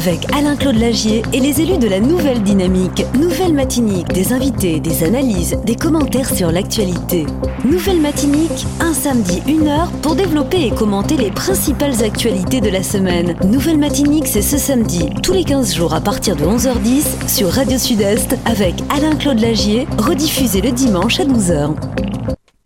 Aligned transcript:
Avec 0.00 0.32
Alain-Claude 0.34 0.78
Lagier 0.78 1.20
et 1.34 1.40
les 1.40 1.60
élus 1.60 1.76
de 1.76 1.86
la 1.86 2.00
Nouvelle 2.00 2.42
Dynamique. 2.42 3.04
Nouvelle 3.18 3.52
Matinique, 3.52 4.08
des 4.08 4.32
invités, 4.32 4.80
des 4.80 5.04
analyses, 5.04 5.58
des 5.66 5.76
commentaires 5.76 6.34
sur 6.34 6.50
l'actualité. 6.50 7.26
Nouvelle 7.66 8.00
Matinique, 8.00 8.64
un 8.80 8.94
samedi, 8.94 9.42
une 9.46 9.68
heure 9.68 9.90
pour 10.00 10.14
développer 10.16 10.64
et 10.64 10.70
commenter 10.70 11.18
les 11.18 11.30
principales 11.30 12.02
actualités 12.02 12.62
de 12.62 12.70
la 12.70 12.82
semaine. 12.82 13.36
Nouvelle 13.44 13.76
Matinique, 13.76 14.26
c'est 14.26 14.40
ce 14.40 14.56
samedi, 14.56 15.10
tous 15.22 15.34
les 15.34 15.44
15 15.44 15.74
jours 15.74 15.92
à 15.92 16.00
partir 16.00 16.34
de 16.34 16.44
11h10 16.44 17.28
sur 17.28 17.50
Radio 17.50 17.76
Sud-Est 17.76 18.38
avec 18.46 18.76
Alain-Claude 18.88 19.40
Lagier, 19.40 19.86
rediffusé 19.98 20.62
le 20.62 20.72
dimanche 20.72 21.20
à 21.20 21.26
12h. 21.26 21.74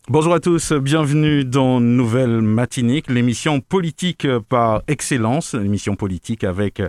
Bonjour 0.08 0.34
à 0.34 0.38
tous, 0.38 0.72
bienvenue 0.72 1.44
dans 1.44 1.80
Nouvelle 1.80 2.42
Matinique, 2.42 3.10
l'émission 3.10 3.60
politique 3.60 4.28
par 4.48 4.82
excellence, 4.86 5.54
l'émission 5.54 5.96
politique 5.96 6.44
avec 6.44 6.80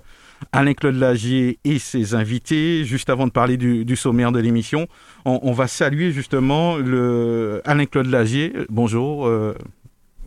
Alain-Claude 0.52 0.96
Lagier 0.96 1.60
et 1.64 1.80
ses 1.80 2.16
invités. 2.16 2.84
Juste 2.86 3.10
avant 3.10 3.28
de 3.28 3.32
parler 3.32 3.58
du, 3.58 3.96
sommaire 3.96 4.32
de 4.32 4.40
l'émission, 4.40 4.88
on, 5.26 5.52
va 5.52 5.68
saluer 5.68 6.12
justement 6.12 6.78
le 6.78 7.62
Alain-Claude 7.66 8.08
Lagier. 8.08 8.54
Bonjour. 8.70 9.28
Euh. 9.28 9.56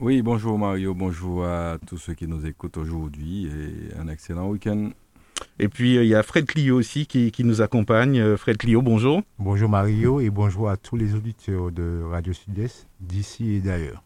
Oui, 0.00 0.22
bonjour 0.22 0.56
Mario, 0.58 0.94
bonjour 0.94 1.44
à 1.44 1.76
tous 1.86 1.98
ceux 1.98 2.14
qui 2.14 2.28
nous 2.28 2.46
écoutent 2.46 2.76
aujourd'hui 2.76 3.46
et 3.46 3.98
un 4.00 4.06
excellent 4.06 4.48
week-end. 4.48 4.90
Et 5.60 5.68
puis, 5.68 5.96
euh, 5.96 6.04
il 6.04 6.08
y 6.08 6.14
a 6.14 6.22
Fred 6.22 6.46
Clio 6.46 6.76
aussi 6.76 7.06
qui, 7.06 7.32
nous 7.44 7.60
accompagne. 7.62 8.20
Euh, 8.20 8.36
Fred 8.36 8.56
Clio, 8.58 8.80
bonjour. 8.80 9.22
Bonjour 9.40 9.68
Mario 9.68 10.20
et 10.20 10.30
bonjour 10.30 10.70
à 10.70 10.76
tous 10.76 10.96
les 10.96 11.16
auditeurs 11.16 11.72
de 11.72 12.02
Radio 12.08 12.32
Sud-Est, 12.32 12.86
d'ici 13.00 13.54
et 13.54 13.60
d'ailleurs. 13.60 14.02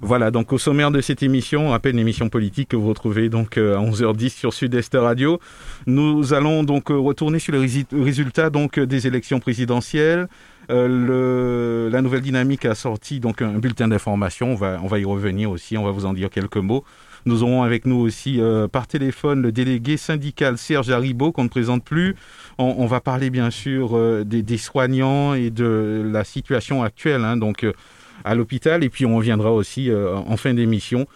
Voilà, 0.00 0.30
donc 0.30 0.52
au 0.52 0.58
sommaire 0.58 0.90
de 0.90 1.00
cette 1.00 1.22
émission, 1.22 1.72
à 1.72 1.78
peine 1.78 1.98
émission 1.98 2.28
politique 2.28 2.68
que 2.68 2.76
vous 2.76 2.88
retrouvez 2.88 3.30
donc 3.30 3.56
euh, 3.56 3.78
à 3.78 3.80
11h10 3.80 4.28
sur 4.30 4.52
Sud-Est 4.52 4.94
Radio, 4.94 5.40
nous 5.86 6.34
allons 6.34 6.64
donc 6.64 6.88
retourner 6.88 7.38
sur 7.38 7.54
les 7.54 7.84
résultats 7.92 8.50
donc 8.50 8.78
des 8.78 9.06
élections 9.06 9.40
présidentielles. 9.40 10.28
la 10.68 12.02
nouvelle 12.02 12.20
dynamique 12.22 12.66
a 12.66 12.74
sorti 12.74 13.20
donc 13.20 13.40
un 13.40 13.58
bulletin 13.58 13.88
d'information. 13.88 14.52
On 14.52 14.54
va, 14.54 14.78
on 14.82 14.86
va 14.86 14.98
y 14.98 15.04
revenir 15.04 15.50
aussi. 15.50 15.78
On 15.78 15.84
va 15.84 15.92
vous 15.92 16.04
en 16.04 16.12
dire 16.12 16.28
quelques 16.28 16.56
mots. 16.56 16.84
Nous 17.26 17.42
aurons 17.42 17.62
avec 17.62 17.86
nous 17.86 17.96
aussi 17.96 18.40
euh, 18.40 18.66
par 18.68 18.86
téléphone 18.86 19.42
le 19.42 19.52
délégué 19.52 19.96
syndical 19.96 20.56
Serge 20.56 20.90
Haribo, 20.90 21.32
qu'on 21.32 21.44
ne 21.44 21.48
présente 21.48 21.84
plus. 21.84 22.16
On, 22.58 22.86
va 22.86 23.00
parler 23.00 23.30
bien 23.30 23.50
sûr 23.50 23.96
euh, 23.96 24.24
des, 24.24 24.58
soignants 24.58 25.34
et 25.34 25.50
de 25.50 26.08
la 26.10 26.24
situation 26.24 26.82
actuelle 26.82 27.24
hein, 27.24 27.36
donc, 27.36 27.64
euh, 27.64 27.72
à 28.24 28.34
l'hôpital. 28.34 28.84
Et 28.84 28.88
puis 28.88 29.06
on 29.06 29.16
reviendra 29.16 29.52
aussi 29.52 29.90
en 29.92 30.36
fin 30.36 30.52
d'émission 30.52 31.06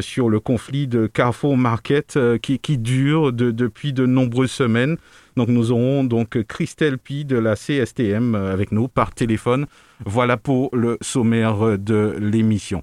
sur 0.00 0.28
le 0.28 0.40
conflit 0.40 0.86
de 0.86 1.06
Carrefour 1.06 1.56
Market 1.56 2.18
qui, 2.42 2.76
dure 2.76 3.32
depuis 3.32 3.94
de 3.94 4.04
nombreuses 4.04 4.50
semaines. 4.50 4.98
Donc 5.36 5.48
nous 5.48 5.72
aurons 5.72 6.04
donc 6.04 6.42
Christelle 6.42 6.98
Pi 6.98 7.24
de 7.24 7.38
la 7.38 7.56
CSTM 7.56 8.34
avec 8.34 8.72
nous 8.72 8.88
par 8.88 9.14
téléphone. 9.14 9.66
Voilà 10.04 10.36
pour 10.36 10.68
le 10.76 10.98
sommaire 11.00 11.78
de 11.78 12.14
l'émission. 12.20 12.82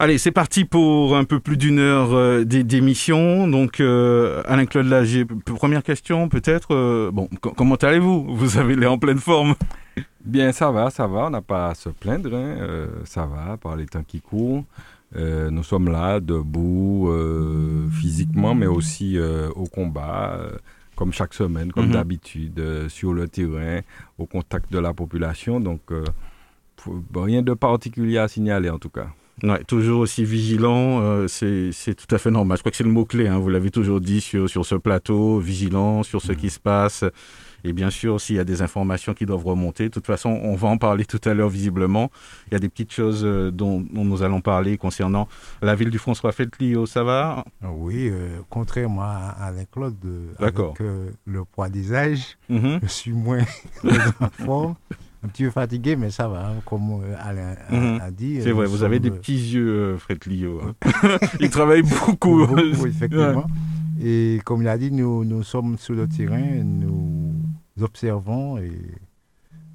Allez, 0.00 0.18
c'est 0.18 0.30
parti 0.30 0.64
pour 0.64 1.16
un 1.16 1.24
peu 1.24 1.40
plus 1.40 1.56
d'une 1.56 1.80
heure 1.80 2.14
euh, 2.14 2.44
d'émission. 2.44 3.48
Donc, 3.48 3.80
euh, 3.80 4.44
Alain-Claude 4.46 4.86
Lagier, 4.86 5.24
première 5.24 5.82
question 5.82 6.28
peut-être. 6.28 6.72
Euh, 6.72 7.10
bon, 7.12 7.28
comment 7.40 7.74
allez-vous? 7.74 8.36
Vous 8.36 8.58
avez 8.58 8.76
l'air 8.76 8.92
en 8.92 8.98
pleine 8.98 9.18
forme. 9.18 9.56
Bien, 10.24 10.52
ça 10.52 10.70
va, 10.70 10.90
ça 10.90 11.08
va. 11.08 11.26
On 11.26 11.30
n'a 11.30 11.42
pas 11.42 11.70
à 11.70 11.74
se 11.74 11.88
plaindre. 11.88 12.32
Hein. 12.32 12.86
ça 13.06 13.26
va, 13.26 13.56
par 13.56 13.74
les 13.74 13.86
temps 13.86 14.04
qui 14.06 14.20
courent. 14.20 14.62
nous 15.16 15.64
sommes 15.64 15.90
là, 15.90 16.20
debout, 16.20 17.12
physiquement, 17.90 18.54
mais 18.54 18.66
aussi 18.66 19.18
au 19.18 19.64
combat 19.64 20.38
comme 20.94 21.12
chaque 21.12 21.34
semaine, 21.34 21.72
comme 21.72 21.86
mhm. 21.86 21.92
d'habitude, 21.92 22.88
sur 22.88 23.12
le 23.12 23.26
terrain, 23.26 23.80
au 24.16 24.26
contact 24.26 24.70
de 24.70 24.78
la 24.78 24.94
population. 24.94 25.58
Donc, 25.58 25.80
rien 27.16 27.42
de 27.42 27.54
particulier 27.54 28.18
à 28.18 28.28
signaler 28.28 28.70
en 28.70 28.78
tout 28.78 28.90
cas. 28.90 29.08
Ouais, 29.42 29.62
toujours 29.64 30.00
aussi 30.00 30.24
vigilant, 30.24 31.00
euh, 31.00 31.28
c'est 31.28 31.94
tout 31.94 32.12
à 32.14 32.18
fait 32.18 32.30
normal. 32.30 32.56
Je 32.56 32.62
crois 32.62 32.70
que 32.70 32.76
c'est 32.76 32.84
le 32.84 32.90
mot-clé, 32.90 33.28
hein, 33.28 33.38
vous 33.38 33.48
l'avez 33.48 33.70
toujours 33.70 34.00
dit 34.00 34.20
sur, 34.20 34.48
sur 34.50 34.66
ce 34.66 34.74
plateau, 34.74 35.38
vigilant 35.38 36.02
sur 36.02 36.20
ce 36.20 36.32
mm. 36.32 36.36
qui 36.36 36.50
se 36.50 36.58
passe. 36.58 37.04
Et 37.64 37.72
bien 37.72 37.90
sûr, 37.90 38.20
s'il 38.20 38.36
y 38.36 38.38
a 38.38 38.44
des 38.44 38.62
informations 38.62 39.14
qui 39.14 39.26
doivent 39.26 39.44
remonter, 39.44 39.84
de 39.84 39.88
toute 39.88 40.06
façon, 40.06 40.30
on 40.30 40.54
va 40.54 40.68
en 40.68 40.78
parler 40.78 41.04
tout 41.04 41.20
à 41.24 41.34
l'heure 41.34 41.48
visiblement. 41.48 42.10
Il 42.46 42.54
y 42.54 42.56
a 42.56 42.60
des 42.60 42.68
petites 42.68 42.92
choses 42.92 43.24
euh, 43.24 43.50
dont, 43.50 43.84
nous 43.92 44.22
allons 44.22 44.40
parler 44.40 44.76
concernant 44.76 45.28
la 45.62 45.74
ville 45.74 45.90
du 45.90 45.98
François 45.98 46.32
Fetlio. 46.32 46.86
Ça 46.86 47.02
va? 47.02 47.44
Oui, 47.62 48.08
euh, 48.10 48.38
contrairement 48.48 49.02
à, 49.02 49.34
avec 49.40 49.70
Claude, 49.70 49.96
avec 50.38 50.56
le 51.26 51.44
poids 51.44 51.68
des 51.68 51.94
âges, 51.94 52.38
mm-hmm. 52.50 52.80
je 52.82 52.88
suis 52.88 53.12
moins 53.12 53.44
en 54.46 54.76
un 55.24 55.28
petit 55.28 55.44
peu 55.44 55.50
fatigué, 55.50 55.96
mais 55.96 56.10
ça 56.10 56.28
va, 56.28 56.48
hein, 56.48 56.60
comme 56.64 57.02
euh, 57.02 57.14
Alain 57.18 57.56
mhm. 57.70 58.00
a, 58.00 58.10
dit. 58.10 58.40
C'est 58.42 58.52
vrai, 58.52 58.66
vous 58.66 58.84
avez 58.84 59.00
des 59.00 59.10
petits 59.10 59.54
yeux, 59.54 59.68
euh, 59.68 59.98
Fred 59.98 60.24
Lio. 60.26 60.60
Hein. 60.62 60.74
Il 61.40 61.50
travaille 61.50 61.82
beaucoup. 61.82 62.46
beaucoup 62.46 62.86
effectivement. 62.86 63.46
Et 64.00 64.40
comme 64.44 64.62
il 64.62 64.68
a 64.68 64.78
dit, 64.78 64.92
nous, 64.92 65.24
nous 65.24 65.42
sommes 65.42 65.76
sur 65.76 65.94
le 65.94 66.06
terrain, 66.06 66.62
nous 66.62 67.34
observons 67.80 68.56
et 68.58 68.70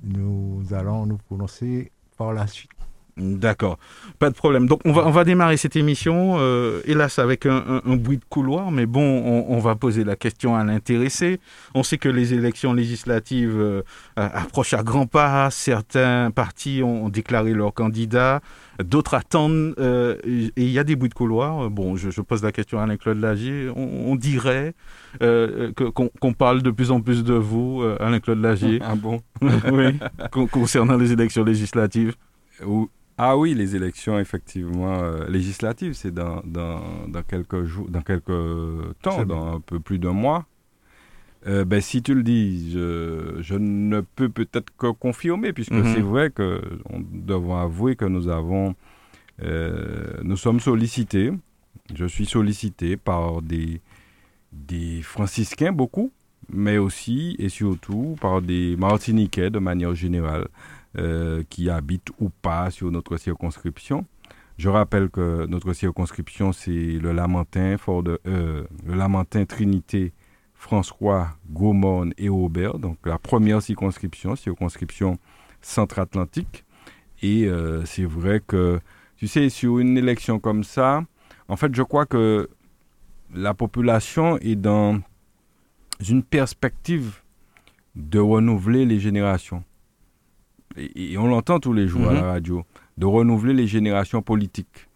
nous 0.01 0.63
allons 0.71 1.05
nous 1.05 1.17
prononcer 1.17 1.91
par 2.17 2.31
la 2.31 2.47
suite. 2.47 2.71
D'accord, 3.15 3.77
pas 4.17 4.31
de 4.31 4.35
problème. 4.35 4.65
Donc 4.65 4.81
on 4.85 4.91
va, 4.91 5.05
on 5.05 5.11
va 5.11 5.23
démarrer 5.23 5.55
cette 5.57 5.75
émission, 5.75 6.37
euh, 6.39 6.81
hélas 6.85 7.19
avec 7.19 7.45
un, 7.45 7.81
bruit 7.85 8.17
de 8.17 8.25
couloir, 8.27 8.71
mais 8.71 8.87
bon, 8.87 9.45
on, 9.47 9.59
va 9.59 9.75
poser 9.75 10.03
la 10.03 10.15
question 10.15 10.55
à 10.55 10.63
l'intéressé. 10.63 11.39
On 11.75 11.83
sait 11.83 11.99
que 11.99 12.09
les 12.09 12.33
élections 12.33 12.73
législatives 12.73 13.59
euh, 13.59 13.83
approchent 14.15 14.73
à 14.73 14.81
grands 14.81 15.05
pas, 15.05 15.51
certains 15.51 16.31
partis 16.31 16.81
ont, 16.81 17.09
déclaré 17.09 17.53
leurs 17.53 17.75
candidats, 17.75 18.41
d'autres 18.83 19.13
attendent, 19.13 19.75
euh, 19.77 20.17
et 20.25 20.51
il 20.57 20.71
y 20.71 20.79
a 20.79 20.83
des 20.83 20.95
bruits 20.95 21.09
de 21.09 21.13
couloir. 21.13 21.69
Bon, 21.69 21.95
je, 21.95 22.19
pose 22.19 22.41
la 22.41 22.51
question 22.51 22.79
à 22.79 22.83
Alain-Claude 22.83 23.19
Lagier, 23.19 23.69
on, 23.75 24.15
dirait 24.15 24.73
qu'on 25.19 26.33
parle 26.33 26.63
de 26.63 26.71
plus 26.71 26.89
en 26.89 26.99
plus 26.99 27.23
de 27.23 27.35
vous, 27.35 27.83
Alain-Claude 27.99 28.41
Lagier. 28.41 28.79
Ah 28.81 28.95
bon? 28.95 29.21
Oui, 29.71 29.99
concernant 30.51 30.97
les 30.97 31.11
élections 31.11 31.43
législatives. 31.43 32.15
Ah 33.17 33.37
oui, 33.37 33.53
les 33.53 33.75
élections, 33.75 34.17
effectivement, 34.17 35.01
euh, 35.01 35.27
législatives, 35.29 35.93
c'est 35.93 36.11
dans, 36.11 36.41
dans, 36.45 37.07
dans, 37.07 37.21
quelques 37.21 37.63
jours, 37.65 37.87
dans 37.89 38.01
quelques 38.01 38.95
temps, 39.01 39.23
dans 39.25 39.55
un 39.55 39.59
peu 39.59 39.79
plus 39.79 39.99
d'un 39.99 40.13
mois. 40.13 40.45
Euh, 41.45 41.65
ben, 41.65 41.81
si 41.81 42.01
tu 42.01 42.15
le 42.15 42.23
dis, 42.23 42.71
je, 42.71 43.37
je 43.41 43.55
ne 43.55 44.01
peux 44.01 44.29
peut-être 44.29 44.71
que 44.77 44.87
confirmer, 44.91 45.53
puisque 45.53 45.73
mhm. 45.73 45.93
c'est 45.93 46.01
vrai 46.01 46.31
que 46.31 46.61
nous 46.89 47.05
devons 47.11 47.57
avouer 47.57 47.95
que 47.95 48.05
nous 48.05 48.29
avons, 48.29 48.75
euh, 49.43 50.13
nous 50.23 50.37
sommes 50.37 50.59
sollicités. 50.59 51.31
Je 51.93 52.05
suis 52.05 52.25
sollicité 52.25 52.97
par 52.97 53.41
des, 53.41 53.81
des 54.53 55.01
franciscains, 55.01 55.73
beaucoup, 55.73 56.11
mais 56.51 56.77
aussi 56.77 57.35
et 57.39 57.49
surtout 57.49 58.15
par 58.21 58.41
des 58.41 58.75
martiniquais 58.77 59.49
de 59.49 59.59
manière 59.59 59.93
générale. 59.93 60.47
Euh, 60.95 61.41
qui 61.49 61.71
habitent 61.71 62.11
ou 62.19 62.29
pas 62.29 62.69
sur 62.69 62.91
notre 62.91 63.17
circonscription. 63.17 64.05
Je 64.59 64.69
rappelle 64.69 65.09
que 65.09 65.47
notre 65.47 65.73
circonscription, 65.73 66.51
c'est 66.53 66.69
le 66.69 67.11
Lamentin, 67.13 67.79
Fort 67.79 68.03
de, 68.03 68.19
euh, 68.27 68.63
le 68.85 68.93
Lamentin, 68.93 69.43
Trinité, 69.45 70.13
François, 70.53 71.29
Gaumont 71.49 72.11
et 72.19 72.29
Aubert. 72.29 72.77
Donc 72.77 72.99
la 73.05 73.17
première 73.17 73.63
circonscription, 73.63 74.35
circonscription 74.35 75.17
centre-atlantique. 75.63 76.63
Et 77.23 77.45
euh, 77.45 77.83
c'est 77.85 78.05
vrai 78.05 78.39
que, 78.45 78.79
tu 79.17 79.27
sais, 79.27 79.49
sur 79.49 79.79
une 79.79 79.97
élection 79.97 80.37
comme 80.37 80.63
ça, 80.63 81.03
en 81.47 81.55
fait, 81.55 81.73
je 81.73 81.81
crois 81.81 82.05
que 82.05 82.51
la 83.33 83.55
population 83.55 84.37
est 84.37 84.57
dans 84.57 84.99
une 86.07 86.21
perspective 86.21 87.23
de 87.95 88.19
renouveler 88.19 88.85
les 88.85 88.99
générations 88.99 89.63
et, 90.77 91.17
on 91.17 91.27
l'entend 91.27 91.59
tous 91.59 91.73
les 91.73 91.87
jours 91.87 92.09
à 92.09 92.13
la 92.13 92.21
mhm. 92.21 92.27
radio, 92.27 92.63
de 92.97 93.05
renouveler 93.05 93.53
les 93.53 93.67
générations 93.67 94.21
politiques. 94.21 94.87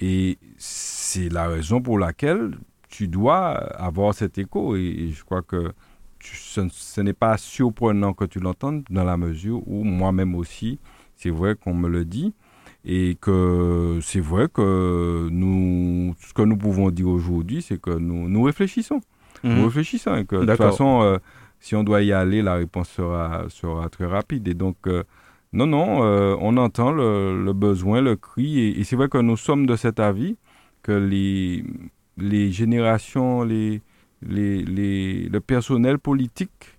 Et 0.00 0.38
c'est 0.56 1.28
la 1.28 1.48
raison 1.48 1.80
pour 1.80 1.98
laquelle 1.98 2.52
tu 2.88 3.08
dois 3.08 3.50
avoir 3.50 4.14
cet 4.14 4.38
écho. 4.38 4.76
Et, 4.76 5.10
je 5.14 5.24
crois 5.24 5.42
que 5.42 5.72
ce, 6.20 7.00
n'est 7.00 7.12
pas 7.12 7.36
surprenant 7.36 8.12
que 8.12 8.24
tu 8.24 8.40
l'entendes 8.40 8.84
dans 8.90 9.04
la 9.04 9.16
mesure 9.16 9.62
où 9.66 9.84
moi-même 9.84 10.34
aussi, 10.34 10.78
c'est 11.16 11.30
vrai 11.30 11.54
qu'on 11.54 11.74
me 11.74 11.88
le 11.88 12.04
dit 12.04 12.34
et 12.84 13.16
que 13.20 13.98
c'est 14.02 14.20
vrai 14.20 14.48
que 14.52 15.28
nous, 15.30 16.14
ce 16.20 16.32
que 16.32 16.42
nous 16.42 16.56
pouvons 16.56 16.90
dire 16.90 17.08
aujourd'hui, 17.08 17.62
c'est 17.62 17.80
que 17.80 17.90
nous, 17.90 18.28
nous 18.28 18.42
réfléchissons. 18.42 19.00
Nous 19.42 19.52
mhm. 19.52 19.64
réfléchissons 19.64 20.16
et 20.16 20.24
que 20.24 20.36
de 20.36 20.46
toute 20.46 20.56
façon, 20.56 21.02
euh, 21.02 21.18
si 21.60 21.76
on 21.76 21.84
doit 21.84 22.02
y 22.02 22.12
aller, 22.12 22.42
la 22.42 22.54
réponse 22.54 22.88
sera, 22.88 23.44
sera 23.50 23.88
très 23.88 24.06
rapide. 24.06 24.48
Et 24.48 24.54
donc, 24.54 24.76
euh, 24.86 25.04
non, 25.52 25.66
non, 25.66 26.02
euh, 26.02 26.36
on 26.40 26.56
entend 26.56 26.90
le, 26.90 27.52
besoin, 27.52 28.00
le 28.00 28.16
cri, 28.16 28.60
et, 28.60 28.84
c'est 28.84 28.96
vrai 28.96 29.08
que 29.08 29.18
nous 29.18 29.36
sommes 29.36 29.66
de 29.66 29.76
cet 29.76 30.00
avis 30.00 30.36
que 30.82 30.92
les, 30.92 31.64
les 32.16 32.50
générations, 32.50 33.42
les, 33.42 33.82
les, 34.22 34.62
les, 34.64 35.28
le 35.28 35.40
personnel 35.40 35.98
politique 35.98 36.78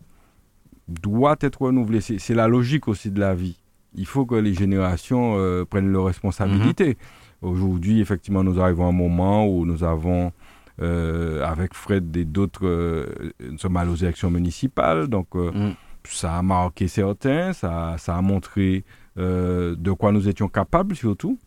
doit 0.88 1.38
être 1.42 1.62
renouvelé. 1.62 2.02
C'est 2.02 2.34
la 2.34 2.48
logique 2.48 2.88
aussi 2.88 3.12
de 3.12 3.20
la 3.20 3.36
vie. 3.36 3.58
Il 3.96 4.06
faut 4.06 4.26
que 4.26 4.36
les 4.36 4.54
générations 4.54 5.36
euh, 5.38 5.66
prennent 5.66 5.92
leurs 5.92 6.06
responsabilités. 6.06 6.98
Mhm. 7.42 7.50
Aujourd'hui, 7.50 8.02
effectivement, 8.02 8.44
nous 8.44 8.60
arrivons 8.60 8.86
à 8.86 8.90
un 8.90 8.94
moment 8.94 9.48
où 9.48 9.66
nous 9.66 9.84
avons, 9.84 10.32
avec 10.80 11.74
Fred 11.74 12.16
et 12.16 12.26
d'autres, 12.26 12.66
euh, 12.66 13.34
nous 13.40 13.58
sommes 13.58 13.78
allés 13.78 13.92
aux 13.92 13.96
élections 13.96 14.32
municipales. 14.32 15.08
Donc, 15.08 15.36
mhm. 15.36 15.74
ça 16.04 16.38
a 16.38 16.42
marqué 16.42 16.88
certains, 16.88 17.54
ça, 17.54 17.96
ça 17.98 18.18
a 18.18 18.22
montré 18.22 18.84
de 19.18 19.92
quoi 19.92 20.12
nous 20.12 20.28
étions 20.28 20.48
capables 20.48 20.96
surtout. 20.96 21.38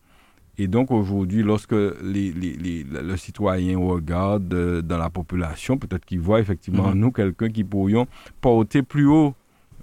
Et 0.56 0.69
donc 0.69 0.91
aujourd'hui, 0.91 1.43
lorsque 1.43 1.73
les, 1.73 2.32
les, 2.32 2.85
le 2.85 3.17
citoyen 3.17 3.79
regarde 3.79 4.53
euh, 4.55 4.82
dans 4.82 4.99
la 4.99 5.11
population, 5.11 5.79
peut-être 5.79 6.05
qu'il 6.05 6.21
voit 6.21 6.41
effectivement 6.41 6.91
mhm. 6.91 6.99
nous 6.99 7.11
quelqu'un 7.11 7.49
qui 7.49 7.65
pourrions 7.65 8.06
porter 8.41 8.82
plus 8.82 9.06
haut 9.06 9.35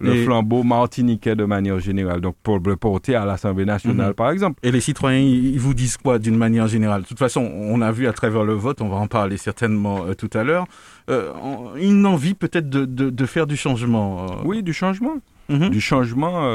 le 0.01 0.23
flambeau 0.23 0.63
martiniquais 0.63 1.35
de 1.35 1.45
manière 1.45 1.79
générale. 1.79 2.21
Donc 2.21 2.35
pour 2.43 2.59
le 2.59 2.75
porter 2.75 3.15
à 3.15 3.25
l'Assemblée 3.25 3.65
nationale, 3.65 4.09
mhm. 4.09 4.13
par 4.13 4.31
exemple. 4.31 4.59
Et 4.63 4.71
les 4.71 4.81
citoyens, 4.81 5.19
ils 5.19 5.59
vous 5.59 5.73
disent 5.73 5.97
quoi 5.97 6.19
d'une 6.19 6.37
manière 6.37 6.67
générale? 6.67 7.03
De 7.03 7.07
toute 7.07 7.19
façon, 7.19 7.41
on 7.41 7.81
a 7.81 7.91
vu 7.91 8.07
à 8.07 8.13
travers 8.13 8.43
le 8.43 8.53
vote, 8.53 8.81
on 8.81 8.89
va 8.89 8.97
en 8.97 9.07
parler 9.07 9.37
certainement 9.37 10.05
euh, 10.05 10.13
tout 10.13 10.29
à 10.33 10.43
l'heure, 10.43 10.65
euh, 11.09 11.31
une 11.79 12.05
envie 12.05 12.33
peut-être 12.33 12.69
de, 12.69 12.85
de, 12.85 13.25
faire 13.25 13.47
du 13.47 13.55
changement. 13.55 14.25
Oui, 14.43 14.63
du 14.63 14.73
changement. 14.73 15.17
Mhm. 15.49 15.69
Du 15.69 15.81
changement 15.81 16.47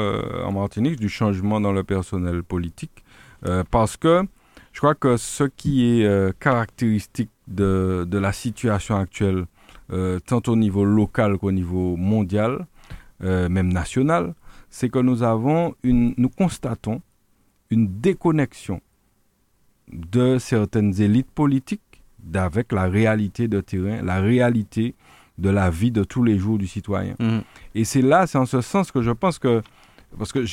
en 0.45 0.51
Martinique, 0.51 0.99
du 0.99 1.09
changement 1.09 1.61
dans 1.61 1.71
le 1.71 1.83
personnel 1.83 2.41
politique. 2.43 3.03
Euh, 3.45 3.63
parce 3.69 3.97
que 3.97 4.23
je 4.73 4.79
crois 4.79 4.95
que 4.95 5.17
ce 5.17 5.43
qui 5.43 6.01
est 6.01 6.05
euh, 6.05 6.31
caractéristique 6.39 7.29
de, 7.47 8.05
de, 8.07 8.17
la 8.17 8.33
situation 8.33 8.97
actuelle, 8.97 9.45
euh, 9.91 10.19
tant 10.19 10.41
au 10.47 10.55
niveau 10.55 10.85
local 10.85 11.37
qu'au 11.37 11.51
niveau 11.51 11.95
mondial, 11.95 12.67
même 13.21 13.71
national, 13.73 14.35
c'est 14.69 14.89
que 14.89 14.99
nous 14.99 15.23
avons 15.23 15.73
une, 15.83 16.13
nous 16.17 16.29
constatons 16.29 17.01
une 17.69 17.99
déconnexion 17.99 18.81
de 19.91 20.37
certaines 20.37 20.99
élites 21.01 21.31
politiques 21.31 22.03
avec 22.33 22.71
la 22.71 22.83
réalité 22.83 23.47
de 23.47 23.61
terrain, 23.61 24.01
la 24.03 24.19
réalité 24.19 24.95
de 25.37 25.49
la 25.49 25.69
vie 25.69 25.91
de 25.91 26.03
tous 26.03 26.23
les 26.23 26.37
jours 26.37 26.57
du 26.57 26.67
citoyen. 26.67 27.15
Mmh. 27.19 27.39
Et 27.75 27.83
c'est 27.85 28.01
là, 28.01 28.27
c'est 28.27 28.37
en 28.37 28.45
ce 28.45 28.61
sens 28.61 28.91
que 28.91 29.01
je 29.01 29.11
pense 29.11 29.39
que, 29.39 29.61
parce 30.17 30.31
que 30.31 30.43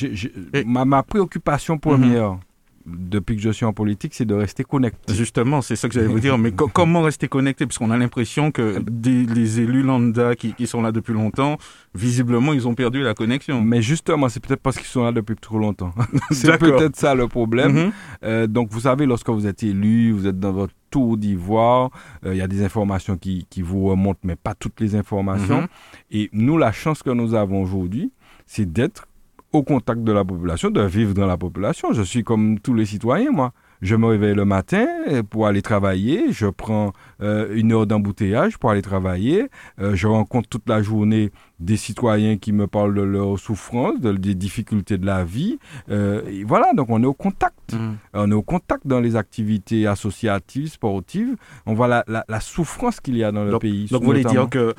ma, 0.63 0.85
ma, 0.85 1.03
préoccupation 1.03 1.77
première, 1.77 2.33
mmh 2.33 2.39
depuis 2.85 3.35
que 3.35 3.41
je 3.41 3.49
suis 3.49 3.65
en 3.65 3.73
politique, 3.73 4.13
c'est 4.13 4.25
de 4.25 4.35
rester 4.35 4.63
connecté. 4.63 5.13
Justement, 5.13 5.61
c'est 5.61 5.75
ça 5.75 5.87
que 5.87 5.93
j'allais 5.93 6.07
vous 6.07 6.19
dire. 6.19 6.37
Mais 6.37 6.51
comment 6.73 7.01
rester 7.01 7.27
connecté? 7.27 7.65
Parce 7.65 7.77
qu'on 7.77 7.89
a 7.91 7.97
l'impression 7.97 8.51
que 8.51 8.79
des, 8.79 9.25
les 9.25 9.59
élus 9.59 9.81
lambda 9.81 10.35
qui, 10.35 10.53
qui, 10.53 10.67
sont 10.67 10.81
là 10.81 10.91
depuis 10.91 11.13
longtemps, 11.13 11.57
visiblement, 11.95 12.53
ils 12.53 12.67
ont 12.67 12.75
perdu 12.75 13.01
la 13.01 13.13
connexion. 13.13 13.61
Mais 13.61 13.81
justement, 13.81 14.29
c'est 14.29 14.39
peut-être 14.39 14.61
parce 14.61 14.77
qu'ils 14.77 14.85
sont 14.85 15.03
là 15.03 15.11
depuis 15.11 15.35
trop 15.35 15.57
longtemps. 15.57 15.93
c'est 16.31 16.57
peut-être 16.57 16.95
ça 16.95 17.15
le 17.15 17.27
problème. 17.27 17.73
Mhm. 17.73 17.91
euh, 18.23 18.47
donc, 18.47 18.69
vous 18.71 18.81
savez, 18.81 19.05
lorsque 19.05 19.29
vous 19.29 19.47
êtes 19.47 19.63
élu, 19.63 20.11
vous 20.11 20.27
êtes 20.27 20.39
dans 20.39 20.53
votre 20.53 20.73
tour 20.91 21.17
d'ivoire, 21.17 21.89
euh, 22.25 22.33
il 22.33 22.37
y 22.37 22.41
a 22.41 22.47
des 22.47 22.63
informations 22.63 23.17
qui, 23.17 23.47
qui, 23.49 23.61
vous 23.63 23.85
remontent, 23.85 24.19
mais 24.23 24.35
pas 24.35 24.53
toutes 24.53 24.79
les 24.79 24.95
informations. 24.95 25.61
Mhm. 25.61 25.67
Et 26.11 26.29
nous, 26.33 26.57
la 26.57 26.71
chance 26.71 27.01
que 27.01 27.09
nous 27.09 27.33
avons 27.33 27.61
aujourd'hui, 27.61 28.11
c'est 28.45 28.71
d'être 28.71 29.07
au 29.55 29.63
contact 29.63 30.03
de 30.03 30.11
la 30.11 30.23
population, 30.23 30.69
de 30.69 30.81
vivre 30.81 31.13
dans 31.13 31.25
la 31.25 31.37
population. 31.37 31.93
Je 31.93 32.01
suis 32.01 32.23
comme 32.23 32.59
tous 32.59 32.73
les 32.73 32.85
citoyens, 32.85 33.31
moi. 33.31 33.53
Je 33.81 33.95
me 33.95 34.07
réveille 34.07 34.35
le 34.35 34.45
matin 34.45 34.87
pour 35.29 35.47
aller 35.47 35.61
travailler, 35.61 36.31
je 36.31 36.47
prends 36.47 36.93
euh, 37.21 37.53
une 37.55 37.71
heure 37.71 37.85
d'embouteillage 37.85 38.57
pour 38.57 38.71
aller 38.71 38.81
travailler, 38.81 39.47
euh, 39.79 39.95
je 39.95 40.07
rencontre 40.07 40.49
toute 40.49 40.67
la 40.67 40.81
journée 40.81 41.31
des 41.59 41.77
citoyens 41.77 42.37
qui 42.37 42.51
me 42.51 42.67
parlent 42.67 42.93
de 42.93 43.01
leurs 43.01 43.39
souffrances, 43.39 43.99
des 43.99 44.35
difficultés 44.35 44.97
de 44.97 45.05
la 45.05 45.23
vie. 45.23 45.57
Euh, 45.89 46.21
et 46.27 46.43
voilà, 46.43 46.73
donc 46.73 46.89
on 46.89 47.01
est 47.01 47.07
au 47.07 47.13
contact. 47.13 47.73
Mmh. 47.73 47.93
On 48.13 48.31
est 48.31 48.35
au 48.35 48.41
contact 48.41 48.85
dans 48.85 48.99
les 48.99 49.15
activités 49.15 49.87
associatives, 49.87 50.67
sportives. 50.67 51.35
On 51.65 51.73
voit 51.73 51.87
la, 51.87 52.03
la, 52.07 52.39
souffrance 52.39 52.99
qu'il 52.99 53.15
y 53.15 53.23
a 53.23 53.31
dans 53.31 53.45
le 53.45 53.57
pays. 53.59 53.87
Donc 53.89 54.01
vous 54.01 54.07
voulez 54.07 54.23
dire 54.25 54.49
que 54.49 54.75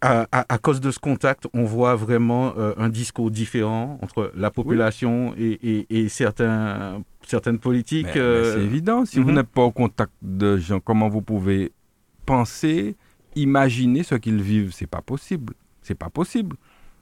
à, 0.00 0.58
cause 0.58 0.80
de 0.80 0.90
ce 0.90 0.98
contact, 0.98 1.46
on 1.54 1.64
voit 1.64 1.94
vraiment 1.94 2.52
euh, 2.58 2.74
un 2.76 2.88
discours 2.88 3.30
différent 3.30 3.98
entre 4.02 4.30
la 4.36 4.50
population 4.50 5.34
et, 5.38 6.08
certains, 6.08 7.02
certaines 7.26 7.58
politiques. 7.58 8.16
Euh, 8.16 8.54
c'est 8.54 8.64
évident. 8.64 9.04
Si 9.04 9.18
vous 9.18 9.28
mhm. 9.28 9.36
n'êtes 9.36 9.48
pas 9.48 9.62
au 9.62 9.70
contact 9.70 10.12
de 10.22 10.56
gens, 10.56 10.80
comment 10.80 11.08
vous 11.08 11.22
pouvez 11.22 11.72
penser, 12.26 12.96
imaginer 13.36 14.02
ce 14.02 14.14
qu'ils 14.14 14.42
vivent? 14.42 14.72
C'est 14.72 14.86
pas 14.86 15.02
possible. 15.02 15.54
C'est 15.82 15.94
pas 15.94 16.10
possible. 16.10 16.56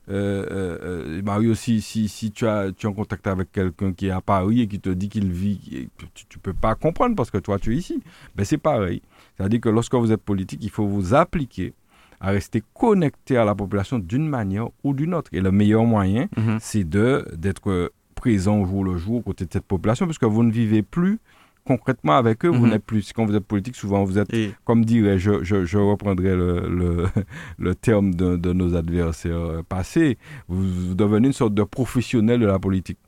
Euh, 0.09 1.23
Mario, 1.23 1.55
si, 1.55 1.81
si, 1.81 2.09
si 2.09 2.33
tu, 2.33 2.47
as, 2.47 2.73
tu 2.73 2.87
es 2.87 2.89
en 2.89 2.93
contact 2.93 3.27
avec 3.27 3.53
quelqu'un 3.53 3.93
qui 3.93 4.09
est 4.09 4.11
à 4.11 4.21
Paris 4.21 4.63
et 4.63 4.67
qui 4.67 4.81
te 4.81 4.91
dit 4.91 5.09
qu'il 5.09 5.31
vit, 5.31 5.89
tu 6.15 6.27
ne 6.37 6.41
peux 6.41 6.53
pas 6.53 6.75
comprendre 6.75 7.15
parce 7.15 7.31
que 7.31 7.39
toi, 7.39 7.59
tu 7.59 7.75
es 7.75 7.77
ici. 7.77 8.03
Ben, 8.35 8.45
c'est 8.45 8.59
pareil. 8.59 9.03
C'est-à-dire 9.37 9.61
que 9.61 9.69
lorsque 9.69 9.95
vous 9.95 10.11
êtes 10.11 10.23
politique, 10.23 10.61
il 10.63 10.71
faut 10.71 10.87
vous 10.87 11.15
appliquer 11.15 11.75
à 12.21 12.31
rester 12.31 12.63
connecté 12.73 13.37
à 13.37 13.45
la 13.45 13.55
population 13.55 13.99
d'une 13.99 14.29
manière 14.29 14.69
ou 14.85 14.95
d'une 14.95 15.13
autre. 15.13 15.31
Et 15.35 15.41
le 15.41 15.51
meilleur 15.51 15.85
moyen, 15.85 16.29
mhm. 16.37 16.59
c'est 16.61 16.85
de 16.85 17.27
d'être 17.37 17.93
présent 18.23 18.61
au 18.61 18.67
jour 18.67 18.85
le 18.85 18.97
jour 18.99 19.17
aux 19.17 19.21
côtés 19.21 19.47
de 19.47 19.53
cette 19.53 19.67
population, 19.67 20.07
puisque 20.07 20.23
vous 20.23 20.45
ne 20.45 20.53
vivez 20.53 20.83
plus 20.83 21.19
concrètement 21.65 22.17
avec 22.17 22.45
eux, 22.45 22.49
vous 22.49 22.67
mhm. 22.67 22.71
n'êtes 22.71 22.85
plus. 22.85 23.13
Quand 23.13 23.25
vous 23.27 23.35
êtes 23.35 23.45
politique, 23.45 23.75
souvent 23.75 24.05
vous 24.05 24.17
êtes, 24.17 24.33
comme 24.65 24.85
dirait, 24.85 25.19
je, 25.19 25.43
je, 25.43 25.65
je 25.65 25.79
reprendrai 25.79 26.37
le, 26.37 26.69
le, 26.69 27.07
le 27.59 27.75
terme 27.75 28.15
de, 28.15 28.37
de, 28.37 28.53
nos 28.53 28.77
adversaires 28.77 29.65
passés, 29.69 30.19
vous, 30.47 30.63
vous, 30.63 30.95
devenez 30.95 31.29
une 31.29 31.33
sorte 31.33 31.55
de 31.55 31.65
professionnel 31.65 32.39
de 32.39 32.47
la 32.47 32.61
politique. 32.61 32.99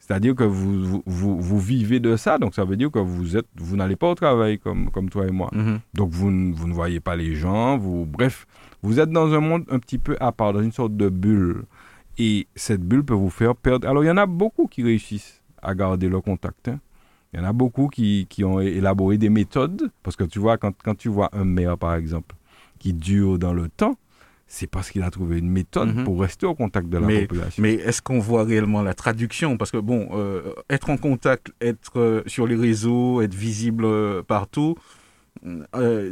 C'est-à-dire 0.00 0.34
que 0.34 0.44
vous, 0.44 1.02
vous, 1.04 1.40
vous, 1.40 1.58
vivez 1.58 2.00
de 2.00 2.16
ça, 2.16 2.38
donc 2.38 2.54
ça 2.54 2.64
veut 2.64 2.76
dire 2.76 2.90
que 2.90 3.00
vous 3.00 3.36
êtes, 3.36 3.48
vous 3.56 3.76
n'allez 3.76 3.96
pas 3.96 4.08
au 4.08 4.14
travail 4.14 4.58
comme, 4.58 4.90
comme 4.90 5.10
toi 5.10 5.26
et 5.26 5.32
moi. 5.32 5.50
Mhm. 5.52 5.80
Donc 5.92 6.10
vous, 6.12 6.30
vous 6.54 6.68
ne 6.68 6.72
voyez 6.72 7.00
pas 7.00 7.16
les 7.16 7.34
gens, 7.34 7.76
vous, 7.76 8.06
bref, 8.06 8.46
vous 8.82 9.00
êtes 9.00 9.10
dans 9.10 9.34
un 9.34 9.40
monde 9.40 9.64
un 9.68 9.80
petit 9.80 9.98
peu 9.98 10.16
à 10.20 10.32
part, 10.32 10.54
dans 10.54 10.62
une 10.62 10.72
sorte 10.72 10.96
de 10.96 11.10
bulle. 11.10 11.64
Et 12.18 12.46
cette 12.54 12.82
bulle 12.82 13.04
peut 13.04 13.14
vous 13.14 13.30
faire 13.30 13.54
perdre. 13.54 13.88
Alors 13.88 14.02
il 14.04 14.06
y 14.06 14.10
en 14.10 14.16
a 14.16 14.26
beaucoup 14.26 14.66
qui 14.66 14.82
réussissent 14.82 15.42
à 15.62 15.74
garder 15.74 16.08
leur 16.08 16.22
contact. 16.22 16.68
Hein. 16.68 16.80
Il 17.32 17.40
y 17.40 17.42
en 17.42 17.46
a 17.46 17.52
beaucoup 17.52 17.88
qui, 17.88 18.26
qui, 18.30 18.44
ont 18.44 18.60
élaboré 18.60 19.18
des 19.18 19.28
méthodes, 19.28 19.90
parce 20.02 20.16
que 20.16 20.24
tu 20.24 20.38
vois, 20.38 20.56
quand, 20.56 20.72
quand 20.82 20.94
tu 20.94 21.08
vois 21.08 21.28
un 21.32 21.44
maire, 21.44 21.76
par 21.76 21.94
exemple, 21.94 22.34
qui 22.78 22.94
dure 22.94 23.38
dans 23.38 23.52
le 23.52 23.68
temps, 23.68 23.98
c'est 24.46 24.68
parce 24.68 24.90
qu'il 24.90 25.02
a 25.02 25.10
trouvé 25.10 25.38
une 25.38 25.50
méthode 25.50 25.94
mhm. 25.94 26.04
pour 26.04 26.20
rester 26.20 26.46
au 26.46 26.54
contact 26.54 26.88
de 26.88 26.98
la 26.98 27.06
population. 27.06 27.62
Mais 27.62 27.74
est-ce 27.74 28.00
qu'on 28.00 28.20
voit 28.20 28.44
réellement 28.44 28.82
la 28.82 28.94
traduction? 28.94 29.56
Parce 29.56 29.70
que 29.70 29.78
bon, 29.78 30.08
euh, 30.12 30.54
être 30.70 30.88
en 30.90 30.96
contact, 30.96 31.52
être 31.60 31.98
euh, 31.98 32.22
sur 32.26 32.46
les 32.46 32.54
réseaux, 32.54 33.20
être 33.22 33.34
visible 33.34 33.84
euh, 33.84 34.22
partout, 34.22 34.76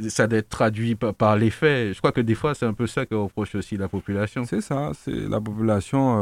ça 0.09 0.27
doit 0.27 0.39
être 0.39 0.49
traduit 0.49 0.95
par, 0.95 1.37
les 1.37 1.51
faits. 1.51 1.95
Je 1.95 1.99
crois 1.99 2.13
que 2.13 2.21
des 2.21 2.35
fois, 2.35 2.55
c'est 2.55 2.67
un 2.67 2.75
peu 2.75 2.87
ça 2.87 3.07
que 3.07 3.15
reproche 3.15 3.55
aussi 3.55 3.77
la 3.77 3.89
population. 3.89 4.45
C'est 4.45 4.61
ça, 4.61 4.93
c'est 4.95 5.29
la 5.29 5.41
population 5.41 6.19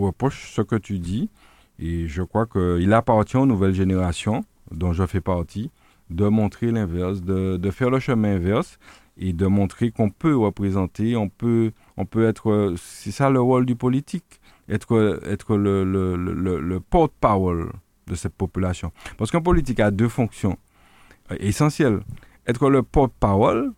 reproche 0.00 0.52
ce 0.52 0.62
que 0.62 0.76
tu 0.76 0.98
dis. 0.98 1.30
Et 1.78 2.06
je 2.08 2.22
crois 2.22 2.46
qu'il 2.46 2.92
appartient 2.92 3.36
aux 3.36 3.46
nouvelles 3.46 3.74
générations, 3.74 4.44
dont 4.70 4.92
je 4.92 5.06
fais 5.06 5.20
partie, 5.20 5.70
de 6.10 6.28
montrer 6.28 6.70
l'inverse, 6.70 7.22
de, 7.22 7.70
faire 7.70 7.90
le 7.90 7.98
chemin 7.98 8.36
inverse 8.36 8.78
et 9.18 9.32
de 9.32 9.46
montrer 9.46 9.90
qu'on 9.90 10.10
peut 10.10 10.36
représenter, 10.36 11.16
on 11.16 11.28
peut, 11.28 11.72
on 11.96 12.06
peut 12.06 12.26
être, 12.26 12.74
c'est 12.76 13.10
ça 13.10 13.30
le 13.30 13.40
rôle 13.40 13.66
du 13.66 13.74
politique, 13.74 14.40
être, 14.68 14.96
le, 14.96 15.84
le, 15.84 16.16
le, 16.16 16.60
le 16.60 16.80
porte-parole 16.80 17.72
de 18.06 18.14
cette 18.14 18.34
population. 18.34 18.92
Parce 19.18 19.30
qu'un 19.30 19.40
politique 19.40 19.80
a 19.80 19.90
deux 19.90 20.08
fonctions 20.08 20.58
euh, 21.30 21.36
essentielles. 21.40 22.00
Être 22.46 22.70
le 22.70 22.82
porte-parole, 22.82 23.72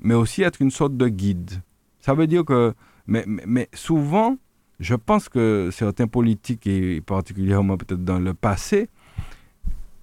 mais 0.00 0.14
aussi 0.14 0.42
être 0.42 0.60
une 0.60 0.70
sorte 0.70 0.96
de 0.96 1.08
guide. 1.08 1.62
Ça 2.00 2.14
veut 2.14 2.26
dire 2.26 2.44
que, 2.44 2.74
mais, 3.06 3.24
mais, 3.26 3.68
souvent, 3.72 4.36
je 4.78 4.94
pense 4.94 5.28
que 5.28 5.70
certains 5.72 6.06
politiques, 6.06 6.66
et 6.66 7.00
particulièrement 7.00 7.76
peut-être 7.76 8.04
dans 8.04 8.18
le 8.18 8.34
passé, 8.34 8.88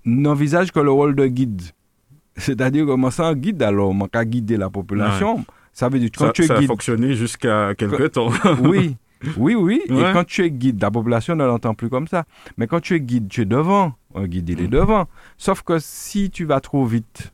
n'envisagent 0.06 0.72
que 0.72 0.80
le 0.80 0.92
rôle 0.92 1.16
de 1.16 1.28
guide. 1.28 1.62
C'est-à-dire 2.38 2.86
que 2.86 2.96
moi, 2.96 3.12
sans 3.12 3.34
guide, 3.34 3.62
alors, 3.62 3.94
moi, 3.94 4.08
qu'à 4.12 4.26
guider 4.26 4.58
la 4.58 4.70
population, 4.70 5.46
Ça 5.74 5.90
veut 5.90 6.00
dire 6.00 6.10
quand 6.18 6.28
ça, 6.28 6.32
tu 6.32 6.44
es 6.44 6.48
ça 6.48 6.58
a 6.58 6.62
fonctionné 6.64 7.14
jusqu'à 7.14 7.76
quelques 7.76 8.14
temps. 8.14 8.32
oui, 8.64 8.98
oui, 9.38 9.56
oui. 9.56 9.82
Et 9.88 10.14
quand 10.14 10.26
tu 10.26 10.44
es 10.44 10.52
guide, 10.52 10.82
la 10.82 10.92
population 10.92 11.36
ne 11.36 11.46
l'entend 11.46 11.74
plus 11.74 11.90
comme 11.90 12.08
ça. 12.08 12.26
Mais 12.58 12.68
quand 12.68 12.80
tu 12.80 12.96
es 12.96 13.00
guide, 13.00 13.28
tu 13.28 13.42
es 13.42 13.46
devant. 13.46 13.94
Un 14.16 14.28
guide, 14.28 14.50
il 14.50 14.62
est 14.62 14.68
mm. 14.68 14.72
devant. 14.72 15.08
Sauf 15.38 15.62
que 15.62 15.80
si 15.80 16.30
tu 16.30 16.46
vas 16.46 16.60
trop 16.60 16.86
vite, 16.86 17.34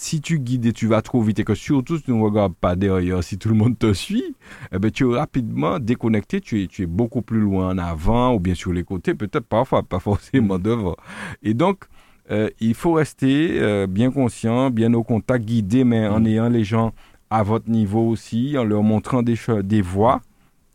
si 0.00 0.22
tu 0.22 0.38
guides 0.38 0.64
et 0.64 0.72
tu 0.72 0.86
vas 0.86 1.02
trop 1.02 1.20
vite 1.20 1.40
et 1.40 1.44
que 1.44 1.54
surtout 1.54 1.98
tu 2.00 2.10
ne 2.10 2.22
regardes 2.22 2.54
pas 2.54 2.74
derrière, 2.74 3.22
si 3.22 3.36
tout 3.36 3.50
le 3.50 3.54
monde 3.54 3.78
te 3.78 3.92
suit, 3.92 4.34
eh 4.72 4.78
ben, 4.78 4.90
tu 4.90 5.04
es 5.04 5.14
rapidement 5.14 5.78
déconnecté, 5.78 6.40
tu 6.40 6.62
es, 6.62 6.68
tu 6.68 6.84
es 6.84 6.86
beaucoup 6.86 7.20
plus 7.20 7.38
loin 7.38 7.68
en 7.68 7.78
avant 7.78 8.32
ou 8.32 8.40
bien 8.40 8.54
sur 8.54 8.72
les 8.72 8.82
côtés, 8.82 9.14
peut-être 9.14 9.44
parfois, 9.44 9.82
pas 9.82 9.98
forcément 10.00 10.58
devant. 10.58 10.96
Et 11.42 11.52
donc, 11.52 11.84
euh, 12.30 12.48
il 12.60 12.72
faut 12.72 12.94
rester 12.94 13.60
euh, 13.60 13.86
bien 13.86 14.10
conscient, 14.10 14.70
bien 14.70 14.94
au 14.94 15.02
contact, 15.02 15.44
guidé, 15.44 15.84
mais 15.84 16.08
en 16.08 16.20
mm. 16.20 16.26
ayant 16.28 16.48
les 16.48 16.64
gens 16.64 16.94
à 17.28 17.42
votre 17.42 17.68
niveau 17.68 18.08
aussi, 18.08 18.56
en 18.56 18.64
leur 18.64 18.82
montrant 18.82 19.22
des, 19.22 19.36
des 19.62 19.82
voies 19.82 20.22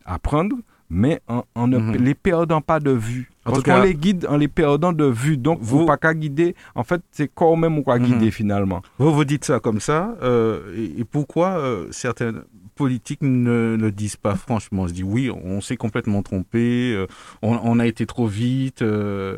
à 0.04 0.20
prendre, 0.20 0.54
mais 0.88 1.20
en, 1.28 1.66
ne 1.66 1.78
mm-hmm. 1.78 2.02
les 2.02 2.14
perdant 2.14 2.60
pas 2.60 2.80
de 2.80 2.90
vue. 2.90 3.30
En 3.46 3.52
Parce 3.52 3.62
qu'on 3.62 3.82
les 3.82 3.94
guide 3.94 4.26
en 4.28 4.36
les 4.36 4.48
perdant 4.48 4.92
de 4.92 5.04
vue. 5.04 5.36
Donc, 5.36 5.58
vous 5.60 5.86
pas 5.86 5.96
qu'à 5.96 6.14
guider. 6.14 6.56
En 6.74 6.82
fait, 6.82 7.00
c'est 7.12 7.30
quand 7.32 7.54
même 7.54 7.78
ou 7.78 7.82
quoi 7.82 7.98
guider 7.98 8.26
mhm. 8.26 8.30
finalement. 8.32 8.82
Vous 8.98 9.12
vous 9.12 9.24
dites 9.24 9.44
ça 9.44 9.60
comme 9.60 9.78
ça. 9.78 10.16
Euh, 10.22 10.74
et, 10.98 11.04
pourquoi 11.04 11.58
euh, 11.58 11.86
certaines 11.92 12.42
politiques 12.74 13.22
ne 13.22 13.76
le 13.80 13.92
disent 13.92 14.16
pas 14.16 14.34
franchement? 14.34 14.82
On 14.82 14.88
se 14.88 14.92
dit 14.92 15.04
oui, 15.04 15.30
on 15.30 15.60
s'est 15.60 15.76
complètement 15.76 16.22
trompé, 16.22 16.92
euh, 16.92 17.06
on, 17.40 17.78
a 17.78 17.86
été 17.86 18.04
trop 18.04 18.26
vite. 18.26 18.80
Il 18.80 19.36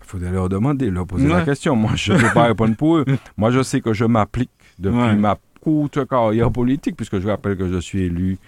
faudrait 0.00 0.32
leur 0.32 0.48
demander, 0.48 0.90
leur 0.90 1.06
poser 1.06 1.28
la 1.28 1.42
question. 1.42 1.76
Moi, 1.76 1.92
je 1.94 2.14
ne 2.14 2.18
peux 2.18 2.32
pas 2.32 2.44
répondre 2.44 2.74
pour 2.74 2.96
eux. 2.96 3.04
Moi, 3.36 3.50
je 3.50 3.62
sais 3.62 3.82
que 3.82 3.92
je 3.92 4.06
m'applique 4.06 4.50
depuis 4.78 5.16
ma 5.16 5.36
courte 5.60 6.06
carrière 6.08 6.50
politique, 6.50 6.96
puisque 6.96 7.18
je 7.18 7.28
rappelle 7.28 7.58
que 7.58 7.68
je 7.68 7.78
suis 7.78 8.04
élu. 8.04 8.38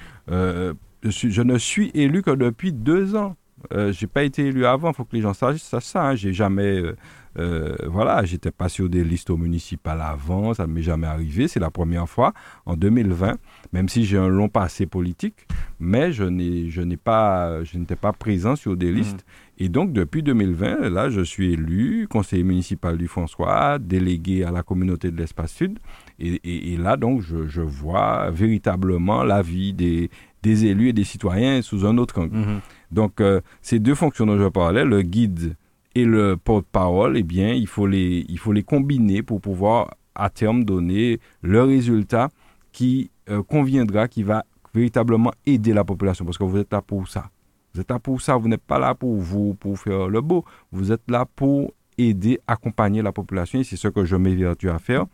Je, 1.02 1.10
suis, 1.10 1.30
je 1.30 1.42
ne 1.42 1.58
suis 1.58 1.90
élu 1.94 2.22
que 2.22 2.30
depuis 2.30 2.72
deux 2.72 3.16
ans. 3.16 3.36
Euh, 3.74 3.92
j'ai 3.92 4.06
pas 4.06 4.22
été 4.22 4.46
élu 4.46 4.64
avant, 4.64 4.90
il 4.90 4.94
faut 4.94 5.04
que 5.04 5.14
les 5.14 5.22
gens 5.22 5.34
sachent, 5.34 5.58
ça. 5.58 5.80
Hein. 6.08 6.14
J'ai 6.14 6.32
jamais, 6.32 6.80
euh, 6.80 6.96
euh, 7.38 7.76
voilà, 7.86 8.24
j'étais 8.24 8.50
pas 8.50 8.70
sur 8.70 8.88
des 8.88 9.04
listes 9.04 9.30
municipales 9.30 10.00
avant, 10.00 10.54
ça 10.54 10.66
ne 10.66 10.72
m'est 10.72 10.82
jamais 10.82 11.06
arrivé. 11.06 11.46
C'est 11.46 11.60
la 11.60 11.70
première 11.70 12.08
fois 12.08 12.32
en 12.64 12.74
2020, 12.74 13.36
même 13.72 13.88
si 13.90 14.04
j'ai 14.06 14.16
un 14.16 14.28
long 14.28 14.48
passé 14.48 14.86
politique, 14.86 15.46
mais 15.78 16.10
je 16.10 16.24
n'ai, 16.24 16.70
je 16.70 16.80
n'ai 16.80 16.96
pas, 16.96 17.62
je 17.64 17.76
n'étais 17.76 17.96
pas 17.96 18.12
présent 18.12 18.56
sur 18.56 18.78
des 18.78 18.92
listes. 18.92 19.26
Mmh. 19.26 19.62
Et 19.62 19.68
donc 19.68 19.92
depuis 19.92 20.22
2020, 20.22 20.88
là, 20.88 21.10
je 21.10 21.20
suis 21.20 21.52
élu 21.52 22.08
conseiller 22.08 22.44
municipal 22.44 22.96
du 22.96 23.08
François, 23.08 23.78
délégué 23.78 24.42
à 24.42 24.50
la 24.50 24.62
communauté 24.62 25.10
de 25.10 25.18
l'Espace 25.18 25.52
Sud, 25.52 25.78
et, 26.18 26.72
et, 26.72 26.76
là 26.78 26.96
donc 26.96 27.20
je, 27.20 27.46
je 27.46 27.60
vois 27.60 28.30
véritablement 28.30 29.22
la 29.22 29.42
vie 29.42 29.74
des, 29.74 30.10
des 30.42 30.66
élus 30.66 30.88
et 30.88 30.92
des 30.92 31.04
citoyens 31.04 31.62
sous 31.62 31.86
un 31.86 31.98
autre 31.98 32.20
angle. 32.20 32.36
Mmh. 32.36 32.60
Donc, 32.92 33.20
euh, 33.20 33.40
ces 33.62 33.78
deux 33.78 33.94
fonctions 33.94 34.26
dont 34.26 34.38
je 34.38 34.48
parlais, 34.48 34.84
le 34.84 35.02
guide 35.02 35.56
et 35.94 36.04
le 36.04 36.36
porte-parole, 36.36 37.16
eh 37.16 37.22
bien, 37.22 37.52
il 37.52 37.66
faut, 37.66 37.86
les, 37.86 38.24
il 38.28 38.38
faut 38.38 38.52
les 38.52 38.62
combiner 38.62 39.22
pour 39.22 39.40
pouvoir, 39.40 39.94
à 40.14 40.30
terme, 40.30 40.64
donner 40.64 41.20
le 41.42 41.62
résultat 41.62 42.30
qui 42.72 43.10
euh, 43.28 43.42
conviendra, 43.42 44.08
qui 44.08 44.22
va 44.22 44.44
véritablement 44.74 45.32
aider 45.46 45.72
la 45.72 45.84
population, 45.84 46.24
parce 46.24 46.38
que 46.38 46.44
vous 46.44 46.58
êtes 46.58 46.72
là 46.72 46.80
pour 46.80 47.08
ça. 47.08 47.30
Vous 47.74 47.80
êtes 47.80 47.90
là 47.90 47.98
pour 47.98 48.20
ça, 48.20 48.36
vous 48.36 48.48
n'êtes 48.48 48.62
pas 48.62 48.78
là 48.78 48.94
pour 48.94 49.16
vous, 49.16 49.54
pour 49.54 49.78
faire 49.78 50.08
le 50.08 50.20
beau, 50.20 50.44
vous 50.72 50.90
êtes 50.92 51.08
là 51.08 51.24
pour 51.24 51.72
aider, 51.98 52.40
accompagner 52.46 53.02
la 53.02 53.12
population, 53.12 53.60
et 53.60 53.64
c'est 53.64 53.76
ce 53.76 53.88
que 53.88 54.04
je 54.04 54.16
m'évertue 54.16 54.70
à 54.70 54.78
faire, 54.78 55.06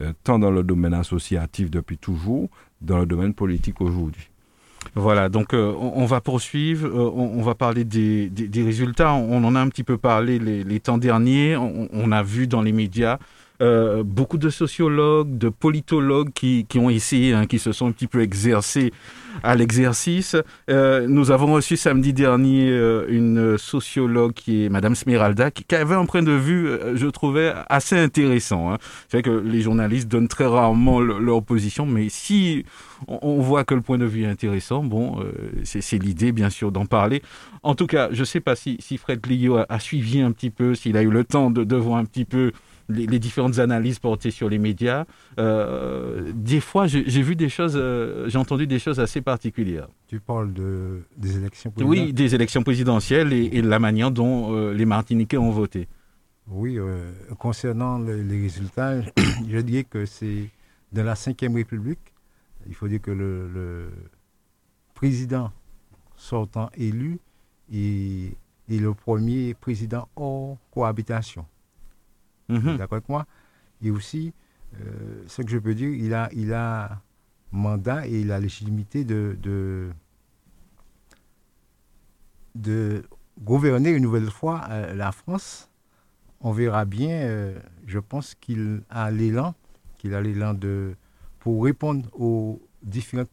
euh, 0.00 0.12
tant 0.24 0.38
dans 0.38 0.50
le 0.50 0.62
domaine 0.62 0.94
associatif 0.94 1.70
depuis 1.70 1.98
toujours, 1.98 2.48
dans 2.80 2.98
le 2.98 3.06
domaine 3.06 3.34
politique 3.34 3.80
aujourd'hui. 3.80 4.28
Voilà, 4.94 5.28
donc 5.28 5.54
euh, 5.54 5.72
on, 5.78 6.04
va 6.04 6.20
poursuivre, 6.20 6.86
euh, 6.86 7.10
on, 7.14 7.40
va 7.42 7.54
parler 7.54 7.84
des, 7.84 8.30
résultats. 8.54 9.14
On, 9.14 9.42
en 9.44 9.54
a 9.54 9.60
un 9.60 9.68
petit 9.68 9.84
peu 9.84 9.96
parlé 9.96 10.38
les, 10.38 10.80
temps 10.80 10.98
derniers. 10.98 11.56
On, 11.56 12.12
a 12.12 12.22
vu 12.22 12.46
dans 12.46 12.62
les 12.62 12.72
médias 12.72 13.18
euh, 13.62 14.02
beaucoup 14.02 14.38
de 14.38 14.50
sociologues, 14.50 15.38
de 15.38 15.48
politologues 15.48 16.30
qui, 16.32 16.66
ont 16.76 16.90
essayé, 16.90 17.32
hein, 17.32 17.46
qui 17.46 17.60
se 17.60 17.70
sont 17.70 17.86
un 17.86 17.92
petit 17.92 18.08
peu 18.08 18.20
exercés 18.20 18.92
à 19.44 19.54
l'exercice. 19.54 20.36
Euh, 20.68 21.06
nous 21.06 21.30
avons 21.30 21.52
reçu 21.52 21.76
samedi 21.76 22.12
dernier 22.12 22.70
euh, 22.70 23.06
une 23.08 23.56
sociologue 23.56 24.32
qui 24.32 24.64
est 24.64 24.68
Madame 24.68 24.96
Smeralda, 24.96 25.52
qui, 25.52 25.72
avait 25.76 25.94
un 25.94 26.06
point 26.06 26.24
de 26.24 26.32
vue, 26.32 26.70
je 26.94 27.06
trouvais, 27.06 27.52
assez 27.68 27.96
intéressant. 27.96 28.72
Hein. 28.72 28.78
C'est 29.08 29.18
vrai 29.18 29.22
que 29.22 29.30
les 29.30 29.60
journalistes 29.60 30.08
donnent 30.08 30.28
très 30.28 30.46
rarement 30.46 31.00
leur 31.00 31.42
position, 31.44 31.86
mais 31.86 32.08
si 32.08 32.64
on, 33.06 33.40
voit 33.40 33.62
que 33.62 33.74
le 33.74 33.80
point 33.80 33.98
de 33.98 34.06
vue 34.06 34.24
est 34.24 34.28
intéressant, 34.28 34.82
bon, 34.82 35.24
c'est 35.62 36.02
l'idée, 36.02 36.32
bien 36.32 36.50
sûr, 36.50 36.72
d'en 36.72 36.86
parler. 36.86 37.22
En 37.62 37.74
tout 37.74 37.86
cas, 37.86 38.08
je 38.10 38.20
ne 38.20 38.24
sais 38.24 38.40
pas 38.40 38.56
si, 38.56 38.78
Fred 38.98 39.24
Lio 39.24 39.56
a, 39.56 39.78
suivi 39.78 40.20
un 40.20 40.32
petit 40.32 40.50
peu, 40.50 40.74
s'il 40.74 40.96
a 40.96 41.02
eu 41.02 41.10
le 41.10 41.24
temps 41.24 41.50
de, 41.50 41.62
de 41.64 41.76
voir 41.76 41.98
un 41.98 42.04
petit 42.04 42.24
peu 42.24 42.52
les, 42.88 43.18
différentes 43.18 43.58
analyses 43.58 43.98
portées 43.98 44.30
sur 44.30 44.48
les 44.48 44.58
médias, 44.58 45.04
euh, 45.38 46.32
des 46.34 46.60
fois, 46.60 46.86
j'ai 46.86 47.22
vu 47.22 47.36
des 47.36 47.48
choses, 47.48 47.74
euh, 47.76 48.28
j'ai 48.28 48.38
entendu 48.38 48.66
des 48.66 48.78
choses 48.78 49.00
assez 49.00 49.20
particulières. 49.20 49.88
Tu 50.08 50.20
parles 50.20 50.52
de, 50.52 51.02
des 51.16 51.36
élections 51.36 51.70
présidentielles 51.70 52.06
Oui, 52.06 52.12
des 52.12 52.34
élections 52.34 52.62
présidentielles 52.62 53.32
et, 53.32 53.62
la 53.62 53.78
manière 53.78 54.10
dont 54.10 54.54
euh, 54.54 54.72
les 54.72 54.84
Martiniquais 54.84 55.38
ont 55.38 55.50
voté. 55.50 55.88
Oui, 56.48 56.76
concernant 57.38 57.98
les 57.98 58.40
résultats, 58.42 59.00
je 59.48 59.58
dirais 59.58 59.84
que 59.84 60.04
c'est 60.04 60.50
dans 60.92 61.04
la 61.04 61.14
Ve 61.14 61.54
République, 61.54 62.12
il 62.66 62.74
faut 62.74 62.88
dire 62.88 63.00
que 63.00 63.10
le, 63.10 63.90
président 64.94 65.50
sortant 66.16 66.70
élu 66.76 67.18
est, 67.72 68.36
est 68.68 68.78
le 68.78 68.94
premier 68.94 69.54
président 69.54 70.08
hors 70.14 70.58
cohabitation. 70.70 71.44
Mhm. 72.48 72.76
D'accord 72.76 72.96
avec 72.96 73.08
moi? 73.08 73.26
Et 73.82 73.90
aussi, 73.90 74.32
euh, 74.80 75.24
ce 75.26 75.42
que 75.42 75.50
je 75.50 75.58
peux 75.58 75.74
dire, 75.74 75.90
il 75.90 76.14
a, 76.14 76.28
il 76.32 76.52
a 76.52 77.00
mandat 77.50 78.06
et 78.06 78.20
il 78.20 78.32
a 78.32 78.40
légitimité 78.40 79.04
de, 79.04 79.36
de, 82.54 83.04
gouverner 83.40 83.90
une 83.90 84.02
nouvelle 84.02 84.30
fois 84.30 84.62
euh, 84.70 84.94
la 84.94 85.12
France. 85.12 85.68
On 86.40 86.52
verra 86.52 86.84
bien, 86.84 87.10
euh, 87.10 87.58
je 87.86 87.98
pense 87.98 88.34
qu'il 88.34 88.82
a 88.90 89.10
l'élan, 89.10 89.54
qu'il 89.98 90.14
a 90.14 90.20
l'élan 90.20 90.54
de 90.54 90.94
pour 91.38 91.64
répondre 91.64 92.08
aux 92.12 92.62
différentes 92.82 93.30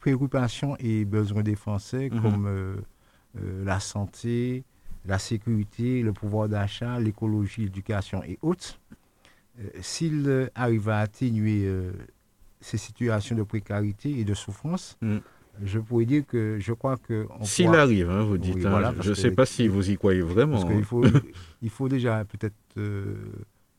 préoccupations 0.00 0.76
et 0.78 1.04
besoins 1.04 1.42
des 1.42 1.56
Français, 1.56 2.08
mhm. 2.10 2.22
comme 2.22 2.82
la 3.34 3.80
santé, 3.80 4.64
la 5.04 5.18
sécurité, 5.18 6.02
le 6.02 6.12
pouvoir 6.12 6.48
d'achat, 6.48 6.98
l'écologie, 7.00 7.62
l'éducation 7.62 8.22
et 8.24 8.38
autres, 8.42 8.78
euh, 9.58 9.68
s'il 9.80 10.24
euh, 10.26 10.48
arrive 10.54 10.88
à 10.88 11.00
atténuer 11.00 11.62
euh, 11.64 11.92
ces 12.60 12.78
situations 12.78 13.36
de 13.36 13.42
précarité 13.42 14.18
et 14.18 14.24
de 14.24 14.34
souffrance, 14.34 14.96
mm. 15.00 15.18
je 15.64 15.78
pourrais 15.78 16.04
dire 16.04 16.26
que 16.26 16.58
je 16.60 16.72
crois 16.72 16.96
que... 16.96 17.26
S'il 17.42 17.74
arrive, 17.74 18.10
hein, 18.10 18.22
vous 18.22 18.38
dites. 18.38 18.64
Hein, 18.64 18.94
je 19.00 19.10
ne 19.10 19.14
sais 19.14 19.30
pas 19.30 19.46
si 19.46 19.68
vous 19.68 19.90
y 19.90 19.96
croyez 19.96 20.20
vraiment. 20.20 20.60
Parce 20.60 20.72
qu'il 20.72 20.84
faut, 20.84 21.04
il 21.62 21.70
faut 21.70 21.88
déjà 21.88 22.24
peut-être 22.24 22.54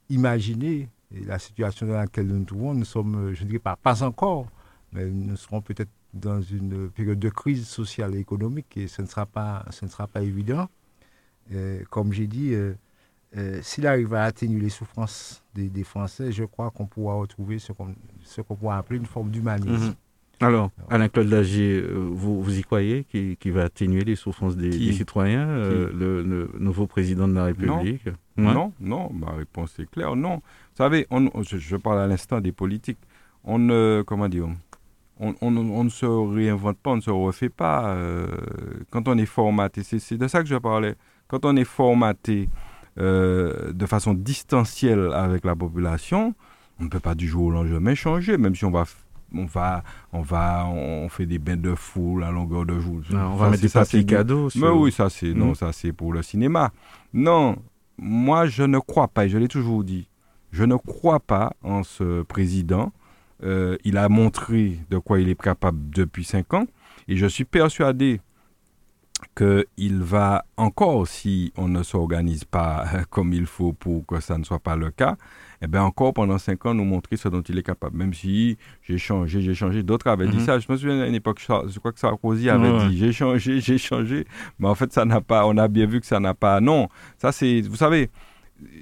imaginer 0.09 0.89
la 1.11 1.39
situation 1.39 1.87
dans 1.87 1.93
laquelle 1.93 2.27
nous 2.27 2.39
nous 2.39 2.45
trouvons. 2.45 2.73
Nous 2.73 2.85
sommes, 2.85 3.33
je 3.33 3.43
ne 3.43 3.47
dirais 3.47 3.59
pas, 3.59 3.75
pas 3.75 4.03
encore, 4.03 4.47
mais 4.91 5.05
nous 5.05 5.37
serons 5.37 5.61
peut-être 5.61 5.89
dans 6.13 6.41
une 6.41 6.89
période 6.89 7.19
de 7.19 7.29
crise 7.29 7.67
sociale 7.67 8.15
et 8.15 8.19
économique 8.19 8.75
et 8.77 8.87
ce 8.87 9.01
ne 9.01 9.07
sera 9.07 9.25
pas, 9.25 9.65
ce 9.69 9.85
ne 9.85 9.89
sera 9.89 10.07
pas 10.07 10.21
évident. 10.21 10.67
Euh, 11.53 11.79
comme 11.89 12.13
j'ai 12.13 12.27
dit, 12.27 12.53
euh, 12.53 12.73
euh, 13.37 13.59
s'il 13.61 13.87
arrive 13.87 14.13
à 14.13 14.23
atténuer 14.23 14.61
les 14.61 14.69
souffrances 14.69 15.43
des, 15.55 15.83
Français, 15.83 16.31
je 16.31 16.43
crois 16.43 16.71
qu'on 16.71 16.85
pourra 16.85 17.15
retrouver 17.15 17.59
ce 17.59 17.71
qu'on 17.73 17.93
ce 18.23 18.41
pourra 18.41 18.77
appeler 18.77 18.99
une 18.99 19.05
forme 19.05 19.29
d'humanisme. 19.29 19.87
Mhm. 19.87 19.95
Alors, 20.41 20.71
Alain-Claude 20.89 21.27
Lagier, 21.27 21.81
vous, 21.81 22.41
vous 22.41 22.57
y 22.57 22.61
croyez 22.61 23.03
qu'il 23.03 23.51
va 23.51 23.63
atténuer 23.63 24.05
les 24.05 24.15
souffrances 24.15 24.55
des, 24.55 24.71
citoyens, 24.93 25.47
le, 25.47 26.49
nouveau 26.57 26.87
président 26.87 27.27
de 27.27 27.33
la 27.33 27.45
République? 27.45 28.05
Non, 28.37 28.71
non, 28.79 29.11
ma 29.11 29.31
réponse 29.31 29.77
est 29.79 29.91
claire, 29.91 30.15
non. 30.15 30.35
Vous 30.35 30.77
savez, 30.77 31.07
on, 31.09 31.29
je, 31.43 31.75
parle 31.75 31.99
à 31.99 32.07
l'instant 32.07 32.39
des 32.39 32.53
politiques. 32.53 32.99
On 33.43 33.59
ne, 33.59 34.01
comment 34.07 34.29
dire, 34.29 34.47
on, 35.19 35.35
on, 35.41 35.83
ne 35.83 35.89
se 35.89 36.05
réinvente 36.05 36.77
pas, 36.77 36.91
on 36.91 36.95
ne 36.97 37.01
se 37.01 37.11
refait 37.11 37.49
pas. 37.49 37.97
quand 38.91 39.09
on 39.09 39.17
est 39.17 39.25
formaté, 39.25 39.83
c'est 39.83 40.17
de 40.17 40.27
ça 40.29 40.41
que 40.41 40.47
je 40.47 40.55
parlais 40.55 40.95
quand 41.29 41.45
on 41.45 41.55
est 41.55 41.63
formaté 41.63 42.49
euh, 42.97 43.71
de 43.71 43.85
façon 43.85 44.13
distancielle 44.13 45.13
avec 45.13 45.45
la 45.45 45.55
population, 45.55 46.35
on 46.79 46.83
ne 46.83 46.89
peut 46.89 46.99
pas 46.99 47.15
du 47.15 47.27
jour 47.27 47.45
au 47.45 47.51
lendemain 47.51 47.95
changer, 47.95 48.37
même 48.37 48.55
si 48.55 48.65
on 48.65 48.71
va 48.71 48.85
on 49.31 49.45
va, 49.45 49.83
on 50.11 50.21
va, 50.21 50.65
on 50.65 51.07
fait 51.07 51.27
des 51.27 51.37
bains 51.37 51.55
de 51.55 51.75
foule 51.75 52.23
à 52.23 52.31
longueur 52.31 52.65
de 52.65 52.79
jour. 52.79 52.99
on 53.13 53.35
va 53.35 53.51
mettre 53.51 53.61
des 53.61 53.69
papiers 53.69 54.03
cadeaux. 54.03 54.49
Mais 54.55 54.69
oui, 54.69 54.91
ça 54.91 55.07
c'est 55.09 55.35
non, 55.35 55.51
hmm. 55.51 55.55
ça 55.55 55.71
c'est 55.71 55.93
pour 55.93 56.13
le 56.13 56.23
cinéma. 56.23 56.71
Non, 57.13 57.55
moi 57.99 58.47
je 58.47 58.63
ne 58.63 58.79
crois 58.79 59.07
pas, 59.07 59.25
et 59.25 59.29
je 59.29 59.37
l'ai 59.37 59.47
toujours 59.47 59.83
dit, 59.83 60.07
je 60.51 60.63
ne 60.63 60.75
crois 60.75 61.19
pas 61.19 61.53
en 61.63 61.83
ce 61.83 62.23
président 62.23 62.91
euh, 63.43 63.77
il 63.83 63.97
a 63.97 64.09
montré 64.09 64.79
de 64.89 64.97
quoi 64.97 65.19
il 65.19 65.29
est 65.29 65.41
capable 65.41 65.89
depuis 65.91 66.23
cinq 66.23 66.53
ans. 66.53 66.65
Et 67.07 67.15
je 67.15 67.25
suis 67.25 67.45
persuadé 67.45 68.21
qu'il 69.35 70.01
va 70.01 70.45
encore, 70.57 71.07
si 71.07 71.53
on 71.57 71.67
ne 71.67 71.83
s'organise 71.83 72.43
pas 72.43 72.85
comme 73.09 73.33
il 73.33 73.45
faut 73.45 73.73
pour 73.73 74.05
que 74.05 74.19
ça 74.19 74.37
ne 74.37 74.43
soit 74.43 74.59
pas 74.59 74.75
le 74.75 74.91
cas, 74.91 75.17
eh 75.61 75.67
bien 75.67 75.83
encore 75.83 76.13
pendant 76.13 76.37
cinq 76.37 76.65
ans 76.65 76.73
nous 76.73 76.85
montrer 76.85 77.17
ce 77.17 77.27
dont 77.27 77.41
il 77.41 77.57
est 77.57 77.63
capable. 77.63 77.97
Même 77.97 78.13
si 78.13 78.57
j'ai 78.81 78.97
changé, 78.97 79.41
j'ai 79.41 79.53
changé, 79.53 79.83
d'autres 79.83 80.07
avaient 80.07 80.27
dit 80.27 80.41
ça. 80.41 80.59
Je 80.59 80.71
me 80.71 80.77
souviens 80.77 81.01
à 81.01 81.07
une 81.07 81.15
époque, 81.15 81.39
je 81.39 81.79
crois 81.79 81.91
que 81.91 81.99
Sarkozy 81.99 82.49
avait 82.49 82.87
dit 82.87 82.97
j'ai 82.97 83.11
changé, 83.11 83.59
j'ai 83.61 83.77
changé, 83.77 84.25
mais 84.57 84.67
en 84.67 84.75
fait 84.75 84.91
ça 84.93 85.05
n'a 85.05 85.21
pas, 85.21 85.45
on 85.45 85.57
a 85.57 85.67
bien 85.67 85.85
vu 85.85 85.99
que 85.99 86.07
ça 86.07 86.19
n'a 86.19 86.33
pas. 86.33 86.61
Non, 86.61 86.87
ça 87.17 87.31
c'est, 87.31 87.61
vous 87.61 87.75
savez, 87.75 88.09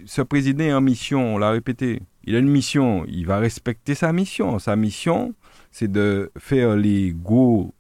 ce 0.06 0.22
président 0.22 0.64
est 0.64 0.74
en 0.74 0.82
mission, 0.82 1.36
on 1.36 1.38
l'a 1.38 1.52
répété. 1.52 2.02
Il 2.24 2.36
a 2.36 2.40
une 2.40 2.50
mission, 2.50 3.06
il 3.08 3.26
va 3.26 3.40
respecter 3.40 3.96
sa 3.96 4.12
mission. 4.12 4.60
Sa 4.60 4.76
mission, 4.76 5.34
c'est 5.72 5.90
de 5.90 6.32
faire 6.38 6.76
les 6.76 7.14
go, 7.14 7.74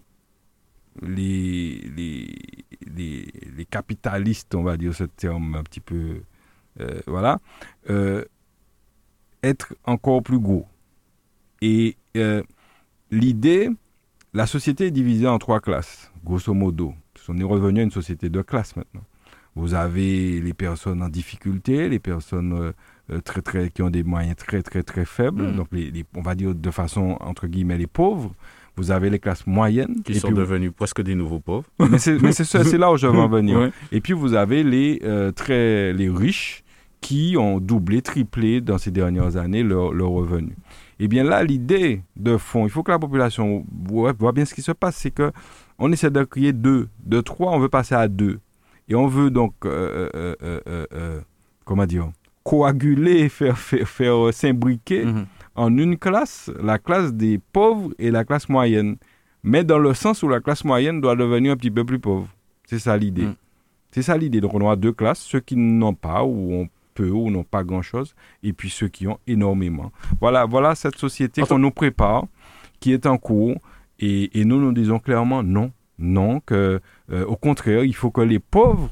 les, 1.01 1.81
les, 1.95 3.25
les, 3.55 3.65
capitalistes, 3.65 4.55
on 4.55 4.63
va 4.63 4.77
dire 4.77 4.93
ce 4.93 5.03
terme 5.03 5.55
un 5.55 5.63
petit 5.63 5.79
peu, 5.79 6.21
euh, 6.79 6.99
voilà, 7.07 7.39
euh, 7.89 8.23
être 9.43 9.75
encore 9.83 10.23
plus 10.23 10.39
gros. 10.39 10.65
Et 11.61 11.97
euh, 12.15 12.43
l'idée, 13.11 13.69
la 14.33 14.47
société 14.47 14.87
est 14.87 14.91
divisée 14.91 15.27
en 15.27 15.37
trois 15.39 15.59
classes, 15.59 16.11
grosso 16.23 16.53
modo. 16.53 16.93
On 17.29 17.37
est 17.37 17.43
revenu 17.43 17.81
à 17.81 17.83
une 17.83 17.91
société 17.91 18.29
de 18.29 18.41
classes 18.41 18.75
maintenant. 18.75 19.03
Vous 19.55 19.73
avez 19.73 20.39
les 20.39 20.53
personnes 20.53 21.01
en 21.01 21.09
difficulté, 21.09 21.89
les 21.89 21.99
personnes 21.99 22.73
très, 23.25 23.41
très, 23.41 23.69
qui 23.69 23.81
ont 23.81 23.89
des 23.89 24.03
moyens 24.03 24.37
très, 24.37 24.61
très, 24.61 24.81
très 24.83 25.03
faibles. 25.03 25.43
Mm. 25.43 25.55
Donc, 25.57 25.67
les, 25.73 26.05
on 26.15 26.21
va 26.21 26.35
dire 26.35 26.55
de 26.55 26.71
façon, 26.71 27.17
entre 27.19 27.47
guillemets, 27.47 27.77
les 27.77 27.87
pauvres. 27.87 28.33
Vous 28.77 28.91
avez 28.91 29.09
les 29.09 29.19
classes 29.19 29.45
moyennes. 29.45 30.01
Qui 30.03 30.15
sont 30.15 30.31
devenus 30.31 30.71
presque 30.71 31.01
des 31.01 31.15
nouveaux 31.15 31.39
pauvres. 31.39 31.65
Mais 31.79 31.97
c'est 31.97 32.77
là 32.77 32.91
où 32.91 32.97
je 32.97 33.07
veux 33.07 33.19
en 33.19 33.27
venir. 33.39 33.71
Et 33.91 34.01
puis, 34.01 34.13
vous 34.13 34.33
avez 34.33 34.63
les, 34.63 35.01
très, 35.35 35.93
les 35.93 36.09
riches 36.09 36.63
qui 37.01 37.35
ont 37.37 37.59
doublé, 37.59 38.01
triplé 38.01 38.61
dans 38.61 38.77
ces 38.77 38.91
dernières 38.91 39.37
années 39.37 39.63
leurs 39.63 39.93
leur 39.93 40.09
revenus. 40.09 40.55
Eh 40.99 41.07
bien 41.07 41.23
là, 41.23 41.43
l'idée 41.43 42.01
de 42.15 42.37
fond, 42.37 42.65
il 42.65 42.69
faut 42.69 42.83
que 42.83 42.91
la 42.91 42.99
population 42.99 43.65
voit, 43.87 44.13
bien 44.31 44.45
ce 44.45 44.53
qui 44.53 44.61
se 44.61 44.71
passe, 44.71 44.95
c'est 44.97 45.11
que 45.11 45.31
on 45.77 45.91
essaie 45.91 46.09
de 46.09 46.23
créer 46.23 46.53
deux, 46.53 46.89
de 47.05 47.21
trois, 47.21 47.51
on 47.51 47.59
veut 47.59 47.69
passer 47.69 47.93
à 47.93 48.07
deux. 48.07 48.39
Et 48.89 48.95
on 48.95 49.07
veut 49.07 49.29
donc, 49.29 49.53
euh, 49.65 50.09
euh, 50.15 50.59
euh, 50.67 51.21
comment 51.65 51.85
dire, 51.85 52.09
coaguler, 52.43 53.29
faire, 53.29 53.57
faire, 53.57 53.87
faire 53.87 54.33
s'imbriquer 54.33 55.05
mhm. 55.05 55.25
En 55.57 55.75
une 55.77 55.97
classe, 55.97 56.49
la 56.61 56.77
classe 56.77 57.13
des 57.13 57.39
pauvres 57.39 57.93
et 57.99 58.11
la 58.11 58.23
classe 58.23 58.47
moyenne. 58.47 58.97
Mais 59.43 59.63
dans 59.63 59.79
le 59.79 59.93
sens 59.93 60.23
où 60.23 60.29
la 60.29 60.39
classe 60.39 60.63
moyenne 60.63 61.01
doit 61.01 61.15
devenir 61.15 61.53
un 61.53 61.57
petit 61.57 61.71
peu 61.71 61.83
plus 61.83 61.99
pauvre. 61.99 62.27
C'est 62.65 62.79
ça 62.79 62.95
l'idée. 62.95 63.23
Mhm. 63.23 63.35
C'est 63.91 64.03
ça 64.03 64.17
l'idée. 64.17 64.39
Donc 64.39 64.53
on 64.53 64.69
a 64.69 64.75
deux 64.75 64.93
classes, 64.93 65.19
ceux 65.19 65.39
qui 65.39 65.55
n'ont 65.55 65.93
pas 65.93 66.23
ou 66.23 66.53
ont 66.53 66.69
peu 66.93 67.09
ou 67.09 67.29
n'ont 67.29 67.43
pas 67.43 67.63
grand-chose, 67.63 68.15
et 68.41 68.53
puis 68.53 68.69
ceux 68.69 68.87
qui 68.87 69.07
ont 69.07 69.19
énormément. 69.27 69.91
Voilà, 70.19 70.45
voilà 70.45 70.73
cette 70.73 70.95
société 70.97 71.43
qu'on 71.43 71.59
nous 71.59 71.71
prépare, 71.71 72.25
qui 72.79 72.91
est 72.91 73.05
en 73.05 73.17
cours, 73.17 73.55
et, 73.99 74.29
nous 74.45 74.59
nous 74.59 74.73
disons 74.73 74.99
clairement 74.99 75.43
non, 75.43 75.71
non, 75.99 76.39
que 76.39 76.79
euh, 77.11 77.25
au 77.25 77.35
contraire, 77.35 77.83
il 77.83 77.95
faut 77.95 78.09
que 78.09 78.21
les 78.21 78.39
pauvres 78.39 78.89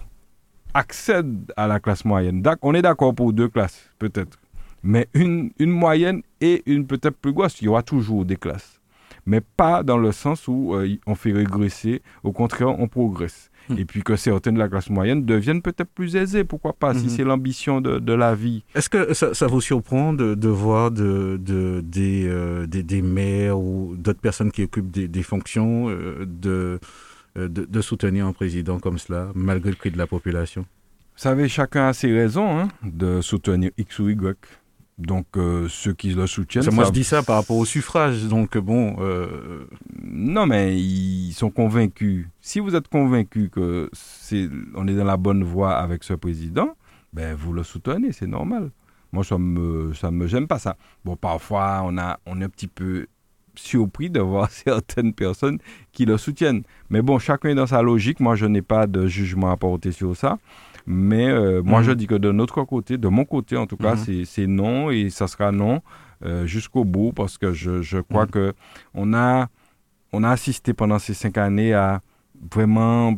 accèdent 0.76 1.52
à 1.58 1.68
la 1.68 1.80
classe 1.80 2.06
moyenne. 2.06 2.44
On 2.62 2.74
est 2.76 2.82
d'accord 2.84 3.16
pour 3.16 3.34
deux 3.34 3.48
classes, 3.48 3.90
peut-être, 3.98 4.38
mais 4.86 5.08
une, 5.14 5.52
une 5.60 5.72
moyenne 5.72 6.22
et 6.40 6.64
une 6.66 6.88
peut-être 6.88 7.18
plus 7.18 7.34
grosse, 7.34 7.62
il 7.62 7.66
y 7.66 7.68
aura 7.68 7.84
toujours 7.84 8.24
des 8.24 8.38
classes 8.38 8.80
mais 9.26 9.42
pas 9.42 9.84
dans 9.84 9.98
le 9.98 10.12
sens 10.12 10.48
où 10.48 10.74
euh, 10.76 10.96
on 11.08 11.16
fait 11.16 11.32
régresser, 11.32 12.02
au 12.24 12.32
contraire, 12.32 12.80
on 12.80 12.88
progresse. 12.88 13.50
Hmm. 13.70 13.80
Et 13.80 13.86
puis 13.86 14.04
que 14.04 14.16
certaines 14.16 14.54
de 14.54 14.60
la 14.60 14.70
classe 14.70 14.90
moyenne 14.92 15.26
deviennent 15.26 15.64
peut-être 15.64 15.90
plus 15.90 16.16
aisées, 16.16 16.44
pourquoi 16.44 16.74
pas, 16.74 16.94
si 16.94 17.08
hmm. 17.08 17.10
c'est 17.10 17.24
l'ambition 17.24 17.82
de, 17.82 17.98
de, 17.98 18.14
la 18.14 18.36
vie. 18.36 18.64
Est-ce 18.76 18.90
que 18.90 19.14
ça, 19.14 19.48
vous 19.48 19.62
surprend 19.62 20.14
de, 20.14 20.36
de 20.36 20.48
voir 20.48 20.92
de, 20.92 21.40
de 21.42 21.82
des, 21.84 22.28
euh, 22.28 22.68
des, 22.68 22.84
des, 22.84 23.02
maires 23.02 23.60
ou 23.60 23.96
d'autres 23.98 24.20
personnes 24.22 24.52
qui 24.52 24.64
occupent 24.64 24.92
des, 24.92 25.08
des 25.08 25.24
fonctions 25.24 25.90
euh, 25.90 26.26
de, 26.28 26.80
de, 27.36 27.82
soutenir 27.82 28.28
un 28.28 28.34
président 28.34 28.80
comme 28.80 29.00
cela, 29.00 29.32
malgré 29.34 29.72
le 29.72 29.76
cri 29.76 29.90
de 29.90 29.98
la 29.98 30.08
population? 30.08 30.62
Vous 30.62 31.22
savez, 31.22 31.48
chacun 31.48 31.88
a 31.88 31.94
ses 31.94 32.14
raisons 32.14 32.60
hein, 32.60 32.68
de 32.84 33.22
soutenir 33.22 33.72
X 33.78 34.00
ou 34.00 34.10
Y. 34.10 34.38
Donc 34.98 35.26
euh, 35.36 35.68
ceux 35.68 35.94
qui 35.94 36.12
le 36.12 36.26
soutiennent. 36.26 36.74
moi 36.74 36.86
je 36.86 36.92
dis 36.92 37.04
ça 37.04 37.22
par 37.22 37.36
rapport 37.36 37.58
au 37.58 37.66
suffrage. 37.66 38.24
Donc 38.26 38.58
bon. 38.58 38.96
Euh, 39.00 39.68
non 40.02 40.46
mais 40.46 40.80
ils 40.80 41.34
sont 41.34 41.50
convaincus. 41.50 42.28
Si 42.40 42.60
vous 42.62 42.76
êtes 42.76 42.88
convaincu 42.88 43.50
que 43.50 43.90
c'est 43.92 44.50
on 44.74 44.88
est 44.88 44.96
dans 44.96 45.04
la 45.04 45.18
bonne 45.18 45.44
voie 45.44 45.76
avec 45.76 46.04
ce 46.06 46.14
président, 46.14 46.76
ben 47.12 47.36
vous 47.36 47.52
le 47.52 47.64
soutenez, 47.64 48.14
c'est 48.14 48.28
normal. 48.28 48.72
Moi 49.12 49.26
ça 49.26 49.38
me 49.38 49.94
ça 49.94 50.12
me 50.12 50.28
gêne 50.28 50.48
pas 50.48 50.60
ça. 50.60 50.78
Bon 51.04 51.18
parfois 51.18 51.82
on 51.84 51.98
a 51.98 52.20
on 52.26 52.40
est 52.40 52.46
un 52.46 52.50
petit 52.50 52.68
peu 52.68 53.08
surpris 53.56 54.10
de 54.10 54.22
voir 54.22 54.50
certaines 54.52 55.14
personnes 55.14 55.60
qui 55.92 56.06
le 56.06 56.18
soutiennent. 56.18 56.64
Mais 56.90 57.02
bon 57.02 57.20
chacun 57.20 57.50
est 57.50 57.56
dans 57.56 57.68
sa 57.68 57.82
logique. 57.82 58.22
Moi 58.22 58.36
je 58.36 58.46
n'ai 58.46 58.62
pas 58.62 58.88
de 58.88 59.08
jugement 59.08 59.52
à 59.52 59.58
porter 59.58 59.92
sur 59.92 60.16
ça. 60.16 60.38
Mais 60.88 61.28
euh, 61.30 61.62
moi, 61.64 61.82
je 61.82 61.92
mhm. 61.92 61.98
dis 61.98 62.08
que 62.08 62.16
de 62.16 62.32
notre 62.32 62.64
côté, 62.64 62.98
de 62.98 63.08
mon 63.08 63.26
côté 63.26 63.58
en 63.58 63.66
tout 63.66 63.78
cas, 63.78 63.96
mhm. 63.96 64.26
c'est 64.26 64.48
non 64.48 64.92
et 64.92 65.10
ça 65.10 65.28
sera 65.28 65.52
non 65.52 65.82
euh, 66.24 66.46
jusqu'au 66.46 66.84
bout 66.84 67.12
parce 67.12 67.38
que 67.38 67.54
je, 67.54 67.82
je 67.82 67.98
crois 67.98 68.26
mhm. 68.26 68.32
que 68.32 68.54
on 68.94 69.14
a, 69.14 69.48
on 70.14 70.24
a 70.24 70.30
assisté 70.30 70.74
pendant 70.74 71.00
ces 71.00 71.14
cinq 71.14 71.38
années 71.38 71.74
à 71.74 72.02
vraiment 72.52 73.16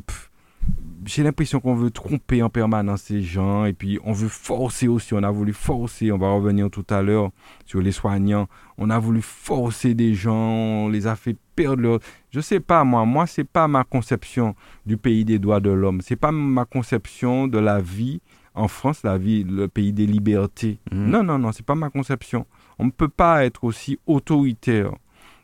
j'ai 1.08 1.24
l'impression 1.24 1.62
qu'on 1.62 1.74
veut 1.74 1.90
tromper 1.90 2.44
en 2.44 2.50
permanence 2.50 3.04
ces 3.04 3.22
gens 3.22 3.64
et 3.64 3.74
puis 3.74 3.98
on 4.04 4.12
veut 4.12 4.28
forcer 4.28 4.88
aussi. 4.88 5.14
On 5.14 5.24
a 5.24 5.32
voulu 5.32 5.54
forcer, 5.54 6.12
on 6.12 6.18
va 6.18 6.32
revenir 6.32 6.70
tout 6.70 6.86
à 6.90 7.02
l'heure 7.02 7.32
sur 7.66 7.82
les 7.82 7.94
soignants. 7.94 8.48
On 8.78 8.90
a 8.90 9.00
voulu 9.00 9.22
forcer 9.22 9.94
des 9.94 10.14
gens, 10.14 10.36
on 10.36 10.90
les 10.90 11.08
a 11.08 11.16
fait 11.16 11.38
perdre 11.56 11.82
leur. 11.82 12.00
Je 12.32 12.42
sais 12.42 12.60
pas 12.60 12.84
moi, 12.84 13.06
moi 13.06 13.26
c'est 13.26 13.46
pas 13.46 13.68
ma 13.70 13.86
conception 13.86 14.54
du 14.86 14.98
pays 14.98 15.24
des 15.24 15.40
droits 15.40 15.62
de 15.62 15.70
l'homme. 15.70 16.02
C'est 16.02 16.18
pas 16.18 16.34
ma 16.34 16.66
conception 16.66 17.48
de 17.48 17.58
la 17.58 17.80
vie 17.80 18.22
en 18.54 18.68
France, 18.68 19.04
la 19.04 19.18
vie, 19.18 19.44
le 19.44 19.68
pays 19.68 19.94
des 19.94 20.08
libertés. 20.08 20.80
Mmh. 20.92 21.06
Non, 21.06 21.24
non, 21.24 21.40
non, 21.40 21.52
c'est 21.54 21.66
pas 21.66 21.76
ma 21.76 21.90
conception. 21.90 22.46
On 22.80 22.86
ne 22.86 22.92
peut 22.92 23.08
pas 23.08 23.46
être 23.46 23.64
aussi 23.64 23.98
autoritaire 24.08 24.92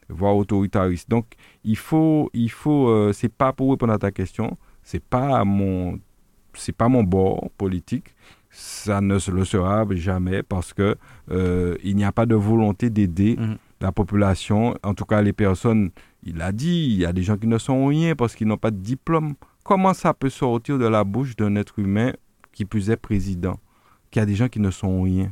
voire 0.10 0.36
autoritariste. 0.36 1.10
Donc, 1.10 1.26
il 1.64 1.78
faut, 1.78 2.30
il 2.34 2.52
faut, 2.52 2.90
euh, 2.90 3.14
c'est 3.14 3.34
pas 3.34 3.54
pour 3.54 3.72
répondre 3.72 3.94
à 3.94 3.98
ta 3.98 4.12
question, 4.12 4.58
c'est 4.84 5.04
pas 5.04 5.44
mon 5.44 6.00
c'est 6.56 6.76
pas 6.76 6.88
mon 6.90 7.04
bord 7.04 7.50
politique. 7.58 8.16
Ça 8.52 9.02
ne 9.02 9.16
le 9.16 9.46
sera 9.46 9.86
jamais 9.96 10.44
parce 10.44 10.74
que 10.74 10.96
euh, 11.32 11.76
il 11.84 11.96
n'y 11.96 12.04
a 12.04 12.12
pas 12.12 12.28
de 12.28 12.36
volonté 12.36 12.92
d'aider 12.92 13.36
mhm. 13.40 13.58
la 13.82 13.92
population. 13.92 14.76
En 14.84 14.94
tout 14.94 15.06
cas 15.06 15.22
les 15.22 15.34
personnes 15.34 15.90
il 16.24 16.42
a 16.42 16.52
dit 16.52 16.86
il 16.92 16.98
y 16.98 17.06
a 17.06 17.14
des 17.14 17.24
gens 17.24 17.38
qui 17.38 17.48
ne 17.48 17.58
sont 17.58 17.88
rien 17.88 18.16
parce 18.16 18.36
qu'ils 18.36 18.48
n'ont 18.48 18.58
pas 18.58 18.72
de 18.72 18.78
diplôme. 18.78 19.34
Comment 19.64 19.94
ça 19.94 20.14
peut 20.14 20.30
sortir 20.30 20.78
de 20.78 20.86
la 20.86 21.04
bouche 21.04 21.36
d'un 21.36 21.56
être 21.56 21.80
humain 21.80 22.14
qui 22.52 22.66
plus 22.66 22.90
est 22.92 22.98
président 22.98 23.60
qu'il 24.12 24.20
y 24.20 24.24
a 24.24 24.26
des 24.26 24.36
gens 24.36 24.50
qui 24.50 24.60
ne 24.60 24.70
sont 24.70 25.02
rien? 25.02 25.32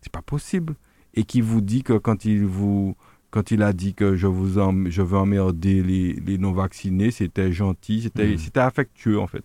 C'est 0.00 0.12
pas 0.12 0.22
possible. 0.22 0.74
Et 1.14 1.24
qui 1.24 1.40
vous 1.40 1.60
dit 1.60 1.82
que 1.82 1.94
quand 1.94 2.24
il 2.24 2.44
vous 2.46 2.94
quand 3.30 3.52
il 3.52 3.62
a 3.62 3.72
dit 3.72 3.94
que 3.94 4.16
je 4.16 4.26
vous 4.26 4.60
je 4.86 5.02
veux 5.02 5.16
emmerder 5.16 5.82
les, 5.82 6.14
les 6.14 6.38
non 6.38 6.52
vaccinés, 6.52 7.10
c'était 7.12 7.52
gentil, 7.52 8.02
c'était 8.02 8.34
hmm. 8.34 8.58
affectueux 8.58 9.20
en 9.20 9.26
fait. 9.28 9.44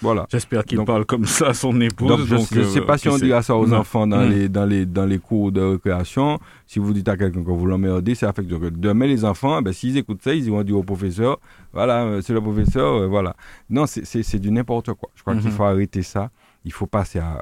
Voilà. 0.00 0.26
J'espère 0.30 0.64
qu'il 0.64 0.82
parle 0.84 1.04
comme 1.04 1.24
ça 1.24 1.48
à 1.48 1.54
son 1.54 1.80
épouse. 1.80 2.26
je 2.26 2.60
ne 2.60 2.64
sais 2.64 2.80
pas 2.82 2.98
si 2.98 3.08
on 3.08 3.18
dit 3.18 3.32
ça 3.42 3.56
aux 3.56 3.72
enfants 3.72 4.06
dans 4.06 4.24
hmm. 4.24 4.30
les 4.30 4.48
dans 4.48 4.64
les 4.64 4.86
dans 4.86 5.06
les 5.06 5.18
cours 5.18 5.50
de 5.50 5.60
récréation. 5.60 6.38
Si 6.66 6.78
vous 6.78 6.92
dites 6.92 7.08
à 7.08 7.16
quelqu'un 7.16 7.42
que 7.42 7.50
vous 7.50 7.66
l'emmerdez, 7.66 8.14
c'est 8.14 8.26
affectueux. 8.26 8.70
Demain 8.70 9.06
les 9.06 9.24
enfants, 9.24 9.60
ben, 9.62 9.72
s'ils 9.72 9.96
écoutent 9.96 10.22
ça, 10.22 10.34
ils 10.34 10.50
vont 10.50 10.62
dire 10.62 10.76
au 10.76 10.82
professeur, 10.82 11.38
voilà, 11.72 12.20
c'est 12.22 12.32
le 12.32 12.40
professeur, 12.40 12.94
euh, 12.94 13.06
voilà. 13.06 13.36
Non, 13.70 13.86
c'est 13.86 14.38
du 14.38 14.50
n'importe 14.50 14.92
quoi. 14.94 15.10
Je 15.14 15.22
crois 15.22 15.34
qu'il 15.36 15.48
hmm. 15.48 15.52
faut 15.52 15.64
arrêter 15.64 16.02
ça 16.02 16.30
il 16.66 16.72
faut 16.72 16.86
passer 16.86 17.20
à, 17.20 17.38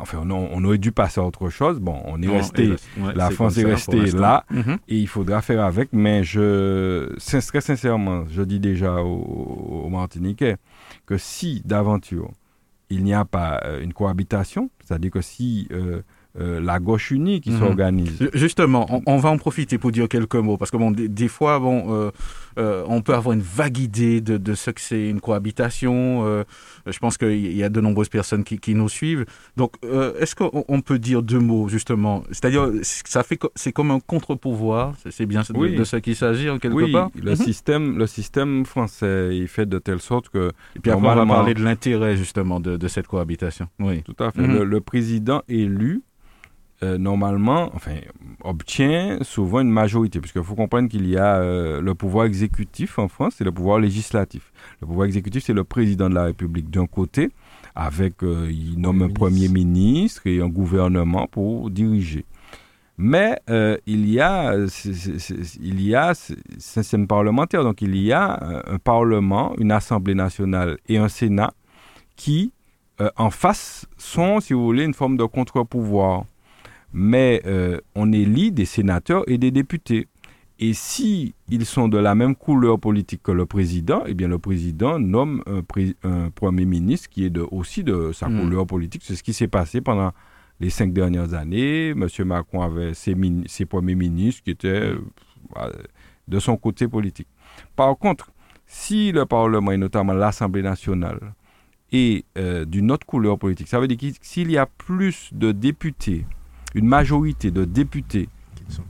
enfin 0.00 0.18
on, 0.28 0.64
aurait 0.64 0.78
dû 0.78 0.90
passer 0.90 1.20
à 1.20 1.24
autre 1.24 1.48
chose 1.48 1.78
bon 1.78 2.02
on 2.04 2.20
est 2.20 2.28
resté 2.28 2.74
la 3.14 3.30
France 3.30 3.56
est 3.56 3.64
restée 3.64 4.10
là 4.10 4.44
mhm. 4.50 4.78
et 4.88 4.98
il 4.98 5.06
faudra 5.06 5.40
faire 5.40 5.64
avec 5.64 5.90
mais 5.92 6.24
je 6.24 7.16
très 7.48 7.60
sincèrement 7.60 8.24
je 8.28 8.42
dis 8.42 8.58
déjà 8.58 8.96
aux, 8.96 9.88
Martiniquais 9.88 10.56
que 11.06 11.16
si 11.16 11.62
d'aventure 11.64 12.32
il 12.90 13.04
n'y 13.04 13.14
a 13.14 13.24
pas 13.24 13.60
euh, 13.64 13.80
une 13.80 13.92
cohabitation 13.92 14.70
c'est-à-dire 14.84 15.12
que 15.12 15.20
si 15.20 15.68
euh, 15.70 16.02
euh, 16.38 16.60
la 16.60 16.78
gauche 16.78 17.10
unie 17.10 17.40
qui 17.40 17.50
mhm. 17.50 17.58
s'organise. 17.58 18.30
Justement, 18.34 19.02
on, 19.04 19.16
va 19.16 19.30
en 19.30 19.36
profiter 19.36 19.78
pour 19.78 19.90
dire 19.90 20.08
quelques 20.08 20.36
mots, 20.36 20.56
parce 20.56 20.70
que 20.70 20.76
bon, 20.76 20.92
des, 20.92 21.28
fois, 21.28 21.58
bon, 21.58 21.92
euh, 21.92 22.12
euh, 22.56 22.84
on 22.86 23.02
peut 23.02 23.14
avoir 23.14 23.32
une 23.32 23.42
vague 23.42 23.78
idée 23.78 24.20
de, 24.20 24.54
ce 24.54 24.70
que 24.70 24.80
c'est 24.80 25.08
une 25.08 25.20
cohabitation. 25.20 26.44
Je 26.86 26.98
pense 26.98 27.18
qu'il 27.18 27.56
y 27.56 27.62
a 27.62 27.68
de 27.68 27.80
nombreuses 27.80 28.08
personnes 28.08 28.44
qui, 28.44 28.74
nous 28.74 28.88
suivent. 28.88 29.24
Donc, 29.56 29.74
est-ce 30.18 30.34
qu'on 30.34 30.80
peut 30.80 30.98
dire 30.98 31.22
deux 31.22 31.38
mots, 31.38 31.68
justement? 31.68 32.22
C'est-à-dire, 32.30 32.70
ça 32.82 33.22
fait, 33.22 33.38
c'est 33.54 33.72
comme 33.72 33.90
un 33.90 34.00
contre-pouvoir, 34.00 34.94
c'est 35.10 35.26
bien 35.26 35.42
de, 35.42 35.76
de, 35.76 35.84
ce 35.84 35.96
qu'il 35.96 36.16
s'agit, 36.16 36.48
en 36.50 36.58
quelque 36.58 36.74
oui, 36.74 36.92
part? 36.92 37.10
le, 37.14 37.32
mhm. 37.32 37.36
système, 37.36 37.98
le 37.98 38.06
système 38.06 38.64
français, 38.64 39.30
il 39.32 39.48
fait 39.48 39.66
de 39.66 39.78
telle 39.78 40.00
sorte 40.00 40.28
que... 40.28 40.52
Et 40.76 40.80
puis 40.80 40.90
après, 40.90 41.08
on 41.08 41.14
va 41.14 41.26
parler 41.26 41.54
de 41.54 41.62
l'intérêt, 41.62 42.16
justement, 42.16 42.60
de, 42.60 42.88
cette 42.88 43.06
cohabitation. 43.06 43.68
Oui. 43.78 44.02
Tout 44.02 44.16
à 44.18 44.30
fait. 44.30 44.42
Mhm. 44.42 44.62
le 44.62 44.80
président 44.80 45.42
élu 45.48 46.02
euh, 46.82 46.96
normalement, 46.96 47.70
enfin, 47.74 47.96
obtient 48.42 49.18
souvent 49.20 49.60
une 49.60 49.70
majorité, 49.70 50.18
puisqu'il 50.18 50.42
faut 50.42 50.54
comprendre 50.54 50.88
qu'il 50.88 51.06
y 51.06 51.18
a 51.18 51.36
euh, 51.36 51.82
le 51.82 51.94
pouvoir 51.94 52.24
exécutif 52.24 52.98
en 52.98 53.08
France 53.08 53.38
et 53.42 53.44
le 53.44 53.52
pouvoir 53.52 53.78
législatif. 53.78 54.50
Le 54.80 54.86
pouvoir 54.86 55.06
exécutif, 55.06 55.44
c'est 55.44 55.52
le 55.52 55.64
président 55.64 56.08
de 56.08 56.14
la 56.14 56.24
République 56.24 56.70
d'un 56.70 56.86
côté, 56.86 57.28
avec, 57.74 58.22
euh, 58.22 58.48
il 58.50 58.80
nomme 58.80 59.02
un 59.02 59.10
premier 59.10 59.48
ministre 59.48 60.26
et 60.26 60.40
un 60.40 60.48
gouvernement 60.48 61.26
pour 61.26 61.68
diriger. 61.68 62.24
Mais 62.96 63.38
il 63.86 64.10
y 64.10 64.20
a, 64.20 64.54
il 65.60 65.80
y 65.82 65.94
a, 65.94 66.12
c'est 66.14 66.80
un 66.80 66.82
système 66.82 67.06
parlementaire, 67.06 67.62
donc 67.62 67.80
il 67.80 67.96
y 67.96 68.12
a 68.12 68.62
un 68.66 68.78
parlement, 68.78 69.54
une 69.58 69.72
assemblée 69.72 70.14
nationale 70.14 70.76
et 70.86 70.98
un 70.98 71.08
sénat 71.08 71.54
qui, 72.16 72.52
en 73.16 73.30
face, 73.30 73.86
sont, 73.96 74.40
si 74.40 74.52
vous 74.52 74.62
voulez, 74.62 74.84
une 74.84 74.92
forme 74.92 75.16
de 75.16 75.24
contre-pouvoir 75.24 76.24
mais 76.92 77.42
euh, 77.46 77.78
on 77.94 78.12
élit 78.12 78.52
des 78.52 78.64
sénateurs 78.64 79.24
et 79.28 79.38
des 79.38 79.50
députés. 79.50 80.08
Et 80.58 80.74
si 80.74 81.34
ils 81.48 81.64
sont 81.64 81.88
de 81.88 81.96
la 81.96 82.14
même 82.14 82.36
couleur 82.36 82.78
politique 82.78 83.22
que 83.22 83.32
le 83.32 83.46
président, 83.46 84.02
eh 84.06 84.12
bien 84.12 84.28
le 84.28 84.38
président 84.38 84.98
nomme 84.98 85.42
un, 85.46 86.30
premier 86.30 86.66
ministre 86.66 87.08
qui 87.08 87.24
est 87.24 87.30
de, 87.30 87.46
aussi 87.50 87.82
de 87.82 88.12
sa 88.12 88.28
hmm. 88.28 88.40
couleur 88.40 88.66
politique. 88.66 89.02
C'est 89.04 89.16
ce 89.16 89.22
qui 89.22 89.32
s'est 89.32 89.48
passé 89.48 89.80
pendant 89.80 90.12
les 90.60 90.68
cinq 90.68 90.92
dernières 90.92 91.32
années. 91.32 91.88
M. 91.90 92.06
Macron 92.26 92.60
avait 92.60 92.92
ses, 92.92 93.16
ses 93.46 93.64
premiers 93.64 93.94
ministres 93.94 94.42
qui 94.42 94.50
étaient 94.50 94.92
euh, 95.56 95.70
de 96.28 96.38
son 96.38 96.58
côté 96.58 96.86
politique. 96.86 97.28
Par 97.74 97.96
contre, 97.96 98.30
si 98.66 99.12
le 99.12 99.24
Parlement, 99.24 99.72
et 99.72 99.78
notamment 99.78 100.12
l'Assemblée 100.12 100.62
nationale, 100.62 101.32
est 101.90 102.24
euh, 102.36 102.66
d'une 102.66 102.92
autre 102.92 103.06
couleur 103.06 103.38
politique, 103.38 103.66
ça 103.66 103.80
veut 103.80 103.88
dire 103.88 103.96
que 103.96 104.18
s'il 104.20 104.50
y 104.50 104.58
a 104.58 104.66
plus 104.66 105.30
de 105.32 105.52
députés 105.52 106.26
une 106.74 106.86
majorité 106.86 107.50
de 107.50 107.64
députés 107.64 108.28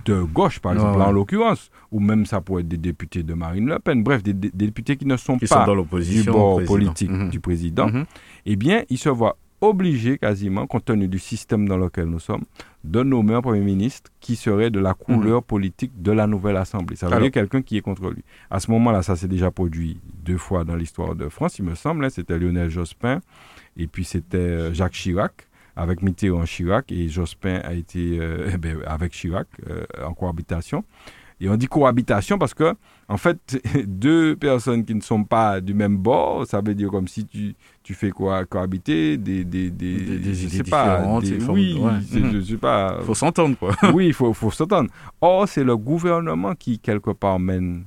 de 0.04 0.22
gauche, 0.22 0.58
par 0.60 0.72
exemple, 0.72 1.00
en 1.00 1.12
l'occurrence, 1.12 1.70
ou 1.90 2.00
même 2.00 2.26
ça 2.26 2.40
pourrait 2.40 2.62
être 2.62 2.68
des 2.68 2.76
députés 2.76 3.22
de 3.22 3.34
Marine 3.34 3.66
Le 3.66 3.78
Pen, 3.78 4.02
bref, 4.02 4.22
des, 4.22 4.34
députés 4.34 4.96
qui 4.96 5.06
ne 5.06 5.16
sont 5.16 5.38
pas 5.38 5.66
du 6.00 6.22
bord 6.24 6.62
politique 6.64 7.10
mhm. 7.10 7.30
du 7.30 7.40
président, 7.40 7.88
mhm. 7.88 8.04
eh 8.46 8.56
bien, 8.56 8.82
ils 8.90 8.98
se 8.98 9.08
voient 9.08 9.36
obligés 9.62 10.16
quasiment, 10.16 10.66
compte 10.66 10.86
tenu 10.86 11.06
du 11.06 11.18
système 11.18 11.68
dans 11.68 11.76
lequel 11.76 12.06
nous 12.06 12.18
sommes, 12.18 12.44
de 12.82 13.02
nommer 13.02 13.34
un 13.34 13.42
Premier 13.42 13.60
ministre 13.60 14.10
qui 14.18 14.34
serait 14.34 14.70
de 14.70 14.80
la 14.80 14.94
couleur 14.94 15.40
mhm. 15.40 15.44
politique 15.44 16.02
de 16.02 16.12
la 16.12 16.26
nouvelle 16.26 16.56
Assemblée. 16.56 16.96
Ça 16.96 17.08
veut 17.08 17.20
dire 17.20 17.30
quelqu'un 17.30 17.60
qui 17.60 17.76
est 17.76 17.82
contre 17.82 18.08
lui. 18.08 18.24
À 18.50 18.58
ce 18.58 18.70
moment-là, 18.70 19.02
ça 19.02 19.16
s'est 19.16 19.28
déjà 19.28 19.50
produit 19.50 20.00
deux 20.24 20.38
fois 20.38 20.64
dans 20.64 20.76
l'histoire 20.76 21.14
de 21.14 21.28
France, 21.28 21.58
il 21.58 21.64
me 21.66 21.74
semble. 21.74 22.04
Hein. 22.04 22.10
c'était 22.10 22.38
Lionel 22.38 22.70
Jospin 22.70 23.20
et 23.76 23.86
puis 23.86 24.04
c'était 24.04 24.38
euh, 24.38 24.72
Jacques 24.72 24.92
Chirac 24.92 25.49
avec 25.80 26.02
Mitterrand 26.02 26.44
Chirac 26.44 26.92
et 26.92 27.08
Jospin 27.08 27.60
a 27.64 27.72
été 27.72 28.18
euh, 28.20 28.50
ben, 28.58 28.78
avec 28.86 29.12
Chirac 29.12 29.48
euh, 29.68 29.84
en 30.04 30.12
cohabitation. 30.12 30.84
Et 31.42 31.48
on 31.48 31.56
dit 31.56 31.68
cohabitation 31.68 32.36
parce 32.36 32.52
que, 32.52 32.74
en 33.08 33.16
fait, 33.16 33.58
deux 33.86 34.36
personnes 34.36 34.84
qui 34.84 34.94
ne 34.94 35.00
sont 35.00 35.24
pas 35.24 35.62
du 35.62 35.72
même 35.72 35.96
bord, 35.96 36.46
ça 36.46 36.60
veut 36.60 36.74
dire 36.74 36.90
comme 36.90 37.08
si 37.08 37.24
tu, 37.24 37.54
tu 37.82 37.94
fais 37.94 38.10
quoi 38.10 38.44
cohabiter 38.44 39.16
des, 39.16 39.44
des, 39.46 39.70
des, 39.70 40.18
des, 40.18 40.44
idées 40.44 40.62
différentes. 40.62 41.24
oui, 41.48 41.80
je 42.12 42.40
sais 42.42 42.58
pas. 42.58 42.98
Il 43.00 43.04
faut 43.06 43.14
s'entendre, 43.14 43.56
quoi. 43.56 43.74
oui, 43.94 44.08
il 44.08 44.12
faut, 44.12 44.34
faut 44.34 44.50
s'entendre. 44.50 44.90
Or, 45.22 45.48
c'est 45.48 45.64
le 45.64 45.78
gouvernement 45.78 46.54
qui, 46.54 46.78
quelque 46.78 47.12
part, 47.12 47.38
mène, 47.38 47.84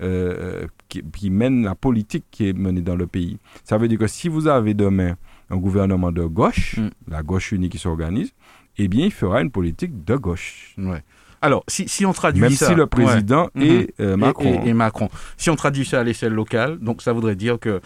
euh, 0.00 0.66
qui, 0.88 1.02
qui, 1.12 1.28
mène 1.28 1.62
la 1.62 1.74
politique 1.74 2.24
qui 2.30 2.48
est 2.48 2.56
menée 2.56 2.80
dans 2.80 2.96
le 2.96 3.06
pays. 3.06 3.36
Ça 3.64 3.76
veut 3.76 3.86
dire 3.86 3.98
que 3.98 4.06
si 4.06 4.30
vous 4.30 4.46
avez 4.48 4.72
demain 4.72 5.16
un 5.54 5.58
gouvernement 5.58 6.12
de 6.12 6.24
gauche, 6.24 6.76
mm. 6.76 6.90
la 7.08 7.22
gauche 7.22 7.52
unie 7.52 7.68
qui 7.68 7.78
s'organise, 7.78 8.32
eh 8.76 8.88
bien, 8.88 9.06
il 9.06 9.12
fera 9.12 9.40
une 9.40 9.50
politique 9.50 10.04
de 10.04 10.16
gauche. 10.16 10.74
Ouais. 10.78 11.02
Alors, 11.40 11.62
si, 11.68 11.88
si, 11.88 12.04
on 12.06 12.12
traduit 12.12 12.40
Même 12.42 12.50
ça... 12.52 12.68
si 12.68 12.74
le 12.74 12.86
président 12.86 13.48
mm-hmm. 13.54 13.62
est 13.62 14.00
euh, 14.00 14.16
Macron. 14.16 14.62
Et, 14.64 14.72
Macron. 14.72 15.08
Si 15.36 15.50
on 15.50 15.56
traduit 15.56 15.84
ça 15.84 16.00
à 16.00 16.02
l'échelle 16.02 16.32
locale, 16.32 16.78
donc 16.78 17.02
ça 17.02 17.12
voudrait 17.12 17.36
dire 17.36 17.58
que 17.58 17.80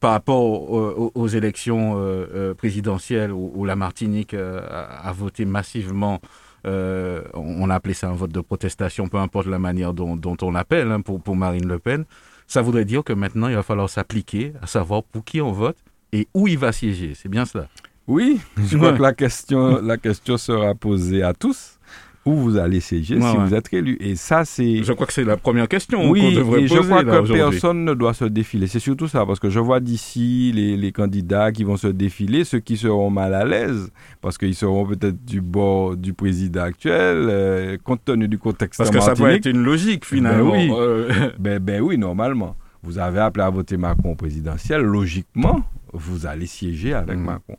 par 0.00 0.10
rapport 0.10 0.42
aux, 0.42 1.28
élections 1.28 1.94
euh, 1.96 2.26
euh, 2.34 2.54
présidentielles 2.54 3.32
où, 3.32 3.64
la 3.64 3.74
Martinique 3.74 4.34
a, 4.34 5.12
voté 5.16 5.46
massivement, 5.46 6.20
on 6.64 7.70
a 7.70 7.74
appelé 7.74 7.94
ça 7.94 8.10
un 8.10 8.12
vote 8.12 8.32
de 8.32 8.42
protestation, 8.42 9.08
peu 9.08 9.16
importe 9.16 9.46
la 9.46 9.58
manière 9.58 9.94
dont, 9.94 10.36
on 10.42 10.50
l'appelle, 10.50 10.92
hein, 10.92 11.00
pour, 11.00 11.22
pour 11.22 11.36
Marine 11.36 11.66
Le 11.66 11.78
Pen, 11.78 12.04
ça 12.46 12.60
voudrait 12.60 12.84
dire 12.84 13.02
que 13.02 13.14
maintenant, 13.14 13.48
il 13.48 13.54
va 13.54 13.62
falloir 13.62 13.88
s'appliquer 13.88 14.52
à 14.60 14.66
savoir 14.66 15.02
pour 15.04 15.24
qui 15.24 15.40
on 15.40 15.52
vote 15.52 15.78
et 16.12 16.28
où 16.34 16.48
il 16.48 16.58
va 16.58 16.72
siéger. 16.72 17.12
C'est 17.14 17.28
bien 17.28 17.44
cela 17.44 17.68
Oui, 18.06 18.40
je 18.68 18.76
crois 18.76 18.92
que 18.92 19.02
la 19.02 19.12
question, 19.12 19.80
la 19.82 19.96
question 19.96 20.36
sera 20.36 20.74
posée 20.74 21.22
à 21.22 21.32
tous 21.34 21.78
où 22.24 22.34
vous 22.34 22.56
allez 22.56 22.80
siéger 22.80 23.20
si 23.20 23.36
vous 23.36 23.54
êtes 23.54 23.72
élu. 23.72 23.96
Et 24.00 24.14
ça, 24.14 24.44
c'est. 24.44 24.84
Je 24.84 24.92
crois 24.92 25.06
que 25.06 25.12
c'est 25.12 25.24
la 25.24 25.36
première 25.36 25.66
question 25.66 26.08
oui, 26.08 26.20
qu'on 26.20 26.30
devrait 26.30 26.62
et 26.62 26.68
poser. 26.68 26.82
Je 26.82 26.88
crois 26.88 27.02
que 27.04 27.32
personne 27.32 27.84
ne 27.84 27.94
doit 27.94 28.14
se 28.14 28.24
défiler. 28.24 28.68
C'est 28.68 28.78
surtout 28.78 29.08
ça, 29.08 29.26
parce 29.26 29.40
que 29.40 29.50
je 29.50 29.58
vois 29.58 29.80
d'ici 29.80 30.52
les, 30.54 30.76
les, 30.76 30.92
candidats 30.92 31.50
qui 31.50 31.64
vont 31.64 31.76
se 31.76 31.88
défiler, 31.88 32.44
ceux 32.44 32.60
qui 32.60 32.76
seront 32.76 33.10
mal 33.10 33.34
à 33.34 33.44
l'aise, 33.44 33.90
parce 34.20 34.38
qu'ils 34.38 34.54
seront 34.54 34.86
peut-être 34.86 35.24
du 35.24 35.40
bord 35.40 35.96
du 35.96 36.12
président 36.12 36.62
actuel, 36.62 37.26
euh, 37.28 37.76
compte 37.82 38.04
tenu 38.04 38.28
du 38.28 38.38
contexte. 38.38 38.78
Parce 38.78 38.90
que 38.90 39.00
ça 39.00 39.14
peut 39.14 39.30
être 39.30 39.46
une 39.46 39.64
logique 39.64 40.04
finalement. 40.04 40.52
Ben 40.52 40.70
oui, 40.70 40.70
euh. 40.72 41.30
ben, 41.40 41.58
ben 41.58 41.80
oui 41.80 41.98
normalement. 41.98 42.54
Vous 42.82 42.98
avez 42.98 43.20
appelé 43.20 43.44
à 43.44 43.50
voter 43.50 43.76
Macron 43.76 44.16
présidentiel, 44.16 44.82
logiquement, 44.82 45.62
vous 45.92 46.26
allez 46.26 46.46
siéger 46.46 46.94
avec 46.94 47.16
mhm. 47.16 47.24
Macron. 47.24 47.56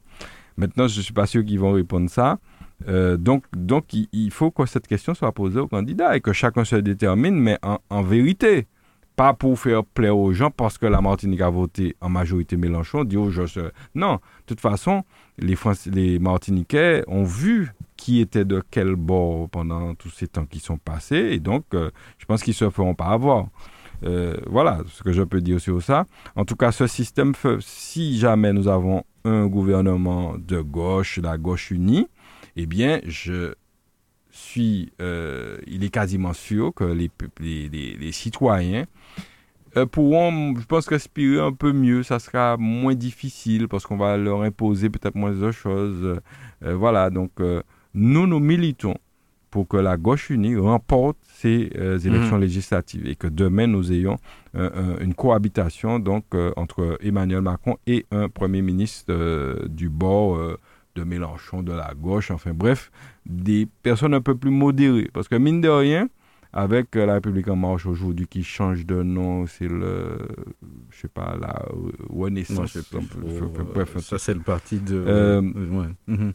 Maintenant, 0.58 0.88
je 0.88 0.98
ne 0.98 1.04
suis 1.04 1.14
pas 1.14 1.26
sûr 1.26 1.44
qu'ils 1.44 1.60
vont 1.60 1.72
répondre 1.72 2.10
ça. 2.10 2.40
Euh, 2.88 3.18
donc, 3.18 3.46
donc 3.56 3.94
il, 3.94 4.32
faut 4.32 4.52
que 4.52 4.66
cette 4.66 4.88
question 4.88 5.14
soit 5.14 5.32
posée 5.32 5.60
aux 5.60 5.68
candidats 5.68 6.16
et 6.16 6.22
que 6.22 6.34
chacun 6.34 6.66
se 6.66 6.76
détermine, 6.76 7.36
mais 7.36 7.58
en, 7.62 8.02
vérité. 8.02 8.68
Pas 9.16 9.36
pour 9.36 9.60
faire 9.60 9.86
plaire 9.86 10.18
aux 10.18 10.34
gens 10.34 10.50
parce 10.50 10.80
que 10.80 10.88
la 10.88 11.00
Martinique 11.00 11.42
a 11.42 11.50
voté 11.50 11.96
en 12.02 12.10
majorité 12.10 12.58
Mélenchon, 12.58 13.04
dit 13.04 13.16
aux 13.16 13.30
gens. 13.30 13.46
Non, 13.94 14.14
de 14.16 14.20
toute 14.48 14.60
façon, 14.60 15.04
les, 15.38 15.56
les 15.92 16.18
Martiniquais 16.18 17.04
ont 17.08 17.24
vu 17.24 17.72
qui 17.96 18.22
était 18.22 18.44
de 18.44 18.64
quel 18.72 18.96
bord 18.96 19.50
pendant 19.50 19.94
tous 19.94 20.10
ces 20.10 20.28
temps 20.28 20.48
qui 20.48 20.60
sont 20.60 20.78
passés 20.78 21.30
et 21.32 21.40
donc 21.40 21.64
euh, 21.74 21.92
je 22.18 22.26
pense 22.26 22.42
qu'ils 22.42 22.54
ne 22.54 22.56
se 22.56 22.70
feront 22.72 22.96
pas 22.96 23.06
avoir. 23.06 23.48
Euh, 24.04 24.36
voilà 24.48 24.82
ce 24.90 25.04
que 25.04 25.12
je 25.12 25.24
peux 25.24 25.42
dire 25.42 25.60
sur 25.60 25.82
ça. 25.82 26.06
En 26.36 26.46
tout 26.46 26.56
cas, 26.56 26.72
ce 26.72 26.88
système, 26.88 27.34
si 27.62 28.18
jamais 28.18 28.54
nous 28.54 28.68
avons 28.68 29.04
un 29.24 29.48
gouvernement 29.48 30.36
de 30.38 30.62
gauche, 30.62 31.20
la 31.22 31.38
gauche 31.38 31.72
unie, 31.72 32.08
eh 32.56 32.66
bien, 32.66 33.00
je 33.06 33.54
suis, 34.30 34.92
euh, 35.02 35.58
il 35.68 35.84
est 35.84 35.90
quasiment 35.90 36.34
sûr 36.34 36.74
que 36.74 36.84
les, 36.84 38.12
citoyens 38.12 38.86
euh, 39.78 39.86
pourront, 39.86 40.56
je 40.60 40.66
pense, 40.66 40.88
respirer 40.88 41.40
un 41.40 41.54
peu 41.54 41.72
mieux. 41.72 42.04
Ça 42.04 42.20
sera 42.20 42.58
moins 42.58 42.96
difficile 42.96 43.68
parce 43.68 43.86
qu'on 43.86 43.98
va 43.98 44.18
leur 44.18 44.42
imposer 44.42 44.90
peut-être 44.90 45.16
moins 45.16 45.32
de 45.32 45.52
choses. 45.52 46.20
voilà, 46.62 47.10
donc 47.10 47.32
nous, 47.94 48.28
nous 48.28 48.40
militons 48.40 48.96
pour 49.54 49.68
que 49.68 49.78
la 49.78 49.98
gauche 49.98 50.32
unie 50.32 50.56
remporte 50.56 51.16
ces 51.32 51.70
euh, 51.76 52.00
élections 52.00 52.38
mhm. 52.38 52.42
législatives 52.42 53.06
et 53.08 53.16
que 53.16 53.28
demain 53.28 53.68
nous 53.68 53.92
ayons 53.92 54.18
euh, 54.56 54.98
une 55.00 55.14
cohabitation 55.14 56.00
donc 56.00 56.26
euh, 56.34 56.52
entre 56.56 56.98
Emmanuel 57.02 57.42
Macron 57.42 57.78
et 57.86 58.08
un 58.10 58.30
premier 58.30 58.64
ministre 58.64 59.14
du 59.68 59.90
bord 59.90 60.40
de 60.96 61.04
Mélenchon, 61.04 61.62
de 61.62 61.72
la 61.72 61.94
gauche, 61.94 62.32
enfin 62.32 62.52
bref, 62.52 62.92
des 63.28 63.68
personnes 63.84 64.16
un 64.16 64.22
peu 64.22 64.34
plus 64.36 64.50
modérées. 64.50 65.12
Parce 65.14 65.28
que 65.28 65.36
mine 65.36 65.62
de 65.62 65.70
rien, 65.70 66.10
avec 66.52 66.96
la 66.96 67.14
République 67.14 67.48
en 67.48 67.56
marche 67.56 67.86
aujourd'hui 67.86 68.26
qui 68.26 68.44
change 68.44 68.88
de 68.88 69.04
nom, 69.04 69.46
c'est 69.46 69.68
le, 69.68 70.18
je 70.90 71.02
sais 71.02 71.08
pas, 71.08 71.38
la 71.40 71.64
Renaissance. 72.10 72.76
bref, 73.76 74.00
ça 74.00 74.18
c'est 74.18 74.34
le 74.34 74.40
parti 74.40 74.80
de... 74.80 75.42
Mhm 76.08 76.34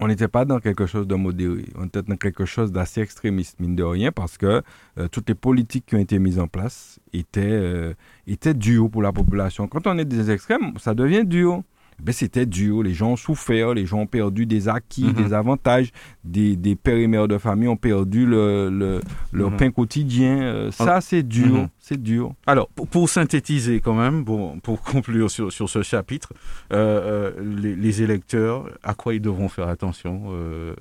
on 0.00 0.08
n'était 0.08 0.28
pas 0.28 0.44
dans 0.44 0.58
quelque 0.58 0.86
chose 0.86 1.06
de 1.06 1.14
modéré, 1.14 1.66
on 1.76 1.86
était 1.86 2.02
dans 2.02 2.16
quelque 2.16 2.46
chose 2.46 2.72
d'assez 2.72 3.02
extrémiste, 3.02 3.60
mine 3.60 3.76
de 3.76 3.82
rien, 3.82 4.12
parce 4.12 4.38
que 4.38 4.62
euh, 4.98 5.08
toutes 5.08 5.28
les 5.28 5.34
politiques 5.34 5.86
qui 5.86 5.94
ont 5.94 5.98
été 5.98 6.18
mises 6.18 6.38
en 6.38 6.48
place 6.48 6.98
étaient, 7.12 7.40
euh, 7.42 7.94
étaient 8.26 8.54
dures 8.54 8.90
pour 8.90 9.02
la 9.02 9.12
population. 9.12 9.68
Quand 9.68 9.86
on 9.86 9.98
est 9.98 10.06
des 10.06 10.30
extrêmes, 10.30 10.72
ça 10.78 10.94
devient 10.94 11.24
dur. 11.24 11.62
Ben, 12.02 12.12
c'était 12.12 12.46
dur. 12.46 12.82
Les 12.82 12.94
gens 12.94 13.12
ont 13.12 13.16
souffert, 13.16 13.74
les 13.74 13.86
gens 13.86 14.00
ont 14.00 14.06
perdu 14.06 14.46
des 14.46 14.68
acquis, 14.68 15.04
Mhm. 15.04 15.12
des 15.12 15.32
avantages, 15.32 15.90
des, 16.24 16.56
des 16.56 16.76
pères 16.76 16.96
et 16.96 17.06
mères 17.06 17.28
de 17.28 17.38
famille 17.38 17.68
ont 17.68 17.76
perdu 17.76 18.26
le, 18.26 18.68
le- 18.70 19.00
leur 19.32 19.50
Mhm. 19.50 19.56
pain 19.56 19.70
quotidien. 19.70 20.40
Euh, 20.42 20.70
ça, 20.70 21.00
c'est 21.00 21.22
dur, 21.22 21.46
Mhm. 21.62 21.68
c'est 21.78 22.02
dur. 22.02 22.32
Alors, 22.46 22.68
pour, 22.68 22.86
pour 22.88 23.08
synthétiser 23.08 23.80
quand 23.80 23.94
même, 23.94 24.24
bon, 24.24 24.58
pour 24.60 24.80
conclure 25.04 25.30
sur, 25.30 25.52
sur 25.52 25.68
ce 25.68 25.82
chapitre, 25.82 26.32
euh, 26.72 27.32
euh, 27.36 27.56
les, 27.60 27.74
les 27.76 28.02
électeurs, 28.02 28.68
à 28.82 28.94
quoi 28.94 29.14
ils 29.14 29.20
devront 29.20 29.48
faire 29.48 29.68
attention 29.68 30.22
euh, 30.30 30.74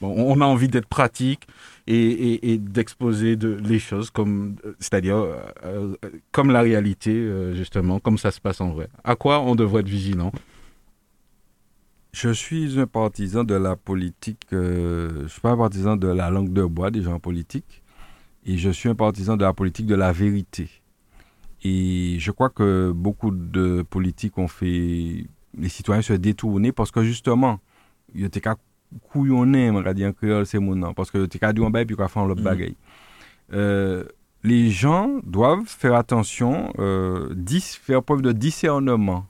On 0.00 0.40
a 0.40 0.44
envie 0.44 0.68
d'être 0.68 0.86
pratique 0.88 1.46
et, 1.86 1.94
et- 1.96 2.52
et 2.52 2.58
d'exposer 2.58 3.36
de, 3.36 3.58
les 3.62 3.78
choses 3.78 4.10
comme, 4.10 4.54
c'est-à-dire 4.78 5.26
comme 6.30 6.50
la 6.50 6.60
réalité, 6.62 7.12
justement, 7.54 7.98
comme 7.98 8.18
ça 8.18 8.30
se 8.30 8.40
passe 8.40 8.60
en 8.60 8.70
vrai. 8.70 8.88
À 9.04 9.16
quoi 9.16 9.40
on 9.40 9.54
devrait 9.54 9.80
être 9.80 9.88
vigilant? 9.88 10.32
Je 12.14 12.28
suis 12.30 12.78
un 12.78 12.86
partisan 12.86 13.42
de 13.42 13.54
la 13.54 13.74
politique, 13.74 14.42
euh, 14.52 15.10
je 15.16 15.22
ne 15.22 15.28
suis 15.28 15.40
pas 15.40 15.52
un 15.52 15.56
partisan 15.56 15.96
de 15.96 16.08
la 16.08 16.28
langue 16.30 16.52
de 16.52 16.62
bois 16.62 16.90
des 16.90 17.00
gens 17.00 17.18
politiques, 17.18 17.82
et 18.44 18.58
je 18.58 18.68
suis 18.68 18.90
un 18.90 18.94
partisan 18.94 19.38
de 19.38 19.44
la 19.44 19.54
politique 19.54 19.86
de 19.86 19.94
la 19.94 20.12
vérité. 20.12 20.68
Et 21.64 22.16
je 22.18 22.30
crois 22.30 22.50
que 22.50 22.92
beaucoup 22.94 23.30
de 23.30 23.80
politiques 23.88 24.36
ont 24.36 24.46
fait 24.48 25.24
les 25.56 25.68
citoyens 25.68 26.02
se 26.02 26.12
détourner 26.12 26.70
parce 26.70 26.90
que 26.90 27.02
justement, 27.02 27.60
il 28.14 28.24
était 28.24 28.40
qu'à 28.42 28.56
couillonner, 29.10 29.70
on 29.70 29.80
va 29.80 29.94
dire 29.94 30.08
en 30.08 30.12
créole, 30.12 30.44
c'est 30.44 30.58
mon 30.58 30.74
nom, 30.76 30.92
parce 30.92 31.10
que 31.10 31.24
tu 31.24 31.38
qu'à 31.38 31.52
dire 31.54 31.64
un 31.64 31.70
bail 31.70 31.86
puis 31.86 31.96
qu'à 31.96 32.08
faire 32.08 32.26
l'autre 32.26 32.40
Mhm. 32.40 32.44
bagaille. 32.44 32.76
Euh, 33.54 34.04
les 34.44 34.70
gens 34.70 35.18
doivent 35.24 35.64
faire 35.66 35.94
attention, 35.94 36.72
euh, 36.78 37.32
dis- 37.34 37.78
faire 37.80 38.02
preuve 38.02 38.20
de 38.20 38.32
discernement. 38.32 39.26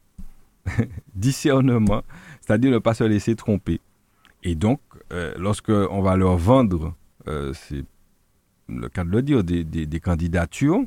discernement, 1.14 2.02
c'est-à-dire 2.52 2.70
ne 2.70 2.78
pas 2.78 2.92
se 2.92 3.04
laisser 3.04 3.34
tromper. 3.34 3.80
Et 4.42 4.54
donc, 4.54 4.80
euh, 5.10 5.32
lorsque 5.38 5.70
on 5.70 6.02
va 6.02 6.16
leur 6.16 6.36
vendre, 6.36 6.94
euh, 7.26 7.54
c'est 7.54 7.82
le 8.68 8.90
cas 8.90 9.04
de 9.04 9.08
le 9.08 9.22
dire, 9.22 9.42
des, 9.42 10.00
candidatures, 10.00 10.82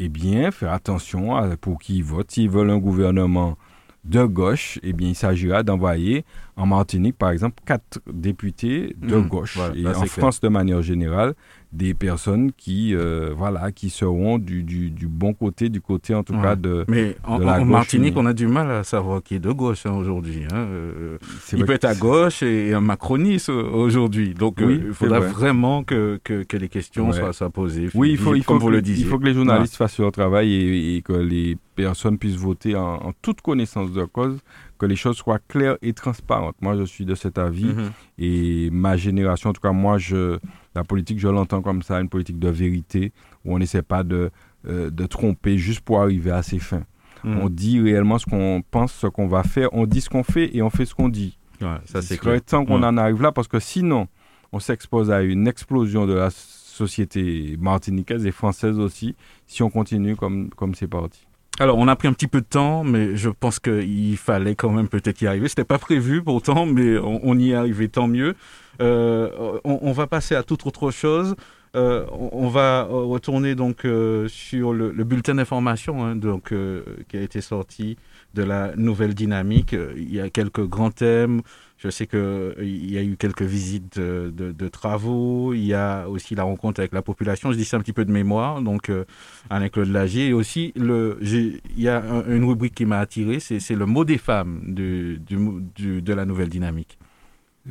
eh 0.00 0.08
bien, 0.08 0.50
faire 0.50 0.72
attention 0.72 1.56
pour 1.60 1.78
qui 1.78 1.98
ils 1.98 2.04
votent. 2.04 2.32
S'ils 2.32 2.50
veulent 2.50 2.70
un 2.70 2.78
gouvernement 2.78 3.56
de 4.04 4.24
gauche, 4.24 4.80
eh 4.82 4.92
bien, 4.92 5.10
il 5.10 5.14
s'agira 5.14 5.62
d'envoyer 5.62 6.24
en 6.56 6.66
Martinique, 6.66 7.16
par 7.18 7.30
exemple, 7.30 7.62
quatre 7.66 8.00
députés 8.12 8.94
de 9.00 9.16
Mhm. 9.16 9.28
gauche. 9.28 9.56
Voilà, 9.56 9.74
et 9.76 9.86
en 9.86 10.04
France, 10.06 10.40
de 10.40 10.48
manière 10.48 10.82
générale, 10.82 11.34
des 11.72 11.92
personnes 11.94 12.52
qui, 12.52 12.94
euh, 12.94 13.32
voilà, 13.36 13.72
qui 13.72 13.90
seront 13.90 14.38
du, 14.38 14.62
du- 14.62 14.90
du 14.92 15.08
bon 15.08 15.34
côté, 15.34 15.68
du 15.68 15.80
côté 15.80 16.14
en 16.14 16.22
tout 16.22 16.32
Ouais. 16.34 16.42
cas 16.42 16.54
de. 16.54 16.84
Mais 16.86 17.16
en, 17.24 17.40
de 17.40 17.44
la 17.44 17.54
en 17.54 17.58
gauche, 17.62 17.66
Martinique, 17.68 18.14
mais- 18.14 18.20
on 18.20 18.26
a 18.26 18.32
du 18.32 18.46
mal 18.46 18.70
à 18.70 18.84
savoir 18.84 19.20
qui 19.24 19.34
est 19.34 19.38
de 19.40 19.50
gauche 19.50 19.84
hein, 19.84 19.90
aujourd'hui. 19.94 20.44
hein. 20.52 20.56
Euh, 20.56 21.18
il 21.52 21.64
peut 21.64 21.72
être 21.72 21.82
que 21.82 21.86
à 21.88 21.94
gauche 21.96 22.44
et 22.44 22.72
un 22.72 22.80
macroniste 22.80 23.48
euh, 23.48 23.64
aujourd'hui. 23.72 24.34
Donc, 24.34 24.62
euh, 24.62 24.82
il 24.86 24.92
faudra 24.94 25.18
vrai. 25.18 25.30
vraiment 25.30 25.82
que, 25.82 26.20
que, 26.22 26.44
que 26.44 26.56
les 26.56 26.68
questions 26.68 27.08
Ouais. 27.08 27.12
soient, 27.18 27.32
soient 27.32 27.50
posées. 27.50 27.88
Oui, 27.94 28.10
il 28.12 28.18
faut, 28.18 28.36
il 28.36 28.44
faut, 28.44 28.52
comme 28.52 28.60
vous 28.62 28.68
que, 28.68 28.72
le 28.74 28.78
il 28.78 28.82
disiez. 28.82 29.06
faut 29.06 29.18
que 29.18 29.24
les 29.26 29.34
journalistes 29.34 29.74
fassent 29.74 29.98
leur 29.98 30.12
travail 30.12 30.52
et, 30.52 30.96
et 30.98 31.02
que 31.02 31.12
les 31.14 31.56
personnes 31.74 32.18
puissent 32.18 32.36
voter 32.36 32.76
en, 32.76 32.94
en 33.08 33.12
toute 33.20 33.40
connaissance 33.40 33.90
de 33.92 34.04
cause, 34.04 34.38
que 34.78 34.86
les 34.86 34.96
choses 34.96 35.16
soient 35.16 35.38
claires 35.48 35.76
et 35.82 35.92
transparentes. 35.92 36.56
Moi, 36.60 36.76
je 36.76 36.84
suis 36.84 37.04
de 37.04 37.14
cet 37.14 37.38
avis 37.38 37.64
Mhm. 37.66 37.90
et 38.18 38.70
ma 38.70 38.96
génération, 38.96 39.50
en 39.50 39.52
tout 39.52 39.60
cas, 39.60 39.72
moi, 39.72 39.98
je, 39.98 40.38
la 40.74 40.84
politique, 40.84 41.18
je 41.18 41.28
l'entends 41.28 41.62
comme 41.62 41.82
ça, 41.82 42.00
une 42.00 42.08
politique 42.08 42.38
de 42.38 42.48
vérité 42.48 43.12
où 43.44 43.54
on 43.54 43.58
n'essaie 43.58 43.82
pas 43.82 44.02
de, 44.02 44.30
euh, 44.66 44.90
de 44.90 45.06
tromper 45.06 45.58
juste 45.58 45.80
pour 45.82 46.00
arriver 46.00 46.30
à 46.30 46.42
ses 46.42 46.58
fins. 46.58 46.84
Mhm. 47.22 47.38
On 47.42 47.48
dit 47.48 47.80
réellement 47.80 48.18
ce 48.18 48.26
qu'on 48.26 48.62
pense, 48.70 48.92
ce 48.92 49.06
qu'on 49.06 49.26
va 49.28 49.42
faire, 49.44 49.68
on 49.72 49.86
dit 49.86 50.00
ce 50.00 50.10
qu'on 50.10 50.24
fait 50.24 50.54
et 50.56 50.60
on 50.62 50.70
fait 50.70 50.84
ce 50.84 50.94
qu'on 50.94 51.08
dit. 51.08 51.38
Ouais, 51.60 51.68
ça, 51.86 52.02
c'est 52.02 52.14
Il 52.14 52.20
clair. 52.20 52.42
temps 52.44 52.64
qu'on 52.64 52.80
Ouais. 52.82 52.86
en 52.88 52.96
arrive 52.96 53.22
là 53.22 53.32
parce 53.32 53.48
que 53.48 53.60
sinon, 53.60 54.08
on 54.52 54.58
s'expose 54.58 55.10
à 55.10 55.22
une 55.22 55.46
explosion 55.48 56.06
de 56.06 56.12
la 56.14 56.28
société 56.30 57.56
martiniquaise 57.60 58.26
et 58.26 58.32
française 58.32 58.78
aussi 58.78 59.14
si 59.46 59.62
on 59.62 59.70
continue 59.70 60.16
comme 60.16 60.50
comme 60.50 60.74
c'est 60.74 60.88
parti. 60.88 61.24
Alors, 61.60 61.78
on 61.78 61.86
a 61.86 61.94
pris 61.94 62.08
un 62.08 62.12
petit 62.12 62.26
peu 62.26 62.40
de 62.40 62.46
temps, 62.46 62.82
mais 62.82 63.16
je 63.16 63.30
pense 63.30 63.60
qu'il 63.60 64.16
fallait 64.16 64.56
quand 64.56 64.70
même 64.70 64.88
peut-être 64.88 65.22
y 65.22 65.28
arriver. 65.28 65.48
C'était 65.48 65.64
pas 65.64 65.78
prévu 65.78 66.20
pourtant, 66.22 66.66
mais 66.66 66.98
on, 66.98 67.38
y 67.38 67.52
est 67.52 67.54
arrivé, 67.54 67.88
tant 67.88 68.08
mieux. 68.08 68.34
Euh, 68.82 69.60
on, 69.62 69.92
va 69.92 70.08
passer 70.08 70.34
à 70.34 70.42
toute 70.42 70.66
autre 70.66 70.90
chose. 70.90 71.36
Euh, 71.76 72.06
on, 72.10 72.30
on 72.32 72.48
va 72.48 72.82
retourner 72.84 73.54
donc 73.54 73.84
euh, 73.84 74.26
sur 74.28 74.72
le, 74.72 74.90
le 74.90 75.04
bulletin 75.04 75.34
d'information 75.34 76.04
hein, 76.04 76.14
donc 76.14 76.52
euh, 76.52 76.84
qui 77.08 77.16
a 77.16 77.20
été 77.20 77.40
sorti 77.40 77.96
de 78.34 78.42
la 78.42 78.74
nouvelle 78.76 79.14
dynamique. 79.14 79.74
Euh, 79.74 79.94
Il 79.96 80.12
y 80.12 80.20
a 80.20 80.30
quelques 80.30 80.66
grands 80.66 80.90
thèmes. 80.90 81.42
Je 81.78 81.90
sais 81.90 82.06
qu'il 82.06 82.92
y 82.92 82.96
a 82.98 83.02
eu 83.02 83.16
quelques 83.16 83.42
visites 83.42 83.98
de, 83.98 84.68
travaux. 84.68 85.52
Il 85.52 85.64
y 85.64 85.74
a 85.74 86.08
aussi 86.08 86.34
la 86.34 86.44
rencontre 86.44 86.80
avec 86.80 86.92
la 86.92 87.02
population. 87.02 87.52
Je 87.52 87.56
dis 87.56 87.64
ça 87.64 87.76
un 87.76 87.80
petit 87.80 87.92
peu 87.92 88.04
de 88.04 88.12
mémoire. 88.12 88.62
Donc, 88.62 88.88
euh, 88.88 89.04
Alain 89.50 89.68
Claude 89.68 89.88
Lagier. 89.88 90.28
Et 90.28 90.32
aussi, 90.32 90.72
le, 90.76 91.18
il 91.22 91.60
y 91.76 91.88
a 91.88 92.02
un- 92.02 92.26
une 92.26 92.44
rubrique 92.44 92.74
qui 92.74 92.86
m'a 92.86 93.00
attiré, 93.00 93.38
c'est, 93.40 93.74
le 93.74 93.86
mot 93.86 94.04
des 94.04 94.18
femmes 94.18 94.62
de 94.66 96.12
la 96.12 96.24
nouvelle 96.24 96.48
dynamique. 96.48 96.98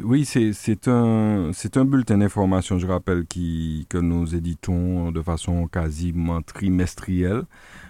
Oui, 0.02 0.26
c'est 0.26 0.88
un 0.88 1.86
bulletin 1.86 2.17
d'information, 2.17 2.80
je 2.80 2.88
rappelle, 2.88 3.26
que 3.28 3.97
nous 3.99 4.34
éditons 4.34 5.12
de 5.12 5.21
façon 5.21 5.67
quasiment 5.67 6.41
trimestrielle. 6.41 7.43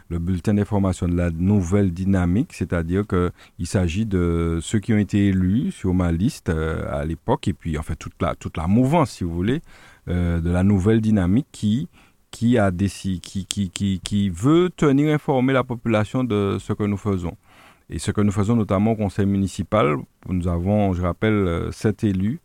Le 0.10 0.20
bulletin 0.20 0.54
d'information 0.54 1.08
de 1.08 1.16
la 1.16 1.32
nouvelle 1.32 1.92
dynamique, 1.92 2.54
c'est-à-dire 2.54 3.08
que 3.08 3.32
il 3.58 3.68
s'agit 3.68 4.06
de 4.06 4.60
ceux 4.62 4.80
qui 4.80 4.94
ont 4.94 4.98
été 4.98 5.28
élus 5.28 5.72
sur 5.72 5.94
ma 5.94 6.12
liste 6.12 6.50
euh, 6.50 6.86
à 6.92 7.06
l'époque 7.06 7.48
et 7.48 7.54
puis 7.54 7.78
en 7.78 7.84
fait 7.84 7.96
toute 7.96 8.22
la 8.22 8.36
toute 8.36 8.58
la 8.58 8.68
mouvance, 8.68 9.12
si 9.12 9.24
vous 9.24 9.34
voulez, 9.34 9.62
euh, 10.10 10.40
de 10.42 10.50
la 10.52 10.64
nouvelle 10.64 11.02
dynamique 11.02 11.48
qui 11.52 11.88
qui 12.32 12.58
a 12.58 12.72
qui, 12.72 13.20
qui, 13.22 13.70
qui, 13.70 14.00
qui 14.04 14.30
veut 14.30 14.70
tenir 14.76 15.14
informé 15.14 15.54
la 15.54 15.64
population 15.64 16.24
de 16.24 16.58
ce 16.60 16.74
que 16.74 16.84
nous 16.84 16.98
faisons. 16.98 17.36
Et 17.90 18.00
ce 18.00 18.12
que 18.12 18.22
nous 18.22 18.32
faisons 18.32 18.56
notamment 18.56 18.92
au 18.94 18.96
conseil 18.96 19.26
municipal, 19.28 19.98
nous 20.28 20.48
avons, 20.48 20.94
je 20.94 21.02
rappelle, 21.04 21.34
euh, 21.34 21.72
sept 21.72 22.04
élus, 22.04 22.40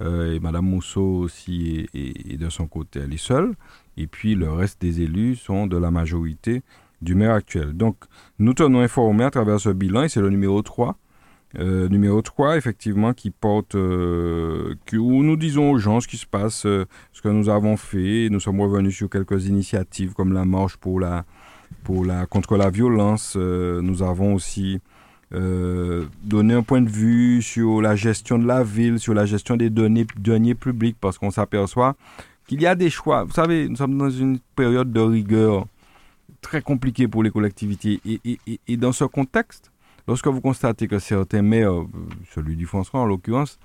et 0.00 0.38
Madame 0.40 0.64
Mousseau 0.66 1.02
aussi 1.24 1.88
est- 1.92 2.32
est 2.34 2.36
de 2.36 2.48
son 2.50 2.68
côté, 2.68 3.00
elle 3.00 3.12
est 3.12 3.16
seule, 3.16 3.54
et 3.96 4.06
puis 4.06 4.36
le 4.36 4.48
reste 4.52 4.80
des 4.80 5.00
élus 5.02 5.34
sont 5.34 5.66
de 5.66 5.76
la 5.76 5.90
majorité 5.90 6.62
du 7.02 7.14
maire 7.14 7.32
actuel. 7.32 7.72
Donc 7.72 7.96
nous 8.38 8.54
tenons 8.54 8.80
informés 8.80 9.24
à 9.24 9.30
travers 9.30 9.60
ce 9.60 9.70
bilan, 9.70 10.02
et 10.02 10.08
c'est 10.08 10.20
le 10.20 10.30
numéro 10.30 10.62
3. 10.62 10.96
Euh, 11.58 11.88
numéro 11.88 12.20
3, 12.20 12.58
effectivement, 12.58 13.14
qui 13.14 13.30
porte, 13.30 13.74
euh, 13.74 14.74
où 14.92 15.22
nous 15.22 15.36
disons 15.36 15.70
aux 15.70 15.78
gens 15.78 16.00
ce 16.00 16.06
qui 16.06 16.18
se 16.18 16.26
passe, 16.26 16.66
euh, 16.66 16.84
ce 17.12 17.22
que 17.22 17.28
nous 17.28 17.48
avons 17.48 17.76
fait. 17.76 18.28
Nous 18.30 18.40
sommes 18.40 18.60
revenus 18.60 18.94
sur 18.94 19.08
quelques 19.08 19.46
initiatives 19.46 20.12
comme 20.12 20.32
la 20.34 20.44
marche 20.44 20.76
pour 20.76 21.00
la, 21.00 21.24
pour 21.84 22.04
la, 22.04 22.26
contre 22.26 22.56
la 22.56 22.68
violence. 22.68 23.36
Nous 23.36 24.02
avons 24.02 24.34
aussi 24.34 24.80
donné 25.30 26.54
un 26.54 26.62
point 26.62 26.80
de 26.80 26.88
vue 26.88 27.42
sur 27.42 27.82
la 27.82 27.96
gestion 27.96 28.38
de 28.38 28.46
la 28.46 28.62
ville, 28.62 28.98
sur 28.98 29.12
la 29.12 29.26
gestion 29.26 29.56
des 29.56 29.68
données, 29.70 30.06
deniers 30.18 30.54
publics, 30.54 30.96
parce 31.00 31.18
qu'on 31.18 31.30
s'aperçoit 31.30 31.96
qu'il 32.46 32.62
y 32.62 32.66
a 32.66 32.74
des 32.74 32.88
choix. 32.90 33.24
Vous 33.24 33.32
savez, 33.32 33.68
nous 33.68 33.76
sommes 33.76 33.96
dans 33.98 34.10
une 34.10 34.38
période 34.56 34.90
de 34.90 35.00
rigueur 35.00 35.66
très 36.40 36.62
compliquée 36.62 37.08
pour 37.08 37.22
les 37.22 37.30
collectivités. 37.30 38.00
Et, 38.06 38.20
et- 38.24 38.38
et- 38.46 38.60
et 38.68 38.76
dans 38.76 38.92
ce 38.92 39.04
contexte, 39.04 39.70
lorsque 40.06 40.26
vous 40.28 40.40
constatez 40.40 40.86
que 40.88 40.98
certains 40.98 41.42
maires, 41.42 41.72
euh, 41.72 41.86
celui 42.34 42.56
du 42.56 42.66
François 42.66 43.00
en 43.00 43.06
l'occurrence, 43.06 43.58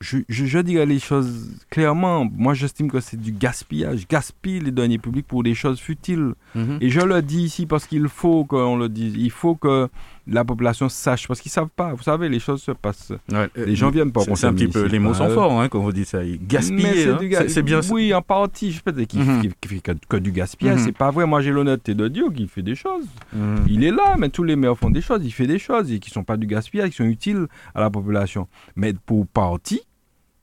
je, 0.00 0.18
je, 0.28 0.46
je 0.46 0.58
dirais 0.58 0.84
les 0.84 0.98
choses 0.98 1.48
clairement. 1.70 2.24
Moi, 2.24 2.54
j'estime 2.54 2.90
que 2.90 2.98
c'est 2.98 3.16
du 3.16 3.30
gaspillage. 3.30 4.08
Gaspille 4.08 4.58
les 4.58 4.72
deniers 4.72 4.98
publics 4.98 5.26
pour 5.28 5.44
des 5.44 5.54
choses 5.54 5.78
futiles. 5.78 6.34
Et 6.80 6.90
je 6.90 7.00
le 7.00 7.22
dis 7.22 7.42
ici 7.44 7.66
parce 7.66 7.86
qu'il 7.86 8.08
faut 8.08 8.44
qu'on 8.44 8.76
le 8.76 8.88
dise. 8.88 9.14
Il 9.16 9.30
faut 9.30 9.54
que 9.54 9.88
la 10.26 10.44
population 10.44 10.88
sache. 10.88 11.26
Parce 11.26 11.40
qu'ils 11.40 11.50
ne 11.50 11.54
savent 11.54 11.68
pas. 11.74 11.92
Vous 11.94 12.02
savez, 12.02 12.28
les 12.28 12.38
choses 12.38 12.62
se 12.62 12.72
passent. 12.72 13.12
Ouais, 13.30 13.48
Les 13.56 13.74
gens 13.76 13.90
viennent 13.90 14.12
pas 14.12 14.22
C'est, 14.34 14.44
un 14.46 14.54
petit 14.54 14.68
peu, 14.68 14.84
les 14.86 14.98
mots 14.98 15.14
sont 15.14 15.28
forts 15.30 15.60
hein, 15.60 15.68
quand 15.68 15.80
vous 15.80 15.92
dites 15.92 16.06
ça. 16.08 16.20
Gaspiller, 16.24 17.08
hein. 17.08 17.18
c'est, 17.48 17.62
bien 17.62 17.82
ça. 17.82 17.92
Oui, 17.92 18.12
en 18.14 18.22
partie. 18.22 18.72
Je 18.72 18.82
peux 18.82 18.92
dire 18.92 19.06
qu'il 19.06 19.20
qu'il- 19.40 19.54
qu'il 19.60 19.70
fait 19.70 19.80
que, 19.80 19.92
que 20.08 20.16
du 20.16 20.32
gaspillage. 20.32 20.78
Mhm. 20.78 20.84
C'est 20.84 20.96
pas 20.96 21.10
vrai. 21.10 21.26
Moi, 21.26 21.40
j'ai 21.40 21.50
l'honnêteté 21.50 21.94
de 21.94 22.08
dire 22.08 22.26
qu'il 22.34 22.48
fait 22.48 22.62
des 22.62 22.74
choses. 22.74 23.06
Mhm. 23.32 23.64
Il 23.68 23.84
est 23.84 23.90
là, 23.90 24.16
mais 24.18 24.28
tous 24.28 24.44
les 24.44 24.56
maires 24.56 24.76
font 24.78 24.90
des 24.90 25.00
choses. 25.00 25.20
Il 25.24 25.30
fait 25.32 25.46
des 25.46 25.58
choses 25.58 25.90
et 25.92 25.98
qui 25.98 26.10
sont 26.10 26.24
pas 26.24 26.36
du 26.36 26.46
gaspillage, 26.46 26.90
qui 26.90 26.96
sont 26.96 27.04
utiles 27.04 27.46
à 27.74 27.80
la 27.80 27.90
population. 27.90 28.48
Mais 28.76 28.92
pour 28.94 29.26
partie, 29.26 29.80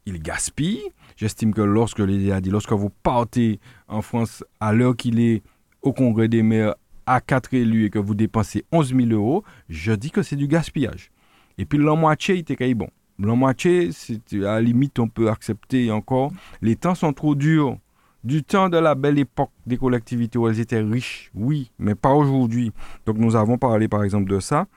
il 0.06 0.22
gaspille. 0.22 0.82
J'estime 1.18 1.54
que 1.54 1.62
lorsque 1.62 2.00
les 2.00 2.32
a 2.32 2.40
dit, 2.42 2.50
lorsque 2.50 2.72
vous 2.72 2.90
partez 3.04 3.60
en 3.88 4.02
France 4.02 4.44
à 4.60 4.72
l'heure 4.74 4.96
qu'il 4.96 5.20
est 5.20 5.42
au 5.82 5.92
congrès 5.94 6.28
des 6.30 6.44
maires 6.44 6.76
à 7.10 7.22
quatre 7.22 7.56
élus 7.56 7.86
et 7.86 7.90
que 7.90 7.98
vous 7.98 8.14
dépensez 8.14 8.66
11 8.72 8.96
000 8.96 9.10
euros, 9.10 9.44
je 9.68 9.92
dis 9.94 10.12
que 10.12 10.22
c'est 10.22 10.36
du 10.36 10.48
gaspillage. 10.48 11.12
Et 11.58 11.66
puis 11.66 11.80
l'an 11.80 11.96
moitié, 11.96 12.36
il 12.36 12.40
était 12.40 12.74
bon. 12.76 12.90
L'an 13.18 13.36
moitié, 13.36 13.90
à 14.34 14.38
la 14.38 14.62
limite, 14.62 15.00
on 15.00 15.08
peut 15.08 15.30
accepter 15.30 15.92
encore. 15.92 16.32
Les 16.62 16.76
temps 16.76 16.96
sont 16.96 17.12
trop 17.12 17.34
durs. 17.34 17.78
du 18.24 18.44
temps 18.44 18.68
de 18.68 18.78
la 18.78 18.96
belle 18.96 19.18
époque 19.18 19.50
des 19.66 19.78
collectivités 19.78 20.38
où 20.38 20.48
elles 20.48 20.60
étaient 20.60 20.82
riches, 20.82 21.32
oui, 21.34 21.72
mais 21.80 21.96
pas 21.96 22.14
aujourd'hui. 22.14 22.74
Donc 23.06 23.18
nous 23.18 23.36
avons 23.38 23.58
parlé 23.58 23.88
par 23.88 24.04
exemple 24.04 24.30
de 24.30 24.40
ça. 24.42 24.68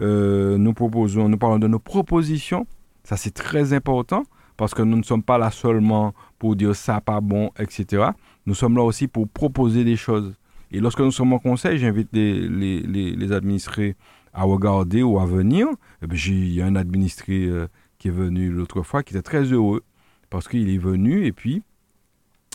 Euh, 0.00 0.56
nous 0.56 0.72
proposons, 0.72 1.28
nous 1.28 1.36
parlons 1.36 1.58
de 1.58 1.66
nos 1.66 1.80
propositions. 1.80 2.64
Ça 3.02 3.16
c'est 3.16 3.34
très 3.34 3.72
important 3.72 4.22
parce 4.56 4.72
que 4.72 4.82
nous 4.82 4.96
ne 4.96 5.02
sommes 5.02 5.24
pas 5.24 5.36
là 5.36 5.50
seulement 5.50 6.14
pour 6.38 6.54
dire 6.54 6.76
ça 6.76 7.00
pas 7.00 7.20
bon, 7.20 7.50
etc. 7.58 8.10
Nous 8.46 8.54
sommes 8.54 8.76
là 8.76 8.82
aussi 8.84 9.08
pour 9.08 9.28
proposer 9.28 9.82
des 9.82 9.96
choses. 9.96 10.34
Et 10.72 10.80
lorsque 10.80 11.00
nous 11.00 11.12
sommes 11.12 11.32
en 11.34 11.38
conseil, 11.38 11.78
j'invite 11.78 12.08
les, 12.12 13.32
administrés 13.32 13.94
à 14.32 14.44
regarder 14.44 15.02
ou 15.02 15.18
à 15.18 15.26
venir. 15.26 15.68
Eh 16.02 16.06
il 16.28 16.52
y 16.52 16.62
a 16.62 16.66
un 16.66 16.76
administré 16.76 17.44
euh, 17.44 17.68
qui 17.98 18.08
est 18.08 18.12
venu 18.12 18.50
l'autre 18.50 18.82
fois 18.82 19.02
qui 19.02 19.12
était 19.14 19.22
très 19.22 19.44
heureux 19.44 19.84
parce 20.30 20.48
qu'il 20.48 20.70
est 20.70 20.78
venu 20.78 21.26
et 21.26 21.32
puis 21.32 21.62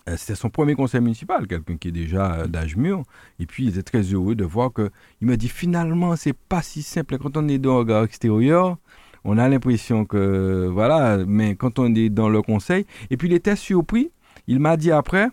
euh, 0.08 0.16
c'était 0.18 0.36
son 0.36 0.50
premier 0.50 0.74
conseil 0.74 1.02
municipal, 1.02 1.48
quelqu'un 1.48 1.78
qui 1.78 1.90
est 1.90 1.92
déjà 1.92 2.34
euh, 2.34 2.48
d'âge 2.48 2.76
mûr. 2.76 3.04
Et 3.40 3.46
puis, 3.46 3.66
il 3.66 3.70
était 3.70 3.84
très 3.84 4.02
heureux 4.02 4.36
de 4.36 4.46
voir 4.46 4.72
que. 4.72 4.90
Il 5.22 5.28
me 5.28 5.36
dit 5.38 5.50
finalement, 5.50 6.16
c'est 6.16 6.36
pas 6.36 6.62
si 6.62 6.82
simple. 6.82 7.18
Quand 7.18 7.36
on 7.38 7.48
est 7.48 7.58
dans 7.58 7.74
le 7.74 7.80
regard 7.80 8.04
extérieur, 8.04 8.78
on 9.26 9.38
a 9.38 9.48
l'impression 9.50 10.06
que. 10.06 10.70
Voilà, 10.72 11.18
mais 11.28 11.56
quand 11.56 11.78
on 11.78 11.94
est 11.94 12.10
dans 12.10 12.30
le 12.30 12.42
conseil. 12.42 12.86
Et 13.10 13.18
puis, 13.18 13.28
il 13.28 13.34
était 13.34 13.56
surpris. 13.56 14.12
Il 14.48 14.60
m'a 14.60 14.78
dit 14.78 14.92
après. 14.92 15.30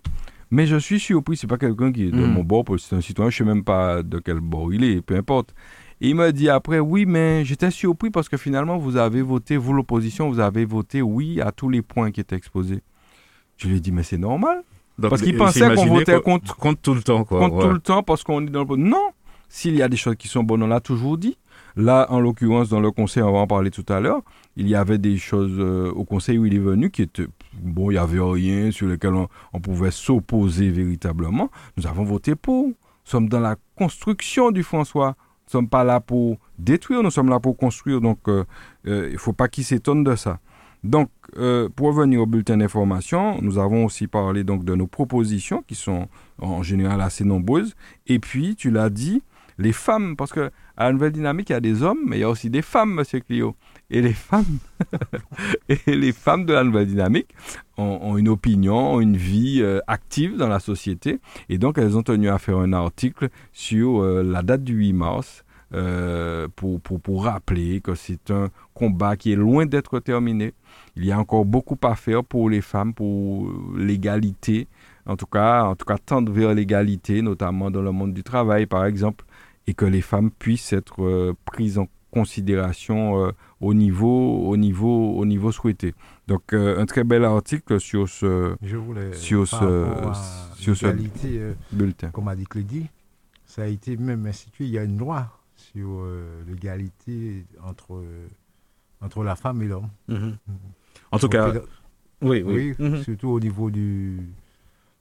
Mais 0.50 0.66
je 0.66 0.76
suis 0.76 1.00
surpris, 1.00 1.36
c'est 1.36 1.46
pas 1.46 1.58
quelqu'un 1.58 1.92
qui 1.92 2.04
est 2.04 2.10
de 2.10 2.24
hmm. 2.24 2.32
mon 2.32 2.44
bord, 2.44 2.64
c'est 2.78 2.96
un 2.96 3.00
citoyen, 3.00 3.30
je 3.30 3.38
sais 3.38 3.44
même 3.44 3.64
pas 3.64 4.02
de 4.02 4.18
quel 4.18 4.40
bord 4.40 4.72
il 4.72 4.84
est, 4.84 5.00
peu 5.00 5.16
importe. 5.16 5.54
Et 6.00 6.08
il 6.10 6.14
m'a 6.16 6.32
dit 6.32 6.48
après, 6.48 6.80
oui, 6.80 7.06
mais 7.06 7.44
j'étais 7.44 7.70
surpris 7.70 8.10
parce 8.10 8.28
que 8.28 8.36
finalement, 8.36 8.78
vous 8.78 8.96
avez 8.96 9.22
voté, 9.22 9.56
vous 9.56 9.72
l'opposition, 9.72 10.28
vous 10.28 10.40
avez 10.40 10.64
voté 10.64 11.02
oui 11.02 11.40
à 11.40 11.52
tous 11.52 11.68
les 11.68 11.82
points 11.82 12.10
qui 12.10 12.20
étaient 12.20 12.36
exposés. 12.36 12.82
Je 13.56 13.68
lui 13.68 13.76
ai 13.76 13.80
dit, 13.80 13.92
mais 13.92 14.02
c'est 14.02 14.18
normal. 14.18 14.64
parce 15.00 15.22
qu'il 15.22 15.36
pensait 15.36 15.74
qu'on 15.74 15.86
votait 15.86 16.20
contre, 16.20 16.56
contre 16.56 16.80
tout 16.80 16.94
le 16.94 17.02
temps. 17.02 17.24
Quoi. 17.24 17.38
Contre 17.38 17.60
tout 17.60 17.72
le 17.72 17.80
temps 17.80 18.02
parce 18.02 18.22
qu'on 18.24 18.46
est 18.46 18.50
dans 18.50 18.64
le... 18.64 18.76
Non, 18.76 19.10
s'il 19.48 19.76
y 19.76 19.82
a 19.82 19.88
des 19.88 19.96
choses 19.96 20.16
qui 20.16 20.28
sont 20.28 20.42
bonnes, 20.42 20.62
on 20.62 20.66
l'a 20.66 20.80
toujours 20.80 21.16
dit. 21.16 21.38
Là, 21.76 22.06
en 22.10 22.20
l'occurrence, 22.20 22.68
dans 22.68 22.80
le 22.80 22.90
conseil, 22.90 23.22
on 23.22 23.32
va 23.32 23.38
en 23.38 23.46
parler 23.46 23.70
tout 23.70 23.86
à 23.88 24.00
l'heure, 24.00 24.22
il 24.56 24.68
y 24.68 24.74
avait 24.74 24.98
des 24.98 25.16
choses 25.16 25.56
euh, 25.58 25.90
au 25.92 26.04
conseil 26.04 26.38
où 26.38 26.46
il 26.46 26.54
est 26.54 26.58
venu 26.58 26.90
qui 26.90 27.02
étaient... 27.02 27.26
Bon, 27.62 27.90
il 27.90 27.94
n'y 27.94 27.98
avait 27.98 28.20
rien 28.20 28.70
sur 28.70 28.86
lequel 28.86 29.14
on, 29.14 29.60
pouvait 29.60 29.90
s'opposer 29.90 30.70
véritablement. 30.70 31.50
Nous 31.76 31.86
avons 31.86 32.04
voté 32.04 32.34
pour. 32.34 32.68
Nous 32.68 32.74
sommes 33.04 33.28
dans 33.28 33.40
la 33.40 33.56
construction 33.76 34.50
du 34.50 34.62
François. 34.62 35.08
Nous 35.16 35.48
ne 35.48 35.50
sommes 35.50 35.68
pas 35.68 35.84
là 35.84 36.00
pour 36.00 36.38
détruire, 36.58 37.02
nous 37.02 37.10
sommes 37.10 37.28
là 37.28 37.38
pour 37.38 37.56
construire. 37.56 38.00
Donc, 38.00 38.18
euh, 38.28 38.44
euh, 38.86 39.08
il 39.08 39.14
ne 39.14 39.18
faut 39.18 39.34
pas 39.34 39.48
qu'il 39.48 39.64
s'étonne 39.64 40.02
de 40.04 40.16
ça. 40.16 40.40
Donc, 40.84 41.08
euh, 41.36 41.68
pour 41.74 41.88
revenir 41.88 42.20
au 42.20 42.26
bulletin 42.26 42.58
d'information, 42.58 43.40
nous 43.40 43.58
avons 43.58 43.86
aussi 43.86 44.06
parlé 44.06 44.44
donc 44.44 44.64
de 44.64 44.74
nos 44.74 44.86
propositions 44.86 45.62
qui 45.66 45.74
sont 45.74 46.08
en 46.38 46.62
général 46.62 47.00
assez 47.00 47.24
nombreuses. 47.24 47.74
Et 48.06 48.18
puis, 48.18 48.54
tu 48.54 48.70
l'as 48.70 48.90
dit, 48.90 49.22
les 49.58 49.72
femmes, 49.72 50.16
parce 50.16 50.32
que 50.32 50.50
à 50.76 50.84
la 50.84 50.92
nouvelle 50.92 51.12
dynamique, 51.12 51.50
il 51.50 51.54
y 51.54 51.56
a 51.56 51.60
des 51.60 51.82
hommes, 51.82 52.00
mais 52.06 52.18
il 52.18 52.20
y 52.20 52.24
a 52.24 52.28
aussi 52.28 52.50
des 52.50 52.62
femmes, 52.62 52.94
Monsieur 52.94 53.20
Clio. 53.20 53.54
Et 53.94 54.02
les 54.02 54.12
femmes, 54.12 54.58
et 55.68 55.78
les 55.86 56.12
femmes 56.12 56.46
de 56.46 56.52
la 56.52 56.64
nouvelle 56.64 56.86
dynamique 56.86 57.28
ont, 57.76 58.16
une 58.16 58.28
opinion, 58.28 58.94
ont 58.94 59.00
une 59.00 59.16
vie 59.16 59.60
euh, 59.62 59.78
active 59.86 60.36
dans 60.36 60.48
la 60.48 60.58
société. 60.58 61.20
Et 61.48 61.58
donc, 61.58 61.78
elles 61.78 61.96
ont 61.96 62.02
tenu 62.02 62.28
à 62.28 62.38
faire 62.38 62.58
un 62.58 62.72
article 62.72 63.28
sur 63.52 64.02
euh, 64.02 64.22
la 64.22 64.42
date 64.42 64.64
du 64.64 64.74
8 64.74 64.92
mars 64.92 65.44
pour, 66.54 66.80
pour, 66.82 67.00
pour 67.00 67.24
rappeler 67.24 67.80
que 67.80 67.96
c'est 67.96 68.30
un 68.30 68.48
combat 68.74 69.16
qui 69.16 69.32
est 69.32 69.36
loin 69.36 69.66
d'être 69.66 69.98
terminé 69.98 70.54
il 70.96 71.04
y 71.04 71.12
a 71.12 71.18
encore 71.18 71.44
beaucoup 71.44 71.78
à 71.82 71.94
faire 71.94 72.24
pour 72.24 72.48
les 72.48 72.60
femmes, 72.60 72.94
pour 72.94 73.50
l'égalité, 73.76 74.68
en 75.06 75.16
tout 75.16 75.26
cas, 75.26 75.64
en 75.64 75.74
tout 75.74 75.84
cas 75.84 75.98
tendre 75.98 76.32
vers 76.32 76.54
l'égalité, 76.54 77.20
notamment 77.22 77.70
dans 77.70 77.82
le 77.82 77.90
monde 77.90 78.14
du 78.14 78.22
travail, 78.22 78.66
par 78.66 78.84
exemple, 78.84 79.24
et 79.66 79.74
que 79.74 79.84
les 79.84 80.02
femmes 80.02 80.30
puissent 80.30 80.72
être 80.72 81.02
euh, 81.02 81.34
prises 81.44 81.78
en 81.78 81.88
considération 82.14 82.98
euh, 83.26 83.32
au 83.60 83.74
niveau 83.74 84.16
au 84.50 84.56
niveau 84.56 84.96
au 85.20 85.24
niveau 85.26 85.50
souhaité. 85.52 85.94
Donc 86.28 86.52
euh, 86.52 86.80
un 86.80 86.86
très 86.86 87.04
bel 87.04 87.24
article 87.24 87.80
sur 87.80 88.08
ce 88.08 88.56
Je 88.62 88.76
voulais, 88.76 89.12
sur 89.12 89.46
ce 89.46 89.68
sur 90.56 90.76
ce 90.76 90.86
bulletin. 91.72 92.10
Comme 92.10 92.28
a 92.28 92.36
dit 92.36 92.46
Clédy, 92.46 92.86
ça 93.44 93.62
a 93.62 93.66
été 93.66 93.96
même 93.96 94.24
institué. 94.26 94.64
Il 94.64 94.70
y 94.70 94.78
a 94.78 94.84
une 94.84 94.98
loi 94.98 95.20
sur 95.56 95.88
l'égalité 96.46 97.44
entre 97.62 98.02
entre 99.04 99.22
la 99.22 99.36
femme 99.36 99.62
et 99.62 99.66
l'homme. 99.66 99.88
Mhm. 100.08 100.16
Mhm. 100.16 100.36
En 101.12 101.18
tout 101.18 101.28
cas, 101.28 101.52
oui, 102.22 102.42
oui. 102.42 102.74
Mhm. 102.78 103.02
Surtout 103.02 103.28
au 103.28 103.40
niveau 103.40 103.70
du, 103.70 104.18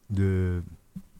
de, 0.09 0.61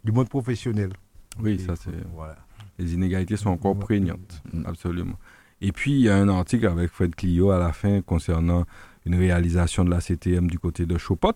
du 0.03 0.11
monde 0.11 0.29
professionnel. 0.29 0.91
Oui, 1.39 1.59
ça 1.59 1.75
c'est. 1.75 1.91
Voilà. 2.13 2.37
Les 2.79 2.93
inégalités 2.93 3.37
sont 3.37 3.51
encore 3.51 3.77
prégnantes, 3.77 4.41
absolument. 4.65 5.17
Et 5.63 5.71
puis, 5.71 5.93
il 5.93 6.01
y 6.01 6.09
a 6.09 6.17
un 6.17 6.29
article 6.29 6.67
avec 6.67 6.91
Fred 6.91 7.15
Clio 7.15 7.49
à 7.49 7.57
la 7.57 7.71
fin 7.71 8.01
concernant 8.01 8.65
une 9.05 9.15
réalisation 9.15 9.83
de 9.83 9.89
la 9.89 9.99
CTM 9.99 10.47
du 10.47 10.59
côté 10.59 10.85
de 10.85 10.97
Chopot. 10.97 11.33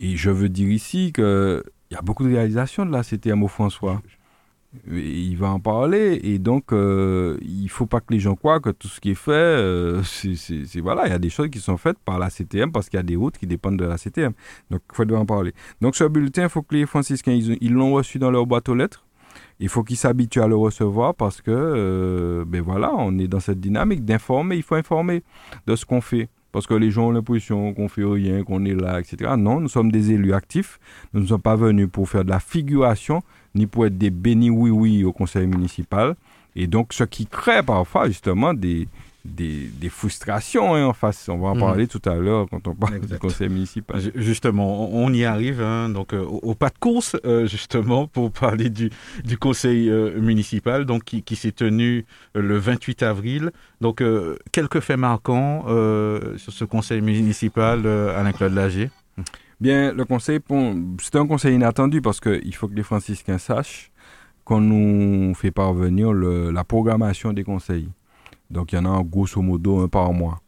Et 0.00 0.16
je 0.16 0.30
veux 0.30 0.48
dire 0.48 0.68
ici 0.68 1.12
qu'il 1.12 1.62
y 1.90 1.94
a 1.94 2.02
beaucoup 2.02 2.24
de 2.24 2.34
réalisations 2.34 2.84
de 2.84 2.92
la 2.92 3.02
CTM 3.02 3.42
au 3.42 3.48
François 3.48 4.02
il 4.86 5.36
va 5.36 5.48
en 5.48 5.60
parler 5.60 6.20
et 6.22 6.38
donc 6.38 6.72
euh, 6.72 7.38
il 7.42 7.68
faut 7.68 7.86
pas 7.86 8.00
que 8.00 8.12
les 8.12 8.20
gens 8.20 8.34
croient 8.34 8.60
que 8.60 8.70
tout 8.70 8.88
ce 8.88 9.00
qui 9.00 9.10
est 9.10 9.14
fait, 9.14 9.32
euh, 9.32 10.02
voilà, 10.82 11.06
il 11.06 11.10
y 11.10 11.14
a 11.14 11.18
des 11.18 11.30
choses 11.30 11.50
qui 11.50 11.58
sont 11.58 11.76
faites 11.76 11.98
par 11.98 12.18
la 12.18 12.30
CTM 12.30 12.72
parce 12.72 12.88
qu'il 12.88 12.98
y 12.98 13.00
a 13.00 13.04
des 13.04 13.16
routes 13.16 13.38
qui 13.38 13.46
dépendent 13.46 13.78
de 13.78 13.84
la 13.84 13.96
CTM. 13.96 14.32
Donc 14.70 14.82
il 14.90 14.94
faut 14.94 15.14
en 15.14 15.26
parler. 15.26 15.54
Donc 15.80 15.96
ce 15.96 16.04
bulletin, 16.04 16.44
il 16.44 16.48
faut 16.48 16.62
que 16.62 16.74
les 16.74 16.86
franciscains 16.86 17.32
ils 17.32 17.72
l'ont 17.72 17.92
reçu 17.92 18.18
dans 18.18 18.30
leur 18.30 18.46
boîte 18.46 18.68
aux 18.68 18.74
lettres. 18.74 19.05
Il 19.58 19.68
faut 19.68 19.82
qu'ils 19.82 19.96
s'habituent 19.96 20.42
à 20.42 20.46
le 20.46 20.56
recevoir 20.56 21.14
parce 21.14 21.40
que 21.40 21.50
euh, 21.50 22.44
ben 22.46 22.60
voilà, 22.60 22.92
on 22.96 23.18
est 23.18 23.28
dans 23.28 23.40
cette 23.40 23.60
dynamique 23.60 24.04
d'informer. 24.04 24.56
Il 24.56 24.62
faut 24.62 24.74
informer 24.74 25.22
de 25.66 25.76
ce 25.76 25.86
qu'on 25.86 26.00
fait 26.00 26.28
parce 26.52 26.66
que 26.66 26.74
les 26.74 26.90
gens 26.90 27.08
ont 27.08 27.10
l'impression 27.10 27.74
qu'on 27.74 27.88
fait 27.88 28.04
rien, 28.04 28.42
qu'on 28.42 28.64
est 28.64 28.74
là, 28.74 29.00
etc. 29.00 29.32
Non, 29.36 29.60
nous 29.60 29.68
sommes 29.68 29.92
des 29.92 30.12
élus 30.12 30.32
actifs. 30.32 30.78
Nous 31.12 31.20
ne 31.20 31.26
sommes 31.26 31.42
pas 31.42 31.56
venus 31.56 31.88
pour 31.90 32.08
faire 32.08 32.24
de 32.24 32.30
la 32.30 32.40
figuration, 32.40 33.22
ni 33.54 33.66
pour 33.66 33.86
être 33.86 33.98
des 33.98 34.10
bénis 34.10 34.50
oui-oui 34.50 35.04
au 35.04 35.12
conseil 35.12 35.46
municipal. 35.46 36.16
Et 36.54 36.66
donc, 36.66 36.94
ce 36.94 37.04
qui 37.04 37.26
crée 37.26 37.62
parfois 37.62 38.08
justement 38.08 38.54
des, 38.54 38.88
des, 39.26 39.88
frustrations 39.88 40.74
hein, 40.74 40.86
en 40.86 40.92
face. 40.92 41.28
On 41.28 41.38
va 41.38 41.48
en 41.48 41.54
mhm. 41.54 41.60
parler 41.60 41.86
tout 41.86 42.02
à 42.04 42.14
l'heure 42.16 42.46
quand 42.50 42.66
on 42.68 42.74
parle 42.74 43.00
du 43.00 43.18
conseil 43.18 43.48
municipal. 43.48 44.00
Justement, 44.14 44.90
on 44.92 45.12
y 45.12 45.24
arrive, 45.24 45.60
hein, 45.62 45.88
donc 45.88 46.12
euh, 46.12 46.22
au, 46.22 46.54
pas 46.54 46.70
de 46.70 46.78
course, 46.78 47.16
euh, 47.24 47.46
justement, 47.46 48.06
pour 48.12 48.30
parler 48.32 48.70
du, 48.70 48.90
du 49.24 49.38
conseil 49.38 49.88
euh, 49.90 50.20
municipal, 50.20 50.84
donc 50.84 51.04
qui, 51.04 51.22
qui 51.22 51.36
s'est 51.36 51.52
tenu 51.52 52.04
le 52.34 52.58
28 52.58 53.02
avril. 53.02 53.50
Donc, 53.80 54.02
quelques 54.52 54.80
faits 54.80 54.98
marquants 54.98 55.64
sur 56.36 56.52
ce 56.52 56.64
conseil 56.64 57.00
municipal, 57.00 57.86
Alain-Claude 57.86 58.54
Lager. 58.54 58.90
Bien, 59.60 59.92
le 59.92 60.04
conseil, 60.04 60.40
c'est 61.02 61.16
un 61.16 61.26
conseil 61.26 61.54
inattendu 61.54 62.00
parce 62.00 62.20
qu'il 62.20 62.54
faut 62.54 62.68
que 62.68 62.74
les 62.74 62.82
franciscains 62.82 63.38
sachent 63.38 63.90
qu'on 64.44 64.60
nous 64.60 65.34
fait 65.34 65.50
parvenir 65.50 66.12
la 66.12 66.64
programmation 66.64 67.32
des 67.32 67.44
conseils. 67.44 67.88
Donc, 68.50 68.72
il 68.72 68.76
y 68.76 68.78
en 68.78 68.84
a 68.84 69.02
grosso 69.02 69.40
modo 69.42 69.80
un 69.80 69.88
par 69.88 70.12
mois. 70.12 70.40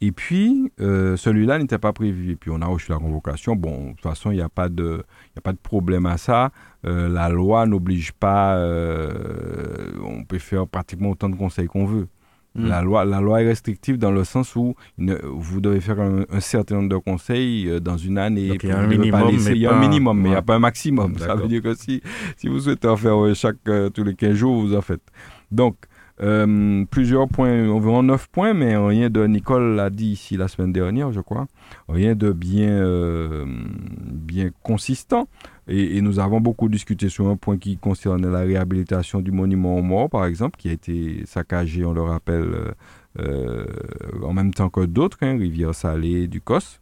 Et 0.00 0.12
puis, 0.12 0.70
euh, 0.80 1.16
celui-là 1.16 1.58
n'était 1.58 1.78
pas 1.78 1.92
prévu. 1.92 2.32
Et 2.32 2.36
puis, 2.36 2.50
on 2.52 2.62
a 2.62 2.66
reçu 2.66 2.90
la 2.90 2.98
convocation. 2.98 3.56
Bon, 3.56 3.86
de 3.86 3.90
toute 3.90 4.02
façon, 4.02 4.30
il 4.30 4.36
n'y 4.36 4.42
a, 4.42 4.48
pas 4.48 4.68
de, 4.68 5.02
a 5.36 5.40
pas 5.40 5.52
de 5.52 5.58
problème 5.58 6.06
à 6.06 6.18
ça. 6.18 6.50
Euh, 6.86 7.08
la 7.08 7.28
loi 7.28 7.66
n'oblige 7.66 8.12
pas. 8.12 8.56
Euh, 8.56 9.90
on 10.04 10.24
peut 10.24 10.38
faire 10.38 10.68
pratiquement 10.68 11.10
autant 11.10 11.28
de 11.28 11.34
conseils 11.34 11.66
qu'on 11.66 11.84
veut. 11.84 12.06
Hmm. 12.54 12.68
La, 12.68 12.82
loi, 12.82 13.04
la 13.04 13.20
loi 13.20 13.42
est 13.42 13.48
restrictive 13.48 13.98
dans 13.98 14.12
le 14.12 14.22
sens 14.22 14.54
où 14.54 14.74
vous 14.96 15.60
devez 15.60 15.80
faire 15.80 16.00
un, 16.00 16.40
certain 16.40 16.76
nombre 16.76 16.88
de 16.88 16.96
conseils 16.96 17.80
dans 17.80 17.96
une 17.96 18.18
année. 18.18 18.56
il 18.62 18.68
y 18.68 18.72
a 18.72 18.78
un 18.78 18.86
minimum, 18.86 19.30
mais 19.44 19.50
il 19.50 19.58
y 19.58 19.66
a 19.66 19.74
un 19.74 19.80
minimum, 19.80 20.18
mais 20.18 20.28
il 20.28 20.32
n'y 20.32 20.38
a 20.38 20.42
pas 20.42 20.54
un 20.54 20.60
maximum. 20.60 21.18
Ça 21.18 21.34
veut 21.34 21.48
dire 21.48 21.60
que 21.60 21.74
si, 21.74 22.00
si 22.36 22.48
vous 22.48 22.60
souhaitez 22.60 22.88
en 22.88 22.96
faire 22.96 23.34
chaque, 23.34 23.62
tous 23.92 24.04
les 24.04 24.14
15 24.14 24.34
jours, 24.34 24.60
vous 24.60 24.74
en 24.74 24.80
faites. 24.80 25.02
Donc, 25.50 25.76
euh, 26.20 26.84
plusieurs 26.90 27.28
points, 27.28 27.68
environ 27.68 28.02
9 28.02 28.28
points, 28.28 28.52
mais 28.52 28.76
rien 28.76 29.08
de, 29.08 29.24
Nicole 29.26 29.76
l'a 29.76 29.88
dit 29.90 30.08
ici 30.08 30.36
la 30.36 30.48
semaine 30.48 30.72
dernière, 30.72 31.12
je 31.12 31.20
crois, 31.20 31.46
rien 31.88 32.14
de 32.14 32.32
bien, 32.32 32.70
euh, 32.70 33.44
bien 33.46 34.50
consistant. 34.62 35.28
Et, 35.68 36.00
nous 36.00 36.18
avons 36.18 36.40
beaucoup 36.40 36.68
discuté 36.68 37.08
sur 37.08 37.28
un 37.28 37.36
point 37.36 37.58
qui 37.58 37.76
concerne 37.76 38.30
la 38.30 38.40
réhabilitation 38.40 39.20
du 39.20 39.30
monument 39.30 39.76
aux 39.76 39.82
morts, 39.82 40.10
par 40.10 40.24
exemple, 40.26 40.58
qui 40.58 40.68
a 40.70 40.72
été 40.72 41.22
saccagé, 41.26 41.84
on 41.84 41.92
le 41.92 42.02
rappelle, 42.02 42.74
euh, 43.20 43.66
en 44.22 44.32
même 44.32 44.52
temps 44.52 44.70
que 44.70 44.84
d'autres, 44.86 45.18
hein, 45.22 45.38
Rivière 45.38 45.74
Salée, 45.74 46.26
Ducos. 46.26 46.80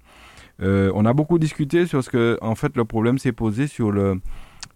on 0.61 1.05
a 1.05 1.13
beaucoup 1.13 1.39
discuté 1.39 1.87
sur 1.87 2.03
ce 2.03 2.09
que, 2.09 2.39
en 2.41 2.55
fait, 2.55 2.75
le 2.77 2.85
problème 2.85 3.19
s'est 3.19 3.33
posé 3.33 3.67
sur 3.67 3.91
le, 3.91 4.21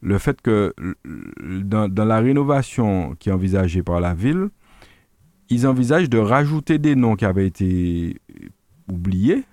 le 0.03 0.19
fait 0.19 0.41
que 0.41 0.75
dans, 1.05 2.05
la 2.05 2.21
rénovation 2.21 3.15
qui 3.19 3.29
est 3.29 3.33
envisagée 3.33 3.83
par 3.83 4.01
la 4.01 4.15
ville, 4.15 4.49
ils 5.49 5.67
envisagent 5.67 6.09
de 6.09 6.19
rajouter 6.19 6.79
des 6.79 6.95
noms 6.95 7.17
qui 7.17 7.25
avaient 7.25 7.47
été 7.47 8.21
oubliés 8.89 9.45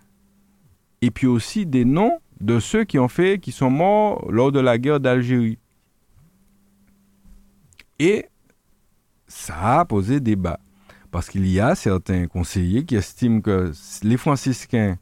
et 1.01 1.11
puis 1.11 1.27
aussi 1.27 1.65
des 1.65 1.85
noms 1.85 2.19
de 2.39 2.59
ceux 2.59 2.83
qui 2.83 2.99
ont 2.99 3.07
fait, 3.07 3.39
qui 3.39 3.51
sont 3.51 3.69
morts 3.69 4.31
lors 4.31 4.51
de 4.51 4.59
la 4.59 4.77
guerre 4.77 4.99
d'Algérie. 4.99 5.57
Et 7.99 8.27
ça 9.27 9.79
a 9.79 9.85
posé 9.85 10.19
débat. 10.19 10.59
Parce 11.11 11.29
qu'il 11.29 11.47
y 11.47 11.59
a 11.59 11.73
certains 11.73 12.27
conseillers 12.27 12.85
qui 12.85 12.95
estiment 12.95 13.41
que 13.41 13.71
les 14.03 14.17
franciscains 14.17 14.97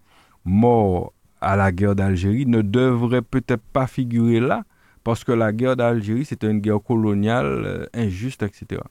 morts 0.46 1.14
à 1.42 1.56
la 1.56 1.72
guerre 1.72 1.96
d'Algérie 1.96 2.46
ne 2.46 2.62
devraient 2.62 3.22
peut-être 3.22 3.64
pas 3.74 3.88
figurer 3.88 4.40
là, 4.40 4.64
parce 5.06 5.24
que 5.24 5.32
la 5.32 5.54
guerre 5.54 5.78
d'Algérie, 5.78 6.26
c'était 6.26 6.50
une 6.50 6.60
guerre 6.60 6.82
coloniale 6.82 7.64
euh, 7.64 7.86
injuste, 7.94 8.42
etc. 8.42 8.82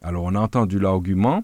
Alors 0.00 0.22
on 0.24 0.34
a 0.36 0.40
entendu 0.40 0.78
l'argument. 0.78 1.42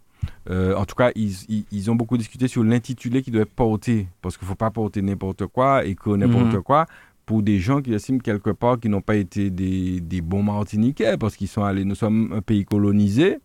Euh, 0.49 0.75
en 0.77 0.85
tout 0.85 0.95
cas, 0.95 1.11
ils, 1.17 1.91
ont 1.91 1.97
beaucoup 1.97 2.17
discuté 2.17 2.47
sur 2.47 2.63
l'intitulé 2.63 3.23
qui 3.23 3.33
doit 3.33 3.43
être 3.43 3.53
porté, 3.53 4.07
parce 4.23 4.39
qu'il 4.39 4.47
ne 4.47 4.51
faut 4.51 4.55
pas 4.55 4.71
porter 4.71 5.03
n'importe 5.03 5.47
quoi, 5.47 5.85
et 5.85 5.97
que 5.97 6.11
n'importe 6.11 6.55
mhm. 6.55 6.63
quoi, 6.63 6.87
pour 7.27 7.43
des 7.43 7.59
gens 7.59 7.83
qui 7.83 7.93
estiment 7.93 8.21
quelque 8.21 8.51
part 8.51 8.79
qu'ils 8.79 8.93
n'ont 8.93 9.01
pas 9.01 9.17
été 9.17 9.51
des, 9.51 10.21
bons 10.23 10.45
Martiniquais, 10.45 11.17
parce 11.19 11.37
qu'ils 11.37 11.49
sont 11.49 11.65
allés, 11.65 11.85
nous 11.85 11.97
sommes 11.97 12.33
un 12.33 12.43
pays 12.43 12.65
colonisé, 12.65 13.39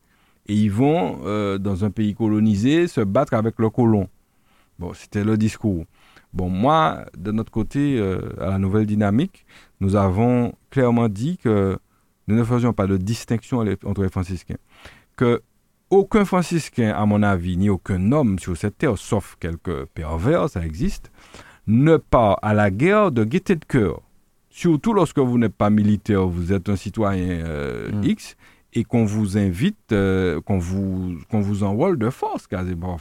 et 0.48 0.54
ils 0.54 0.72
vont, 0.72 1.20
euh, 1.26 1.58
dans 1.58 1.84
un 1.84 1.90
pays 1.90 2.14
colonisé, 2.14 2.88
se 2.88 3.02
battre 3.02 3.34
avec 3.34 3.56
le 3.58 3.72
colon. 3.72 4.08
Bon, 4.78 4.94
c'était 4.94 5.24
le 5.24 5.36
discours. 5.36 5.86
Bon, 6.34 6.50
moi, 6.50 7.06
de 7.18 7.32
notre 7.32 7.52
côté, 7.52 7.98
euh, 8.00 8.22
à 8.40 8.50
la 8.50 8.58
nouvelle 8.58 8.86
dynamique, 8.86 9.46
nous 9.82 9.96
avons 9.96 10.54
clairement 10.70 11.10
dit 11.10 11.38
que 11.38 11.78
nous 12.28 12.36
ne 12.36 12.44
faisions 12.44 12.74
pas 12.74 12.88
de 12.88 12.98
distinction 12.98 13.66
entre 13.86 14.04
les 14.04 14.10
franciscains. 14.10 14.58
Que 15.18 15.42
aucun 15.90 16.24
franciscain, 16.24 16.94
à 16.96 17.06
mon 17.06 17.22
avis, 17.22 17.58
ni 17.58 17.70
aucun 17.70 18.14
homme 18.14 18.40
sur 18.40 18.56
cette 18.56 18.78
terre, 18.78 18.98
sauf 18.98 19.36
quelques 19.40 19.86
pervers, 19.88 20.50
ça 20.50 20.66
existe, 20.66 21.12
ne 21.68 21.98
part 21.98 22.40
à 22.42 22.54
la 22.54 22.72
guerre 22.72 23.12
de 23.12 23.26
gaieté 23.26 23.56
de 23.56 23.66
cœur. 23.66 24.02
Surtout 24.50 24.94
lorsque 24.94 25.20
vous 25.20 25.38
n'êtes 25.38 25.56
pas 25.56 25.70
militaire, 25.70 26.28
vous 26.28 26.54
êtes 26.54 26.70
un 26.70 26.76
citoyen 26.78 27.46
euh, 27.46 27.92
mm. 27.92 28.04
X, 28.04 28.38
et 28.74 28.84
qu'on 28.84 29.06
vous 29.06 29.38
invite, 29.38 29.92
euh, 29.92 30.40
qu'on 30.42 30.58
vous, 30.58 31.18
qu'on 31.30 31.42
vous 31.42 31.64
envole 31.64 31.98
de 31.98 32.10
force, 32.10 32.48
quasiment. 32.48 32.98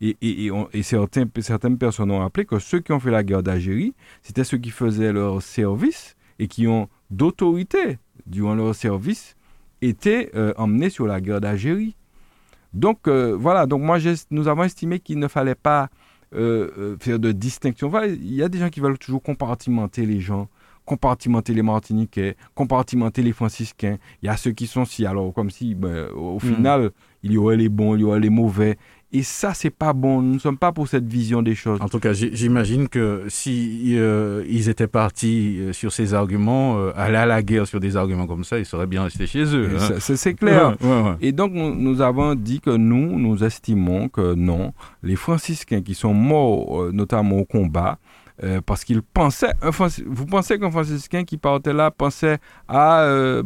Et, 0.00 0.16
et, 0.22 0.50
et, 0.72 0.82
certains, 0.82 1.24
certaines 1.40 1.76
personnes 1.76 2.10
ont 2.10 2.20
rappelé 2.20 2.46
que 2.46 2.58
ceux 2.58 2.80
qui 2.80 2.92
ont 2.92 3.00
fait 3.00 3.10
la 3.10 3.22
guerre 3.22 3.42
d'Algérie, 3.42 3.94
c'était 4.22 4.44
ceux 4.44 4.58
qui 4.58 4.70
faisaient 4.70 5.12
leur 5.12 5.42
service 5.42 6.16
et 6.38 6.48
qui 6.48 6.66
ont 6.66 6.88
d'autorité 7.10 7.98
durant 8.26 8.54
leur 8.54 8.74
service, 8.74 9.36
étaient 9.82 10.30
euh, 10.34 10.54
emmenés 10.56 10.90
sur 10.90 11.06
la 11.06 11.20
guerre 11.20 11.40
d'Algérie. 11.40 11.96
Donc 12.72 13.08
euh, 13.08 13.36
voilà, 13.38 13.66
donc 13.66 13.82
moi 13.82 13.98
nous 14.30 14.48
avons 14.48 14.62
estimé 14.64 15.00
qu'il 15.00 15.18
ne 15.18 15.28
fallait 15.28 15.54
pas 15.54 15.90
faire 16.32 17.18
de 17.18 17.32
distinction. 17.32 17.90
il 18.04 18.32
y 18.32 18.44
a 18.44 18.48
des 18.48 18.58
gens 18.58 18.68
qui 18.68 18.78
veulent 18.78 18.98
toujours 18.98 19.20
compartimenter 19.20 20.06
les 20.06 20.20
gens 20.20 20.48
compartimenter 20.84 21.54
les 21.54 21.62
Martiniquais, 21.62 22.36
compartimenter 22.54 23.22
les 23.22 23.32
Franciscains. 23.32 23.98
Il 24.22 24.26
y 24.26 24.28
a 24.28 24.36
ceux 24.36 24.52
qui 24.52 24.66
sont 24.66 24.84
si, 24.84 25.06
alors 25.06 25.32
comme 25.32 25.50
si, 25.50 25.74
ben, 25.74 26.08
au 26.16 26.36
hmm. 26.36 26.40
final, 26.40 26.90
il 27.22 27.32
y 27.32 27.38
aurait 27.38 27.56
les 27.56 27.68
bons, 27.68 27.94
il 27.96 28.00
y 28.00 28.04
aurait 28.04 28.20
les 28.20 28.30
mauvais. 28.30 28.76
Et 29.12 29.24
ça, 29.24 29.54
c'est 29.54 29.70
pas 29.70 29.92
bon. 29.92 30.22
Nous 30.22 30.34
ne 30.34 30.38
sommes 30.38 30.56
pas 30.56 30.70
pour 30.70 30.86
cette 30.86 31.06
vision 31.06 31.42
des 31.42 31.56
choses. 31.56 31.80
En 31.82 31.88
tout 31.88 31.98
cas, 31.98 32.12
j'imagine 32.12 32.88
que 32.88 33.24
si 33.26 33.96
euh, 33.96 34.44
ils 34.48 34.68
étaient 34.68 34.86
partis 34.86 35.58
euh, 35.58 35.72
sur 35.72 35.92
ces 35.92 36.14
arguments, 36.14 36.78
euh, 36.78 36.92
aller 36.94 37.16
à 37.16 37.26
la 37.26 37.42
guerre 37.42 37.66
sur 37.66 37.80
des 37.80 37.96
arguments 37.96 38.28
comme 38.28 38.44
ça, 38.44 38.60
ils 38.60 38.64
seraient 38.64 38.86
bien 38.86 39.02
restés 39.02 39.26
chez 39.26 39.44
eux. 39.56 39.70
Hein. 39.80 39.96
C'est 39.98 40.34
clair. 40.34 40.76
Et 41.20 41.32
donc, 41.32 41.52
nous, 41.52 42.00
avons 42.00 42.36
dit 42.36 42.60
que 42.60 42.70
nous, 42.70 43.18
nous 43.18 43.42
estimons 43.42 44.08
que 44.08 44.34
non, 44.34 44.72
les 45.02 45.16
franciscains 45.16 45.82
qui 45.82 45.94
sont 45.94 46.14
morts, 46.14 46.92
notamment 46.92 47.38
au 47.38 47.44
combat, 47.44 47.98
euh, 48.42 48.60
parce 48.64 48.84
qu'il 48.84 49.02
pensait, 49.02 49.52
vous 50.06 50.26
pensez 50.26 50.58
qu'un 50.58 50.70
franciscain 50.70 51.24
qui 51.24 51.36
partait 51.36 51.72
là 51.72 51.90
pensait 51.90 52.38
à 52.68 53.02
euh, 53.02 53.42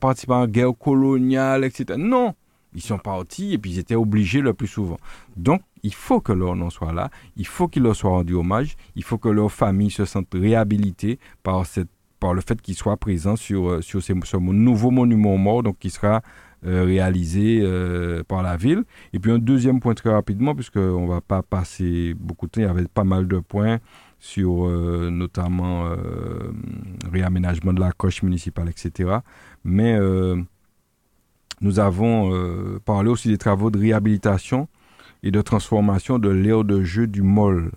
participer 0.00 0.32
à 0.32 0.38
une 0.38 0.46
guerre 0.46 0.72
coloniale, 0.78 1.64
etc. 1.64 1.94
Non, 1.96 2.34
ils 2.74 2.82
sont 2.82 2.98
partis 2.98 3.54
et 3.54 3.58
puis 3.58 3.72
ils 3.72 3.78
étaient 3.78 3.94
obligés 3.94 4.40
le 4.40 4.54
plus 4.54 4.66
souvent. 4.66 4.98
Donc, 5.36 5.62
il 5.82 5.94
faut 5.94 6.20
que 6.20 6.32
leur 6.32 6.56
nom 6.56 6.68
soit 6.68 6.92
là, 6.92 7.10
il 7.36 7.46
faut 7.46 7.68
qu'il 7.68 7.84
leur 7.84 7.94
soit 7.94 8.10
rendu 8.10 8.34
hommage, 8.34 8.76
il 8.96 9.04
faut 9.04 9.18
que 9.18 9.28
leur 9.28 9.52
famille 9.52 9.90
se 9.90 10.04
sente 10.04 10.28
réhabilitée 10.34 11.18
par, 11.42 11.62
le 11.62 12.40
fait 12.40 12.60
qu'ils 12.60 12.74
soient 12.74 12.96
présents 12.96 13.36
sur, 13.36 13.68
euh, 13.68 13.80
ce 13.82 14.36
nouveau 14.36 14.90
monument 14.90 15.36
mort, 15.36 15.62
donc 15.62 15.78
qui 15.78 15.90
sera 15.90 16.22
réalisé 16.66 17.60
euh, 17.62 18.22
par 18.26 18.42
la 18.42 18.56
ville. 18.56 18.84
Et 19.12 19.18
puis 19.18 19.30
un 19.30 19.38
deuxième 19.38 19.80
point 19.80 19.94
très 19.94 20.10
rapidement, 20.10 20.54
puisqu'on 20.54 21.02
ne 21.02 21.08
va 21.08 21.20
pas 21.20 21.42
passer 21.42 22.14
beaucoup 22.14 22.46
de 22.46 22.50
temps, 22.52 22.60
il 22.60 22.66
y 22.66 22.68
avait 22.68 22.86
pas 22.86 23.04
mal 23.04 23.28
de 23.28 23.38
points 23.38 23.78
sur 24.18 24.66
euh, 24.66 25.10
notamment 25.10 25.90
réaménagement 27.10 27.72
de 27.72 27.80
la 27.80 27.92
coche 27.92 28.22
municipale, 28.22 28.68
etc. 28.68 29.18
Mais 29.64 29.98
nous 31.60 31.78
avons 31.78 32.78
parlé 32.84 33.10
aussi 33.10 33.28
des 33.28 33.38
travaux 33.38 33.70
de 33.70 33.78
réhabilitation 33.78 34.68
et 35.22 35.30
de 35.30 35.40
transformation 35.42 36.18
de 36.18 36.28
l'aire 36.28 36.64
de 36.64 36.82
jeu 36.82 37.06
du 37.06 37.22
MOL 37.22 37.70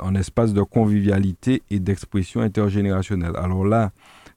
en 0.00 0.14
espace 0.14 0.52
de 0.52 0.62
convivialité 0.62 1.62
et 1.70 1.80
d'expression 1.80 2.40
intergénérationnelle. 2.40 3.32
Alors 3.36 3.64
là, 3.64 3.92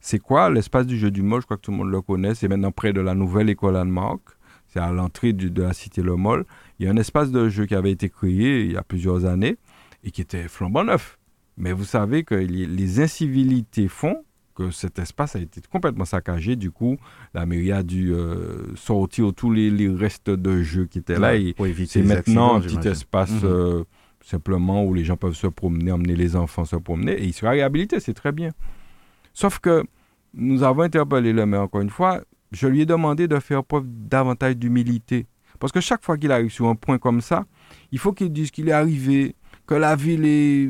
c'est 0.05 0.19
quoi 0.19 0.49
l'espace 0.49 0.85
du 0.85 0.97
jeu 0.97 1.11
du 1.11 1.21
Mol 1.21 1.39
Je 1.39 1.45
crois 1.45 1.55
que 1.55 1.61
tout 1.61 1.71
le 1.71 1.77
monde 1.77 1.89
le 1.89 2.01
connaît. 2.01 2.35
C'est 2.35 2.49
maintenant 2.49 2.73
près 2.73 2.91
de 2.91 2.99
la 2.99 3.15
nouvelle 3.15 3.49
école 3.49 3.77
Anne-Marc. 3.77 4.19
C'est 4.67 4.81
à 4.81 4.91
l'entrée 4.91 5.31
de 5.31 5.61
la 5.61 5.71
cité 5.71 6.01
Le 6.01 6.17
Mol. 6.17 6.43
Il 6.77 6.85
y 6.85 6.89
a 6.89 6.91
un 6.91 6.97
espace 6.97 7.31
de 7.31 7.47
jeu 7.47 7.65
qui 7.65 7.73
avait 7.73 7.91
été 7.91 8.09
créé 8.09 8.65
il 8.65 8.73
y 8.73 8.77
a 8.77 8.83
plusieurs 8.83 9.23
années 9.23 9.55
et 10.03 10.11
qui 10.11 10.19
était 10.19 10.49
flambant 10.49 10.83
neuf. 10.83 11.17
Mais 11.55 11.71
vous 11.71 11.85
savez 11.85 12.25
que 12.25 12.35
les 12.35 12.99
incivilités 12.99 13.87
font 13.87 14.25
que 14.55 14.71
cet 14.71 14.99
espace 14.99 15.37
a 15.37 15.39
été 15.39 15.61
complètement 15.71 16.03
saccagé. 16.03 16.57
Du 16.57 16.69
coup, 16.69 16.97
la 17.33 17.45
mairie 17.45 17.71
a 17.71 17.81
dû 17.81 18.13
euh, 18.13 18.75
sortir 18.75 19.33
tous 19.33 19.51
les, 19.51 19.87
restes 19.87 20.29
de 20.29 20.63
jeux 20.63 20.85
qui 20.85 20.99
étaient 20.99 21.17
là. 21.17 21.37
et 21.37 21.55
c'est 21.87 22.03
maintenant 22.03 22.55
un 22.55 22.59
petit 22.59 22.89
espace 22.89 23.31
mhm. 23.31 23.41
euh, 23.45 23.83
simplement 24.21 24.83
où 24.83 24.93
les 24.93 25.05
gens 25.05 25.15
peuvent 25.15 25.33
se 25.33 25.47
promener, 25.47 25.93
emmener 25.93 26.17
les 26.17 26.35
enfants 26.35 26.65
se 26.65 26.75
promener. 26.75 27.13
Et 27.13 27.23
il 27.23 27.33
sera 27.33 27.51
réhabilité, 27.51 28.01
c'est 28.01 28.13
très 28.13 28.33
bien. 28.33 28.49
Sauf 29.33 29.59
que 29.59 29.83
nous 30.33 30.63
avons 30.63 30.83
interpellé 30.83 31.33
le 31.33 31.45
maire 31.45 31.61
encore 31.61 31.81
une 31.81 31.89
fois. 31.89 32.21
Je 32.51 32.67
lui 32.67 32.81
ai 32.81 32.85
demandé 32.85 33.27
de 33.27 33.39
faire 33.39 33.63
preuve 33.63 33.85
davantage 33.87 34.57
d'humilité. 34.57 35.25
Parce 35.59 35.71
que 35.71 35.79
chaque 35.79 36.03
fois 36.03 36.17
qu'il 36.17 36.31
arrive 36.31 36.51
sur 36.51 36.67
un 36.67 36.75
point 36.75 36.97
comme 36.97 37.21
ça, 37.21 37.45
il 37.91 37.99
faut 37.99 38.11
qu'il 38.11 38.31
dise 38.31 38.51
qu'il 38.51 38.69
est 38.69 38.73
arrivé, 38.73 39.35
que 39.65 39.75
la 39.75 39.95
ville 39.95 40.25
est. 40.25 40.69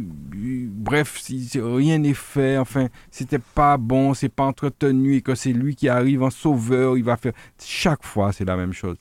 Bref, 0.70 1.18
si 1.20 1.50
rien 1.56 1.98
n'est 1.98 2.14
fait, 2.14 2.58
enfin, 2.58 2.88
c'était 3.10 3.40
pas 3.40 3.78
bon, 3.78 4.14
c'est 4.14 4.30
pas 4.30 4.44
entretenu 4.44 5.16
et 5.16 5.22
que 5.22 5.36
c'est 5.36 5.54
lui 5.54 5.76
qui 5.76 5.90
arrive 5.90 6.24
en 6.24 6.30
sauveur, 6.30 6.98
il 6.98 7.04
va 7.04 7.18
faire. 7.18 7.34
Chaque 7.60 8.04
fois, 8.04 8.32
c'est 8.32 8.46
la 8.46 8.56
même 8.56 8.74
chose. 8.74 8.98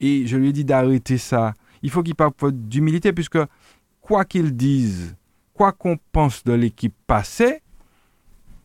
Et 0.00 0.26
je 0.26 0.36
lui 0.36 0.48
ai 0.48 0.52
dit 0.52 0.64
d'arrêter 0.64 1.18
ça. 1.18 1.54
Il 1.82 1.90
faut 1.90 2.02
qu'il 2.02 2.14
parle 2.14 2.32
d'humilité, 2.52 3.12
puisque 3.12 3.38
quoi 4.00 4.24
qu'il 4.24 4.56
dise, 4.56 5.16
quoi 5.54 5.72
qu'on 5.72 5.96
pense 6.12 6.42
de 6.44 6.52
l'équipe 6.52 6.94
passée, 7.06 7.62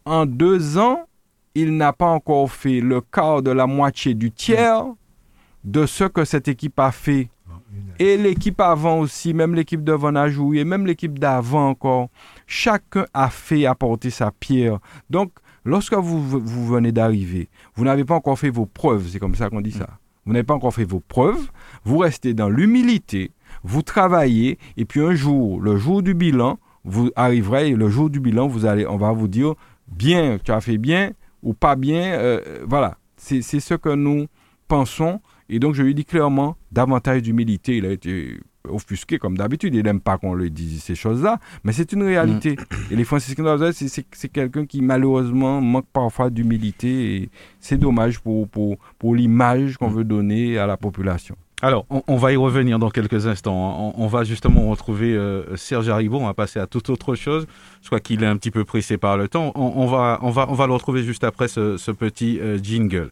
en 0.05 0.25
deux 0.25 0.77
ans, 0.77 1.05
il 1.55 1.75
n'a 1.75 1.93
pas 1.93 2.07
encore 2.07 2.51
fait 2.51 2.79
le 2.79 3.01
quart 3.01 3.41
de 3.41 3.51
la 3.51 3.67
moitié 3.67 4.13
du 4.13 4.31
tiers 4.31 4.85
de 5.63 5.85
ce 5.85 6.05
que 6.05 6.25
cette 6.25 6.47
équipe 6.47 6.79
a 6.79 6.91
fait. 6.91 7.29
Et 7.99 8.17
l'équipe 8.17 8.59
avant 8.59 8.99
aussi, 8.99 9.33
même 9.33 9.53
l'équipe 9.53 9.83
devant 9.83 10.15
a 10.15 10.27
joué, 10.29 10.63
même 10.63 10.85
l'équipe 10.85 11.19
d'avant 11.19 11.69
encore. 11.69 12.09
Chacun 12.47 13.05
a 13.13 13.29
fait 13.29 13.65
apporter 13.65 14.09
sa 14.09 14.31
pierre. 14.31 14.79
Donc, 15.09 15.31
lorsque 15.63 15.93
vous, 15.93 16.21
vous 16.21 16.67
venez 16.67 16.91
d'arriver, 16.91 17.49
vous 17.75 17.83
n'avez 17.83 18.03
pas 18.03 18.15
encore 18.15 18.39
fait 18.39 18.49
vos 18.49 18.65
preuves, 18.65 19.07
c'est 19.07 19.19
comme 19.19 19.35
ça 19.35 19.49
qu'on 19.49 19.61
dit 19.61 19.71
ça. 19.71 19.87
Vous 20.25 20.33
n'avez 20.33 20.43
pas 20.43 20.53
encore 20.53 20.73
fait 20.73 20.83
vos 20.83 20.99
preuves, 20.99 21.49
vous 21.83 21.99
restez 21.99 22.33
dans 22.33 22.49
l'humilité, 22.49 23.31
vous 23.63 23.81
travaillez, 23.81 24.57
et 24.77 24.85
puis 24.85 25.01
un 25.01 25.13
jour, 25.13 25.61
le 25.61 25.77
jour 25.77 26.01
du 26.01 26.13
bilan, 26.13 26.59
vous 26.83 27.11
arriverez, 27.15 27.71
le 27.71 27.89
jour 27.89 28.09
du 28.09 28.19
bilan, 28.19 28.47
vous 28.47 28.65
allez, 28.65 28.87
on 28.87 28.97
va 28.97 29.11
vous 29.11 29.27
dire, 29.27 29.53
bien, 29.91 30.37
tu 30.43 30.51
as 30.51 30.61
fait 30.61 30.77
bien 30.77 31.11
ou 31.43 31.53
pas 31.53 31.75
bien. 31.75 32.13
Euh, 32.13 32.63
voilà, 32.67 32.97
c'est 33.17 33.41
ce 33.41 33.73
que 33.75 33.93
nous 33.93 34.27
pensons. 34.67 35.21
Et 35.49 35.59
donc, 35.59 35.75
je 35.75 35.83
lui 35.83 35.93
dis 35.93 36.05
clairement, 36.05 36.55
davantage 36.71 37.21
d'humilité. 37.21 37.77
Il 37.77 37.85
a 37.85 37.91
été 37.91 38.39
offusqué 38.69 39.17
comme 39.17 39.37
d'habitude. 39.37 39.75
Il 39.75 39.83
n'aime 39.83 40.01
pas 40.01 40.17
qu'on 40.17 40.33
lui 40.33 40.51
dise 40.51 40.83
ces 40.83 40.95
choses-là, 40.95 41.39
mais 41.63 41.73
c'est 41.73 41.91
une 41.91 42.03
réalité. 42.03 42.51
Mm. 42.55 42.93
Et 42.93 42.95
les 42.95 43.03
franciscains 43.03 43.57
c'est 43.71 44.29
quelqu'un 44.29 44.65
qui 44.65 44.81
malheureusement 44.81 45.61
manque 45.61 45.87
parfois 45.91 46.29
d'humilité. 46.29 47.15
Et 47.15 47.29
c'est 47.59 47.77
dommage 47.77 48.19
pour, 48.19 48.47
pour, 48.47 48.77
pour 48.97 49.15
l'image 49.15 49.77
qu'on 49.77 49.89
mm. 49.89 49.95
veut 49.95 50.03
donner 50.03 50.57
à 50.57 50.67
la 50.67 50.77
population. 50.77 51.35
Alors, 51.63 51.85
on, 51.89 52.15
va 52.15 52.33
y 52.33 52.35
revenir 52.35 52.79
dans 52.79 52.89
quelques 52.89 53.27
instants. 53.27 53.93
On, 53.95 54.07
va 54.07 54.23
justement 54.23 54.67
retrouver 54.71 55.15
euh, 55.15 55.55
Serge 55.57 55.89
Haribo. 55.89 56.17
On 56.17 56.25
va 56.25 56.33
passer 56.33 56.59
à 56.59 56.65
toute 56.65 56.89
autre 56.89 57.13
chose. 57.13 57.45
Je 57.83 57.87
crois 57.87 57.99
qu'il 57.99 58.23
est 58.23 58.27
un 58.27 58.35
petit 58.35 58.49
peu 58.49 58.65
pressé 58.65 58.97
par 58.97 59.15
le 59.15 59.27
temps. 59.27 59.51
On, 59.53 59.85
va, 59.85 60.17
on, 60.23 60.31
va, 60.31 60.47
on 60.49 60.55
va 60.55 60.65
le 60.65 60.73
retrouver 60.73 61.03
juste 61.03 61.23
après 61.23 61.47
ce, 61.47 61.91
petit 61.91 62.39
euh, 62.39 62.57
jingle. 62.57 63.11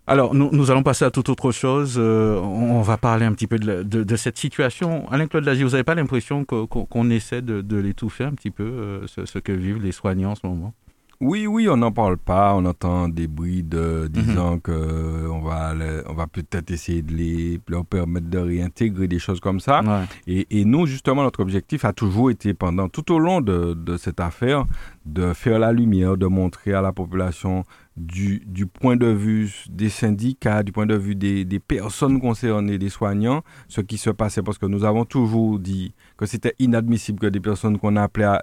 Alors, 0.07 0.33
nous, 0.33 0.71
allons 0.71 0.83
passer 0.83 1.05
à 1.05 1.11
toute 1.11 1.29
autre 1.29 1.51
chose. 1.51 1.95
Euh, 1.97 2.39
on, 2.39 2.81
va 2.81 2.97
parler 2.97 3.25
un 3.25 3.33
petit 3.33 3.47
peu 3.47 3.59
de, 3.59 4.15
cette 4.15 4.37
situation. 4.37 5.09
Alain-Claude 5.09 5.45
Lagier, 5.45 5.63
vous 5.63 5.71
n'avez 5.71 5.83
pas 5.83 5.95
l'impression 5.95 6.43
qu'on 6.43 7.09
essaie 7.09 7.41
de, 7.41 7.77
l'étouffer 7.77 8.25
un 8.25 8.33
petit 8.33 8.51
peu, 8.51 8.63
euh, 8.63 9.05
ce, 9.07 9.39
que 9.39 9.51
vivent 9.51 9.81
les 9.81 9.91
soignants 9.91 10.31
en 10.31 10.35
ce 10.35 10.45
moment? 10.45 10.73
Oui, 11.21 11.45
oui, 11.45 11.69
on 11.69 11.77
n'en 11.77 11.91
parle 11.91 12.17
pas. 12.17 12.55
On 12.55 12.65
entend 12.65 13.07
des 13.07 13.27
bruits 13.27 13.61
de, 13.61 14.07
disant 14.09 14.53
mhm. 14.53 14.61
que 14.61 15.27
on 15.29 15.39
va, 15.41 15.73
on 16.07 16.13
va 16.13 16.25
peut-être 16.25 16.71
essayer 16.71 17.03
de 17.03 17.13
les, 17.13 17.61
leur 17.67 17.85
permettre 17.85 18.27
de 18.27 18.39
réintégrer 18.39 19.07
des 19.07 19.19
choses 19.19 19.39
comme 19.39 19.59
ça. 19.59 19.81
Et, 20.25 20.47
et, 20.49 20.65
nous, 20.65 20.87
justement, 20.87 21.21
notre 21.21 21.41
objectif 21.41 21.85
a 21.85 21.93
toujours 21.93 22.31
été, 22.31 22.55
pendant 22.55 22.89
tout 22.89 23.13
au 23.13 23.19
long 23.19 23.39
de, 23.39 23.75
de, 23.75 23.97
cette 23.97 24.19
affaire, 24.19 24.65
de 25.05 25.33
faire 25.33 25.59
la 25.59 25.71
lumière, 25.71 26.17
de 26.17 26.25
montrer 26.25 26.73
à 26.73 26.81
la 26.81 26.91
population 26.91 27.65
du, 27.97 28.41
du, 28.45 28.67
point 28.67 28.95
de 28.95 29.07
vue 29.07 29.51
des 29.69 29.89
syndicats, 29.89 30.63
du 30.63 30.71
point 30.71 30.85
de 30.85 30.95
vue 30.95 31.15
des, 31.15 31.43
des, 31.45 31.59
personnes 31.59 32.19
concernées, 32.21 32.77
des 32.77 32.89
soignants, 32.89 33.43
ce 33.67 33.81
qui 33.81 33.97
se 33.97 34.09
passait, 34.09 34.41
parce 34.41 34.57
que 34.57 34.65
nous 34.65 34.85
avons 34.85 35.05
toujours 35.05 35.59
dit 35.59 35.93
que 36.17 36.25
c'était 36.25 36.55
inadmissible 36.59 37.19
que 37.19 37.27
des 37.27 37.41
personnes 37.41 37.77
qu'on 37.77 37.95
appelait, 37.97 38.37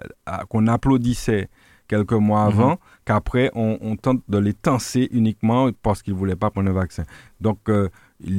qu'on 0.49 0.67
applaudissait 0.67 1.49
quelques 1.89 2.13
mois 2.13 2.43
mhm. 2.45 2.47
avant, 2.47 2.79
qu'après 3.03 3.51
on, 3.55 3.97
tente 3.97 4.21
de 4.29 4.37
les 4.37 4.53
tenser 4.53 5.09
uniquement 5.11 5.69
parce 5.81 6.01
qu'ils 6.01 6.13
ne 6.13 6.19
voulaient 6.19 6.35
pas 6.37 6.51
prendre 6.51 6.69
un 6.69 6.73
vaccin. 6.73 7.03
Donc 7.41 7.67
euh, 7.67 7.89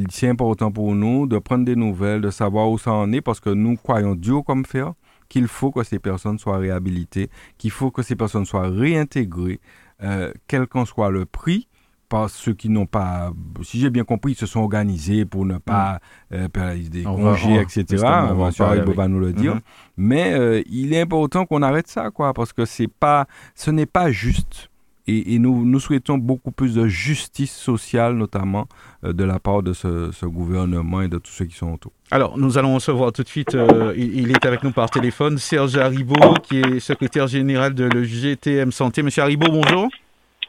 c'est 0.09 0.29
important 0.29 0.71
pour 0.71 0.95
nous 0.95 1.27
de 1.27 1.39
prendre 1.39 1.65
des 1.65 1.77
nouvelles, 1.77 2.23
de 2.23 2.31
savoir 2.31 2.71
où 2.71 2.79
ça 2.79 2.93
en 2.93 3.13
est, 3.13 3.21
parce 3.21 3.41
que 3.41 3.51
nous 3.51 3.77
croyons 3.77 4.15
Dieu 4.15 4.41
comme 4.43 4.65
faire, 4.65 4.95
qu'il 5.29 5.49
faut 5.49 5.71
que 5.71 5.83
ces 5.83 5.99
personnes 5.99 6.39
soient 6.39 6.59
réhabilitées, 6.59 7.29
qu'il 7.59 7.71
faut 7.71 7.91
que 7.91 8.03
ces 8.03 8.17
personnes 8.17 8.47
soient 8.47 8.69
réintégrées, 8.69 9.61
euh, 10.03 10.33
quel 10.47 10.67
qu'en 10.67 10.85
soit 10.85 11.11
le 11.11 11.27
prix, 11.27 11.69
par 12.11 12.29
ceux 12.29 12.53
qui 12.53 12.69
n'ont 12.69 12.87
pas, 12.87 13.33
si 13.63 13.79
j'ai 13.79 13.89
bien 13.89 14.03
compris, 14.05 14.33
ils 14.33 14.37
se 14.37 14.47
sont 14.47 14.61
organisés 14.61 15.25
pour 15.25 15.47
ne 15.47 15.59
pas 15.59 16.01
mm. 16.31 16.35
euh, 16.57 16.77
des 16.91 17.05
congés, 17.05 17.61
etc. 17.61 18.05
On 18.05 18.35
va, 18.35 19.09
nous 19.09 19.21
le 19.21 19.33
dire. 19.33 19.55
Mm-hmm. 19.55 19.61
Mais 19.97 20.33
euh, 20.33 20.63
il 20.69 20.93
est 20.93 21.01
important 21.01 21.47
qu'on 21.47 21.63
arrête 21.63 21.87
ça, 21.87 22.11
quoi, 22.11 22.35
parce 22.35 22.53
que 22.53 22.65
c'est 22.65 22.89
pas, 22.89 23.27
ce 23.55 23.71
n'est 23.71 23.87
pas 23.87 24.11
juste. 24.11 24.70
Et, 25.07 25.39
nous, 25.39 25.81
souhaitons 25.81 26.19
beaucoup 26.19 26.53
plus 26.53 26.75
de 26.75 26.87
justice 26.87 27.53
sociale, 27.55 28.15
notamment 28.15 28.69
de 29.03 29.25
la 29.25 29.39
part 29.39 29.63
de 29.63 29.73
ce, 29.73 30.27
gouvernement 30.27 31.03
et 31.03 31.09
de 31.09 31.19
tous 31.19 31.33
ceux 31.33 31.45
qui 31.47 31.57
sont 31.57 31.73
autour. 31.73 31.93
Alors, 32.11 32.39
nous 32.39 32.59
allons 32.59 32.75
recevoir 32.75 33.13
tout 33.13 33.23
de 33.23 33.29
suite, 33.29 33.57
il, 33.97 34.19
il, 34.19 34.31
est 34.31 34.45
avec 34.47 34.63
nous 34.63 34.73
par 34.73 34.91
téléphone, 34.91 35.39
Serge 35.39 35.77
Haribo, 35.77 36.35
qui 36.43 36.59
est 36.59 36.81
secrétaire 36.81 37.27
général 37.27 37.75
de 37.75 37.85
le 37.85 38.05
GTM 38.05 38.73
Santé. 38.73 39.03
Monsieur 39.03 39.23
Haribo, 39.23 39.51
bonjour. 39.51 39.89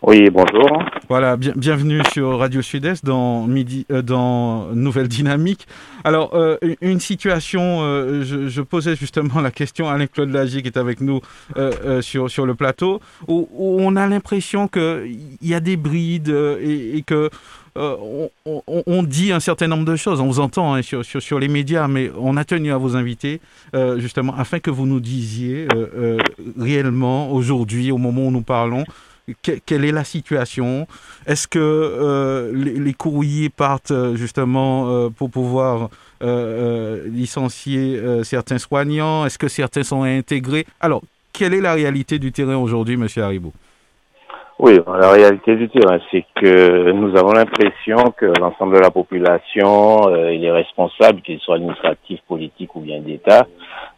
Oui, 0.04 0.32
bonjour. 0.32 0.84
Voilà, 1.10 1.38
bienvenue 1.38 2.02
sur 2.12 2.39
Radio 2.39 2.64
Sud-Est 2.64 3.06
dans, 3.06 3.47
euh, 3.47 4.02
dans 4.02 4.74
Nouvelle 4.74 5.08
Dynamique. 5.08 5.68
Alors, 6.04 6.34
euh, 6.34 6.58
une 6.82 6.99
situation, 6.99 7.82
euh, 7.84 8.24
je, 8.24 8.62
posais 8.62 8.95
justement 8.95 9.41
la 9.41 9.52
question 9.52 9.88
à 9.88 9.93
Alain-Claude 9.93 10.32
Lagier 10.32 10.64
qui 10.64 10.70
est 10.70 10.78
avec 10.78 11.02
nous 11.02 11.22
sur, 12.02 12.32
sur 12.32 12.47
le 12.47 12.56
plateau, 12.56 12.99
où, 13.28 13.47
on 13.54 13.95
a 13.95 14.08
l'impression 14.08 14.68
qu'il 14.68 15.38
y 15.39 15.54
a 15.54 15.60
des 15.60 15.78
brides 15.78 16.30
et, 16.30 16.97
et 16.97 17.04
que 17.04 17.30
on, 17.76 19.04
dit 19.04 19.32
un 19.32 19.39
certain 19.39 19.68
nombre 19.68 19.86
de 19.86 19.95
choses. 19.95 20.20
On 20.20 20.26
vous 20.26 20.39
entend 20.39 20.74
hein, 20.74 20.82
sur, 20.82 21.06
sur, 21.06 21.38
les 21.38 21.47
médias, 21.47 21.88
mais 21.88 22.10
on 22.18 22.38
a 22.38 22.43
tenu 22.43 22.72
à 22.72 22.78
vous 22.78 22.95
inviter 22.95 23.39
justement 23.97 24.34
afin 24.36 24.60
que 24.60 24.72
vous 24.72 24.88
nous 24.88 24.99
disiez 24.99 25.68
réellement 26.58 27.32
aujourd'hui, 27.32 27.91
au 27.91 27.99
moment 27.99 28.26
où 28.26 28.32
nous 28.32 28.41
parlons, 28.41 28.84
quelle 29.65 29.86
est 29.86 29.91
la 29.91 30.03
situation? 30.03 30.88
Est-ce 31.25 31.47
que 31.47 31.59
euh, 31.59 32.51
les, 32.53 32.93
courriers 32.93 33.49
partent 33.49 33.91
euh, 33.91 34.15
justement 34.15 34.88
euh, 34.88 35.09
pour 35.09 35.29
pouvoir 35.29 35.89
licencier 36.21 37.99
certains 38.23 38.59
soignants? 38.59 39.25
Est-ce 39.25 39.39
que 39.39 39.47
certains 39.47 39.82
sont 39.82 40.03
intégrés? 40.03 40.65
Alors, 40.79 41.01
quelle 41.34 41.55
est 41.55 41.61
la 41.61 41.73
réalité 41.73 42.19
du 42.19 42.32
terrain 42.32 42.57
aujourd'hui, 42.57 42.95
Monsieur 42.95 43.23
Haribo? 43.23 43.51
Oui, 44.59 44.79
la 44.86 45.09
réalité 45.09 45.55
du 45.55 45.67
terrain, 45.69 45.97
c'est 46.11 46.23
que 46.36 46.91
nous 46.91 47.17
avons 47.17 47.32
l'impression 47.32 48.13
que 48.15 48.27
l'ensemble 48.39 48.75
de 48.75 48.82
la 48.82 48.91
population 48.91 50.15
et 50.15 50.38
les 50.38 50.51
responsables, 50.51 51.21
qu'ils 51.23 51.39
soient 51.39 51.55
administratifs, 51.55 52.19
politiques 52.27 52.75
ou 52.75 52.82
bien 52.82 52.99
d'État, 52.99 53.47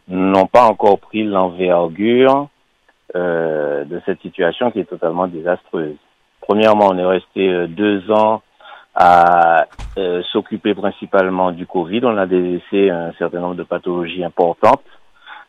n'ont 0.08 0.46
pas 0.46 0.64
encore 0.64 0.98
pris 0.98 1.24
l'envergure 1.24 2.48
euh, 3.16 3.84
de 3.84 4.00
cette 4.06 4.20
situation 4.22 4.72
qui 4.72 4.80
est 4.80 4.90
totalement 4.90 5.28
désastreuse. 5.28 5.94
Premièrement, 6.40 6.88
on 6.90 6.98
est 6.98 7.04
resté 7.04 7.48
euh, 7.48 7.68
deux 7.68 8.10
ans 8.10 8.42
à 8.94 9.66
euh, 9.98 10.20
s'occuper 10.32 10.74
principalement 10.74 11.52
du 11.52 11.64
Covid. 11.64 12.00
On 12.04 12.16
a 12.16 12.26
délaissé 12.26 12.90
un 12.90 13.12
certain 13.18 13.38
nombre 13.38 13.54
de 13.54 13.62
pathologies 13.62 14.24
importantes. 14.24 14.82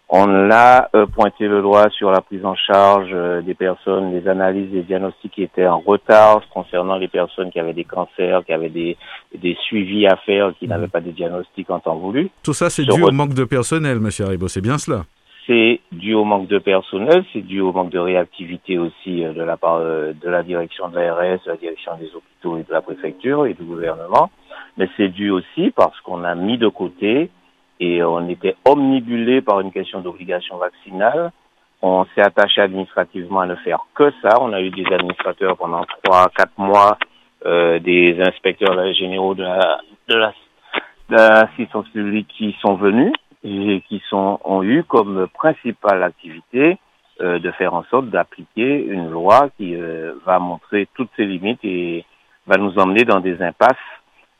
On 0.10 0.52
a 0.52 0.88
pointé 1.16 1.48
le 1.48 1.64
doigt 1.64 1.90
sur 1.90 2.12
la 2.12 2.22
prise 2.22 2.46
en 2.46 2.54
charge 2.54 3.10
des 3.44 3.56
personnes, 3.56 4.12
les 4.12 4.28
analyses, 4.28 4.72
les 4.72 4.84
diagnostics 4.84 5.32
qui 5.32 5.42
étaient 5.42 5.66
en 5.66 5.80
retard 5.80 6.42
concernant 6.54 6.98
les 6.98 7.08
personnes 7.08 7.50
qui 7.50 7.60
avaient 7.60 7.74
des 7.74 7.86
cancers, 7.86 8.46
qui 8.46 8.54
avaient 8.54 8.70
des, 8.70 8.98
des 9.36 9.58
suivis 9.68 10.06
à 10.06 10.16
faire, 10.18 10.54
qui 10.60 10.68
n'avaient 10.68 10.88
pas 10.88 11.02
de 11.02 11.10
diagnostics 11.10 11.72
en 11.72 11.80
temps 11.80 11.96
voulu. 11.96 12.30
Tout 12.44 12.54
ça, 12.54 12.70
c'est 12.70 12.84
dû 12.84 13.02
au 13.02 13.12
manque 13.12 13.34
de 13.34 13.46
personnel, 13.46 14.00
monsieur 14.00 14.26
Haribo, 14.26 14.48
c'est 14.48 14.62
bien 14.62 14.78
cela 14.78 15.06
c'est 15.48 15.80
dû 15.92 16.14
au 16.14 16.24
manque 16.24 16.48
de 16.48 16.58
personnel, 16.58 17.24
c'est 17.32 17.42
dû 17.42 17.62
au 17.62 17.72
manque 17.72 17.92
de 17.92 18.00
réactivité 18.00 18.78
aussi 18.78 19.24
euh, 19.24 19.34
de 19.34 19.44
la 19.44 19.58
part 19.58 19.78
euh, 19.78 20.14
de 20.14 20.30
la 20.30 20.44
direction 20.44 20.90
de 20.90 20.96
l'ARS, 20.96 21.40
de 21.46 21.52
la 21.52 21.58
direction 21.58 21.96
des 21.98 22.10
hôpitaux 22.16 22.58
et 22.58 22.64
de 22.64 22.72
la 22.72 22.82
préfecture 22.82 23.46
et 23.46 23.54
du 23.54 23.64
gouvernement, 23.64 24.30
mais 24.78 24.90
c'est 24.98 25.10
dû 25.10 25.30
aussi 25.30 25.72
parce 25.76 26.00
qu'on 26.02 26.24
a 26.24 26.36
mis 26.36 26.58
de 26.58 26.68
côté 26.68 27.30
et 27.80 28.04
on 28.04 28.28
était 28.30 28.56
omnibulé 28.66 29.42
par 29.42 29.60
une 29.60 29.72
question 29.72 30.02
d'obligation 30.02 30.58
vaccinale. 30.58 31.32
On 31.82 32.06
s'est 32.16 32.22
attaché 32.22 32.62
administrativement 32.62 33.42
à 33.42 33.46
ne 33.46 33.56
faire 33.56 33.80
que 33.94 34.12
ça. 34.22 34.38
On 34.40 34.54
a 34.54 34.62
eu 34.62 34.70
des 34.70 34.86
administrateurs 34.92 35.58
pendant 35.58 35.84
trois, 36.04 36.30
quatre 36.36 36.58
mois, 36.58 36.98
euh, 37.46 37.80
des 37.80 38.18
inspecteurs 38.22 38.94
généraux 38.94 39.36
de 39.36 39.44
la, 39.44 39.82
de 40.08 40.16
la, 40.16 40.34
de 41.10 41.16
l'assistance 41.16 41.88
publique 41.90 42.30
qui 42.30 42.56
sont 42.62 42.76
venus 42.76 43.12
et 43.46 43.84
qui 43.88 44.02
sont, 44.10 44.40
ont 44.44 44.64
eu 44.64 44.84
comme 44.84 45.28
principale 45.34 46.04
activité 46.04 46.78
euh, 47.22 47.40
de 47.40 47.52
faire 47.52 47.74
en 47.74 47.84
sorte 47.86 48.10
d'appliquer 48.10 48.84
une 48.86 49.10
loi 49.10 49.50
qui 49.56 49.76
euh, 49.76 50.14
va 50.26 50.40
montrer 50.40 50.88
toutes 50.96 51.12
ses 51.16 51.26
limites 51.26 51.64
et 51.64 52.04
va 52.48 52.58
nous 52.58 52.78
emmener 52.78 53.04
dans 53.04 53.20
des 53.20 53.42
impasses 53.42 53.78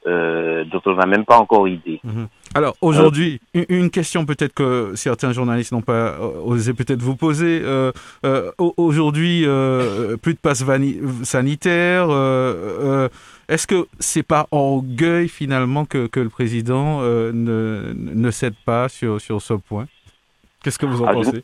euh, 0.08 0.66
dont 0.66 0.82
on 0.86 0.96
n'a 0.96 1.06
même 1.06 1.26
pas 1.26 1.38
encore 1.38 1.68
idée. 1.68 2.02
Mhm. 2.04 2.28
Alors 2.56 2.76
aujourd'hui, 2.82 3.42
une 3.54 3.90
question 3.92 4.26
peut-être 4.26 4.54
que 4.54 4.94
certains 4.96 5.34
journalistes 5.34 5.74
n'ont 5.74 5.82
pas 5.82 6.18
osé 6.20 6.74
peut-être 6.74 7.02
vous 7.02 7.18
poser. 7.18 7.62
aujourd'hui, 8.58 9.46
plus 10.22 10.34
de 10.34 10.40
passe 10.40 10.64
sanitaire. 11.24 12.10
Est-ce 13.48 13.68
que 13.68 13.88
c'est 14.00 14.24
pas 14.24 14.48
orgueil 14.52 15.28
finalement 15.28 15.86
que, 15.86 16.08
que 16.08 16.20
le 16.20 16.30
président 16.30 17.02
euh, 17.02 17.32
ne, 17.32 17.94
ne, 17.96 18.32
cède 18.32 18.56
pas 18.66 18.90
sur, 18.90 19.22
sur 19.22 19.40
ce 19.42 19.54
point? 19.54 19.86
Qu'est-ce 20.64 20.80
que 20.80 20.88
vous 20.88 21.04
en 21.04 21.08
ah, 21.08 21.14
pensez? 21.14 21.44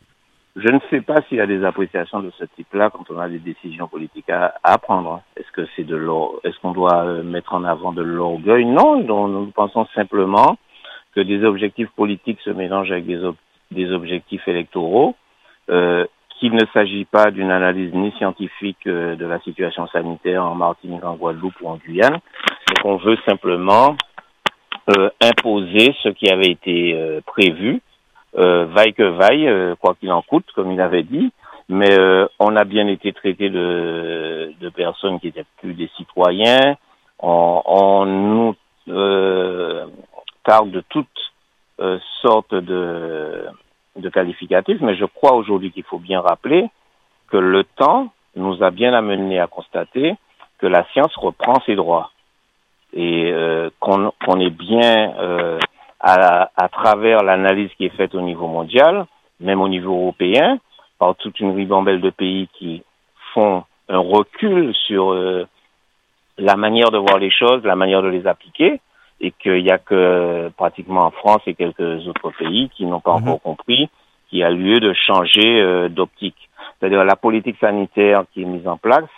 je, 0.55 0.67
ne 0.67 0.79
sais 0.89 1.01
pas 1.01 1.21
s'il 1.27 1.37
y 1.37 1.41
a 1.41 1.45
des 1.45 1.63
appréciations 1.63 2.21
de 2.21 2.31
ce 2.39 2.45
type-là 2.55 2.89
quand 2.89 3.05
on 3.11 3.19
a 3.19 3.29
des 3.29 3.37
décisions 3.37 3.87
politiques 3.87 4.31
à, 4.31 4.55
à 4.63 4.79
prendre. 4.79 5.21
Est-ce 5.37 5.51
que 5.51 5.67
c'est 5.75 5.83
de 5.83 5.95
est-ce 6.43 6.59
qu'on 6.59 6.71
doit 6.71 7.03
euh, 7.03 7.23
mettre 7.23 7.53
en 7.53 7.63
avant 7.63 7.91
de 7.91 8.01
l'orgueil? 8.01 8.65
Non, 8.65 9.03
nous 9.03 9.51
pensons 9.51 9.85
simplement 9.93 10.57
que 11.15 11.21
des 11.21 11.43
objectifs 11.43 11.89
politiques 11.95 12.39
se 12.43 12.49
mélangent 12.49 12.91
avec 12.91 13.05
des, 13.05 13.19
des 13.71 13.91
objectifs 13.91 14.47
électoraux. 14.47 15.15
Euh, 15.69 16.05
qu'il 16.41 16.55
ne 16.55 16.65
s'agit 16.73 17.05
pas 17.05 17.29
d'une 17.29 17.51
analyse 17.51 17.93
ni 17.93 18.11
scientifique 18.13 18.87
euh, 18.87 19.15
de 19.15 19.27
la 19.27 19.39
situation 19.41 19.87
sanitaire 19.87 20.43
en 20.43 20.55
Martinique, 20.55 21.03
en 21.05 21.13
Guadeloupe 21.13 21.53
ou 21.61 21.67
en 21.67 21.75
Guyane, 21.75 22.17
qu'on 22.81 22.97
veut 22.97 23.17
simplement 23.27 23.95
euh, 24.89 25.11
imposer 25.21 25.95
ce 26.01 26.09
qui 26.09 26.31
avait 26.31 26.49
été 26.49 26.95
euh, 26.95 27.21
prévu, 27.25 27.79
vaille 28.33 28.93
que 28.93 29.03
vaille, 29.03 29.75
quoi 29.81 29.93
qu'il 29.99 30.11
en 30.11 30.21
coûte, 30.21 30.45
comme 30.55 30.71
il 30.71 30.79
avait 30.79 31.03
dit, 31.03 31.33
mais 31.67 31.97
on 32.39 32.55
a 32.55 32.63
bien 32.63 32.87
été 32.87 33.11
traité 33.11 33.49
de, 33.49 34.53
de 34.57 34.69
personnes 34.69 35.19
qui 35.19 35.27
étaient 35.27 35.43
plus 35.59 35.73
des 35.73 35.89
citoyens, 35.97 36.77
on, 37.19 37.61
on 37.65 38.05
nous 38.05 38.55
tarde 40.43 40.71
de 40.71 40.81
toute 40.89 41.07
sortes 42.21 42.53
de, 42.53 43.45
de 43.95 44.09
qualificatifs, 44.09 44.81
mais 44.81 44.95
je 44.95 45.05
crois 45.05 45.33
aujourd'hui 45.33 45.71
qu'il 45.71 45.83
faut 45.83 45.97
bien 45.97 46.21
rappeler 46.21 46.69
que 47.29 47.37
le 47.37 47.63
temps 47.63 48.11
nous 48.35 48.63
a 48.63 48.71
bien 48.71 48.93
amené 48.93 49.39
à 49.39 49.47
constater 49.47 50.15
que 50.59 50.67
la 50.67 50.85
science 50.91 51.15
reprend 51.15 51.59
ses 51.65 51.75
droits 51.75 52.11
et 52.93 53.31
euh, 53.31 53.69
qu'on 53.79 54.39
est 54.39 54.49
bien 54.49 55.15
euh, 55.17 55.59
à, 55.99 56.51
à, 56.55 56.69
travers 56.69 57.23
l'analyse 57.23 57.71
qui 57.77 57.85
est 57.85 57.95
faite 57.95 58.13
au 58.15 58.21
niveau 58.21 58.47
mondial, 58.47 59.05
même 59.39 59.61
au 59.61 59.67
niveau 59.67 59.93
européen, 59.93 60.59
par 60.99 61.15
toute 61.15 61.39
une 61.39 61.55
ribambelle 61.55 62.01
de 62.01 62.09
pays 62.09 62.47
qui 62.53 62.83
font 63.33 63.63
un 63.89 63.97
recul 63.97 64.75
sur 64.75 65.13
euh, 65.13 65.47
la 66.37 66.55
manière 66.55 66.91
de 66.91 66.97
voir 66.97 67.17
les 67.17 67.31
choses, 67.31 67.63
la 67.63 67.75
manière 67.75 68.03
de 68.03 68.09
les 68.09 68.27
appliquer, 68.27 68.81
et 69.21 69.31
qu'il 69.31 69.63
n'y 69.63 69.71
a 69.71 69.77
que 69.77 70.49
pratiquement 70.57 71.05
en 71.05 71.11
France 71.11 71.41
et 71.45 71.53
quelques 71.53 72.07
autres 72.07 72.31
pays 72.37 72.69
qui 72.75 72.85
n'ont 72.85 72.99
pas 72.99 73.17
mhm. 73.17 73.27
encore 73.27 73.41
compris 73.41 73.89
qu'il 74.29 74.39
y 74.39 74.43
a 74.43 74.49
lieu 74.49 74.79
de 74.79 74.93
changer 74.93 75.61
euh, 75.61 75.89
d'optique. 75.89 76.49
C'est-à-dire 76.79 77.03
la 77.03 77.15
politique 77.15 77.57
sanitaire 77.59 78.23
qui 78.33 78.41
est 78.41 78.45
mise 78.45 78.67
en 78.67 78.77
place 78.77 79.09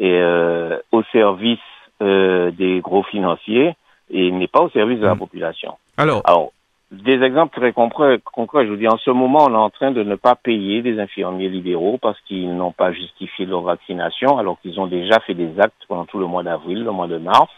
est 0.00 0.20
euh, 0.20 0.78
au 0.90 1.02
service 1.12 1.58
euh, 2.02 2.50
des 2.50 2.80
gros 2.80 3.02
financiers 3.02 3.76
et 4.10 4.30
n'est 4.30 4.48
pas 4.48 4.62
au 4.62 4.70
service 4.70 4.98
de 4.98 5.06
la 5.06 5.14
mm. 5.14 5.18
population. 5.18 5.76
Alors, 5.98 6.22
Alors 6.24 6.52
des 6.90 7.22
exemples 7.22 7.58
très 7.58 7.72
concrets, 7.72 8.20
concrets, 8.22 8.66
je 8.66 8.70
vous 8.70 8.76
dis, 8.76 8.86
en 8.86 8.98
ce 8.98 9.10
moment, 9.10 9.46
on 9.48 9.54
est 9.54 9.56
en 9.56 9.70
train 9.70 9.92
de 9.92 10.02
ne 10.02 10.14
pas 10.14 10.34
payer 10.34 10.82
des 10.82 11.00
infirmiers 11.00 11.48
libéraux 11.48 11.98
parce 12.00 12.20
qu'ils 12.20 12.54
n'ont 12.54 12.72
pas 12.72 12.92
justifié 12.92 13.46
leur 13.46 13.62
vaccination 13.62 14.36
alors 14.36 14.60
qu'ils 14.60 14.78
ont 14.78 14.86
déjà 14.86 15.18
fait 15.20 15.32
des 15.32 15.58
actes 15.58 15.82
pendant 15.88 16.04
tout 16.04 16.18
le 16.18 16.26
mois 16.26 16.42
d'avril, 16.42 16.84
le 16.84 16.92
mois 16.92 17.06
de 17.06 17.16
mars, 17.16 17.50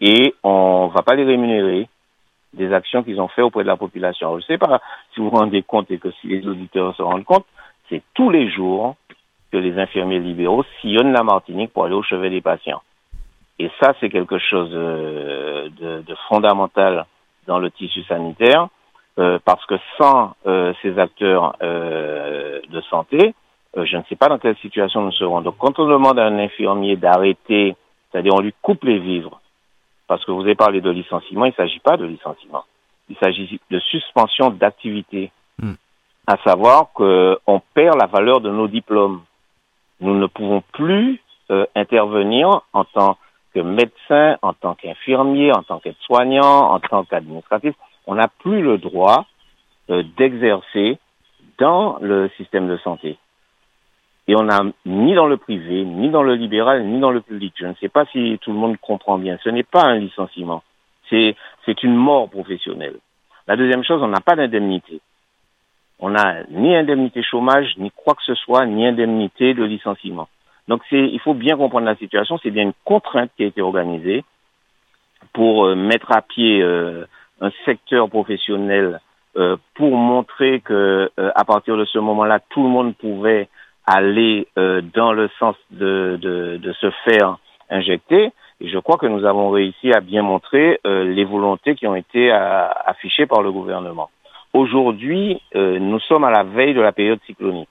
et 0.00 0.34
on 0.42 0.88
va 0.88 1.02
pas 1.02 1.14
les 1.14 1.24
rémunérer 1.24 1.88
des 2.52 2.72
actions 2.72 3.02
qu'ils 3.02 3.20
ont 3.20 3.28
fait 3.28 3.42
auprès 3.42 3.62
de 3.62 3.68
la 3.68 3.76
population. 3.76 4.32
je 4.32 4.36
ne 4.36 4.42
sais 4.42 4.58
pas 4.58 4.80
si 5.12 5.20
vous 5.20 5.30
vous 5.30 5.36
rendez 5.36 5.62
compte 5.62 5.90
et 5.90 5.98
que 5.98 6.10
si 6.20 6.28
les 6.28 6.46
auditeurs 6.46 6.94
se 6.96 7.02
rendent 7.02 7.24
compte, 7.24 7.46
c'est 7.88 8.02
tous 8.14 8.30
les 8.30 8.48
jours 8.50 8.96
que 9.50 9.56
les 9.56 9.78
infirmiers 9.78 10.20
libéraux 10.20 10.64
sillonnent 10.80 11.12
la 11.12 11.22
Martinique 11.22 11.72
pour 11.72 11.84
aller 11.84 11.94
au 11.94 12.02
chevet 12.02 12.30
des 12.30 12.40
patients. 12.40 12.82
Et 13.58 13.70
ça, 13.80 13.94
c'est 14.00 14.08
quelque 14.08 14.38
chose 14.38 14.70
euh, 14.72 15.68
de, 15.80 16.02
de, 16.02 16.14
fondamental 16.28 17.06
dans 17.46 17.58
le 17.58 17.70
tissu 17.70 18.02
sanitaire, 18.04 18.68
euh, 19.18 19.38
parce 19.44 19.64
que 19.66 19.76
sans 19.96 20.34
euh, 20.46 20.72
ces 20.82 20.98
acteurs 20.98 21.54
euh, 21.62 22.60
de 22.68 22.80
santé, 22.82 23.34
euh, 23.76 23.84
je 23.84 23.96
ne 23.96 24.02
sais 24.08 24.16
pas 24.16 24.28
dans 24.28 24.38
quelle 24.38 24.56
situation 24.56 25.02
nous 25.02 25.12
serons. 25.12 25.40
Donc, 25.40 25.56
quand 25.58 25.78
on 25.78 25.86
demande 25.86 26.18
à 26.18 26.26
un 26.26 26.38
infirmier 26.38 26.96
d'arrêter, 26.96 27.76
c'est-à-dire 28.10 28.34
on 28.34 28.40
lui 28.40 28.54
coupe 28.60 28.82
les 28.84 28.98
vivres, 28.98 29.40
parce 30.06 30.24
que 30.24 30.32
vous 30.32 30.42
avez 30.42 30.54
parlé 30.54 30.80
de 30.80 30.90
licenciement, 30.90 31.44
il 31.44 31.50
ne 31.50 31.54
s'agit 31.54 31.80
pas 31.80 31.96
de 31.96 32.04
licenciement, 32.04 32.64
il 33.08 33.16
s'agit 33.16 33.60
de 33.70 33.78
suspension 33.78 34.50
d'activité, 34.50 35.30
hmm. 35.58 35.74
à 36.26 36.36
savoir 36.44 36.92
qu'on 36.92 37.62
perd 37.74 37.98
la 38.00 38.06
valeur 38.06 38.40
de 38.40 38.50
nos 38.50 38.68
diplômes. 38.68 39.22
Nous 40.00 40.14
ne 40.14 40.26
pouvons 40.26 40.62
plus 40.72 41.20
intervenir 41.76 42.62
en 42.72 42.84
tant 42.84 43.18
que 43.54 43.60
médecin, 43.60 44.36
en 44.42 44.52
tant 44.52 44.74
qu'infirmier, 44.74 45.52
en 45.52 45.62
tant 45.62 45.78
qu'aide-soignant, 45.78 46.72
en 46.72 46.80
tant 46.80 47.04
qu'administratif, 47.04 47.74
on 48.06 48.16
n'a 48.16 48.28
plus 48.28 48.60
le 48.60 48.78
droit 48.78 49.26
euh, 49.90 50.02
d'exercer 50.16 50.98
dans 51.58 51.98
le 52.00 52.28
système 52.36 52.68
de 52.68 52.76
santé. 52.78 53.16
Et 54.26 54.36
on 54.36 54.44
n'a 54.44 54.60
ni 54.86 55.14
dans 55.14 55.26
le 55.26 55.36
privé, 55.36 55.84
ni 55.84 56.08
dans 56.08 56.22
le 56.22 56.34
libéral, 56.34 56.84
ni 56.84 56.98
dans 56.98 57.10
le 57.10 57.20
public. 57.20 57.52
Je 57.56 57.66
ne 57.66 57.74
sais 57.74 57.88
pas 57.88 58.06
si 58.06 58.38
tout 58.40 58.52
le 58.52 58.58
monde 58.58 58.78
comprend 58.78 59.18
bien. 59.18 59.38
Ce 59.44 59.50
n'est 59.50 59.64
pas 59.64 59.84
un 59.84 59.98
licenciement. 59.98 60.62
C'est, 61.10 61.36
c'est 61.66 61.82
une 61.82 61.94
mort 61.94 62.30
professionnelle. 62.30 62.96
La 63.46 63.56
deuxième 63.56 63.84
chose, 63.84 64.02
on 64.02 64.08
n'a 64.08 64.20
pas 64.20 64.36
d'indemnité. 64.36 65.00
On 65.98 66.10
n'a 66.10 66.44
ni 66.50 66.74
indemnité 66.74 67.22
chômage, 67.22 67.74
ni 67.76 67.90
quoi 67.90 68.14
que 68.14 68.22
ce 68.24 68.34
soit, 68.34 68.64
ni 68.66 68.86
indemnité 68.86 69.54
de 69.54 69.62
licenciement. 69.62 70.28
Donc 70.68 70.82
c'est, 70.88 71.08
il 71.08 71.20
faut 71.20 71.34
bien 71.34 71.56
comprendre 71.56 71.86
la 71.86 71.96
situation. 71.96 72.38
C'est 72.42 72.50
bien 72.50 72.62
une 72.62 72.72
contrainte 72.84 73.30
qui 73.36 73.44
a 73.44 73.46
été 73.46 73.60
organisée 73.60 74.24
pour 75.32 75.66
euh, 75.66 75.74
mettre 75.74 76.12
à 76.12 76.22
pied 76.22 76.62
euh, 76.62 77.04
un 77.40 77.50
secteur 77.64 78.08
professionnel 78.08 79.00
euh, 79.36 79.56
pour 79.74 79.96
montrer 79.96 80.60
que 80.60 81.10
à 81.16 81.44
partir 81.44 81.76
de 81.76 81.84
ce 81.84 81.98
moment-là, 81.98 82.40
tout 82.50 82.62
le 82.62 82.68
monde 82.68 82.94
pouvait 82.96 83.48
aller 83.86 84.48
dans 84.56 85.12
le 85.12 85.28
sens 85.38 85.56
de, 85.70 86.18
de, 86.20 86.56
de, 86.56 86.72
se 86.72 86.90
faire 87.04 87.36
injecter. 87.70 88.30
Et 88.60 88.68
je 88.68 88.78
crois 88.78 88.96
que 88.96 89.06
nous 89.06 89.24
avons 89.24 89.50
réussi 89.50 89.92
à 89.92 90.00
bien 90.00 90.22
montrer 90.22 90.80
les 90.84 91.24
volontés 91.24 91.74
qui 91.74 91.86
ont 91.86 91.94
été 91.94 92.30
affichées 92.30 93.26
par 93.26 93.42
le 93.42 93.52
gouvernement. 93.52 94.08
Aujourd'hui, 94.54 95.40
nous 95.54 96.00
sommes 96.00 96.24
à 96.24 96.30
la 96.30 96.44
veille 96.44 96.74
de 96.74 96.80
la 96.80 96.92
période 96.92 97.20
cyclonique. 97.26 97.68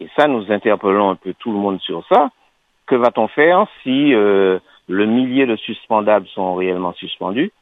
Et 0.00 0.08
ça, 0.16 0.28
nous 0.28 0.50
interpellons 0.50 1.10
un 1.10 1.16
peu 1.16 1.34
tout 1.34 1.52
le 1.52 1.58
monde 1.58 1.80
sur 1.80 2.06
ça. 2.06 2.30
Que 2.86 2.94
va-t-on 2.94 3.28
faire 3.28 3.66
si 3.82 4.14
euh, 4.14 4.58
le 4.88 5.06
millier 5.06 5.46
de 5.46 5.56
suspendables 5.56 6.26
sont 6.28 6.54
réellement 6.54 6.92
suspendus? 6.94 7.52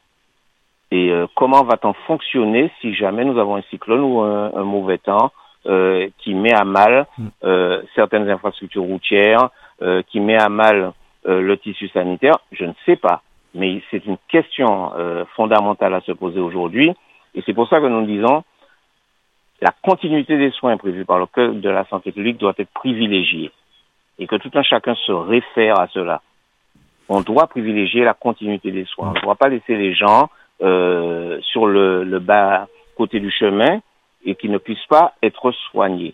Et 0.91 1.11
euh, 1.11 1.27
comment 1.35 1.63
va-t-on 1.63 1.93
fonctionner 2.05 2.71
si 2.79 2.93
jamais 2.93 3.25
nous 3.25 3.39
avons 3.39 3.57
un 3.57 3.63
cyclone 3.63 4.01
ou 4.01 4.21
un, 4.21 4.63
mauvais 4.63 4.99
temps? 4.99 5.31
Euh, 5.67 6.07
qui 6.19 6.33
met 6.33 6.53
à 6.53 6.63
mal 6.63 7.07
mm. 7.17 7.27
euh, 7.43 7.81
certaines 7.95 8.29
infrastructures 8.29 8.83
routières, 8.83 9.49
euh, 9.81 10.01
qui 10.07 10.19
met 10.19 10.41
à 10.41 10.49
mal 10.49 10.93
le 11.25 11.57
tissu 11.57 11.89
sanitaire 11.89 12.35
Je 12.53 12.63
ne 12.63 12.71
sais 12.85 12.95
pas. 12.95 13.21
Mais 13.53 13.81
c'est 13.91 14.05
une 14.05 14.15
question 14.29 14.93
fondamentale 15.35 15.93
à 15.93 15.99
se 15.99 16.13
poser 16.13 16.39
aujourd'hui. 16.39 16.93
Et 17.35 17.43
c'est 17.45 17.53
pour 17.53 17.67
ça 17.67 17.81
que 17.81 17.87
nous 17.87 18.05
disons, 18.05 18.45
la 19.59 19.73
continuité 19.83 20.37
des 20.37 20.51
soins 20.51 20.77
prévus 20.77 21.03
par 21.03 21.19
le 21.19 21.25
Code 21.25 21.59
de 21.59 21.69
la 21.69 21.83
santé 21.87 22.13
publique 22.13 22.37
doit 22.37 22.53
être 22.57 22.71
privilégiée 22.71 23.51
et 24.19 24.27
que 24.27 24.37
tout 24.37 24.51
un 24.53 24.63
chacun 24.63 24.95
se 24.95 25.11
réfère 25.11 25.79
à 25.79 25.87
cela. 25.87 26.21
On 27.09 27.21
doit 27.21 27.47
privilégier 27.47 28.03
la 28.03 28.13
continuité 28.13 28.71
des 28.71 28.85
soins. 28.85 29.09
On 29.09 29.13
ne 29.13 29.21
doit 29.21 29.35
pas 29.35 29.49
laisser 29.49 29.75
les 29.75 29.93
gens 29.93 30.29
euh, 30.61 31.39
sur 31.41 31.67
le, 31.67 32.03
le, 32.03 32.19
bas 32.19 32.67
côté 32.95 33.19
du 33.19 33.31
chemin 33.31 33.79
et 34.27 34.35
qui 34.35 34.49
ne 34.49 34.59
puissent 34.59 34.85
pas 34.89 35.15
être 35.23 35.51
soignés. 35.71 36.13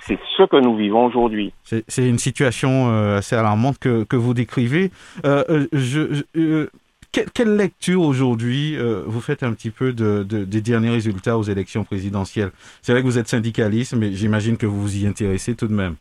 C'est 0.00 0.18
ce 0.36 0.42
que 0.44 0.56
nous 0.56 0.74
vivons 0.74 1.04
aujourd'hui. 1.04 1.52
C'est 1.62 2.08
une 2.08 2.18
situation 2.18 2.90
euh, 2.90 3.18
assez 3.18 3.36
alarmante 3.36 3.78
que, 3.78 4.02
que 4.02 4.16
vous 4.16 4.34
décrivez. 4.34 4.90
Euh, 5.24 5.44
euh 5.48 5.66
je, 5.72 6.66
quelle, 7.12 7.56
lecture 7.56 8.02
aujourd'hui 8.02 8.74
euh, 8.76 9.02
vous 9.06 9.20
faites 9.20 9.44
un 9.44 9.52
petit 9.52 9.70
peu 9.70 9.92
de, 9.92 10.24
des 10.24 10.60
derniers 10.60 10.90
résultats 10.90 11.38
aux 11.38 11.42
élections 11.42 11.84
présidentielles? 11.84 12.50
C'est 12.80 12.92
vrai 12.92 13.02
que 13.02 13.06
vous 13.06 13.18
êtes 13.18 13.28
syndicaliste, 13.28 13.94
mais 13.94 14.10
j'imagine 14.12 14.56
que 14.56 14.66
vous 14.66 14.80
vous 14.80 15.04
y 15.04 15.06
intéressez 15.06 15.54
tout 15.54 15.68
de 15.68 15.74
même. 15.74 15.94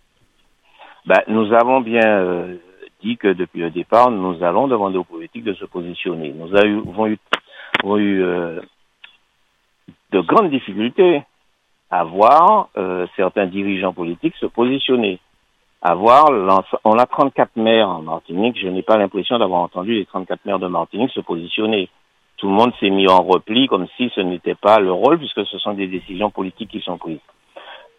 Ben, 1.06 1.20
nous 1.28 1.54
avons 1.54 1.82
bien 1.82 2.08
euh, 2.08 2.56
dit 3.04 3.18
que 3.18 3.34
depuis 3.34 3.60
le 3.60 3.70
départ, 3.70 4.10
nous 4.10 4.42
allons 4.44 4.68
demander 4.68 4.98
aux 4.98 5.04
politiques 5.04 5.44
de 5.44 5.54
se 5.54 5.66
positionner. 5.66 6.34
Nous 6.34 6.56
avons 6.56 7.08
eu, 7.08 7.20
eu 8.00 8.24
de 10.12 10.22
grandes 10.22 10.50
difficultés 10.50 11.22
à 11.92 12.04
voir 12.06 12.70
certains 13.16 13.46
dirigeants 13.46 13.94
politiques 13.94 14.36
se 14.40 14.46
positionner 14.46 15.20
avoir 15.82 16.30
on 16.84 16.98
a 16.98 17.06
34 17.06 17.56
maires 17.56 17.90
en 17.90 18.02
Martinique. 18.02 18.58
Je 18.62 18.68
n'ai 18.68 18.84
pas 18.84 18.98
l'impression 18.98 19.40
d'avoir 19.40 19.62
entendu 19.62 19.96
les 19.96 20.06
34 20.06 20.46
maires 20.46 20.60
de 20.60 20.68
Martinique 20.68 21.12
se 21.12 21.22
positionner. 21.22 21.90
Tout 22.38 22.48
le 22.48 22.54
monde 22.54 22.72
s'est 22.80 22.90
mis 22.90 23.08
en 23.08 23.22
repli 23.22 23.68
comme 23.68 23.88
si 23.98 24.12
ce 24.16 24.22
n'était 24.22 24.56
pas 24.56 24.80
le 24.80 24.92
rôle, 24.92 25.18
puisque 25.18 25.46
ce 25.46 25.58
sont 25.60 25.74
des 25.74 25.88
décisions 25.88 26.30
politiques 26.30 26.70
qui 26.70 26.82
sont 26.82 26.98
prises. 26.98 27.20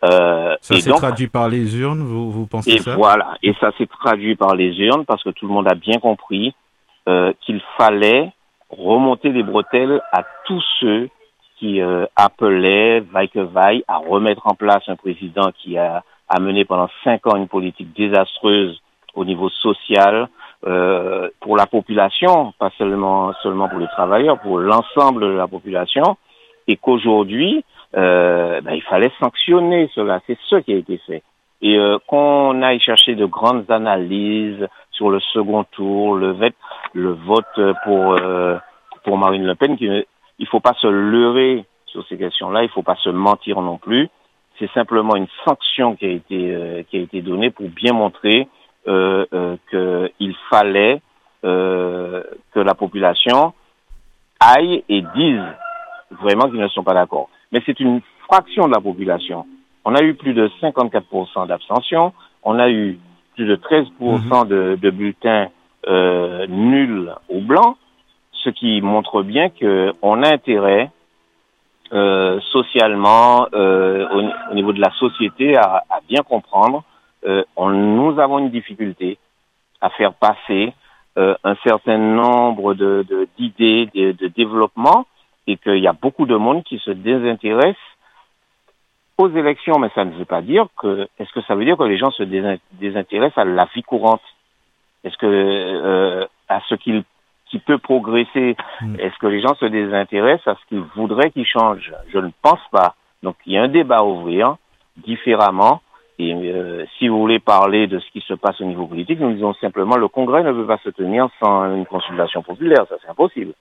Euh, 0.04 0.56
ça 0.60 0.80
s'est 0.80 0.90
traduit 0.90 1.28
par 1.28 1.48
les 1.48 1.78
urnes, 1.78 2.02
vous, 2.02 2.30
vous 2.30 2.46
pensez 2.46 2.72
et 2.72 2.78
ça? 2.78 2.96
Voilà, 2.96 3.36
et 3.42 3.54
ça 3.60 3.70
s'est 3.78 3.86
traduit 3.86 4.34
par 4.34 4.56
les 4.56 4.76
urnes 4.80 5.04
parce 5.04 5.22
que 5.22 5.30
tout 5.30 5.46
le 5.46 5.52
monde 5.52 5.68
a 5.68 5.76
bien 5.76 6.00
compris 6.00 6.54
euh, 7.08 7.32
qu'il 7.42 7.60
fallait 7.78 8.32
remonter 8.68 9.28
les 9.28 9.44
bretelles 9.44 10.02
à 10.12 10.24
tous 10.46 10.62
ceux 10.80 11.08
qui 11.62 11.80
euh, 11.80 12.06
appelaient, 12.16 12.98
vaille 13.00 13.28
que 13.28 13.38
vaille, 13.38 13.84
à 13.86 13.98
remettre 13.98 14.48
en 14.48 14.54
place 14.54 14.82
un 14.88 14.96
président 14.96 15.52
qui 15.62 15.78
a 15.78 16.02
a 16.28 16.40
mené 16.40 16.64
pendant 16.64 16.88
cinq 17.04 17.26
ans 17.26 17.36
une 17.36 17.48
politique 17.48 17.94
désastreuse 17.94 18.80
au 19.14 19.24
niveau 19.24 19.48
social 19.50 20.28
euh, 20.66 21.28
pour 21.40 21.56
la 21.56 21.66
population, 21.66 22.52
pas 22.58 22.70
seulement 22.78 23.32
seulement 23.42 23.68
pour 23.68 23.78
les 23.78 23.88
travailleurs, 23.88 24.40
pour 24.40 24.58
l'ensemble 24.58 25.22
de 25.22 25.36
la 25.36 25.46
population, 25.46 26.16
et 26.66 26.76
qu'aujourd'hui 26.76 27.64
euh, 27.96 28.60
ben, 28.62 28.72
il 28.74 28.82
fallait 28.82 29.12
sanctionner 29.20 29.90
cela. 29.94 30.20
C'est 30.26 30.38
ce 30.48 30.56
qui 30.56 30.72
a 30.72 30.76
été 30.76 30.98
fait. 31.06 31.22
Et 31.60 31.76
euh, 31.78 31.98
qu'on 32.06 32.62
aille 32.62 32.80
chercher 32.80 33.14
de 33.14 33.26
grandes 33.26 33.70
analyses 33.70 34.66
sur 34.90 35.10
le 35.10 35.20
second 35.20 35.64
tour, 35.64 36.16
le 36.16 36.32
vote, 36.32 36.54
le 36.94 37.12
vote 37.12 37.74
pour 37.84 38.16
euh, 38.18 38.56
pour 39.04 39.18
Marine 39.18 39.44
Le 39.44 39.54
Pen, 39.54 39.76
il 40.42 40.44
ne 40.44 40.48
faut 40.48 40.60
pas 40.60 40.74
se 40.74 40.88
leurrer 40.88 41.64
sur 41.86 42.04
ces 42.08 42.18
questions-là, 42.18 42.62
il 42.62 42.66
ne 42.66 42.72
faut 42.72 42.82
pas 42.82 42.96
se 42.96 43.10
mentir 43.10 43.60
non 43.60 43.78
plus 43.78 44.10
c'est 44.58 44.70
simplement 44.72 45.16
une 45.16 45.26
sanction 45.44 45.96
qui 45.96 46.06
a 46.06 46.10
été 46.10 46.54
euh, 46.54 46.82
qui 46.88 46.96
a 46.98 47.00
été 47.00 47.20
donnée 47.20 47.50
pour 47.50 47.68
bien 47.68 47.92
montrer 47.92 48.48
euh, 48.86 49.24
euh, 49.32 49.56
qu'il 49.70 50.34
fallait 50.50 51.00
euh, 51.44 52.22
que 52.52 52.60
la 52.60 52.74
population 52.74 53.54
aille 54.38 54.84
et 54.88 55.02
dise 55.14 55.42
vraiment 56.20 56.48
qu'ils 56.48 56.60
ne 56.60 56.68
sont 56.68 56.84
pas 56.84 56.94
d'accord. 56.94 57.28
Mais 57.50 57.62
c'est 57.66 57.80
une 57.80 58.00
fraction 58.26 58.66
de 58.66 58.72
la 58.72 58.80
population. 58.80 59.46
On 59.84 59.94
a 59.94 60.02
eu 60.02 60.14
plus 60.14 60.34
de 60.34 60.48
54% 60.60 61.48
d'abstention, 61.48 62.12
on 62.42 62.58
a 62.58 62.70
eu 62.70 62.98
plus 63.34 63.46
de 63.46 63.56
13% 63.56 64.46
de, 64.46 64.78
de 64.80 64.90
bulletins 64.90 65.48
euh, 65.88 66.46
nuls 66.46 67.12
ou 67.28 67.40
blancs, 67.40 67.76
ce 68.42 68.50
qui 68.50 68.80
montre 68.80 69.22
bien 69.22 69.50
qu'on 69.50 70.22
a 70.22 70.32
intérêt 70.32 70.90
euh, 71.92 72.40
socialement, 72.52 73.46
euh, 73.52 74.30
au, 74.50 74.54
niveau 74.54 74.72
de 74.72 74.80
la 74.80 74.90
société, 74.92 75.56
à, 75.56 75.84
bien 76.08 76.22
comprendre. 76.22 76.84
Euh, 77.26 77.44
on, 77.56 77.70
nous 77.70 78.18
avons 78.18 78.38
une 78.38 78.50
difficulté 78.50 79.18
à 79.80 79.90
faire 79.90 80.14
passer 80.14 80.72
euh, 81.18 81.34
un 81.44 81.54
certain 81.62 81.98
nombre 81.98 82.74
d'idées 83.38 83.90
de, 83.94 84.12
de, 84.12 84.28
développement 84.28 85.06
et 85.46 85.56
qu'il 85.56 85.78
y 85.78 85.86
a 85.86 85.92
beaucoup 85.92 86.26
de 86.26 86.36
monde 86.36 86.64
qui 86.64 86.78
se 86.78 86.90
désintéresse 86.90 87.76
aux 89.18 89.28
élections, 89.28 89.78
mais 89.78 89.90
ça 89.94 90.04
ne 90.04 90.12
veut 90.12 90.24
pas 90.24 90.40
dire 90.40 90.66
que. 90.78 91.06
Est-ce 91.18 91.32
que 91.32 91.42
ça 91.42 91.54
veut 91.54 91.64
dire 91.64 91.76
que 91.76 91.84
les 91.84 91.98
gens 91.98 92.10
se 92.10 92.22
désintéressent 92.22 93.38
à 93.38 93.44
la 93.44 93.68
vie 93.74 93.82
courante? 93.82 94.22
Est-ce 95.04 95.16
que 95.18 95.26
euh, 95.26 96.26
à 96.48 96.60
ce 96.68 96.74
qu'il 96.76 97.04
qui 97.52 97.58
peut 97.58 97.78
progresser 97.78 98.56
mm. 98.80 98.96
Est-ce 98.98 99.16
que 99.18 99.26
les 99.26 99.42
gens 99.42 99.54
se 99.56 99.66
désintéressent 99.66 100.48
à 100.48 100.58
ce 100.58 100.66
qu'ils 100.68 100.84
voudraient 100.96 101.30
qu'il 101.30 101.46
change 101.46 101.92
Je 102.08 102.18
ne 102.18 102.30
pense 102.42 102.66
pas. 102.72 102.96
Donc 103.22 103.36
il 103.46 103.52
y 103.52 103.58
a 103.58 103.62
un 103.62 103.68
débat 103.68 103.98
à 103.98 104.04
ouvrir 104.04 104.56
différemment. 104.96 105.82
Et 106.18 106.32
euh, 106.34 106.84
si 106.98 107.08
vous 107.08 107.18
voulez 107.18 107.40
parler 107.40 107.86
de 107.86 107.98
ce 107.98 108.10
qui 108.10 108.20
se 108.20 108.34
passe 108.34 108.60
au 108.60 108.64
niveau 108.64 108.86
politique, 108.86 109.20
nous 109.20 109.32
disons 109.32 109.54
simplement 109.54 109.96
le 109.96 110.08
Congrès 110.08 110.42
ne 110.42 110.52
peut 110.52 110.66
pas 110.66 110.78
se 110.78 110.90
tenir 110.90 111.28
sans 111.40 111.74
une 111.74 111.86
consultation 111.86 112.42
populaire. 112.42 112.86
Ça, 112.88 112.96
c'est 113.02 113.10
impossible. 113.10 113.52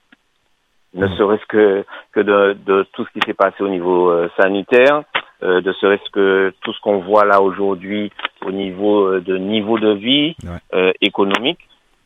Ne 0.94 1.06
mm. 1.06 1.16
serait-ce 1.16 1.46
que, 1.46 1.84
que 2.12 2.20
de, 2.20 2.56
de, 2.66 2.86
tout 2.92 3.04
ce 3.04 3.12
qui 3.12 3.20
s'est 3.26 3.34
passé 3.34 3.62
au 3.62 3.68
niveau 3.68 4.10
euh, 4.10 4.30
sanitaire, 4.40 5.02
euh, 5.42 5.60
de 5.60 5.72
serait-ce 5.72 6.08
que 6.12 6.54
tout 6.62 6.72
ce 6.72 6.80
qu'on 6.80 6.98
voit 6.98 7.24
là 7.24 7.42
aujourd'hui 7.42 8.12
au 8.46 8.52
niveau 8.52 9.06
euh, 9.06 9.20
de 9.20 9.36
niveau 9.38 9.76
de 9.78 9.92
vie 9.92 10.36
euh, 10.72 10.92
économique, 11.00 11.58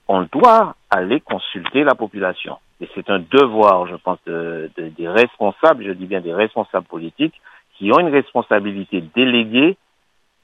on 0.08 0.22
doit 0.32 0.76
aller 0.90 1.20
consulter 1.20 1.84
la 1.84 1.94
population. 1.94 2.58
Et 2.80 2.88
c'est 2.94 3.08
un 3.10 3.18
devoir, 3.18 3.86
je 3.86 3.96
pense, 3.96 4.18
de, 4.26 4.70
de, 4.76 4.88
des 4.88 5.08
responsables, 5.08 5.84
je 5.84 5.92
dis 5.92 6.06
bien 6.06 6.20
des 6.20 6.34
responsables 6.34 6.86
politiques, 6.86 7.40
qui 7.74 7.90
ont 7.92 7.98
une 7.98 8.08
responsabilité 8.08 9.02
déléguée. 9.14 9.76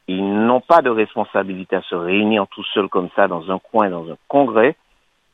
Ils 0.09 0.47
n'ont 0.47 0.61
pas 0.61 0.83
de 0.83 0.91
responsabilité 0.91 1.77
à 1.77 1.83
se 1.83 1.95
réunir 1.95 2.47
tout 2.49 2.65
seuls 2.75 2.89
comme 2.89 3.09
ça 3.15 3.29
dans 3.29 3.51
un 3.51 3.59
coin, 3.59 3.89
dans 3.89 4.11
un 4.11 4.17
congrès. 4.29 4.77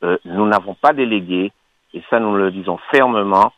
Euh, 0.03 0.17
nous 0.25 0.45
n'avons 0.45 0.75
pas 0.75 0.93
délégué, 0.93 1.51
et 1.93 2.03
ça 2.09 2.19
nous 2.19 2.35
le 2.35 2.51
disons 2.51 2.77
fermement, 2.91 3.51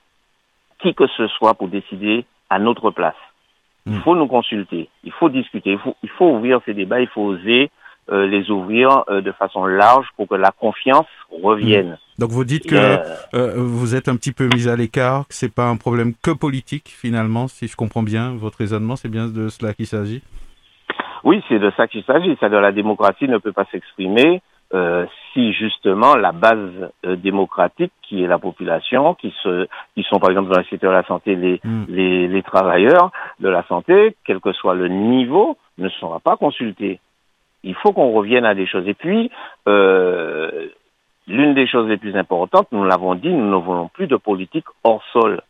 qui 0.80 0.96
que 0.96 1.08
ce 1.08 1.28
soit 1.28 1.54
pour 1.54 1.68
décider 1.68 2.26
à 2.50 2.60
notre 2.60 2.92
place. 2.92 3.16
Il 3.86 3.94
mm. 3.94 4.02
faut 4.02 4.16
nous 4.16 4.28
consulter, 4.28 4.90
il 5.04 5.12
faut 5.12 5.30
discuter, 5.30 5.72
il 5.72 5.80
faut, 5.80 5.96
il 6.04 6.10
faut 6.10 6.30
ouvrir 6.30 6.62
ces 6.66 6.74
débats, 6.74 7.02
il 7.02 7.08
faut 7.08 7.22
oser 7.22 7.72
euh, 8.12 8.28
les 8.28 8.52
ouvrir 8.52 9.06
euh, 9.10 9.22
de 9.22 9.32
façon 9.32 9.66
large 9.66 10.06
pour 10.18 10.28
que 10.28 10.36
la 10.36 10.52
confiance 10.52 11.08
revienne. 11.42 11.92
Mm. 11.92 12.20
Donc 12.20 12.32
vous 12.32 12.44
dites 12.44 12.68
que 12.68 12.76
euh, 12.76 13.54
vous 13.56 13.96
êtes 13.96 14.10
un 14.10 14.18
petit 14.18 14.34
peu 14.34 14.50
mis 14.54 14.68
à 14.68 14.76
l'écart, 14.76 15.28
que 15.30 15.34
c'est 15.34 15.54
pas 15.54 15.70
un 15.70 15.78
problème 15.78 16.12
que 16.22 16.32
politique 16.32 16.90
finalement, 16.90 17.48
si 17.48 17.68
je 17.68 17.78
comprends 17.78 18.04
bien 18.04 18.36
votre 18.36 18.58
raisonnement, 18.58 18.98
c'est 18.98 19.08
bien 19.08 19.28
de 19.28 19.48
cela 19.48 19.74
qu'il 19.74 19.88
s'agit? 19.88 20.22
Oui, 21.24 21.42
c'est 21.48 21.60
de 21.60 21.72
ça 21.78 21.88
qu'il 21.88 22.04
s'agit. 22.04 22.36
C'est-à-dire 22.38 22.60
la 22.60 22.74
démocratie 22.74 23.30
ne 23.30 23.38
peut 23.38 23.54
pas 23.54 23.66
s'exprimer 23.72 24.42
si 25.34 25.52
justement 25.52 26.16
la 26.16 26.32
base 26.32 26.92
démocratique 27.04 27.92
qui 28.02 28.24
est 28.24 28.28
la 28.28 28.40
population, 28.40 29.16
qui 29.16 29.34
se, 29.44 29.68
qui 29.96 30.04
sont 30.04 30.18
par 30.18 30.30
exemple 30.30 30.50
dans 30.50 30.60
le 30.60 30.66
secteur 30.66 30.92
de 30.92 30.98
la 30.98 31.04
santé 31.04 31.36
les, 31.36 31.60
mm. 31.64 31.86
les, 31.90 32.28
les, 32.30 32.44
travailleurs 32.44 33.12
de 33.42 33.50
la 33.50 33.64
santé, 33.68 34.16
quel 34.26 34.40
que 34.40 34.54
soit 34.54 34.76
le 34.76 34.88
niveau, 34.88 35.58
ne 35.78 35.90
sera 35.90 36.22
pas 36.22 36.38
consulté. 36.38 37.00
Il 37.64 37.76
faut 37.76 37.94
qu'on 37.94 38.12
revienne 38.12 38.46
à 38.46 38.56
des 38.56 38.66
choses. 38.66 38.88
Et 38.88 38.94
puis, 38.94 39.32
euh, 39.68 40.68
l'une 41.28 41.54
des 41.54 41.68
choses 41.68 41.88
les 41.88 41.98
plus 41.98 42.16
importantes, 42.16 42.68
nous 42.72 42.84
l'avons 42.84 43.16
dit, 43.16 43.30
nous 43.30 43.50
ne 43.50 43.56
voulons 43.56 43.88
plus 43.88 44.08
de 44.08 44.16
politique 44.16 44.66
hors 44.84 45.04
sol. 45.14 45.42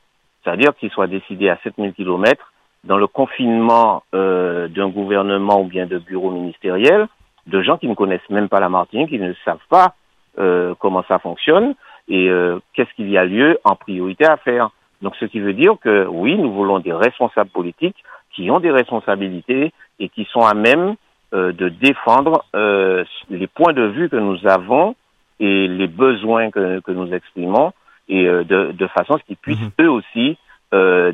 C'est-à-dire 0.43 0.75
qu'il 0.75 0.89
soit 0.89 1.07
décidé 1.07 1.49
à 1.49 1.57
7000 1.63 1.93
kilomètres 1.93 2.51
dans 2.83 2.97
le 2.97 3.07
confinement 3.07 4.03
euh, 4.15 4.67
d'un 4.67 4.89
gouvernement 4.89 5.61
ou 5.61 5.65
bien 5.65 5.85
de 5.85 5.99
bureau 5.99 6.31
ministériel, 6.31 7.07
de 7.47 7.61
gens 7.61 7.77
qui 7.77 7.87
ne 7.87 7.95
connaissent 7.95 8.29
même 8.29 8.49
pas 8.49 8.59
la 8.59 8.69
Martinique, 8.69 9.09
qui 9.09 9.19
ne 9.19 9.33
savent 9.45 9.65
pas 9.69 9.93
euh, 10.39 10.73
comment 10.79 11.03
ça 11.07 11.19
fonctionne 11.19 11.75
et 12.07 12.29
qu'est-ce 12.73 12.93
qu'il 12.95 13.09
y 13.09 13.17
a 13.17 13.23
lieu 13.23 13.57
en 13.63 13.75
priorité 13.75 14.25
à 14.25 14.35
faire. 14.35 14.71
Donc, 15.01 15.15
ce 15.17 15.25
qui 15.25 15.39
veut 15.39 15.53
dire 15.53 15.75
que 15.81 16.05
oui, 16.07 16.37
nous 16.37 16.51
voulons 16.51 16.79
des 16.79 16.91
responsables 16.91 17.51
politiques 17.51 18.03
qui 18.33 18.49
ont 18.51 18.59
des 18.59 18.71
responsabilités 18.71 19.71
et 19.99 20.09
qui 20.09 20.25
sont 20.25 20.41
à 20.41 20.53
même 20.53 20.95
euh, 21.33 21.53
de 21.53 21.69
défendre 21.69 22.43
euh, 22.57 23.05
les 23.29 23.47
points 23.47 23.71
de 23.71 23.83
vue 23.83 24.09
que 24.09 24.17
nous 24.17 24.37
avons 24.45 24.95
et 25.39 25.69
les 25.69 25.87
besoins 25.87 26.51
que, 26.51 26.81
que 26.81 26.91
nous 26.91 27.13
exprimons 27.13 27.71
et 28.09 28.27
euh, 28.27 28.43
de, 28.43 28.73
de, 28.73 28.87
façon 28.87 29.13
à 29.13 29.17
ce 29.17 29.23
qu'ils 29.23 29.37
puissent 29.37 29.61
mhm. 29.61 29.85
eux 29.85 29.89
aussi 29.89 30.37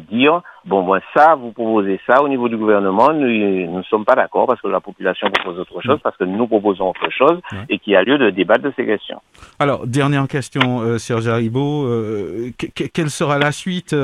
dire 0.10 0.42
bon 0.66 0.84
ben 0.88 1.02
ça 1.16 1.36
vous 1.36 1.52
proposez 1.52 2.00
ça 2.08 2.22
au 2.22 2.28
niveau 2.30 2.48
du 2.48 2.58
gouvernement 2.58 3.12
nous 3.12 3.28
ne 3.28 3.84
sommes 3.84 4.06
pas 4.06 4.14
d'accord 4.14 4.46
parce 4.46 4.62
que 4.62 4.68
la 4.68 4.80
population 4.80 5.30
propose 5.32 5.60
autre 5.60 5.82
chose 5.82 5.98
mm. 5.98 6.02
parce 6.04 6.16
que 6.16 6.26
nous 6.26 6.46
proposons 6.46 6.90
autre 6.90 7.10
chose 7.10 7.40
et 7.68 7.80
qu'il 7.80 7.94
y 7.94 7.96
a 7.96 8.04
lieu 8.04 8.20
de 8.20 8.30
débattre 8.30 8.62
de 8.62 8.74
ces 8.76 8.86
questions. 8.86 9.20
Alors 9.58 9.88
dernière 9.88 10.28
question 10.28 11.00
Serge 11.00 11.28
Haribo 11.28 11.86
euh, 11.88 12.52
quelle 12.94 13.10
sera 13.10 13.40
la 13.40 13.52
suite 13.52 13.96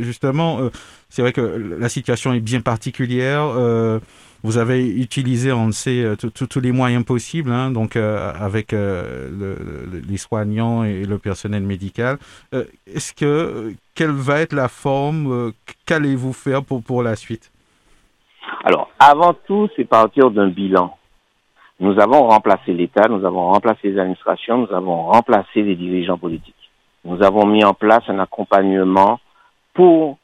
justement 0.00 0.60
c'est 1.10 1.20
vrai 1.20 1.34
que 1.34 1.76
la 1.78 1.90
situation 1.90 2.32
est 2.32 2.40
bien 2.40 2.62
particulière 2.62 3.50
vous 4.44 4.58
avez 4.58 4.86
utilisé, 4.86 5.52
on 5.52 5.66
le 5.66 5.72
sait, 5.72 6.04
euh, 6.04 6.14
tous 6.16 6.60
les 6.60 6.70
moyens 6.70 7.04
possibles, 7.04 7.50
hein, 7.50 7.70
donc 7.70 7.96
euh, 7.96 8.32
avec 8.38 8.72
euh, 8.72 9.28
le, 9.30 10.00
les 10.08 10.16
soignants 10.16 10.84
et 10.84 11.04
le 11.04 11.18
personnel 11.18 11.62
médical. 11.62 12.18
Est-ce 12.52 13.12
que 13.12 13.72
quelle 13.94 14.10
va 14.10 14.40
être 14.40 14.52
la 14.52 14.68
forme 14.68 15.52
Qu'allez-vous 15.86 16.32
faire 16.32 16.62
pour 16.62 16.82
pour 16.82 17.02
la 17.02 17.16
suite? 17.16 17.50
Alors, 18.64 18.90
avant 18.98 19.34
tout, 19.46 19.68
c'est 19.76 19.84
partir 19.84 20.30
d'un 20.30 20.48
bilan. 20.48 20.96
Nous 21.80 21.98
avons 22.00 22.26
remplacé 22.28 22.72
l'État, 22.72 23.08
nous 23.08 23.24
avons 23.24 23.52
remplacé 23.52 23.90
les 23.90 23.98
administrations, 23.98 24.58
nous 24.58 24.74
avons 24.74 25.06
remplacé 25.06 25.62
les 25.62 25.76
dirigeants 25.76 26.18
politiques. 26.18 26.54
Nous 27.04 27.22
avons 27.22 27.46
mis 27.46 27.64
en 27.64 27.74
place 27.74 28.02
un 28.08 28.18
accompagnement 28.18 29.20
pour 29.74 30.18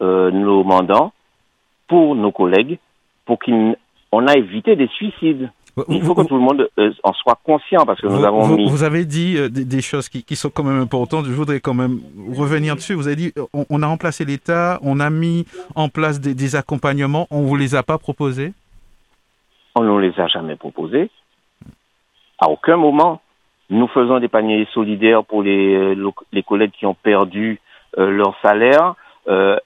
nos 0.00 0.64
mandants, 0.64 1.12
pour 1.88 2.14
nos 2.14 2.32
collègues, 2.32 2.78
pour 3.30 3.38
qu'on 3.38 4.26
a 4.26 4.36
évité 4.36 4.74
des 4.74 4.88
suicides. 4.88 5.50
Il 5.88 6.02
faut 6.02 6.16
que 6.16 6.26
tout 6.26 6.34
le 6.34 6.40
monde 6.40 6.68
euh, 6.78 6.90
en 7.04 7.12
soit 7.12 7.38
conscient 7.44 7.86
parce 7.86 8.00
que 8.00 8.08
nous 8.08 8.24
avons 8.24 8.40
vous, 8.40 8.56
mis. 8.56 8.68
Vous 8.68 8.82
avez 8.82 9.04
dit 9.04 9.36
euh, 9.38 9.48
des, 9.48 9.80
choses 9.80 10.08
qui, 10.08 10.24
qui, 10.24 10.34
sont 10.34 10.50
quand 10.50 10.64
même 10.64 10.80
importantes. 10.80 11.26
Je 11.26 11.32
voudrais 11.32 11.60
quand 11.60 11.74
même 11.74 12.00
revenir 12.36 12.74
dessus. 12.74 12.94
Vous 12.94 13.06
avez 13.06 13.14
dit 13.14 13.32
on, 13.54 13.64
on 13.70 13.82
a 13.82 13.86
remplacé 13.86 14.24
l'État, 14.24 14.80
on 14.82 14.98
a 14.98 15.10
mis 15.10 15.46
en 15.76 15.88
place 15.88 16.20
des, 16.20 16.34
des 16.34 16.56
accompagnements. 16.56 17.28
On 17.30 17.42
vous 17.42 17.54
les 17.54 17.76
a 17.76 17.84
pas 17.84 17.98
proposés? 17.98 18.52
On 19.76 19.82
ne 19.84 20.00
les 20.00 20.18
a 20.18 20.26
jamais 20.26 20.56
proposés. 20.56 21.08
À 22.40 22.50
aucun 22.50 22.76
moment. 22.76 23.20
Nous 23.70 23.86
faisons 23.86 24.18
des 24.18 24.26
paniers 24.26 24.66
solidaires 24.74 25.24
pour 25.24 25.44
les, 25.44 25.76
euh, 25.76 26.10
les 26.32 26.42
collègues 26.42 26.72
qui 26.72 26.86
ont 26.86 26.94
perdu 26.94 27.60
euh, 27.96 28.10
leur 28.10 28.34
salaire. 28.42 28.94
Euh, 29.28 29.56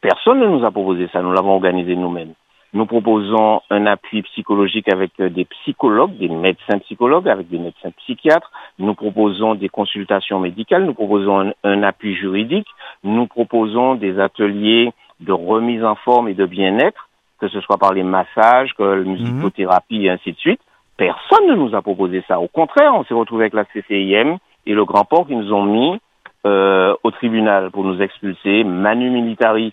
personne 0.00 0.40
ne 0.40 0.46
nous 0.48 0.64
a 0.64 0.72
proposé 0.72 1.08
ça. 1.12 1.22
Nous 1.22 1.32
l'avons 1.32 1.54
organisé 1.54 1.94
nous-mêmes. 1.94 2.34
Nous 2.74 2.86
proposons 2.86 3.62
un 3.70 3.86
appui 3.86 4.22
psychologique 4.22 4.92
avec 4.92 5.12
euh, 5.20 5.30
des 5.30 5.44
psychologues, 5.44 6.16
des 6.18 6.28
médecins 6.28 6.78
psychologues, 6.80 7.28
avec 7.28 7.48
des 7.48 7.58
médecins 7.58 7.92
psychiatres. 7.98 8.50
Nous 8.80 8.94
proposons 8.94 9.54
des 9.54 9.68
consultations 9.68 10.40
médicales. 10.40 10.84
Nous 10.84 10.94
proposons 10.94 11.40
un, 11.40 11.52
un 11.62 11.82
appui 11.84 12.16
juridique. 12.16 12.66
Nous 13.04 13.28
proposons 13.28 13.94
des 13.94 14.18
ateliers 14.18 14.92
de 15.20 15.32
remise 15.32 15.84
en 15.84 15.94
forme 15.94 16.28
et 16.28 16.34
de 16.34 16.46
bien-être, 16.46 17.08
que 17.40 17.46
ce 17.46 17.60
soit 17.60 17.78
par 17.78 17.92
les 17.92 18.02
massages, 18.02 18.74
que 18.76 18.82
la 18.82 19.04
musicothérapie 19.04 20.06
et 20.06 20.10
ainsi 20.10 20.32
de 20.32 20.38
suite. 20.38 20.60
Personne 20.96 21.46
ne 21.46 21.54
nous 21.54 21.76
a 21.76 21.82
proposé 21.82 22.24
ça. 22.26 22.40
Au 22.40 22.48
contraire, 22.48 22.92
on 22.96 23.04
s'est 23.04 23.14
retrouvé 23.14 23.44
avec 23.44 23.54
la 23.54 23.64
CCIM 23.66 24.38
et 24.66 24.74
le 24.74 24.84
Grand 24.84 25.04
Port 25.04 25.28
qui 25.28 25.36
nous 25.36 25.52
ont 25.52 25.64
mis 25.64 26.00
euh, 26.44 26.94
au 27.04 27.12
tribunal 27.12 27.70
pour 27.70 27.84
nous 27.84 28.02
expulser, 28.02 28.64
manu 28.64 29.10
militari 29.10 29.72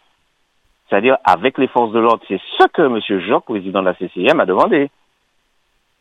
c'est-à-dire 0.91 1.17
avec 1.23 1.57
les 1.57 1.67
forces 1.67 1.93
de 1.93 1.99
l'ordre. 1.99 2.21
C'est 2.27 2.41
ce 2.59 2.67
que 2.67 2.81
M. 2.81 3.21
Joc, 3.21 3.45
président 3.45 3.79
de 3.81 3.85
la 3.85 3.95
CCM, 3.95 4.39
a 4.41 4.45
demandé. 4.45 4.89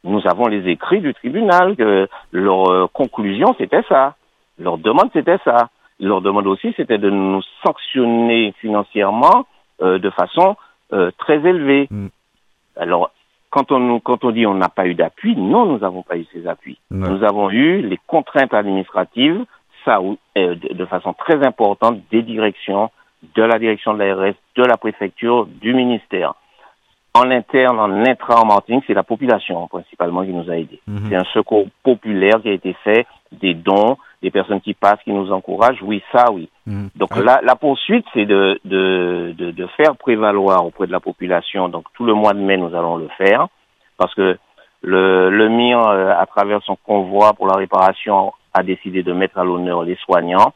Nous 0.03 0.20
avons 0.26 0.49
les 0.49 0.68
écrits 0.68 1.01
du 1.01 1.14
tribunal, 1.14 1.76
que 1.76 2.09
leur 2.32 2.70
euh, 2.70 2.88
conclusion, 2.93 3.55
c'était 3.57 3.84
ça. 3.88 4.14
Leur 4.59 4.78
demande, 4.78 5.11
c'était 5.12 5.38
ça. 5.45 5.68
Leur 6.01 6.22
demande 6.22 6.47
aussi, 6.47 6.74
c'était 6.76 6.99
de 6.99 7.09
nous 7.09 7.43
sanctionner 7.64 8.53
financièrement 8.61 9.47
euh, 9.80 9.99
de 9.99 10.11
façon 10.11 10.57
euh, 10.93 11.12
très 11.18 11.36
élevée. 11.36 11.86
Mm. 11.91 12.07
Alors, 12.76 13.11
quand 13.51 13.70
on, 13.70 14.01
quand 14.01 14.24
on 14.24 14.30
dit 14.30 14.47
on 14.47 14.55
n'a 14.55 14.70
pas 14.70 14.86
eu 14.86 14.95
d'appui, 14.95 15.36
non, 15.36 15.66
nous 15.66 15.78
n'avons 15.78 16.03
pas 16.03 16.16
eu 16.16 16.26
ces 16.32 16.49
appuis. 16.49 16.78
Nous 16.91 17.22
avons 17.22 17.51
eu 17.51 17.82
les 17.82 17.99
contraintes 18.07 18.55
administratives 18.55 19.45
ça, 19.84 19.99
de 20.36 20.84
façon 20.84 21.14
très 21.14 21.45
importante, 21.47 22.01
des 22.11 22.22
directions, 22.22 22.91
de 23.34 23.42
la 23.42 23.58
direction 23.58 23.94
de 23.94 23.98
l'ARS, 23.98 24.34
de 24.56 24.62
la 24.64 24.76
préfecture, 24.76 25.46
du 25.46 25.74
ministère 25.74 26.34
en 27.14 27.30
interne, 27.30 27.80
en 27.80 28.06
intra 28.06 28.40
en 28.40 28.46
Martinique, 28.46 28.84
c'est 28.86 28.94
la 28.94 29.02
population 29.02 29.66
principalement 29.66 30.24
qui 30.24 30.32
nous 30.32 30.48
a 30.48 30.56
aidés. 30.56 30.80
Mhm. 30.86 31.06
C'est 31.08 31.16
un 31.16 31.24
secours 31.32 31.66
populaire 31.82 32.40
qui 32.40 32.48
a 32.48 32.52
été 32.52 32.72
fait, 32.84 33.06
des 33.32 33.54
dons, 33.54 33.96
des 34.22 34.30
personnes 34.30 34.60
qui 34.60 34.74
passent, 34.74 35.02
qui 35.02 35.12
nous 35.12 35.32
encouragent. 35.32 35.82
Oui, 35.82 36.02
ça, 36.12 36.26
oui. 36.32 36.48
Mhm. 36.66 36.90
Donc 36.94 37.16
la, 37.16 37.40
la, 37.42 37.56
poursuite, 37.56 38.04
c'est 38.14 38.26
de, 38.26 38.60
de, 38.64 39.34
de, 39.36 39.50
de, 39.50 39.66
faire 39.76 39.96
prévaloir 39.96 40.64
auprès 40.64 40.86
de 40.86 40.92
la 40.92 41.00
population. 41.00 41.68
Donc 41.68 41.86
tout 41.94 42.04
le 42.04 42.14
mois 42.14 42.32
de 42.32 42.40
mai, 42.40 42.56
nous 42.56 42.74
allons 42.76 42.96
le 42.96 43.08
faire 43.18 43.48
parce 43.96 44.14
que 44.14 44.38
le, 44.82 45.30
le 45.30 45.48
MIR, 45.48 45.86
euh, 45.88 46.12
à 46.16 46.26
travers 46.26 46.62
son 46.62 46.76
convoi 46.76 47.32
pour 47.34 47.46
la 47.46 47.56
réparation, 47.56 48.32
a 48.54 48.62
décidé 48.62 49.02
de 49.02 49.12
mettre 49.12 49.38
à 49.38 49.44
l'honneur 49.44 49.82
les 49.82 49.96
soignants. 49.96 50.52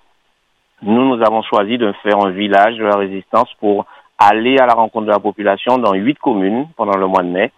Nous, 0.82 1.16
nous 1.16 1.22
avons 1.24 1.42
choisi 1.42 1.78
de 1.78 1.92
faire 2.02 2.18
un 2.24 2.30
village 2.30 2.76
de 2.76 2.84
la 2.84 2.96
résistance 2.96 3.48
pour 3.60 3.86
aller 4.18 4.58
à 4.58 4.66
la 4.66 4.74
rencontre 4.74 5.06
de 5.06 5.12
la 5.12 5.18
population 5.18 5.78
dans 5.78 5.94
huit 5.94 6.18
communes 6.18 6.68
pendant 6.76 6.96
le 6.96 7.06
mois 7.06 7.22
de 7.22 7.28
mai. 7.28 7.52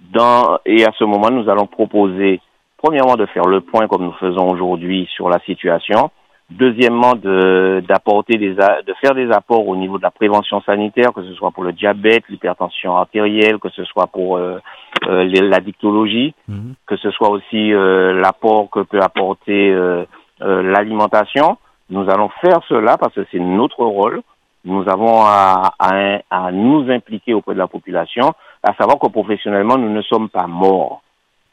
Dans, 0.00 0.58
et 0.64 0.84
à 0.84 0.92
ce 0.98 1.04
moment, 1.04 1.30
nous 1.30 1.50
allons 1.50 1.66
proposer, 1.66 2.40
premièrement, 2.76 3.16
de 3.16 3.26
faire 3.26 3.44
le 3.44 3.60
point 3.60 3.88
comme 3.88 4.04
nous 4.04 4.12
faisons 4.12 4.48
aujourd'hui 4.48 5.08
sur 5.14 5.28
la 5.28 5.40
situation. 5.40 6.10
Deuxièmement, 6.50 7.14
de, 7.14 7.82
d'apporter 7.86 8.38
des, 8.38 8.54
de 8.54 8.94
faire 9.02 9.14
des 9.14 9.30
apports 9.32 9.68
au 9.68 9.76
niveau 9.76 9.98
de 9.98 10.02
la 10.02 10.10
prévention 10.10 10.62
sanitaire, 10.62 11.12
que 11.12 11.22
ce 11.22 11.34
soit 11.34 11.50
pour 11.50 11.62
le 11.62 11.72
diabète, 11.72 12.24
l'hypertension 12.30 12.96
artérielle, 12.96 13.58
que 13.58 13.68
ce 13.68 13.84
soit 13.84 14.06
pour 14.06 14.38
euh, 14.38 14.58
euh 15.06 15.24
la 15.24 15.60
dictologie, 15.60 16.34
mhm. 16.46 16.74
que 16.86 16.96
ce 16.96 17.10
soit 17.10 17.28
aussi 17.28 17.74
euh, 17.74 18.18
l'apport 18.18 18.70
que 18.70 18.80
peut 18.80 19.00
apporter 19.02 19.70
euh, 19.70 20.06
l'alimentation. 20.40 21.58
Nous 21.90 22.08
allons 22.10 22.28
faire 22.40 22.60
cela 22.68 22.96
parce 22.98 23.14
que 23.14 23.26
c'est 23.30 23.38
notre 23.38 23.84
rôle 23.84 24.22
nous 24.64 24.88
avons 24.88 25.22
à, 25.22 25.72
à, 25.78 26.52
nous 26.52 26.90
impliquer 26.90 27.32
auprès 27.34 27.54
de 27.54 27.58
la 27.58 27.68
population, 27.68 28.34
à 28.62 28.74
savoir 28.74 28.98
que 28.98 29.06
professionnellement, 29.08 29.78
nous 29.78 29.90
ne 29.90 30.02
sommes 30.02 30.28
pas 30.28 30.46
morts. 30.46 31.02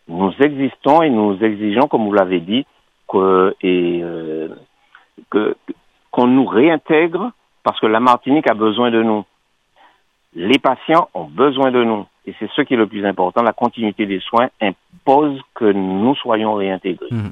Nous 0.08 0.34
existons 0.42 1.02
et 1.02 1.10
nous 1.10 1.42
exigeons, 1.42 1.88
comme 1.88 2.06
vous 2.06 2.14
l'avez 2.14 2.40
dit, 2.40 2.66
que, 3.08 3.56
et, 3.62 4.02
euh, 4.04 4.50
que, 5.30 5.56
qu'on 6.12 6.28
nous 6.28 6.46
réintègre 6.46 7.32
parce 7.64 7.80
que 7.80 7.88
la 7.88 8.00
Martinique 8.00 8.50
a 8.50 8.54
besoin 8.54 8.92
de 8.92 9.02
nous. 9.02 9.24
Les 10.34 10.60
patients 10.60 11.08
ont 11.14 11.26
besoin 11.26 11.72
de 11.72 11.84
nous. 11.84 12.06
Et 12.26 12.36
c'est 12.40 12.50
ce 12.52 12.62
qui 12.62 12.74
est 12.74 12.78
le 12.78 12.88
plus 12.88 13.06
important. 13.06 13.44
La 13.44 13.54
continuité 13.54 14.06
des 14.06 14.20
soins 14.20 14.50
impose 14.60 15.40
que 15.54 15.72
nous 15.72 16.16
soyons 16.16 16.56
réintégrés. 16.56 17.08
Mmh. 17.10 17.30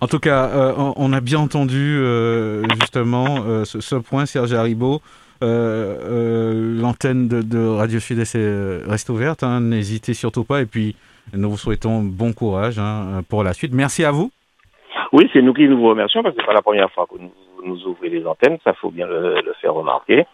En 0.00 0.06
tout 0.06 0.18
cas, 0.18 0.46
euh, 0.46 0.72
on 0.96 1.12
a 1.12 1.20
bien 1.20 1.38
entendu 1.38 1.98
euh, 1.98 2.62
justement 2.80 3.38
euh, 3.46 3.64
ce, 3.64 3.96
point, 3.96 4.26
Serge 4.26 4.52
Haribo. 4.52 5.00
L'antenne 5.40 7.28
de, 7.28 7.68
Radio 7.68 8.00
Sud-Est 8.00 8.36
reste 8.86 9.08
ouverte. 9.10 9.42
Hein. 9.42 9.60
N'hésitez 9.60 10.14
surtout 10.14 10.44
pas. 10.44 10.62
Et 10.62 10.66
puis, 10.66 10.96
nous 11.34 11.50
vous 11.50 11.56
souhaitons 11.56 12.02
bon 12.02 12.32
courage 12.32 12.78
hein, 12.78 13.22
pour 13.28 13.42
la 13.44 13.52
suite. 13.52 13.72
Merci 13.74 14.04
à 14.04 14.10
vous. 14.10 14.30
Oui, 15.12 15.28
c'est 15.32 15.42
nous 15.42 15.54
qui 15.54 15.68
nous 15.68 15.82
remercions 15.86 16.22
parce 16.22 16.34
que 16.34 16.40
c'est 16.40 16.46
pas 16.46 16.52
la 16.52 16.62
première 16.62 16.90
fois 16.90 17.06
que 17.10 17.18
nous 17.20 17.30
nous 17.66 17.84
ouvrez 17.86 18.08
les 18.08 18.24
antennes, 18.26 18.58
ça 18.64 18.72
faut 18.74 18.90
bien 18.90 19.06
le, 19.06 19.42
faire 19.60 19.74
remarquer. 19.74 20.24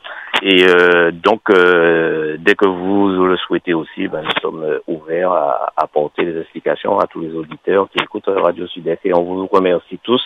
Et 0.45 0.67
euh, 0.69 1.13
donc, 1.13 1.43
euh, 1.51 2.37
dès 2.41 2.57
que 2.57 2.67
vous 2.67 3.25
le 3.25 3.37
souhaitez 3.37 3.75
aussi, 3.75 4.09
ben, 4.09 4.23
nous 4.23 4.41
sommes 4.41 4.81
ouverts 4.89 5.31
à 5.31 5.73
apporter 5.77 6.25
des 6.25 6.41
explications 6.41 6.99
à 6.99 7.07
tous 7.07 7.21
les 7.21 7.33
auditeurs 7.33 7.89
qui 7.91 8.03
écoutent 8.03 8.27
Radio 8.27 8.67
Sud-Est. 8.67 8.99
Et 9.05 9.15
on 9.15 9.23
vous 9.23 9.47
remercie 9.47 10.01
tous 10.03 10.21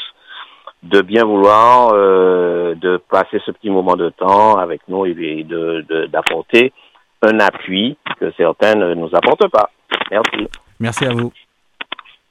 de 0.83 1.03
bien 1.03 1.25
vouloir 1.25 1.91
euh, 1.93 2.75
de 2.77 2.97
passer 3.11 3.41
ce 3.45 3.51
petit 3.51 3.69
moment 3.69 3.95
de 3.97 4.09
temps 4.09 4.57
avec 4.57 4.81
nous 4.89 5.05
et 5.05 5.15
de 5.15 6.07
d'apporter 6.07 6.73
un 7.23 7.39
appui 7.41 7.99
que 8.19 8.33
certains 8.39 8.75
ne 8.75 8.95
nous 8.95 9.11
apportent 9.15 9.51
pas. 9.51 9.71
Merci. 10.11 10.49
Merci 10.81 11.05
à 11.05 11.13
vous. 11.13 11.31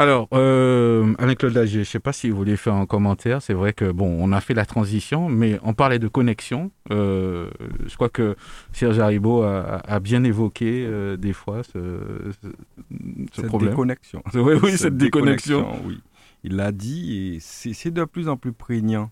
Alors, 0.00 0.28
euh, 0.32 1.12
Alain-Claude 1.18 1.52
Lagier, 1.52 1.74
je 1.74 1.78
ne 1.80 1.84
sais 1.84 2.00
pas 2.00 2.14
si 2.14 2.30
vous 2.30 2.36
voulez 2.38 2.56
faire 2.56 2.72
un 2.72 2.86
commentaire. 2.86 3.42
C'est 3.42 3.52
vrai 3.52 3.74
que, 3.74 3.92
bon, 3.92 4.16
on 4.18 4.32
a 4.32 4.40
fait 4.40 4.54
la 4.54 4.64
transition, 4.64 5.28
mais 5.28 5.60
on 5.62 5.74
parlait 5.74 5.98
de 5.98 6.08
connexion. 6.08 6.70
Euh, 6.90 7.50
je 7.86 7.94
crois 7.96 8.08
que 8.08 8.34
Serge 8.72 8.98
Haribo 8.98 9.42
a, 9.42 10.00
bien 10.00 10.24
évoqué 10.24 10.86
euh, 10.86 11.18
des 11.18 11.34
fois 11.34 11.62
ce, 11.64 12.00
cette 13.34 13.58
Déconnexion. 13.58 14.22
oui, 14.34 14.54
oui, 14.62 14.78
cette, 14.78 14.96
déconnexion. 14.96 15.68
Oui. 15.84 16.00
Il 16.44 16.56
l'a 16.56 16.72
dit 16.72 17.34
et 17.34 17.38
c'est 17.40 17.90
de 17.90 18.04
plus 18.04 18.30
en 18.30 18.38
plus 18.38 18.54
prégnant. 18.54 19.10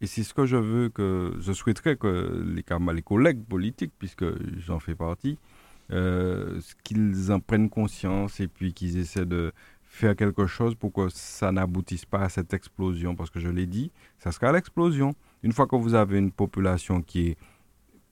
Et 0.00 0.06
c'est 0.06 0.22
ce 0.22 0.32
que 0.32 0.46
je 0.46 0.56
veux 0.56 0.90
que 0.90 1.32
je 1.40 1.52
souhaiterais 1.52 1.96
que 1.96 2.44
les, 2.46 2.64
les 2.94 3.02
collègues 3.02 3.42
politiques, 3.48 3.92
puisque 3.98 4.26
j'en 4.64 4.78
fais 4.78 4.94
partie, 4.94 5.38
qu'ils 6.84 7.32
en 7.32 7.40
prennent 7.40 7.68
conscience 7.68 8.38
et 8.38 8.46
puis 8.46 8.72
qu'ils 8.72 8.96
essaient 8.96 9.26
de 9.26 9.50
faire 10.00 10.16
quelque 10.16 10.46
chose 10.46 10.74
pour 10.74 10.92
que 10.92 11.08
ça 11.10 11.52
n'aboutisse 11.52 12.06
pas 12.06 12.20
à 12.20 12.28
cette 12.28 12.54
explosion. 12.54 13.14
Parce 13.14 13.30
que 13.30 13.38
je 13.38 13.48
l'ai 13.48 13.66
dit, 13.66 13.92
ça 14.18 14.32
sera 14.32 14.50
l'explosion. 14.52 15.14
Une 15.42 15.52
fois 15.52 15.66
que 15.66 15.76
vous 15.76 15.94
avez 15.94 16.18
une 16.18 16.32
population 16.32 17.02
qui, 17.02 17.28
est, 17.28 17.36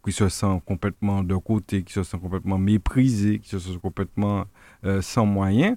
qui 0.05 0.13
se 0.13 0.29
sent 0.29 0.61
complètement 0.67 1.23
de 1.25 1.35
côté, 1.37 1.83
qui 1.83 1.93
se 1.93 2.03
sent 2.03 2.19
complètement 2.19 2.59
méprisée, 2.59 3.39
qui 3.39 3.49
se 3.49 3.59
sent 3.59 3.79
complètement 3.83 4.45
euh, 4.85 5.01
sans 5.01 5.27
moyens, 5.27 5.77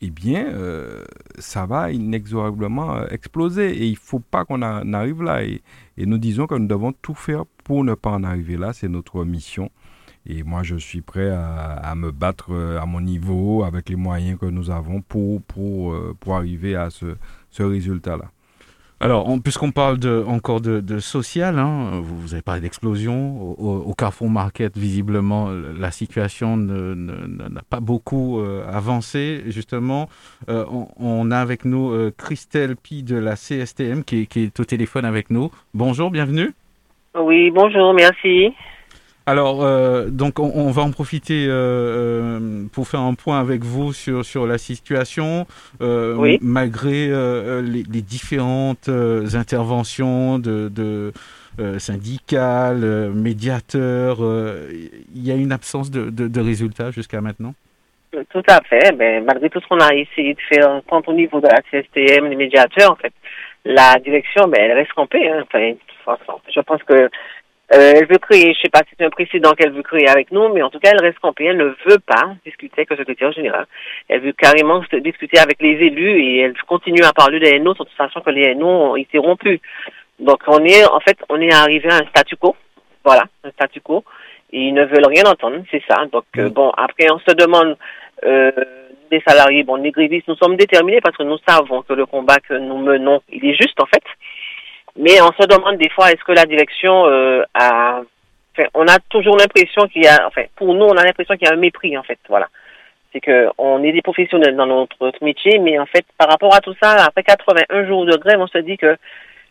eh 0.00 0.10
bien, 0.10 0.46
euh, 0.46 1.04
ça 1.38 1.66
va 1.66 1.90
inexorablement 1.90 2.96
euh, 2.96 3.06
exploser. 3.10 3.76
Et 3.82 3.86
il 3.86 3.92
ne 3.92 3.96
faut 3.96 4.20
pas 4.20 4.44
qu'on 4.44 4.62
arrive 4.62 5.22
là. 5.22 5.42
et, 5.42 5.60
nous 5.96 6.18
disons 6.18 6.46
que 6.46 6.54
nous 6.54 6.68
devons 6.68 6.92
tout 6.92 7.14
faire 7.14 7.44
pour 7.64 7.82
ne 7.82 7.94
pas 7.94 8.10
en 8.10 8.22
arriver 8.22 8.56
là. 8.56 8.72
C'est 8.72 8.88
notre 8.88 9.24
mission. 9.24 9.70
Et 10.28 10.42
moi, 10.42 10.62
je 10.62 10.76
suis 10.76 11.00
prêt 11.00 11.30
à, 11.30 11.94
me 11.94 12.10
battre 12.10 12.52
euh, 12.52 12.78
à 12.78 12.84
mon 12.84 13.00
niveau, 13.00 13.64
avec 13.64 13.88
les 13.88 13.96
moyens 13.96 14.38
que 14.38 14.44
nous 14.44 14.70
avons 14.70 15.00
pour, 15.00 15.40
pour, 15.42 15.92
euh, 15.92 16.14
pour 16.20 16.36
arriver 16.36 16.76
à 16.76 16.90
ce, 16.90 17.06
ce 17.50 17.62
résultat-là. 17.62 18.26
Alors, 19.00 19.28
puisqu'on 19.42 19.70
parle 19.70 19.98
de, 19.98 20.24
encore 20.26 20.60
de, 20.60 20.80
de 20.80 20.98
social, 20.98 21.58
hein, 21.58 22.00
vous, 22.02 22.34
avez 22.34 22.42
parlé 22.42 22.60
d'explosion. 22.60 23.40
Au, 23.52 23.94
Carrefour 23.94 24.28
Market, 24.28 24.76
visiblement, 24.76 25.50
la 25.50 25.92
situation 25.92 26.56
n'a 26.56 27.62
pas 27.70 27.78
beaucoup 27.78 28.40
euh, 28.40 28.66
avancé. 28.68 29.44
Justement, 29.46 30.08
on, 30.48 31.30
a 31.30 31.38
avec 31.38 31.64
nous 31.64 32.10
Christelle 32.18 32.74
Pi 32.74 33.04
de 33.04 33.16
la 33.16 33.36
CSTM 33.36 34.02
qui 34.02 34.26
qui 34.26 34.40
est 34.40 34.58
au 34.58 34.64
téléphone 34.64 35.04
avec 35.04 35.30
nous. 35.30 35.52
Bonjour, 35.74 36.10
bienvenue. 36.10 36.52
Oui, 37.14 37.52
bonjour, 37.52 37.94
merci. 37.94 38.52
Alors, 39.28 39.62
euh, 39.62 40.06
donc, 40.08 40.38
on, 40.38 40.70
va 40.70 40.80
en 40.80 40.90
profiter 40.90 41.44
euh, 41.46 42.38
euh, 42.40 42.64
pour 42.72 42.88
faire 42.88 43.00
un 43.00 43.12
point 43.12 43.38
avec 43.38 43.62
vous 43.62 43.92
sur, 43.92 44.24
sur 44.24 44.46
la 44.46 44.56
situation, 44.56 45.46
malgré 46.40 47.08
les, 47.60 48.00
différentes 48.00 48.88
interventions 48.88 50.38
de, 50.38 50.70
de 50.70 51.12
syndicales, 51.78 53.10
médiateurs. 53.12 54.20
Il 55.14 55.22
y 55.22 55.30
a 55.30 55.34
une 55.34 55.52
absence 55.52 55.90
de, 55.90 56.08
de, 56.08 56.40
résultats 56.40 56.90
jusqu'à 56.90 57.20
maintenant? 57.20 57.52
Tout 58.30 58.44
à 58.48 58.62
fait. 58.62 58.92
Mais 58.96 59.20
malgré 59.20 59.50
tout 59.50 59.60
ce 59.60 59.66
qu'on 59.66 59.80
a 59.80 59.92
essayé 59.92 60.32
de 60.32 60.40
faire, 60.40 60.80
tant 60.88 61.02
au 61.06 61.12
niveau 61.12 61.42
de 61.42 61.48
la 61.48 61.60
CSTM, 61.70 62.28
les 62.30 62.36
médiateurs, 62.36 62.92
en 62.92 62.96
fait, 62.96 63.12
la 63.66 63.98
direction, 63.98 64.48
ben, 64.48 64.58
elle 64.58 64.72
reste 64.72 64.94
campée. 64.94 65.28
Hein. 65.28 65.44
Enfin, 66.06 66.38
je 66.50 66.60
pense 66.60 66.82
que 66.84 67.10
euh, 67.74 67.92
elle 67.96 68.06
veut 68.06 68.18
créer, 68.18 68.54
je 68.54 68.60
sais 68.60 68.70
pas 68.70 68.80
si 68.80 68.94
c'est 68.98 69.04
un 69.04 69.10
précédent 69.10 69.52
qu'elle 69.52 69.72
veut 69.72 69.82
créer 69.82 70.08
avec 70.08 70.32
nous, 70.32 70.48
mais 70.54 70.62
en 70.62 70.70
tout 70.70 70.78
cas, 70.78 70.90
elle 70.92 71.04
reste 71.04 71.18
campée. 71.18 71.44
Elle 71.44 71.58
ne 71.58 71.74
veut 71.86 71.98
pas 72.04 72.34
discuter 72.44 72.74
avec 72.78 72.90
le 72.90 72.96
secrétaire 72.96 73.32
général. 73.32 73.66
Elle 74.08 74.22
veut 74.22 74.32
carrément 74.32 74.82
discuter 75.02 75.38
avec 75.38 75.60
les 75.60 75.72
élus 75.72 76.22
et 76.22 76.40
elle 76.40 76.54
continue 76.66 77.02
à 77.02 77.12
parler 77.12 77.40
des 77.40 77.58
NO, 77.60 77.72
de 77.72 77.78
toute 77.78 77.90
façon 77.90 78.20
que 78.20 78.30
les 78.30 78.54
NO 78.54 78.66
ont 78.66 78.96
été 78.96 79.18
rompus. 79.18 79.60
Donc, 80.18 80.42
on 80.46 80.64
est, 80.64 80.84
en 80.86 81.00
fait, 81.00 81.18
on 81.28 81.40
est 81.40 81.52
arrivé 81.52 81.90
à 81.90 81.96
un 81.96 82.06
statu 82.06 82.36
quo. 82.36 82.56
Voilà, 83.04 83.24
un 83.44 83.50
statu 83.50 83.82
quo. 83.82 84.02
Et 84.50 84.68
ils 84.68 84.74
ne 84.74 84.84
veulent 84.84 85.06
rien 85.06 85.24
entendre, 85.24 85.62
c'est 85.70 85.82
ça. 85.86 86.06
Donc, 86.10 86.24
euh, 86.38 86.48
mm. 86.48 86.52
bon, 86.52 86.70
après, 86.70 87.10
on 87.12 87.18
se 87.18 87.34
demande, 87.34 87.76
euh, 88.24 88.50
des 89.10 89.22
salariés, 89.26 89.62
bon, 89.62 89.76
les 89.76 89.90
grévistes, 89.90 90.28
nous 90.28 90.36
sommes 90.36 90.56
déterminés 90.56 91.00
parce 91.00 91.16
que 91.16 91.22
nous 91.22 91.38
savons 91.46 91.82
que 91.82 91.92
le 91.92 92.06
combat 92.06 92.38
que 92.40 92.54
nous 92.54 92.78
menons, 92.78 93.20
il 93.30 93.44
est 93.44 93.54
juste, 93.54 93.80
en 93.80 93.86
fait. 93.86 94.02
Mais 94.98 95.20
on 95.22 95.32
se 95.40 95.46
demande 95.46 95.76
des 95.78 95.88
fois, 95.90 96.10
est-ce 96.10 96.24
que 96.24 96.32
la 96.32 96.44
direction 96.44 97.06
euh, 97.06 97.42
a 97.54 98.02
on 98.74 98.86
a 98.88 98.98
toujours 99.08 99.36
l'impression 99.36 99.86
qu'il 99.86 100.02
y 100.02 100.08
a, 100.08 100.26
enfin, 100.26 100.42
pour 100.56 100.74
nous, 100.74 100.84
on 100.84 100.96
a 100.96 101.04
l'impression 101.04 101.36
qu'il 101.36 101.46
y 101.46 101.50
a 101.50 101.54
un 101.54 101.58
mépris, 101.58 101.96
en 101.96 102.02
fait, 102.02 102.18
voilà. 102.28 102.48
C'est 103.12 103.20
que 103.20 103.48
on 103.56 103.82
est 103.82 103.92
des 103.92 104.02
professionnels 104.02 104.56
dans 104.56 104.66
notre 104.66 105.24
métier, 105.24 105.58
mais 105.58 105.78
en 105.78 105.86
fait, 105.86 106.04
par 106.18 106.28
rapport 106.28 106.54
à 106.54 106.60
tout 106.60 106.74
ça, 106.82 107.04
après 107.06 107.22
81 107.22 107.86
jours 107.86 108.04
de 108.04 108.16
grève, 108.16 108.40
on 108.40 108.46
se 108.46 108.58
dit 108.58 108.76
que 108.76 108.96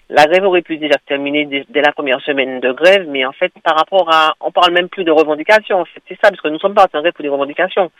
la 0.10 0.26
grève 0.26 0.46
aurait 0.46 0.62
pu 0.62 0.78
déjà 0.78 0.96
terminer 1.06 1.46
dès, 1.46 1.82
la 1.82 1.92
première 1.92 2.22
semaine 2.22 2.60
de 2.60 2.72
grève, 2.72 3.08
mais 3.10 3.26
en 3.26 3.34
fait, 3.34 3.52
par 3.64 3.76
rapport 3.76 4.14
à, 4.14 4.36
on 4.40 4.52
parle 4.52 4.74
même 4.74 4.90
plus 4.90 5.04
de 5.04 5.12
revendications. 5.12 5.82
En 5.82 5.86
fait, 5.86 6.02
c'est 6.08 6.18
ça, 6.22 6.30
parce 6.30 6.40
que 6.40 6.48
nous 6.50 6.60
sommes 6.60 6.76
pas 6.76 6.88
en 6.94 7.02
grève 7.02 7.14
pour 7.14 7.24
des 7.24 7.30
revendications. 7.30 7.92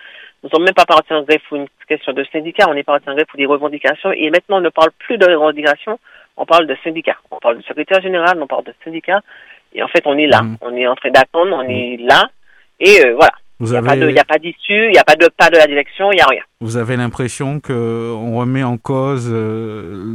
Nous 0.44 0.50
sommes 0.50 0.64
même 0.64 0.76
pas 0.76 0.86
partis 0.86 1.14
en 1.14 1.24
grève 1.24 1.42
pour 1.50 1.58
une 1.58 1.68
question 1.88 2.14
de 2.14 2.24
syndicat, 2.32 2.66
on 2.70 2.76
est 2.76 2.84
partis 2.84 3.10
en 3.10 3.14
grève 3.14 3.26
pour 3.26 3.38
des 3.38 3.46
revendications, 3.46 4.12
et 4.12 4.30
maintenant, 4.30 4.58
on 4.58 4.62
ne 4.62 4.70
parle 4.70 4.92
plus 5.00 5.18
de 5.18 5.26
revendications, 5.26 6.00
on 6.38 6.46
parle 6.46 6.68
de 6.68 6.76
syndicat. 6.84 7.18
On 7.32 7.40
parle 7.40 7.58
de 7.58 7.64
secrétaire 7.64 8.02
général, 8.02 8.42
on 8.42 8.48
parle 8.48 8.64
de 8.64 8.74
syndicat, 8.84 9.20
et 9.74 9.84
en 9.84 9.88
fait, 9.88 10.04
on 10.06 10.18
est 10.18 10.28
là. 10.28 10.44
Mm. 10.44 10.58
On 10.62 10.76
est 10.76 10.88
en 10.88 10.96
train 10.96 11.10
d'attendre, 11.10 11.56
on 11.56 11.68
est 11.68 11.98
là, 11.98 12.30
et 12.80 13.06
euh, 13.06 13.16
voilà. 13.16 13.32
Il 13.60 13.66
n'y 13.66 13.76
a, 14.20 14.24
pas 14.24 14.38
d'issue, 14.38 14.86
il 14.86 14.92
n'y 14.92 15.00
a 15.00 15.04
pas 15.04 15.16
de 15.16 15.28
pas 15.36 15.50
de 15.50 15.58
la 15.58 15.66
direction, 15.66 16.12
il 16.12 16.18
n'y 16.18 16.22
a 16.22 16.28
rien. 16.28 16.44
Vous 16.62 16.78
avez 16.78 16.96
l'impression 16.96 17.60
qu'on 17.60 18.38
remet 18.38 18.62
en 18.62 18.78
cause 18.78 19.28
euh, 19.34 20.06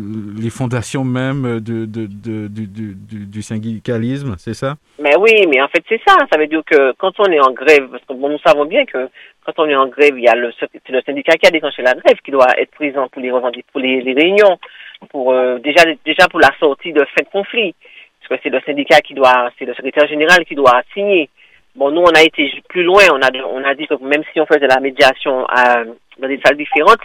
les 0.41 0.49
fondations 0.49 1.03
même 1.03 1.59
de, 1.59 1.85
de, 1.85 2.07
de, 2.07 2.47
du, 2.47 3.43
syndicalisme, 3.43 4.37
c'est 4.39 4.55
ça? 4.55 4.77
Mais 5.01 5.17
oui, 5.19 5.45
mais 5.49 5.61
en 5.61 5.67
fait 5.67 5.83
c'est 5.89 6.01
ça. 6.07 6.15
Ça 6.31 6.39
veut 6.39 6.47
dire 6.47 6.63
que 6.65 6.93
quand 6.99 7.19
on 7.19 7.25
est 7.33 7.41
en 7.41 7.51
grève, 7.51 7.89
parce 7.91 8.05
que 8.05 8.13
nous 8.13 8.39
savons 8.47 8.65
bien 8.65 8.85
que 8.85 9.09
quand 9.45 9.59
on 9.59 9.69
est 9.69 9.75
en 9.75 9.89
grève, 9.89 10.17
il 10.17 10.23
y 10.23 10.29
a 10.29 10.37
le, 10.37 10.53
le 10.89 11.03
syndicat 11.03 11.33
qui 11.33 11.49
a 11.49 11.51
déclenché 11.51 11.83
la 11.83 11.95
grève 11.95 12.19
qui 12.25 12.31
doit 12.31 12.47
être 12.59 12.71
présent 12.71 13.09
pour 13.09 13.21
les 13.21 13.31
pour 13.73 13.81
les, 13.81 14.03
les 14.03 14.13
réunions, 14.15 14.57
pour 15.11 15.33
euh, 15.33 15.59
déjà 15.59 15.85
déjà 16.05 16.29
pour 16.29 16.41
la 16.41 16.51
sortie 16.59 16.93
de 16.93 17.05
fin 17.05 17.23
de 17.23 17.29
conflit, 17.31 17.75
parce 18.21 18.41
que 18.41 18.43
c'est 18.43 18.55
le 18.55 18.61
syndicat 18.61 19.01
qui 19.01 19.15
doit, 19.15 19.51
c'est 19.59 19.65
le 19.65 19.75
secrétaire 19.75 20.09
général 20.09 20.45
qui 20.45 20.55
doit 20.55 20.83
signer. 20.95 21.29
Bon, 21.75 21.91
nous, 21.91 22.03
on 22.03 22.15
a 22.15 22.23
été 22.23 22.53
plus 22.69 22.83
loin. 22.83 23.03
On 23.13 23.23
a, 23.23 23.31
on 23.47 23.65
a 23.65 23.75
dit 23.75 23.87
que 23.87 23.95
même 24.03 24.23
si 24.33 24.41
on 24.41 24.47
faisait 24.47 24.67
la 24.67 24.81
médiation 24.81 25.47
à, 25.47 25.85
dans 26.19 26.29
des 26.29 26.39
salles 26.45 26.57
différentes, 26.57 27.01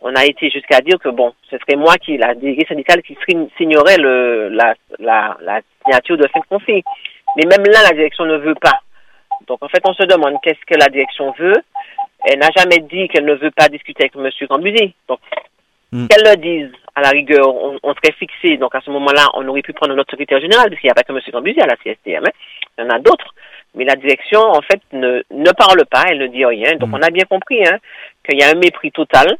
on 0.00 0.14
a 0.14 0.24
été 0.24 0.48
jusqu'à 0.48 0.80
dire 0.80 0.98
que 0.98 1.10
bon, 1.10 1.34
ce 1.50 1.58
serait 1.58 1.76
moi 1.76 1.96
qui, 1.96 2.16
la 2.16 2.34
déléguée 2.34 2.64
syndicale, 2.66 3.02
qui 3.02 3.16
signerait 3.56 3.98
le, 3.98 4.48
la, 4.48 4.74
la, 4.98 5.36
la 5.42 5.60
signature 5.84 6.16
de 6.16 6.26
fin 6.28 6.40
de 6.40 6.46
conflit. 6.46 6.82
Mais 7.36 7.44
même 7.44 7.66
là, 7.66 7.80
la 7.82 7.94
direction 7.94 8.24
ne 8.24 8.36
veut 8.38 8.54
pas. 8.54 8.80
Donc, 9.46 9.62
en 9.62 9.68
fait, 9.68 9.82
on 9.84 9.92
se 9.92 10.04
demande 10.04 10.36
qu'est-ce 10.42 10.64
que 10.66 10.78
la 10.78 10.88
direction 10.88 11.32
veut. 11.38 11.56
Elle 12.24 12.38
n'a 12.38 12.48
jamais 12.56 12.78
dit 12.78 13.08
qu'elle 13.08 13.24
ne 13.24 13.34
veut 13.34 13.50
pas 13.50 13.68
discuter 13.68 14.04
avec 14.04 14.16
M. 14.16 14.48
Cambusi. 14.48 14.94
Donc, 15.08 15.20
hmm. 15.92 16.06
qu'elle 16.08 16.24
le 16.24 16.36
dise, 16.36 16.72
à 16.98 17.02
la 17.02 17.10
rigueur, 17.10 17.54
on, 17.82 17.94
serait 17.94 18.14
fixé. 18.18 18.56
Donc, 18.56 18.74
à 18.74 18.80
ce 18.80 18.90
moment-là, 18.90 19.28
on 19.34 19.46
aurait 19.48 19.62
pu 19.62 19.72
prendre 19.72 19.94
notre 19.94 20.10
secrétaire 20.10 20.40
général, 20.40 20.68
parce 20.68 20.80
qu'il 20.80 20.88
n'y 20.88 20.92
a 20.92 20.94
pas 20.94 21.02
que 21.02 21.12
M. 21.12 21.20
Cambusi 21.32 21.60
à 21.60 21.66
la 21.66 21.76
CSTM. 21.76 22.24
Hein. 22.26 22.30
Il 22.76 22.84
y 22.84 22.86
en 22.86 22.90
a 22.90 22.98
d'autres. 22.98 23.34
Mais 23.74 23.84
la 23.84 23.96
direction, 23.96 24.40
en 24.40 24.60
fait, 24.62 24.80
ne, 24.92 25.22
ne 25.30 25.50
parle 25.52 25.84
pas, 25.86 26.04
elle 26.08 26.18
ne 26.18 26.26
dit 26.26 26.44
rien. 26.44 26.76
Donc, 26.76 26.90
mm. 26.90 26.94
on 26.94 27.02
a 27.02 27.10
bien 27.10 27.24
compris 27.28 27.66
hein, 27.66 27.78
qu'il 28.28 28.38
y 28.40 28.42
a 28.42 28.50
un 28.50 28.58
mépris 28.58 28.90
total, 28.90 29.36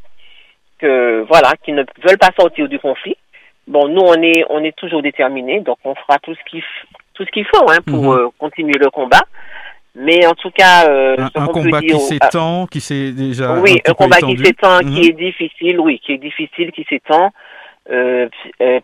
que 0.79 1.25
voilà, 1.29 1.53
qu'ils 1.65 1.75
ne 1.75 1.85
veulent 2.07 2.19
pas 2.19 2.31
sortir 2.39 2.69
du 2.69 2.79
conflit. 2.79 3.17
Bon, 3.67 3.89
nous, 3.89 4.01
on 4.01 4.23
est, 4.23 4.45
on 4.49 4.63
est 4.65 4.77
toujours 4.77 5.03
déterminés, 5.03 5.61
donc 5.61 5.79
on 5.85 5.95
fera 5.95 6.19
tout 6.21 6.35
ce 6.35 6.51
qu'il 6.51 6.63
tout 7.13 7.25
ce 7.25 7.31
qu'il 7.33 7.45
faut 7.45 7.69
hein, 7.69 7.79
pour 7.85 8.15
mm-hmm. 8.15 8.19
euh, 8.19 8.29
continuer 8.39 8.79
le 8.79 8.91
combat. 8.91 9.25
Mais 9.95 10.25
en 10.27 10.35
tout 10.35 10.51
cas, 10.51 10.89
euh, 10.89 11.17
un, 11.35 11.47
combat 11.49 11.81
qui 11.81 11.99
s'étend, 11.99 12.67
qui 12.67 12.81
s'est 12.81 13.11
déjà 13.11 13.59
oui, 13.61 13.81
un, 13.85 13.95
combat 13.95 14.19
qui 14.19 14.39
s'étend, 14.39 14.79
qui 14.79 14.87
mm-hmm. 14.87 15.09
est 15.09 15.13
difficile, 15.13 15.81
oui, 15.81 16.01
qui 16.05 16.13
est 16.13 16.19
difficile, 16.19 16.71
qui 16.71 16.87
s'étend. 16.89 17.33
Euh, 17.91 18.29
euh, 18.61 18.81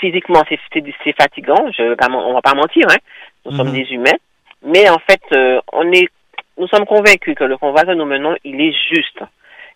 physiquement, 0.00 0.42
c'est 0.48 1.12
fatigant. 1.16 1.70
Je, 1.72 1.94
on 2.10 2.34
va 2.34 2.42
pas 2.42 2.54
mentir, 2.54 2.86
hein. 2.90 2.98
Nous 3.44 3.56
sommes 3.56 3.68
mm-hmm. 3.68 3.86
des 3.86 3.94
humains. 3.94 4.18
Mais 4.62 4.88
en 4.88 4.98
fait, 4.98 5.20
euh, 5.32 5.60
on 5.72 5.90
est, 5.92 6.08
nous 6.58 6.66
sommes 6.68 6.84
convaincus 6.84 7.34
que 7.36 7.44
le 7.44 7.56
combat 7.56 7.84
que 7.84 7.92
nous 7.92 8.04
menons, 8.04 8.36
il 8.44 8.60
est 8.60 8.74
juste. 8.92 9.20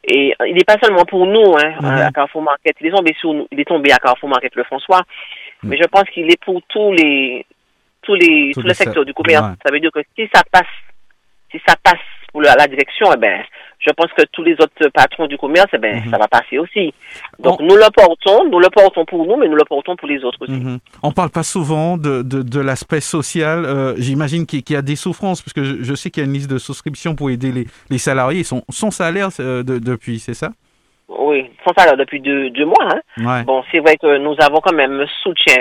Et 0.04 0.34
il 0.46 0.54
n'est 0.56 0.64
pas 0.64 0.78
seulement 0.82 1.04
pour 1.04 1.26
nous, 1.26 1.54
hein, 1.56 1.74
mhm. 1.80 1.86
à 1.86 2.10
Carrefour 2.10 2.42
Market. 2.42 2.74
Il 2.80 2.88
est 2.88 2.90
tombé 2.90 3.14
sur 3.20 3.32
nous, 3.32 3.46
il 3.52 3.60
est 3.60 3.64
tombé 3.64 3.92
à 3.92 3.98
Carrefour 3.98 4.28
Market 4.28 4.54
le 4.56 4.64
François. 4.64 5.02
Mhm. 5.62 5.70
Mais 5.70 5.76
je 5.76 5.86
pense 5.86 6.04
qu'il 6.10 6.28
est 6.30 6.42
pour 6.44 6.60
tous 6.68 6.92
les, 6.92 7.46
tous 8.02 8.14
les, 8.16 8.50
tous, 8.52 8.62
les 8.62 8.74
secteurs 8.74 9.04
du 9.04 9.14
commerce. 9.14 9.46
Ça 9.64 9.72
veut 9.72 9.78
dire 9.78 9.92
que 9.92 10.00
si 10.16 10.28
ça 10.34 10.42
passe, 10.50 10.66
si 11.52 11.60
ça 11.66 11.76
passe 11.80 12.00
pour 12.32 12.42
la, 12.42 12.66
direction, 12.66 13.12
eh 13.14 13.16
ben, 13.16 13.44
je 13.84 13.90
pense 13.92 14.12
que 14.16 14.22
tous 14.32 14.42
les 14.42 14.52
autres 14.54 14.88
patrons 14.94 15.26
du 15.26 15.36
commerce, 15.36 15.68
eh 15.72 15.78
ben, 15.78 15.96
mhm. 15.96 16.10
ça 16.10 16.18
va 16.18 16.28
passer 16.28 16.58
aussi. 16.58 16.94
Donc 17.40 17.60
nous 17.60 17.74
le 17.74 17.90
portons, 17.92 18.48
nous 18.48 18.60
le 18.60 18.70
portons 18.70 19.04
pour 19.04 19.26
nous, 19.26 19.36
mais 19.36 19.48
nous 19.48 19.56
le 19.56 19.64
portons 19.64 19.96
pour 19.96 20.08
les 20.08 20.22
autres 20.24 20.38
aussi. 20.42 20.52
On 21.02 21.08
On 21.08 21.12
parle 21.12 21.30
pas 21.30 21.42
souvent 21.42 21.96
de, 21.96 22.22
de, 22.22 22.42
de 22.42 22.60
l'aspect 22.60 23.00
social. 23.00 23.64
Euh, 23.64 23.94
j'imagine 23.98 24.46
qu'il 24.46 24.62
y 24.70 24.76
a 24.76 24.82
des 24.82 24.96
souffrances, 24.96 25.42
parce 25.42 25.52
que 25.52 25.82
je, 25.82 25.94
sais 25.94 26.10
qu'il 26.10 26.22
y 26.22 26.26
a 26.26 26.28
une 26.28 26.34
liste 26.34 26.50
de 26.50 26.58
souscription 26.58 27.14
pour 27.14 27.30
aider 27.30 27.50
les, 27.50 27.66
les 27.90 27.98
salariés. 27.98 28.44
Son, 28.44 28.62
son 28.70 28.90
salaire 28.90 29.28
euh, 29.40 29.62
depuis, 29.62 30.20
c'est 30.20 30.34
ça? 30.34 30.50
Oui, 31.08 31.50
son 31.66 31.74
salaire 31.76 31.96
depuis 31.96 32.20
deux, 32.20 32.50
deux 32.50 32.64
mois. 32.64 32.88
Hein. 33.18 33.42
Bon, 33.44 33.62
c'est 33.70 33.80
vrai 33.80 33.96
que 33.96 34.18
nous 34.18 34.36
avons 34.38 34.60
quand 34.60 34.74
même 34.74 35.00
un 35.00 35.06
soutien 35.22 35.56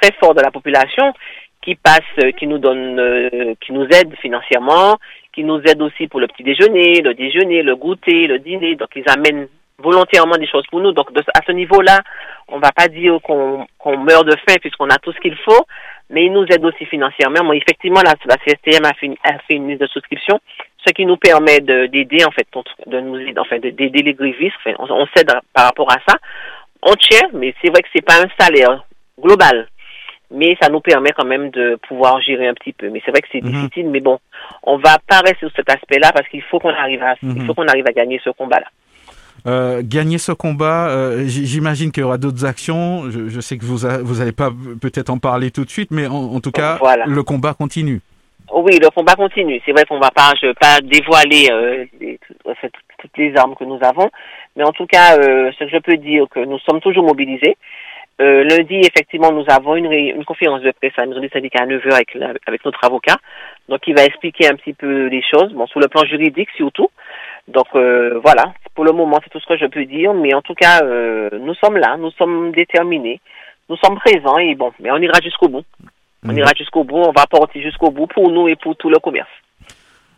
très 0.00 0.12
fort 0.20 0.34
de 0.34 0.40
la 0.40 0.50
population 0.50 1.12
qui 1.60 1.74
passe, 1.74 2.00
euh, 2.22 2.30
qui 2.32 2.46
nous 2.46 2.58
donne, 2.58 3.56
qui 3.60 3.72
nous 3.72 3.84
aide 3.84 4.14
financièrement, 4.22 4.96
qui 5.38 5.44
nous 5.44 5.60
aident 5.60 5.82
aussi 5.82 6.08
pour 6.08 6.18
le 6.18 6.26
petit 6.26 6.42
déjeuner, 6.42 7.00
le 7.00 7.14
déjeuner, 7.14 7.62
le 7.62 7.76
goûter, 7.76 8.26
le 8.26 8.40
dîner. 8.40 8.74
Donc, 8.74 8.88
ils 8.96 9.04
amènent 9.06 9.46
volontairement 9.78 10.36
des 10.36 10.48
choses 10.48 10.66
pour 10.68 10.80
nous. 10.80 10.90
Donc, 10.90 11.10
à 11.16 11.40
ce 11.46 11.52
niveau-là, 11.52 12.00
on 12.48 12.58
va 12.58 12.72
pas 12.72 12.88
dire 12.88 13.18
qu'on 13.22 13.96
meurt 13.98 14.26
de 14.26 14.34
faim 14.44 14.56
puisqu'on 14.60 14.90
a 14.90 14.98
tout 14.98 15.12
ce 15.12 15.20
qu'il 15.20 15.36
faut, 15.36 15.64
mais 16.10 16.24
ils 16.24 16.32
nous 16.32 16.44
aident 16.46 16.64
aussi 16.64 16.86
financièrement. 16.86 17.52
Effectivement, 17.52 18.00
la, 18.04 18.14
CSTM 18.14 18.84
a 18.84 18.94
fait, 18.94 19.54
une, 19.54 19.68
liste 19.68 19.80
de 19.80 19.86
souscription, 19.86 20.40
ce 20.84 20.92
qui 20.92 21.06
nous 21.06 21.16
permet 21.16 21.60
d'aider, 21.60 22.24
en 22.24 22.32
fait, 22.32 22.48
de 22.86 22.98
nous 22.98 23.20
aider, 23.20 23.38
enfin, 23.38 23.60
d'aider 23.60 24.02
les 24.02 24.14
grévistes. 24.14 24.56
On, 24.80 24.90
on 24.90 25.06
s'aide 25.14 25.30
par 25.54 25.66
rapport 25.66 25.92
à 25.92 25.98
ça. 26.04 26.16
On 26.82 26.94
tient, 26.94 27.28
mais 27.32 27.54
c'est 27.62 27.70
vrai 27.70 27.82
que 27.82 27.88
c'est 27.94 28.04
pas 28.04 28.20
un 28.24 28.44
salaire 28.44 28.84
global 29.20 29.68
mais 30.30 30.56
ça 30.60 30.68
nous 30.68 30.80
permet 30.80 31.12
quand 31.12 31.24
même 31.24 31.50
de 31.50 31.78
pouvoir 31.88 32.20
gérer 32.20 32.48
un 32.48 32.54
petit 32.54 32.72
peu. 32.72 32.90
Mais 32.90 33.00
c'est 33.04 33.10
vrai 33.10 33.22
que 33.22 33.28
c'est 33.32 33.42
mhm. 33.42 33.50
difficile, 33.50 33.90
mais 33.90 34.00
bon, 34.00 34.18
on 34.62 34.76
va 34.76 34.98
pas 35.06 35.20
rester 35.20 35.38
sur 35.40 35.50
cet 35.56 35.70
aspect-là 35.70 36.12
parce 36.12 36.28
qu'il 36.28 36.42
faut 36.42 36.58
qu'on 36.58 36.74
arrive 36.74 37.02
à, 37.02 37.14
il 37.22 37.28
mhm. 37.28 37.46
faut 37.46 37.54
qu'on 37.54 37.66
arrive 37.66 37.86
à 37.86 37.92
gagner 37.92 38.20
ce 38.22 38.30
combat-là. 38.30 38.66
Euh, 39.46 39.82
gagner 39.84 40.18
ce 40.18 40.32
combat, 40.32 40.88
euh, 40.88 41.24
j'imagine 41.26 41.92
qu'il 41.92 42.02
y 42.02 42.04
aura 42.04 42.18
d'autres 42.18 42.44
actions. 42.44 43.04
Je, 43.08 43.40
sais 43.40 43.56
que 43.56 43.64
vous 43.64 43.78
vous 44.02 44.20
allez 44.20 44.32
pas 44.32 44.50
peut-être 44.80 45.10
en 45.10 45.18
parler 45.18 45.50
tout 45.50 45.64
de 45.64 45.70
suite, 45.70 45.90
mais 45.90 46.06
en, 46.06 46.40
tout 46.40 46.50
cas, 46.50 46.78
le 47.06 47.22
combat 47.22 47.54
continue. 47.54 48.00
Oui, 48.52 48.78
le 48.80 48.90
combat 48.90 49.14
continue. 49.14 49.60
C'est 49.64 49.72
vrai 49.72 49.84
qu'on 49.84 50.00
va 50.00 50.10
pas, 50.10 50.32
je 50.40 50.48
vais 50.48 50.54
pas 50.54 50.80
dévoiler 50.82 51.48
euh, 51.52 51.84
toutes 52.98 53.16
les 53.16 53.32
armes 53.36 53.54
que 53.54 53.64
nous 53.64 53.78
avons, 53.82 54.10
mais 54.56 54.64
en 54.64 54.72
tout 54.72 54.86
cas, 54.86 55.14
ce 55.14 55.64
que 55.64 55.70
je 55.70 55.78
peux 55.78 55.96
dire, 55.98 56.24
que 56.30 56.40
nous 56.40 56.58
sommes 56.58 56.80
toujours 56.80 57.04
mobilisés. 57.04 57.56
Euh, 58.20 58.42
lundi, 58.44 58.74
effectivement, 58.80 59.30
nous 59.30 59.44
avons 59.48 59.76
une, 59.76 59.92
une 59.92 60.24
conférence 60.24 60.62
de 60.62 60.72
presse 60.72 60.92
à 60.96 61.02
la 61.02 61.06
maison 61.08 61.20
du 61.20 61.28
syndicat 61.28 61.62
à 61.62 61.66
9h 61.66 61.92
avec, 61.92 62.16
avec 62.46 62.64
notre 62.64 62.84
avocat. 62.84 63.16
Donc, 63.68 63.80
il 63.86 63.94
va 63.94 64.04
expliquer 64.04 64.48
un 64.48 64.56
petit 64.56 64.72
peu 64.72 65.06
les 65.06 65.22
choses, 65.22 65.52
bon, 65.52 65.66
sur 65.66 65.78
le 65.78 65.86
plan 65.88 66.04
juridique 66.04 66.48
surtout. 66.56 66.88
Donc, 67.46 67.66
euh, 67.74 68.20
voilà. 68.24 68.52
Pour 68.74 68.84
le 68.84 68.92
moment, 68.92 69.20
c'est 69.22 69.30
tout 69.30 69.40
ce 69.40 69.46
que 69.46 69.56
je 69.56 69.66
peux 69.66 69.84
dire. 69.84 70.14
Mais 70.14 70.34
en 70.34 70.42
tout 70.42 70.54
cas, 70.54 70.82
euh, 70.82 71.30
nous 71.40 71.54
sommes 71.54 71.76
là, 71.76 71.96
nous 71.96 72.10
sommes 72.12 72.50
déterminés, 72.52 73.20
nous 73.68 73.76
sommes 73.76 73.96
présents 73.96 74.38
et 74.38 74.54
bon, 74.54 74.72
mais 74.80 74.90
on 74.90 74.98
ira 74.98 75.20
jusqu'au 75.22 75.48
bout. 75.48 75.64
On 76.26 76.34
ira 76.34 76.50
jusqu'au 76.56 76.82
bout, 76.82 76.96
on 76.96 77.12
va 77.12 77.26
porter 77.30 77.62
jusqu'au 77.62 77.90
bout 77.92 78.08
pour 78.08 78.28
nous 78.30 78.48
et 78.48 78.56
pour 78.56 78.76
tout 78.76 78.90
le 78.90 78.98
commerce. 78.98 79.28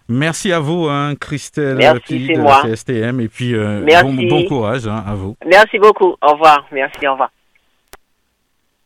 Merci 0.09 0.51
à 0.53 0.59
vous, 0.59 0.89
hein, 0.89 1.15
Christelle 1.21 1.77
Merci, 1.77 2.27
de 2.27 2.41
moi. 2.41 2.63
la 2.65 2.71
CSTM, 2.71 3.21
et 3.21 3.29
puis 3.29 3.55
bon, 3.55 4.27
bon, 4.29 4.45
courage 4.47 4.89
hein, 4.89 5.05
à 5.07 5.15
vous. 5.15 5.37
Merci 5.47 5.79
beaucoup. 5.79 6.17
Au 6.23 6.33
revoir. 6.33 6.67
Merci, 6.73 7.07
au 7.07 7.13
revoir. 7.13 7.31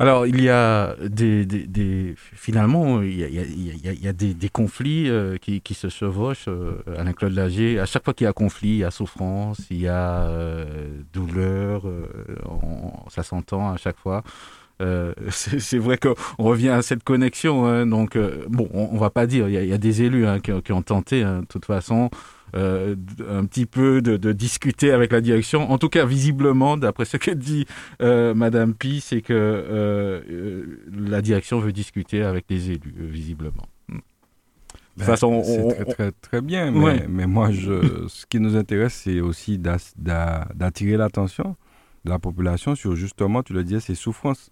Alors, 0.00 0.26
il 0.26 0.42
y 0.42 0.48
a 0.48 0.96
des, 1.08 1.46
des, 1.46 2.14
finalement, 2.16 3.00
il 3.00 3.16
y 3.16 3.22
a, 3.22 3.28
il 3.28 4.02
y 4.02 4.08
a, 4.08 4.12
des, 4.12 4.34
des, 4.34 4.48
conflits 4.48 5.08
euh, 5.08 5.36
qui, 5.36 5.60
qui, 5.60 5.74
se 5.74 5.88
chevauchent. 5.88 6.48
Euh, 6.48 6.82
Alain-Claude 6.98 7.32
Lagier, 7.32 7.78
à 7.78 7.86
chaque 7.86 8.04
fois 8.04 8.12
qu'il 8.12 8.24
y 8.24 8.28
a 8.28 8.32
conflit, 8.32 8.70
il 8.70 8.76
y 8.78 8.84
a 8.84 8.90
souffrance, 8.90 9.58
il 9.70 9.80
y 9.80 9.86
a 9.86 10.22
euh, 10.22 11.00
douleur, 11.12 11.84
ça 13.08 13.22
s'entend 13.22 13.72
à 13.72 13.76
chaque 13.76 13.98
fois. 13.98 14.24
c'est 15.30 15.78
vrai 15.78 15.96
qu'on 15.96 16.14
revient 16.38 16.70
à 16.70 16.82
cette 16.82 17.04
connexion. 17.04 17.64
Hein, 17.64 17.86
donc, 17.86 18.18
bon, 18.48 18.68
on, 18.74 18.94
ne 18.94 18.98
va 18.98 19.10
pas 19.10 19.26
dire, 19.26 19.48
il 19.48 19.64
y, 19.64 19.72
a 19.72 19.78
des 19.78 20.02
élus 20.02 20.26
hein, 20.26 20.40
qui, 20.40 20.72
ont 20.72 20.82
tenté, 20.82 21.22
hein, 21.22 21.40
de 21.42 21.46
toute 21.46 21.64
façon, 21.64 22.10
euh, 22.54 22.94
un 23.28 23.44
petit 23.46 23.66
peu 23.66 24.00
de, 24.00 24.32
discuter 24.32 24.92
avec 24.92 25.12
la 25.12 25.20
direction. 25.20 25.70
En 25.70 25.78
tout 25.78 25.88
cas, 25.88 26.04
visiblement, 26.04 26.76
d'après 26.76 27.04
ce 27.04 27.16
que 27.16 27.32
dit 27.32 27.66
euh, 28.00 28.34
Madame 28.34 28.74
Pi, 28.74 29.00
c'est 29.00 29.22
que 29.22 29.32
euh, 29.32 30.64
la 30.92 31.20
direction 31.20 31.58
veut 31.58 31.72
discuter 31.72 32.22
avec 32.22 32.44
les 32.48 32.70
élus, 32.70 32.94
visiblement. 32.96 33.66
Hmm. 33.88 33.98
Ben, 34.96 35.04
façon, 35.04 35.42
c'est 35.42 35.74
très, 35.74 35.84
très, 35.84 36.12
très, 36.12 36.40
bien, 36.40 36.70
mais, 36.70 37.06
mais 37.08 37.26
moi, 37.26 37.50
je, 37.50 38.06
ce 38.06 38.24
qui 38.26 38.38
nous 38.38 38.56
intéresse, 38.56 38.94
c'est 39.04 39.20
aussi 39.20 39.58
d'attirer 39.58 40.96
l'attention 40.96 41.56
de 42.04 42.10
la 42.10 42.18
population 42.20 42.76
sur 42.76 42.94
justement, 42.94 43.42
tu 43.42 43.52
le 43.52 43.64
disais, 43.64 43.80
ces 43.80 43.96
souffrances. 43.96 44.50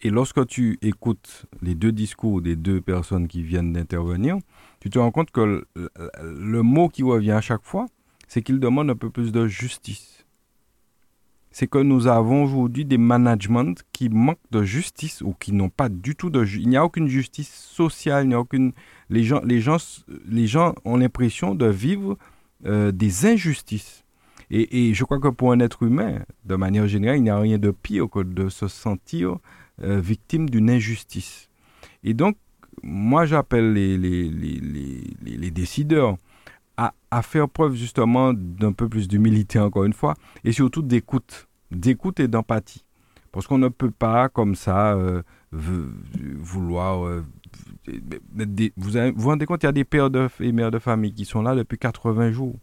Et 0.00 0.10
lorsque 0.10 0.46
tu 0.46 0.78
écoutes 0.82 1.46
les 1.62 1.74
deux 1.74 1.92
discours 1.92 2.40
des 2.40 2.56
deux 2.56 2.80
personnes 2.80 3.28
qui 3.28 3.42
viennent 3.42 3.72
d'intervenir, 3.72 4.38
tu 4.84 4.90
te 4.90 4.98
rends 4.98 5.10
compte 5.10 5.30
que 5.30 5.64
le, 5.74 6.62
mot 6.62 6.90
qui 6.90 7.02
revient 7.02 7.30
à 7.30 7.40
chaque 7.40 7.64
fois, 7.64 7.86
c'est 8.28 8.42
qu'il 8.42 8.60
demande 8.60 8.90
un 8.90 8.94
peu 8.94 9.08
plus 9.08 9.32
de 9.32 9.46
justice. 9.46 10.26
C'est 11.50 11.68
que 11.68 11.78
nous 11.78 12.06
avons 12.06 12.44
aujourd'hui 12.44 12.84
des 12.84 12.98
managements 12.98 13.72
qui 13.94 14.10
manquent 14.10 14.50
de 14.50 14.62
justice 14.62 15.22
ou 15.22 15.32
qui 15.40 15.52
n'ont 15.52 15.70
pas 15.70 15.88
du 15.88 16.14
tout 16.16 16.28
de 16.28 16.44
justice. 16.44 16.66
Il 16.66 16.68
n'y 16.68 16.76
a 16.76 16.84
aucune 16.84 17.08
justice 17.08 17.48
sociale, 17.48 18.26
il 18.26 18.28
n'y 18.28 18.34
a 18.34 18.40
aucune. 18.40 18.72
Les 19.08 19.24
gens, 19.24 19.40
les 19.42 19.62
gens, 19.62 19.78
les 20.26 20.46
gens 20.46 20.74
ont 20.84 20.98
l'impression 20.98 21.54
de 21.54 21.64
vivre 21.64 22.18
euh, 22.66 22.92
des 22.92 23.24
injustices. 23.24 24.04
Et, 24.50 24.92
je 24.92 25.02
crois 25.04 25.18
que 25.18 25.28
pour 25.28 25.52
un 25.52 25.60
être 25.60 25.82
humain, 25.84 26.20
de 26.44 26.56
manière 26.56 26.86
générale, 26.86 27.16
il 27.16 27.22
n'y 27.22 27.30
a 27.30 27.38
rien 27.38 27.56
de 27.56 27.70
pire 27.70 28.10
que 28.10 28.20
de 28.22 28.50
se 28.50 28.68
sentir 28.68 29.38
euh, 29.82 29.98
victime 29.98 30.50
d'une 30.50 30.68
injustice. 30.68 31.48
Et 32.02 32.12
donc, 32.12 32.36
moi, 32.82 33.26
j'appelle 33.26 33.72
les, 33.72 33.96
les, 33.96 34.28
les, 34.28 35.02
les, 35.24 35.50
décideurs 35.50 36.16
à, 36.76 36.94
à, 37.10 37.22
faire 37.22 37.48
preuve 37.48 37.74
justement 37.74 38.32
d'un 38.32 38.72
peu 38.72 38.88
plus 38.88 39.08
d'humilité, 39.08 39.58
encore 39.58 39.84
une 39.84 39.92
fois, 39.92 40.14
et 40.44 40.52
surtout 40.52 40.82
d'écoute, 40.82 41.48
d'écoute 41.70 42.20
et 42.20 42.28
d'empathie. 42.28 42.84
Parce 43.32 43.46
qu'on 43.46 43.58
ne 43.58 43.68
peut 43.68 43.90
pas, 43.90 44.28
comme 44.28 44.54
ça, 44.54 44.94
euh, 44.94 45.22
vouloir... 45.52 47.06
Euh, 47.06 47.24
vous 48.76 48.90
vous 49.16 49.28
rendez 49.28 49.46
compte, 49.46 49.62
il 49.62 49.66
y 49.66 49.68
a 49.68 49.72
des 49.72 49.84
pères 49.84 50.10
de, 50.10 50.28
et 50.40 50.52
mères 50.52 50.70
de 50.70 50.78
famille 50.78 51.12
qui 51.12 51.24
sont 51.24 51.42
là 51.42 51.54
depuis 51.54 51.78
80 51.78 52.32
jours. 52.32 52.56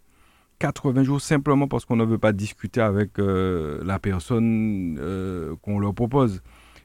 80 0.60 1.04
jours 1.04 1.22
simplement 1.22 1.68
parce 1.68 1.86
qu'on 1.86 1.96
ne 1.96 2.06
veut 2.06 2.18
pas 2.18 2.34
discuter 2.34 2.82
avec 2.82 3.20
euh, 3.20 3.84
la 3.84 4.00
personne 4.00 5.00
qu'on 5.62 5.80
leur 5.80 5.94
propose 5.94 6.42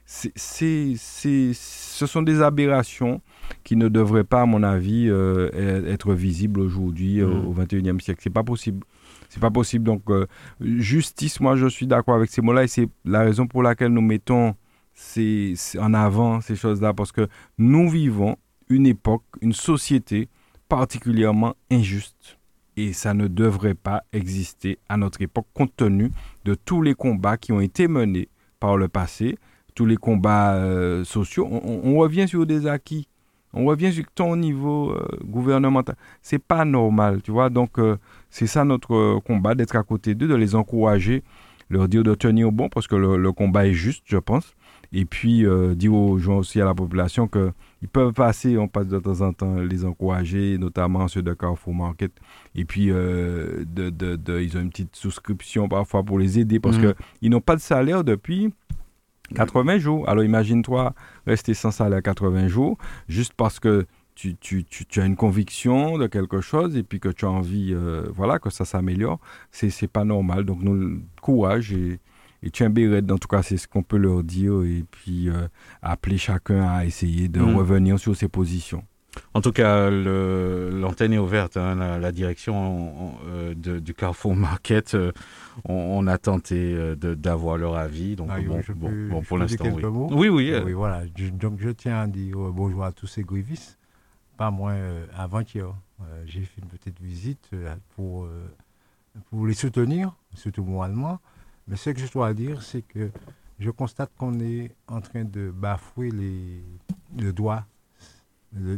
c'est, 0.09 0.93
ce 0.95 2.05
sont 2.05 2.21
des 2.21 2.41
aberrations 2.41 3.21
qui 3.65 3.75
ne 3.75 3.89
devraient 3.89 4.23
pas, 4.23 4.41
à 4.41 4.45
mon 4.45 4.63
avis, 4.63 5.09
euh, 5.09 5.51
être 5.85 6.13
visibles 6.13 6.61
aujourd'hui 6.61 7.19
euh, 7.19 7.27
mm. 7.27 7.47
au 7.47 7.53
XXIe 7.53 8.01
siècle. 8.01 8.21
C'est 8.23 8.29
pas 8.29 8.43
possible. 8.43 8.85
C'est 9.27 9.41
pas 9.41 9.51
possible. 9.51 9.83
Donc, 9.83 10.03
euh, 10.09 10.25
justice, 10.61 11.41
moi, 11.41 11.57
je 11.57 11.67
suis 11.67 11.87
d'accord 11.87 12.15
avec 12.15 12.31
ces 12.31 12.41
mots-là 12.41 12.63
et 12.63 12.67
c'est 12.67 12.87
la 13.03 13.19
raison 13.19 13.47
pour 13.47 13.63
laquelle 13.63 13.91
nous 13.91 14.01
mettons 14.01 14.55
ces, 14.93 15.55
en 15.77 15.93
avant 15.93 16.39
ces 16.39 16.55
choses-là 16.55 16.93
parce 16.93 17.11
que 17.11 17.27
nous 17.57 17.89
vivons 17.89 18.37
une 18.69 18.87
époque, 18.87 19.23
une 19.41 19.53
société 19.53 20.29
particulièrement 20.69 21.55
injuste. 21.69 22.39
Et 22.77 22.93
ça 22.93 23.13
ne 23.13 23.27
devrait 23.27 23.73
pas 23.73 24.03
exister 24.13 24.79
à 24.87 24.95
notre 24.95 25.21
époque 25.21 25.47
compte 25.53 25.75
tenu 25.75 26.11
de 26.45 26.55
tous 26.55 26.81
les 26.81 26.93
combats 26.93 27.37
qui 27.37 27.51
ont 27.51 27.59
été 27.59 27.89
menés 27.89 28.29
par 28.59 28.77
le 28.77 28.87
passé, 28.87 29.37
tous 29.77 29.85
les 29.85 29.95
combats 29.95 30.55
euh, 30.55 31.03
sociaux, 31.03 31.47
on, 31.47 31.97
revient 31.97 32.27
sur 32.27 32.47
des 32.47 32.65
acquis. 32.65 33.07
On 33.53 33.65
revient 33.65 33.93
sur 33.93 34.05
ton 34.15 34.35
niveau 34.35 34.89
euh, 34.89 35.05
gouvernemental. 35.23 35.95
C'est 36.23 36.39
pas 36.39 36.65
normal, 36.65 37.21
tu 37.21 37.29
vois. 37.29 37.51
Donc, 37.51 37.77
euh, 37.77 37.97
c'est 38.31 38.47
ça 38.47 38.65
notre 38.65 39.19
combat, 39.19 39.53
d'être 39.53 39.75
à 39.75 39.83
côté 39.83 40.15
d'eux, 40.15 40.27
de 40.27 40.33
les 40.33 40.55
encourager, 40.55 41.23
leur 41.69 41.87
dire 41.87 42.01
de 42.01 42.15
tenir 42.15 42.51
bon, 42.51 42.69
parce 42.69 42.87
que 42.87 42.95
le, 42.95 43.31
combat 43.33 43.67
est 43.67 43.73
juste, 43.73 44.01
je 44.07 44.17
pense. 44.17 44.55
Et 44.93 45.05
puis, 45.05 45.45
dire 45.75 45.93
aux 45.93 46.17
gens 46.17 46.37
aussi, 46.37 46.59
à 46.59 46.65
la 46.65 46.73
population, 46.73 47.27
qu'ils 47.27 47.89
peuvent 47.91 48.13
passer, 48.13 48.57
on 48.57 48.67
passe 48.67 48.87
de 48.87 48.97
temps 48.97 49.21
en 49.21 49.31
temps, 49.31 49.57
les 49.57 49.85
encourager, 49.85 50.57
notamment 50.57 51.07
ceux 51.07 51.21
de 51.21 51.33
Carrefour 51.35 51.75
Market. 51.75 52.11
Et 52.55 52.65
puis, 52.65 52.87
de, 52.87 53.63
de, 53.67 54.39
ils 54.41 54.57
ont 54.57 54.61
une 54.61 54.71
petite 54.71 54.95
souscription 54.95 55.69
parfois 55.69 56.01
pour 56.01 56.17
les 56.17 56.39
aider, 56.39 56.59
parce 56.59 56.79
mmh. 56.79 56.93
qu'ils 57.19 57.29
n'ont 57.29 57.41
pas 57.41 57.55
de 57.55 57.61
salaire 57.61 58.03
depuis 58.03 58.51
80 59.35 59.79
jours. 59.79 60.07
Alors 60.09 60.23
imagine-toi 60.23 60.93
rester 61.25 61.53
sans 61.53 61.71
salaire 61.71 62.01
80 62.01 62.47
jours, 62.47 62.77
juste 63.07 63.33
parce 63.33 63.59
que 63.59 63.85
tu, 64.15 64.35
tu, 64.35 64.65
tu, 64.65 64.99
as 64.99 65.05
une 65.05 65.15
conviction 65.15 65.99
de 65.99 66.07
quelque 66.07 66.41
chose 66.41 66.75
et 66.75 66.81
puis 66.81 66.99
que 66.99 67.09
tu 67.09 67.25
as 67.25 67.29
envie 67.29 67.71
euh, 67.71 68.07
voilà, 68.15 68.39
que 68.39 68.49
ça 68.49 68.65
s'améliore. 68.65 69.19
C'est, 69.51 69.69
c'est 69.69 69.87
pas 69.87 70.05
normal. 70.05 70.43
Donc, 70.43 70.63
nous, 70.63 71.03
courage 71.21 71.71
et, 71.71 71.99
et 72.41 72.49
tiens, 72.49 72.71
Béret, 72.71 73.03
en 73.11 73.17
tout 73.17 73.27
cas, 73.27 73.43
c'est 73.43 73.57
ce 73.57 73.67
qu'on 73.67 73.83
peut 73.83 73.97
leur 73.97 74.23
dire 74.23 74.63
et 74.63 74.83
puis 74.89 75.29
euh, 75.29 75.47
appeler 75.83 76.17
chacun 76.17 76.67
à 76.67 76.85
essayer 76.85 77.27
de 77.27 77.41
mm. 77.41 77.55
revenir 77.55 77.99
sur 77.99 78.15
ses 78.15 78.27
positions. 78.27 78.83
En 79.33 79.41
tout 79.41 79.51
cas, 79.51 79.89
l'antenne 79.89 81.13
est 81.13 81.17
ouverte. 81.17 81.57
Hein, 81.57 81.75
la, 81.75 82.11
direction 82.11 83.15
euh, 83.27 83.53
du 83.53 83.93
Carrefour 83.93 84.35
Market, 84.35 84.95
euh, 84.95 85.11
on, 85.65 86.07
a 86.07 86.17
tenté 86.17 86.73
euh, 86.73 86.95
d'avoir 86.95 87.57
leur 87.57 87.75
avis. 87.75 88.15
Donc, 88.15 88.29
ah 88.31 88.39
bon, 88.75 89.21
pour 89.21 89.37
l'instant, 89.37 89.65
oui. 89.65 89.83
oui. 89.83 90.29
Oui, 90.29 90.53
oui. 90.63 90.73
voilà. 90.73 91.03
donc, 91.33 91.59
je 91.59 91.69
tiens 91.69 92.01
à 92.01 92.07
dire 92.07 92.37
bonjour 92.37 92.83
à 92.83 92.91
tous 92.91 93.07
ces 93.07 93.23
grévistes. 93.23 93.77
Pas 94.37 94.51
moins 94.51 94.77
avant-hier, 95.15 95.73
j'ai 96.25 96.41
fait 96.41 96.61
une 96.61 96.67
petite 96.67 97.01
visite 97.01 97.49
pour, 97.95 98.27
pour 99.31 99.47
les 99.47 99.55
soutenir, 99.55 100.13
surtout 100.35 100.63
moralement. 100.63 101.19
Mais 101.67 101.75
ce 101.75 101.89
que 101.89 101.99
je 101.99 102.11
dois 102.11 102.33
dire, 102.35 102.61
c'est 102.61 102.83
que 102.83 103.09
je 103.59 103.71
constate 103.71 104.11
qu'on 104.17 104.39
est 104.39 104.75
en 104.87 105.01
train 105.01 105.23
de 105.23 105.49
bafouer 105.49 106.11
les, 106.11 106.61
le 107.17 107.33
droit 107.33 107.65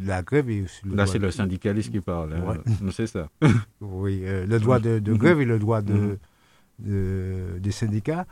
la 0.06 0.22
grève 0.22 0.50
et 0.50 0.66
Là, 0.86 1.06
c'est 1.06 1.20
le 1.20 1.32
syndicaliste 1.32 1.92
qui 1.92 2.02
parle. 2.02 2.34
Hein. 2.34 2.90
C'est 2.92 3.08
ça. 3.08 3.30
oui, 3.82 4.22
euh, 4.24 4.46
le 4.46 4.60
droit 4.60 4.80
de, 4.80 5.00
grève 5.14 5.42
et 5.42 5.46
le 5.46 5.60
droit 5.60 5.82
de, 5.82 6.18
mhm. 6.80 7.60
des 7.60 7.72
syndicats 7.72 8.26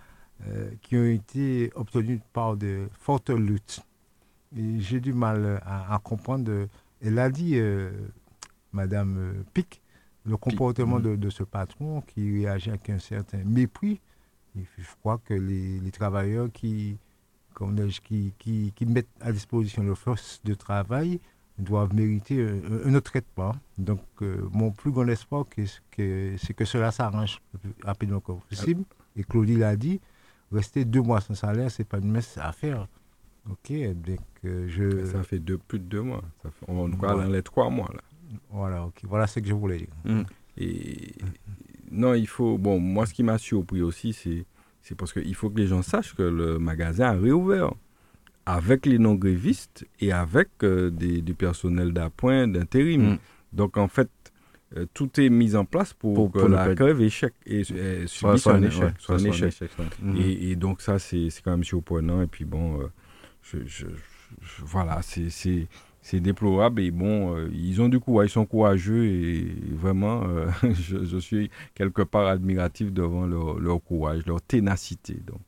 euh, 0.48 0.70
qui 0.82 0.96
ont 0.98 1.06
été 1.06 1.72
obtenus 1.76 2.20
par 2.34 2.58
de 2.58 2.88
fortes 3.00 3.30
luttes. 3.30 3.82
J'ai 4.56 5.00
du 5.00 5.14
mal 5.14 5.62
à, 5.66 6.00
comprendre. 6.04 6.68
Elle 7.02 7.20
a 7.20 7.30
dit, 7.30 7.54
euh, 7.56 7.92
Madame 8.72 9.44
Pic, 9.54 9.82
le 10.26 10.38
comportement 10.38 11.00
mhm. 11.00 11.18
de, 11.18 11.30
ce 11.30 11.44
patron 11.44 12.02
qui 12.02 12.40
réagit 12.46 12.70
avec 12.70 12.90
un 12.90 13.00
certain 13.00 13.44
mépris. 13.46 14.00
je 14.56 14.84
crois 15.00 15.20
que 15.24 15.34
les, 15.34 15.80
les 15.80 15.92
travailleurs 15.92 16.52
qui 16.52 16.98
qui, 18.04 18.34
qui, 18.38 18.74
qui, 18.76 18.86
mettent 18.86 19.08
à 19.20 19.32
disposition 19.32 19.84
leur 19.84 19.98
force 19.98 20.42
de 20.44 20.54
travail 20.54 21.20
doivent 21.58 21.94
mériter 21.94 22.46
un, 22.86 22.94
autre 22.94 23.12
traitement. 23.12 23.56
Donc, 23.78 24.02
euh, 24.22 24.48
mon 24.52 24.72
plus 24.72 24.92
grand 24.92 25.08
espoir, 25.08 25.46
c'est 25.56 26.54
que 26.54 26.66
cela 26.66 26.92
s'arrange 26.92 27.42
le 27.54 27.60
plus 27.60 27.74
rapidement 27.84 28.20
que 28.20 28.34
possible. 28.34 28.84
Et 29.16 29.24
Claudie 29.24 29.56
l'a 29.56 29.76
dit, 29.76 30.00
rester 30.52 30.86
deux 30.86 31.02
mois 31.02 31.22
sans 31.22 31.34
salaire, 31.34 31.72
c'est 31.72 31.84
pas 31.84 31.98
une 31.98 32.12
messe 32.12 32.38
à 32.38 32.52
faire. 32.52 32.88
Ok, 33.50 33.72
donc 33.72 34.20
euh, 34.46 34.68
je... 34.68 35.06
Ça 35.06 35.24
fait 35.24 35.40
plus 35.40 35.80
de 35.80 35.86
deux 35.86 36.02
mois. 36.02 36.22
Ça 36.44 36.52
fait, 36.52 36.66
on 36.68 36.88
va 36.88 37.14
dans 37.14 37.24
les 37.24 37.44
trois 37.44 37.70
mois, 37.70 37.90
là. 37.94 38.02
Voilà, 38.52 38.84
ok. 38.84 39.02
Voilà 39.04 39.26
ce 39.26 39.40
que 39.40 39.48
je 39.48 39.54
voulais 39.54 39.78
dire. 39.78 39.96
Mmh. 40.04 40.24
Et 40.58 41.16
non, 41.92 42.14
il 42.14 42.28
faut... 42.28 42.58
Bon, 42.58 42.80
moi, 42.80 43.06
ce 43.06 43.14
qui 43.14 43.24
m'a 43.24 43.38
surpris 43.38 43.82
aussi, 43.82 44.14
c'est 44.14 44.96
parce 44.96 45.14
qu'il 45.14 45.34
faut 45.34 45.50
que 45.50 45.58
les 45.58 45.68
gens 45.68 45.82
sachent 45.82 46.14
que 46.14 46.24
le 46.24 46.60
magasin 46.60 47.08
a 47.08 47.14
réouvert 47.14 47.72
avec 48.48 48.86
les 48.86 48.98
non-grévistes 48.98 49.86
et 50.00 50.14
avec 50.14 50.48
euh, 50.64 50.90
des, 50.90 51.22
du 51.22 51.34
personnel 51.34 51.92
d'appoint, 51.92 52.48
d'intérim. 52.48 53.12
Mm. 53.12 53.18
Donc 53.52 53.76
en 53.76 53.90
fait, 53.90 54.10
euh, 54.78 54.86
tout 54.94 55.20
est 55.20 55.30
mis 55.30 55.56
en 55.56 55.66
place 55.66 55.94
pour, 55.94 56.32
que 56.32 56.40
la 56.40 56.74
grève 56.74 57.02
échec, 57.02 57.34
et, 57.46 57.64
soit, 58.08 58.48
un 58.48 58.64
échec. 58.64 58.94
Soit, 59.00 59.16
un 59.16 59.26
échec. 59.26 59.54
et, 60.18 60.56
donc 60.56 60.82
ça, 60.82 60.98
c'est 60.98 61.30
quand 61.44 61.52
même 61.52 61.66
surprenant. 61.66 62.22
Et 62.22 62.28
puis 62.28 62.46
bon, 62.46 62.80
euh, 62.80 62.88
je, 63.44 63.58
je, 63.66 63.86
voilà, 64.64 65.02
c'est 65.02 65.30
c'est 66.08 66.22
déplorable 66.22 66.82
et 66.82 66.90
bon, 66.90 67.36
euh, 67.36 67.50
ils 67.54 67.82
ont 67.82 67.90
du 67.90 68.00
courage, 68.00 68.30
ils 68.30 68.34
sont 68.34 68.46
courageux 68.46 69.08
et 69.08 69.46
vraiment, 69.74 70.24
euh, 70.24 70.48
je, 70.72 71.18
suis 71.18 71.52
quelque 71.76 72.02
part 72.02 72.28
admiratif 72.28 72.94
devant 72.94 73.28
leur, 73.28 73.84
courage, 73.84 74.26
leur 74.26 74.42
ténacité. 74.42 75.20
Donc. 75.28 75.42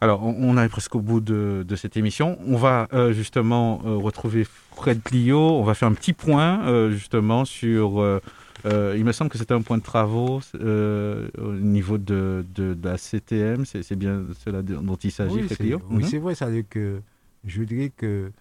Alors, 0.00 0.22
on, 0.22 0.56
arrive 0.56 0.70
presque 0.70 0.94
au 0.94 1.00
bout 1.00 1.20
de, 1.20 1.64
cette 1.76 1.96
émission. 1.96 2.38
On 2.46 2.56
va 2.56 2.88
euh, 2.92 3.12
justement 3.12 3.78
retrouver 3.78 4.46
Fred 4.74 5.02
Clio. 5.02 5.38
On 5.38 5.64
va 5.64 5.74
faire 5.74 5.88
un 5.88 5.94
petit 5.94 6.12
point 6.12 6.90
justement 6.90 7.44
sur 7.44 8.20
Euh, 8.66 8.94
il 8.96 9.04
me 9.04 9.12
semble 9.12 9.30
que 9.30 9.38
c'était 9.38 9.54
un 9.54 9.62
point 9.62 9.78
de 9.78 9.82
travaux 9.82 10.40
euh, 10.54 11.28
au 11.38 11.52
niveau 11.52 11.98
de, 11.98 12.44
de, 12.54 12.76
la 12.82 12.98
CTM. 12.98 13.64
C'est 13.64 13.96
bien 13.96 14.24
cela 14.44 14.62
dont 14.62 14.96
il 14.96 15.12
s'agit, 15.12 15.34
Oui, 15.34 15.78
mhm. 15.90 16.02
c'est 16.02 16.18
vrai. 16.18 16.34
Ça 16.34 16.46
veut 16.46 16.52
dire 16.52 16.68
que 16.68 17.00
je 17.44 17.62
dirais 17.62 17.92
que 17.94 18.32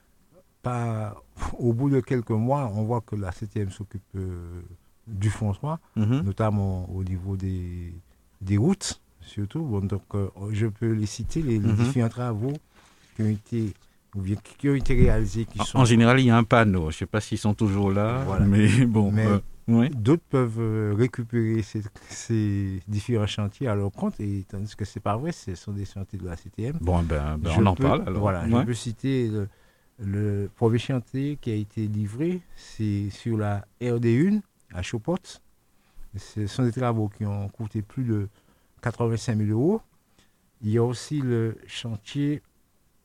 pas, 0.62 1.16
au 1.60 1.74
bout 1.74 1.90
de 1.90 2.00
quelques 2.00 2.32
mois, 2.32 2.72
on 2.76 2.84
voit 2.84 3.02
que 3.02 3.16
la 3.16 3.32
CTM 3.32 3.70
s'occupe 3.70 4.02
euh, 4.16 4.62
du 5.06 5.30
François, 5.30 5.80
mhm. 5.96 6.22
notamment 6.22 6.90
au 6.92 7.04
niveau 7.04 7.36
des, 7.36 7.94
des 8.42 8.58
routes, 8.58 9.00
surtout. 9.26 9.62
Bon, 9.62 9.82
donc, 9.82 10.04
je 10.52 10.68
peux 10.68 10.92
les 10.92 11.06
citer, 11.06 11.42
les, 11.42 11.60
les 11.60 11.68
mhm. 11.68 11.76
différents 11.76 12.10
travaux 12.10 12.54
qui 13.16 13.24
ont 13.24 13.30
été 13.30 13.74
ou 14.16 14.22
bien 14.22 14.36
qui 14.58 14.70
ont 14.70 14.76
été 14.76 14.96
réalisés. 14.96 15.46
Qui 15.46 15.60
en, 15.60 15.66
sont... 15.66 15.78
en 15.80 15.86
général, 15.86 16.20
il 16.20 16.28
y 16.28 16.30
a 16.30 16.38
un 16.38 16.44
panneau. 16.44 16.84
Je 16.84 16.88
ne 16.88 16.92
sais 16.92 17.06
pas 17.06 17.22
s'ils 17.22 17.38
sont 17.38 17.54
toujours 17.54 17.92
là, 17.92 18.26
mais 18.42 18.68
bon. 18.86 19.14
Euh, 19.18 19.90
d'autres 19.90 20.24
peuvent 20.30 20.60
euh, 20.60 20.94
récupérer 20.98 21.64
ces, 22.10 22.82
différents 22.88 23.28
chantiers 23.28 23.68
à 23.68 23.76
leur 23.76 23.92
compte, 23.92 24.20
et, 24.20 24.46
tandis 24.48 24.76
que 24.76 24.86
ce 24.86 24.98
n'est 24.98 25.02
pas 25.02 25.18
vrai, 25.18 25.32
ce 25.32 25.56
sont 25.56 25.72
des 25.72 25.86
chantiers 25.86 26.20
de 26.20 26.26
la 26.26 26.36
CTM. 26.36 26.78
Bon, 26.82 27.04
ben, 27.04 27.38
ben 27.38 27.52
on 27.58 27.66
en 27.66 27.76
parle 27.76 28.04
alors. 28.08 28.22
Voilà, 28.22 28.48
je 28.48 28.66
peux 28.66 28.74
citer 28.74 29.28
le, 29.28 29.48
le, 30.00 30.50
premier 30.56 30.78
chantier 30.78 31.38
qui 31.42 31.52
a 31.52 31.56
été 31.56 31.88
livré, 31.88 32.42
c'est 32.56 33.10
sur 33.10 33.38
la 33.38 33.66
RD1 33.82 34.42
à 34.74 34.82
Chopot. 34.82 35.18
Ce 36.16 36.48
sont 36.48 36.64
des 36.64 36.72
travaux 36.72 37.10
qui 37.10 37.26
ont 37.26 37.50
coûté 37.50 37.82
plus 37.82 38.04
de 38.06 38.30
85 38.86 39.38
000 39.38 39.50
euros. 39.50 39.82
Il 40.62 40.70
y 40.70 40.78
a 40.78 40.84
aussi 40.84 41.20
le 41.20 41.58
chantier 41.66 42.44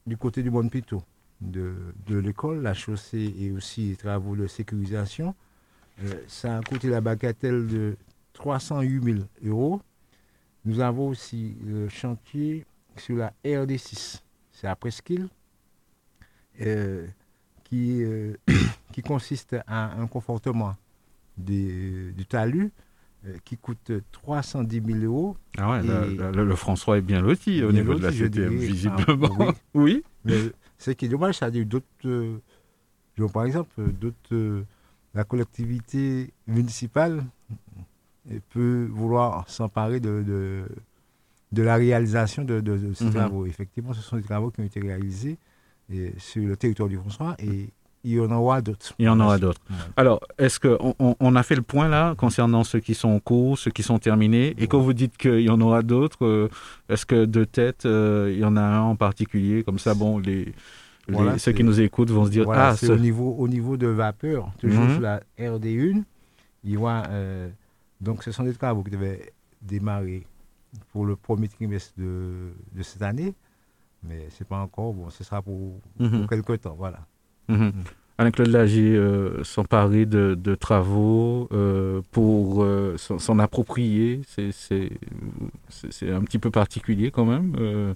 du 0.07 0.19
côté 0.19 0.43
du 0.43 0.51
Bonpito 0.51 1.03
de, 1.41 1.75
de 2.07 2.19
l'école, 2.19 2.61
la 2.61 2.75
chaussée 2.75 3.35
et 3.39 3.51
aussi 3.51 3.89
les 3.89 3.97
travaux 3.97 4.37
de 4.37 4.47
sécurisation. 4.47 5.35
Euh, 6.05 6.23
ça 6.29 6.59
a 6.59 6.61
coûté 6.63 6.89
la 6.89 7.01
bagatelle 7.01 7.67
de 7.67 7.97
308 8.35 9.03
000 9.03 9.19
euros. 9.47 9.81
Nous 10.67 10.81
avons 10.81 11.09
aussi 11.09 11.57
le 11.65 11.89
chantier 11.89 12.67
sur 12.97 13.17
la 13.17 13.33
RD6, 13.43 14.21
c'est 14.53 14.67
à 14.67 14.77
Presqu'île, 14.77 15.29
euh, 16.61 17.07
qui, 17.65 18.03
euh, 18.03 18.37
qui 18.93 19.01
consiste 19.01 19.57
à 19.67 19.99
un 19.99 20.07
confortement 20.07 20.77
du 21.39 22.27
talus 22.29 22.71
qui 23.45 23.57
coûte 23.57 23.93
310 24.13 24.83
000 24.85 24.99
euros. 25.05 25.37
Ah 25.59 25.71
ouais, 25.71 25.83
le, 25.83 26.55
François 26.55 26.99
est 26.99 27.03
bien 27.03 27.21
loti 27.21 27.63
au 27.63 27.73
niveau 27.73 27.95
de 27.95 28.03
la 28.03 28.13
CTM, 28.13 28.57
visiblement. 28.57 29.53
oui. 29.75 30.03
Mais 30.25 30.53
ce 30.79 30.91
qui 30.93 31.07
est 31.07 31.09
dommage, 31.09 31.39
c'est 31.39 31.51
qu'il 31.51 31.69
d'autres, 31.69 31.87
euh, 32.07 32.39
par 33.33 33.45
exemple, 33.45 33.71
d'autres, 33.93 34.17
euh, 34.33 34.65
la 35.15 35.25
collectivité 35.25 36.33
municipale 36.47 37.25
peut 38.51 38.87
vouloir 38.91 39.49
s'emparer 39.49 40.01
de, 40.01 40.23
de, 41.53 41.63
la 41.63 41.77
réalisation 41.77 42.45
de, 42.45 42.95
ces 42.95 43.05
mhm. 43.05 43.11
travaux. 43.11 43.47
Effectivement, 43.47 43.93
ce 43.93 44.01
sont 44.01 44.17
des 44.17 44.23
travaux 44.23 44.51
qui 44.51 44.61
ont 44.61 44.65
été 44.65 44.81
réalisés 44.81 45.39
sur 46.19 46.47
le 46.47 46.57
territoire 46.57 46.89
du 46.89 46.97
François 46.97 47.35
et 47.39 47.71
il 48.03 48.13
y 48.13 48.21
en 48.21 48.31
aura 48.31 48.63
d'autres. 48.63 48.95
Il 48.99 49.05
y 49.05 49.09
en 49.09 49.21
aura 49.21 49.39
d'autres. 49.39 49.61
Alors, 49.97 50.21
est-ce 50.39 50.59
qu'on 50.59 50.95
on 50.99 51.37
a 51.37 51.43
fait 51.43 51.55
le 51.55 51.63
point 51.63 51.89
là 51.89 52.15
concernant 52.17 52.65
ceux 52.65 52.81
qui 52.81 52.95
sont 52.95 53.09
en 53.09 53.21
cours, 53.21 53.59
ceux 53.59 53.71
qui 53.71 53.83
sont 53.83 53.99
terminés? 53.99 54.55
Et 54.59 54.69
quand 54.69 54.81
vous 54.81 54.95
dites 54.95 55.17
qu'il 55.19 55.41
y 55.41 55.51
en 55.51 55.61
aura 55.61 55.83
d'autres, 55.83 56.25
euh, 56.25 56.49
est-ce 56.89 57.05
que 57.05 57.27
de 57.27 57.45
tête, 57.45 57.85
euh, 57.85 58.31
il 58.33 58.39
y 58.39 58.45
en 58.45 58.57
a 58.57 58.63
un 58.63 58.81
en 58.83 58.97
particulier? 58.97 59.63
Comme 59.65 59.79
ça, 59.79 59.95
bon, 59.95 60.19
les, 60.19 60.55
ceux 61.39 61.53
qui 61.53 61.65
nous 61.65 61.81
écoutent 61.81 62.11
vont 62.11 62.25
se 62.25 62.31
dire 62.31 62.49
Ah, 62.51 62.75
c'est 62.77 62.91
au 62.91 62.97
niveau, 62.97 63.35
au 63.39 63.49
niveau 63.49 63.77
de 63.77 63.87
vapeur, 63.87 64.51
toujours 64.59 64.85
mhm. 64.85 64.93
sur 64.93 65.01
la 65.01 65.21
RD1. 65.39 66.03
Il 66.65 66.71
y 66.71 66.77
aura, 66.77 67.05
euh, 67.09 67.49
donc, 68.01 68.23
ce 68.23 68.33
sont 68.33 68.45
des 68.45 68.55
travaux 68.55 68.83
qui 68.83 68.91
devaient 68.91 69.33
démarrer 69.61 70.27
pour 70.93 71.05
le 71.05 71.17
premier 71.17 71.49
trimestre 71.49 71.93
de, 71.99 72.53
de 72.73 72.83
cette 72.83 73.03
année. 73.03 73.35
Mais 74.03 74.29
ce 74.31 74.43
n'est 74.43 74.49
pas 74.49 74.59
encore, 74.59 74.95
bon, 74.95 75.11
ce 75.11 75.23
sera 75.23 75.43
pour, 75.43 75.79
pour 75.99 76.07
mhm. 76.07 76.27
quelques 76.27 76.63
temps. 76.63 76.75
Voilà. 76.79 77.01
Mhm. 77.51 77.73
Alain-Claude 78.21 78.49
Lagier 78.49 78.97
euh, 78.97 79.43
s'emparer 79.45 80.05
de, 80.05 80.55
travaux 80.55 81.49
euh, 81.53 82.03
pour 82.11 82.63
euh, 82.63 82.99
s'en 82.99 83.39
approprier, 83.39 84.21
c'est 84.27 84.91
un 86.03 86.21
petit 86.21 86.39
peu 86.39 86.51
particulier 86.51 87.11
quand 87.11 87.25
même. 87.25 87.95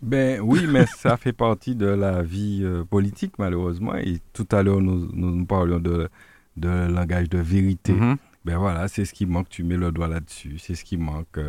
Ben 0.00 0.40
oui, 0.40 0.66
mais 0.68 0.86
ça 0.86 1.16
fait 1.16 1.32
partie 1.32 1.74
de 1.74 1.86
la 1.86 2.22
vie 2.22 2.64
politique 2.88 3.36
malheureusement. 3.40 3.96
Et 3.96 4.20
tout 4.32 4.46
à 4.52 4.62
l'heure, 4.62 4.80
nous, 4.80 5.10
nous, 5.12 5.44
parlions 5.44 5.80
de, 5.80 6.08
de 6.56 6.68
langage 6.88 7.28
de 7.28 7.38
vérité. 7.38 7.94
Mhm. 7.94 8.16
Ben 8.44 8.58
voilà, 8.58 8.86
c'est 8.86 9.04
ce 9.04 9.12
qui 9.12 9.26
manque. 9.26 9.48
Tu 9.48 9.64
mets 9.64 9.76
le 9.76 9.90
doigt 9.90 10.06
là-dessus. 10.06 10.58
C'est 10.58 10.76
ce 10.76 10.84
qui 10.84 10.96
manque. 10.96 11.40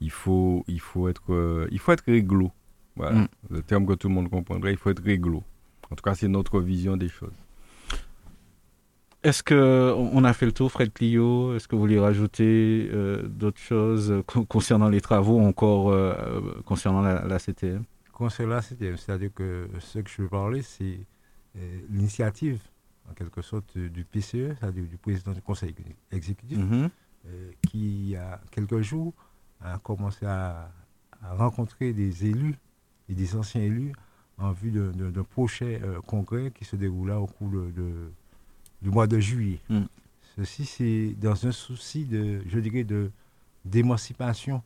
il 0.00 0.10
faut, 0.10 0.64
il 0.68 0.80
faut 0.80 1.06
être, 1.08 1.68
il 1.70 1.78
faut 1.78 1.92
être 1.92 2.04
réglo. 2.06 2.50
Voilà, 2.96 3.20
mhm. 3.20 3.28
le 3.50 3.60
terme 3.60 3.84
que 3.84 3.92
tout 3.92 4.08
le 4.08 4.14
monde 4.14 4.30
comprendrait. 4.30 4.72
Il 4.72 4.78
faut 4.78 4.88
être 4.88 5.02
réglo. 5.02 5.42
En 5.92 5.94
tout 5.94 6.02
cas, 6.02 6.14
c'est 6.14 6.28
notre 6.28 6.58
vision 6.60 6.96
des 6.96 7.10
choses. 7.10 7.36
Est-ce 9.22 9.42
qu'on 9.44 10.24
a 10.24 10.32
fait 10.32 10.46
le 10.46 10.52
tour, 10.52 10.72
Fred 10.72 10.90
Clio? 10.90 11.54
Est-ce 11.54 11.68
que 11.68 11.76
vous 11.76 11.82
voulez 11.82 12.00
rajouter 12.00 12.88
euh, 12.90 13.22
d'autres 13.28 13.60
choses 13.60 14.22
concernant 14.48 14.88
les 14.88 15.02
travaux, 15.02 15.38
encore 15.38 15.90
euh, 15.90 16.62
concernant 16.64 17.02
la, 17.02 17.38
CTM 17.38 17.84
Concernant 18.10 18.54
la 18.54 18.62
CTM, 18.62 18.96
c'est-à-dire 18.96 19.30
que 19.34 19.68
ce 19.80 19.98
que 19.98 20.10
je 20.10 20.22
veux 20.22 20.28
parler, 20.28 20.62
c'est 20.62 20.98
euh, 21.56 21.80
l'initiative, 21.90 22.58
en 23.08 23.12
quelque 23.12 23.42
sorte, 23.42 23.76
du 23.76 24.04
PCE, 24.04 24.56
c'est-à-dire 24.58 24.84
du 24.84 24.96
président 24.96 25.32
du 25.32 25.42
conseil 25.42 25.74
exécutif, 26.10 26.58
mm-hmm. 26.58 26.88
qui, 27.68 27.78
il 27.78 28.08
y 28.08 28.16
a 28.16 28.40
quelques 28.50 28.80
jours, 28.80 29.12
a 29.60 29.78
commencé 29.78 30.24
à 30.24 30.72
rencontrer 31.36 31.92
des 31.92 32.26
élus 32.26 32.56
et 33.10 33.14
des 33.14 33.36
anciens 33.36 33.60
élus 33.60 33.92
en 34.42 34.52
vue 34.52 34.70
d'un 34.70 35.22
prochain 35.22 35.66
euh, 35.66 36.00
congrès 36.00 36.50
qui 36.50 36.64
se 36.64 36.76
déroula 36.76 37.20
au 37.20 37.26
cours 37.26 37.48
de, 37.48 38.10
du 38.82 38.90
mois 38.90 39.06
de 39.06 39.18
juillet. 39.18 39.60
Mm. 39.68 39.82
Ceci, 40.36 40.64
c'est 40.64 41.14
dans 41.20 41.46
un 41.46 41.52
souci 41.52 42.04
de, 42.04 42.42
je 42.46 42.58
dirais, 42.58 42.84
de 42.84 43.10
d'émancipation 43.64 44.60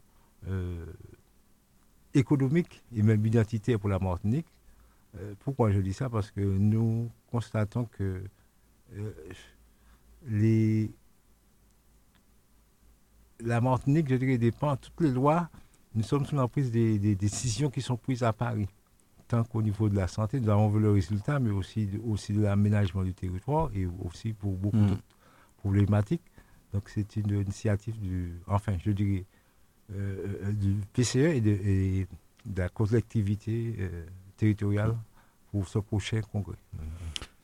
euh, 0.49 0.87
économique 2.15 2.83
et 2.95 3.03
même 3.03 3.25
identitaire 3.27 3.79
pour 3.79 3.91
la 3.91 3.99
Martinique. 3.99 4.47
Euh, 5.19 5.35
pourquoi 5.41 5.71
je 5.71 5.81
dis 5.81 5.93
ça? 5.93 6.09
Parce 6.09 6.31
que 6.31 6.41
nous 6.41 7.11
constatons 7.31 7.85
que 7.85 8.23
les, 10.27 10.91
la 13.41 13.61
Martinique, 13.61 14.09
je 14.09 14.15
dirais, 14.15 14.39
dépend 14.39 14.73
de 14.77 14.81
toutes 14.81 15.01
les 15.01 15.11
lois. 15.11 15.51
Nous 15.95 16.05
sommes 16.05 16.25
sous 16.25 16.37
l'emprise 16.37 16.71
des, 16.71 16.99
des 16.99 17.15
décisions 17.15 17.69
qui 17.69 17.83
sont 17.83 17.99
prises 17.99 18.23
à 18.23 18.33
Paris 18.33 18.69
tant 19.29 19.45
qu'au 19.45 19.63
niveau 19.63 19.89
de 19.89 19.97
la 19.97 20.09
santé, 20.09 20.41
nous 20.41 20.51
avons 20.51 20.69
vu 20.69 20.81
le 20.81 20.91
résultat, 20.91 21.39
mais 21.39 21.51
aussi, 21.51 21.89
aussi 22.07 22.33
de 22.33 22.43
l'aménagement 22.43 23.03
du 23.03 23.15
territoire 23.15 23.71
et 23.75 23.87
aussi 24.05 24.33
pour 24.33 24.55
beaucoup 24.57 24.77
mm. 24.77 24.87
d'autres 24.89 25.03
problématiques. 25.59 26.23
Donc 26.73 26.89
c'est 26.89 27.17
une 27.17 27.41
initiative 27.41 27.99
du, 28.01 28.33
enfin 28.47 28.75
je 28.85 28.91
dirais, 28.91 29.25
euh, 29.95 30.37
euh, 30.45 30.53
du 30.53 30.77
PCE 30.93 31.17
et 31.37 31.41
de, 31.41 32.07
la 32.57 32.69
collectivité 32.69 33.75
euh, 33.79 34.05
territoriale 34.37 34.95
pour 35.51 35.67
ce 35.69 35.79
prochain 35.79 36.21
congrès. 36.33 36.57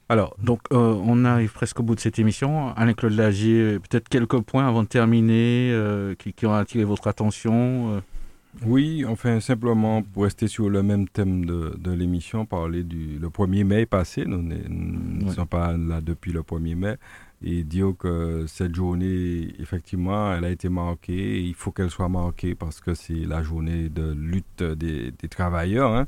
Alors, 0.09 0.37
donc, 0.39 0.61
on 0.71 1.25
arrive 1.25 1.53
presque 1.53 1.81
au 1.81 1.83
bout 1.83 1.95
de 1.95 2.01
cette 2.01 2.19
émission. 2.19 2.75
Alain-Claude 2.75 3.15
Lagier, 3.15 3.79
peut-être 3.79 4.11
quelques 4.11 4.41
points 4.43 4.69
avant 4.69 4.83
de 4.83 4.89
terminer 4.89 5.75
qui, 6.19 6.35
qui, 6.35 6.45
ont 6.45 6.53
attiré 6.53 6.85
votre 6.85 7.07
attention 7.07 8.03
oui, 8.67 9.05
enfin, 9.07 9.41
simplement 9.41 10.03
pour 10.03 10.25
rester 10.25 10.47
sur 10.47 10.69
le 10.69 10.83
même 10.83 11.09
thème 11.09 11.47
de, 11.47 11.75
de 11.79 11.91
l'émission, 11.91 12.45
parler 12.45 12.85
du 12.85 13.19
le 13.19 13.29
1er 13.29 13.65
mai 13.65 13.87
passé, 13.87 14.25
nous 14.27 14.43
ne 14.43 15.31
sommes 15.33 15.47
pas 15.47 15.77
là 15.77 16.01
depuis 16.01 16.33
le 16.33 16.43
1er 16.43 16.75
mai, 16.77 16.97
et 17.43 17.65
dire 17.65 17.95
que 17.99 18.45
cette 18.47 18.75
journée, 18.75 19.49
effectivement, 19.59 20.33
elle 20.35 20.45
a 20.45 20.51
été 20.51 20.69
marquée, 20.69 21.39
et 21.39 21.41
il 21.41 21.55
faut 21.55 21.73
qu'elle 21.73 21.91
soit 21.91 22.11
marquée 22.11 22.55
parce 22.55 22.81
que 22.81 22.95
c'est 22.95 23.25
la 23.25 23.43
journée 23.43 23.89
de 23.89 24.13
lutte 24.13 24.63
des, 24.63 25.13
des 25.13 25.29
travailleurs. 25.29 25.93
Hein. 25.95 26.07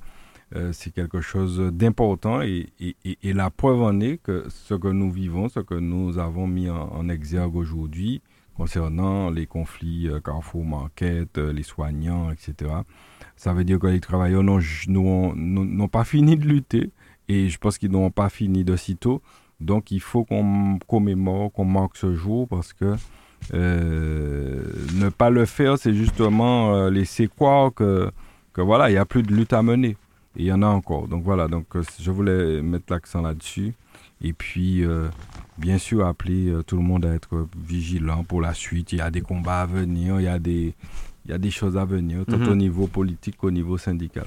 Euh, 0.55 0.71
c'est 0.73 0.93
quelque 0.93 1.21
chose 1.21 1.59
d'important 1.73 2.43
et, 2.43 2.69
et, 2.79 2.95
et, 3.05 3.33
la 3.33 3.51
preuve 3.51 3.83
en 3.83 3.99
est 4.01 4.19
que 4.19 4.45
ce 4.51 4.75
que 4.75 4.89
nous 4.89 5.11
vivons, 5.11 5.49
ce 5.49 5.59
que 5.61 5.75
nous 5.75 6.19
avons 6.19 6.47
mis 6.47 6.69
en, 6.71 6.93
en 6.93 7.09
exergue 7.09 7.57
aujourd'hui, 7.57 8.21
concernant 8.57 9.31
les 9.31 9.47
conflits 9.47 10.09
euh, 10.09 10.21
Carrefour 10.21 10.65
Market, 10.65 11.39
euh, 11.39 11.53
les 11.53 11.63
soignants, 11.63 12.31
etc. 12.31 12.71
Ça 13.37 13.53
veut 13.53 13.65
dire 13.65 13.79
que 13.79 13.89
les 13.89 14.01
travailleurs 14.01 14.43
n'ont 14.43 15.89
pas 15.89 16.05
fini 16.05 16.37
de 16.37 16.47
lutter 16.47 16.91
et 17.29 17.49
je 17.49 17.59
pense 17.59 17.79
qu'ils 17.79 17.91
n'ont 17.91 18.11
pas 18.11 18.29
fini 18.29 18.65
de 18.65 18.77
sitôt. 18.77 19.23
Donc 19.61 19.91
il 19.91 20.01
faut 20.01 20.25
qu'on 20.25 20.79
commémore, 20.87 21.53
qu'on 21.53 21.65
marque 21.65 21.97
ce 21.97 22.15
jour 22.15 22.49
parce 22.49 22.73
que 22.73 22.95
euh, 23.53 24.63
ne 24.95 25.09
pas 25.09 25.31
le 25.31 25.45
faire, 25.45 25.79
c'est 25.79 25.95
justement 25.95 26.89
laisser 26.89 27.29
croire 27.29 27.73
que, 27.75 28.11
voilà, 28.57 28.89
il 28.89 28.93
n'y 28.93 28.99
a 28.99 29.05
plus 29.05 29.23
de 29.23 29.35
lutte 29.35 29.53
à 29.53 29.63
mener. 29.63 29.97
Et 30.37 30.43
il 30.43 30.47
y 30.47 30.53
en 30.53 30.63
a 30.63 30.67
encore. 30.67 31.09
Donc 31.09 31.23
voilà, 31.23 31.49
donc 31.49 31.67
je 32.01 32.11
voulais 32.11 32.63
mettre 32.63 32.93
l'accent 32.93 33.23
là-dessus. 33.23 33.75
Et 34.25 34.33
puis, 34.33 34.83
bien 35.59 35.79
sûr, 35.79 36.07
appeler 36.07 36.53
tout 36.67 36.77
le 36.77 36.83
monde 36.83 37.05
à 37.05 37.15
être 37.15 37.47
vigilant 37.57 38.25
pour 38.25 38.41
la 38.41 38.55
suite. 38.55 38.93
Il 38.93 38.99
y 38.99 39.03
a 39.03 39.11
des 39.11 39.21
combats 39.21 39.61
à 39.61 39.67
venir, 39.67 40.19
il 40.19 40.25
y 40.25 40.29
a 40.29 40.39
des, 40.39 40.75
il 41.25 41.31
y 41.31 41.35
a 41.35 41.39
des 41.39 41.51
choses 41.51 41.77
à 41.77 41.85
venir, 41.85 42.25
tant 42.27 42.39
mhm. 42.39 42.49
au 42.49 42.55
niveau 42.55 42.87
politique 42.87 43.37
qu'au 43.37 43.51
niveau 43.51 43.79
syndical. 43.79 44.27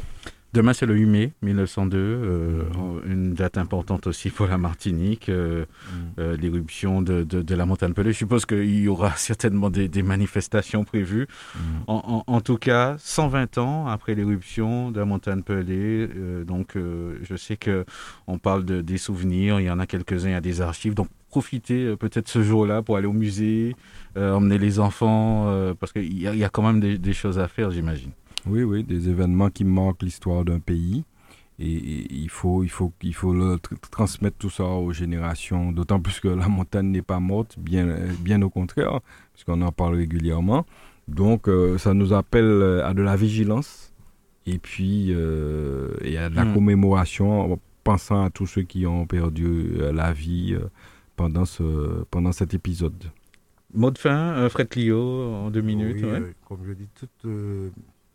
Demain, 0.54 0.72
c'est 0.72 0.86
le 0.86 0.96
8 0.96 1.06
mai 1.06 1.34
1902, 1.42 1.98
euh, 1.98 2.64
une 3.06 3.34
date 3.34 3.58
importante 3.58 4.08
aussi 4.08 4.30
pour 4.30 4.48
la 4.48 4.58
Martinique, 4.58 5.28
euh, 5.28 5.66
mm. 5.66 5.96
euh, 6.20 6.38
l'éruption 6.38 7.02
de, 7.02 7.24
de, 7.24 7.56
la 7.56 7.66
montagne 7.66 7.94
Pelée. 7.94 8.14
Je 8.14 8.18
suppose 8.18 8.46
qu'il 8.46 8.80
y 8.80 8.88
aura 8.88 9.12
certainement 9.18 9.70
des, 9.70 9.90
des 9.90 10.04
manifestations 10.04 10.86
prévues. 10.86 11.28
Mm. 11.56 11.60
En, 11.88 12.24
en, 12.26 12.42
tout 12.42 12.58
cas, 12.58 12.96
120 12.98 13.58
ans 13.58 13.88
après 13.88 14.16
l'éruption 14.16 14.90
de 14.92 15.00
la 15.00 15.06
montagne 15.06 15.42
Pelée, 15.42 16.10
donc 16.48 16.76
je 16.76 17.36
sais 17.36 17.58
que 17.58 17.86
on 18.28 18.38
parle 18.40 18.64
de, 18.64 18.82
des 18.82 18.98
souvenirs, 18.98 19.60
il 19.60 19.66
y 19.66 19.72
en 19.72 19.80
a 19.80 19.86
quelques-uns, 19.86 20.30
il 20.30 20.34
y 20.34 20.36
a 20.36 20.42
des 20.42 20.62
archives. 20.62 20.94
Donc 20.94 21.10
profitez 21.30 21.96
peut-être 21.98 22.30
ce 22.30 22.42
jour-là 22.42 22.82
pour 22.82 22.96
aller 22.96 23.08
au 23.08 23.14
musée, 23.14 23.76
emmener 24.16 24.58
les 24.58 24.80
enfants, 24.80 25.74
parce 25.80 25.92
qu'il 25.92 26.14
y, 26.14 26.22
y, 26.22 26.44
a 26.44 26.50
quand 26.50 26.64
même 26.64 26.80
des, 26.80 26.98
des 26.98 27.14
choses 27.14 27.38
à 27.38 27.50
faire, 27.50 27.70
j'imagine. 27.72 28.12
Oui, 28.50 28.64
oui, 28.64 28.84
des 28.84 29.10
événements 29.10 29.50
qui 29.50 29.64
marquent 29.64 30.04
l'histoire 30.04 30.46
d'un 30.46 30.60
pays. 30.60 31.04
Et, 31.60 32.14
il, 32.14 32.30
faut, 32.30 32.64
il, 32.64 32.70
faut, 32.70 32.94
il 33.02 33.16
faut 33.16 33.34
le 33.34 33.58
transmettre 33.90 34.38
tout 34.38 34.50
ça 34.50 34.64
aux 34.64 34.94
générations, 34.94 35.72
d'autant 35.72 36.00
plus 36.00 36.20
que 36.20 36.28
la 36.28 36.48
montagne 36.48 36.88
n'est 36.92 37.02
pas 37.02 37.20
morte, 37.20 37.58
bien, 37.58 37.88
bien 38.20 38.42
au 38.44 38.50
contraire, 38.50 39.00
puisqu'on 39.34 39.62
en 39.62 39.72
parle 39.72 39.96
régulièrement. 39.96 40.66
Donc, 41.08 41.48
euh, 41.48 41.78
ça 41.78 41.94
nous 41.94 42.14
appelle 42.14 42.82
à 42.84 42.94
de 42.94 43.02
la 43.02 43.16
vigilance 43.16 43.94
et 44.46 44.60
puis 44.60 45.08
euh, 45.10 45.96
et 46.02 46.18
à 46.18 46.30
de 46.30 46.36
la 46.36 46.46
hmm. 46.46 46.54
commémoration 46.54 47.54
en 47.54 47.60
pensant 47.84 48.26
à 48.26 48.30
tous 48.30 48.46
ceux 48.46 48.64
qui 48.64 48.86
ont 48.86 49.08
perdu 49.08 49.78
euh, 49.80 49.92
la 49.92 50.12
vie 50.12 50.56
pendant, 51.16 51.46
ce, 51.46 52.04
pendant 52.12 52.34
cet 52.34 52.54
épisode. 52.54 53.06
Mot 53.74 53.90
de 53.92 53.98
fin, 53.98 54.48
Fred 54.50 54.70
Clio, 54.70 55.00
en 55.34 55.50
deux 55.50 55.62
minutes. 55.62 56.06
comme 56.48 56.60
je 56.66 56.74
dis, 56.74 56.88
toute 56.94 57.32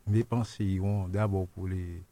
mes 0.06 0.24
pensées 0.24 0.64
iront 0.64 1.08
d'abord 1.08 1.46
pour 1.48 1.68
les, 1.68 2.02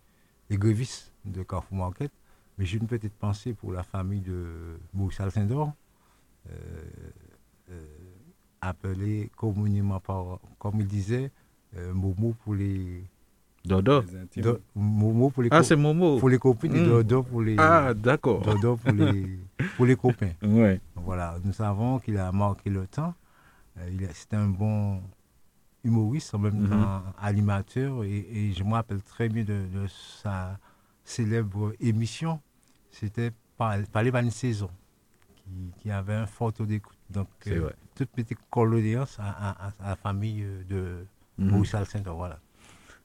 les 0.49 0.57
grévistes 0.57 1.13
de 1.25 1.43
Carrefour 1.43 1.79
Market, 1.79 2.11
mais 2.59 2.67
j'ai 2.67 2.79
une 2.79 2.87
petite 2.87 3.15
pensée 3.15 3.55
pour 3.55 3.73
la 3.73 3.83
famille 3.83 4.21
de 4.21 4.79
Maurice 4.93 5.21
Alcindor, 5.21 5.73
euh, 6.51 6.55
euh, 7.71 7.81
appelée 8.61 9.31
communément 9.37 10.01
par, 10.01 10.41
comme 10.59 10.81
il 10.81 10.87
disait, 10.87 11.31
euh, 11.77 11.93
Momo 11.95 12.35
pour 12.45 12.55
les. 12.55 13.05
Dodo. 13.65 14.03
Momo 14.75 15.31
pour 15.31 15.43
les 15.43 15.49
Ah, 15.53 15.63
c'est 15.63 15.77
Momo. 15.77 16.19
Pour 16.19 16.31
les 16.31 16.39
copines 16.39 16.75
et 16.75 16.81
hmm. 16.81 16.89
Dodo 16.89 17.23
pour 17.23 17.43
les. 17.43 17.57
Ah, 17.59 17.93
d'accord. 17.95 18.41
Dodo 18.43 18.77
pour 18.77 18.93
les, 18.93 19.39
pour 19.77 19.87
les 19.87 19.97
copains. 19.97 20.33
Ouais. 20.43 20.81
Voilà, 20.97 21.37
nous 21.45 21.53
savons 21.53 21.99
qu'il 21.99 22.17
a 22.19 22.33
marqué 22.33 22.71
le 22.71 22.87
temps. 22.87 23.15
C'est 24.13 24.35
un 24.35 24.49
bon 24.49 25.01
humoriste, 25.85 26.35
en 26.35 26.39
même 26.39 26.69
temps 26.69 26.77
mhm. 26.77 27.03
animateur, 27.21 28.05
et, 28.05 28.53
je 28.57 28.63
me 28.65 28.73
rappelle 28.73 29.03
très 29.03 29.29
bien 29.29 29.45
de, 29.45 29.87
sa 30.23 30.59
célèbre 31.05 31.73
émission. 31.81 32.41
C'était 32.91 33.33
Parler 33.93 34.11
par 34.11 34.23
une 34.23 34.31
saison, 34.31 34.71
qui, 35.81 35.91
avait 35.91 36.15
un 36.15 36.27
fort 36.27 36.51
taux 36.51 36.65
d'écoute. 36.65 36.97
Donc, 37.11 37.29
euh, 37.47 37.69
toute 37.95 38.09
petite 38.09 38.39
condoléance 38.49 39.19
à, 39.21 39.51
à, 39.51 39.73
la 39.91 39.97
famille 39.97 40.47
de 40.67 41.05
mhm. 41.37 41.51
Maurice 41.51 41.75
Alcindor, 41.75 42.17
voilà. 42.17 42.39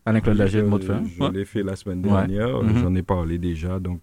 Alain-Claude 0.05 0.37
Lager, 0.37 0.61
mot 0.61 0.79
de 0.79 0.85
fin. 0.85 1.03
Je 1.03 1.31
l'ai 1.31 1.43
fait 1.43 1.61
la 1.61 1.75
semaine 1.75 2.01
dernière, 2.01 2.63
mhm. 2.63 2.77
j'en 2.77 2.95
ai 2.95 3.03
parlé 3.03 3.37
déjà, 3.37 3.79
donc 3.81 3.99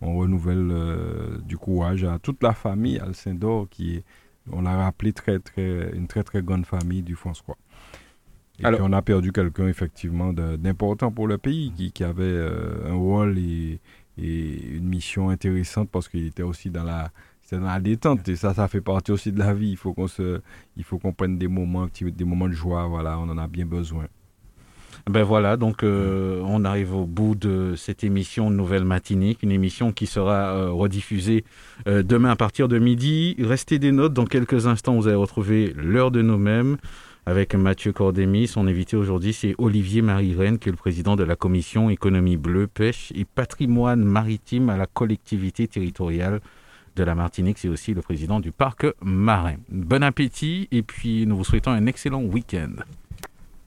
on 0.00 0.16
renouvelle 0.16 0.68
euh, 0.70 1.38
du 1.38 1.56
courage 1.56 2.04
à 2.04 2.18
toute 2.18 2.42
la 2.42 2.52
famille 2.52 2.98
Alcindor 2.98 3.68
qui 3.70 3.96
est, 3.96 4.04
on 4.52 4.62
l'a 4.62 4.76
rappelé, 4.76 5.12
très, 5.12 5.38
très, 5.38 5.90
une 5.94 6.06
très 6.06 6.22
très 6.22 6.42
grande 6.42 6.66
famille 6.66 7.02
du 7.02 7.14
François. 7.14 7.56
Et 8.60 8.62
puis 8.62 8.76
on 8.80 8.92
a 8.92 9.02
perdu 9.02 9.32
quelqu'un 9.32 9.66
effectivement 9.66 10.32
d'important 10.32 11.10
pour 11.10 11.26
le 11.26 11.38
pays 11.38 11.72
qui, 11.76 11.90
qui 11.90 12.04
avait 12.04 12.22
euh, 12.22 12.90
un 12.92 12.94
rôle 12.94 13.36
et, 13.38 13.80
et, 14.16 14.76
une 14.76 14.88
mission 14.88 15.30
intéressante 15.30 15.88
parce 15.90 16.08
qu'il 16.08 16.26
était 16.26 16.44
aussi 16.44 16.70
dans 16.70 16.84
la 16.84 17.10
dans 17.52 17.60
la 17.60 17.80
détente. 17.80 18.28
Et 18.28 18.36
ça 18.36 18.54
ça 18.54 18.68
fait 18.68 18.80
partie 18.80 19.12
aussi 19.12 19.32
de 19.32 19.38
la 19.38 19.54
vie. 19.54 19.70
Il 19.70 19.76
faut 19.76 19.92
qu'on 19.92 20.06
se 20.06 20.40
il 20.76 20.84
faut 20.84 20.98
qu'on 20.98 21.12
prenne 21.12 21.36
des 21.36 21.48
moments 21.48 21.88
des 22.00 22.24
moments 22.24 22.48
de 22.48 22.54
joie 22.54 22.86
voilà 22.86 23.18
on 23.18 23.28
en 23.28 23.38
a 23.38 23.48
bien 23.48 23.66
besoin. 23.66 24.06
Ben 25.10 25.24
voilà, 25.24 25.56
donc 25.56 25.82
euh, 25.82 26.40
on 26.46 26.64
arrive 26.64 26.94
au 26.94 27.04
bout 27.04 27.34
de 27.34 27.74
cette 27.76 28.04
émission 28.04 28.48
Nouvelle 28.48 28.84
Matinique, 28.84 29.42
une 29.42 29.50
émission 29.50 29.92
qui 29.92 30.06
sera 30.06 30.54
euh, 30.54 30.70
rediffusée 30.70 31.44
demain 31.84 32.30
à 32.30 32.36
partir 32.36 32.68
de 32.68 32.78
midi. 32.78 33.36
Restez 33.40 33.80
des 33.80 33.90
notes, 33.92 34.14
dans 34.14 34.24
quelques 34.24 34.66
instants 34.68 34.94
vous 34.94 35.08
allez 35.08 35.16
retrouver 35.16 35.74
l'heure 35.76 36.12
de 36.12 36.22
nos 36.22 36.38
mêmes 36.38 36.78
avec 37.26 37.54
Mathieu 37.54 37.92
Cordémy. 37.92 38.46
Son 38.46 38.66
invité 38.66 38.96
aujourd'hui, 38.96 39.32
c'est 39.32 39.54
Olivier 39.58 40.02
Marie-Rennes, 40.02 40.58
qui 40.58 40.68
est 40.68 40.72
le 40.72 40.76
président 40.76 41.16
de 41.16 41.24
la 41.24 41.36
commission 41.36 41.90
économie 41.90 42.36
bleue, 42.36 42.66
pêche 42.66 43.12
et 43.14 43.24
patrimoine 43.24 44.02
maritime 44.02 44.70
à 44.70 44.76
la 44.76 44.86
collectivité 44.86 45.66
territoriale 45.68 46.40
de 46.96 47.02
la 47.02 47.14
Martinique. 47.14 47.58
C'est 47.58 47.68
aussi 47.68 47.94
le 47.94 48.02
président 48.02 48.40
du 48.40 48.52
parc 48.52 48.86
marin. 49.02 49.56
Bon 49.68 50.02
appétit 50.02 50.68
et 50.70 50.82
puis 50.82 51.26
nous 51.26 51.36
vous 51.36 51.44
souhaitons 51.44 51.72
un 51.72 51.86
excellent 51.86 52.22
week-end. 52.22 52.72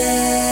Sud-Est. 0.00 0.50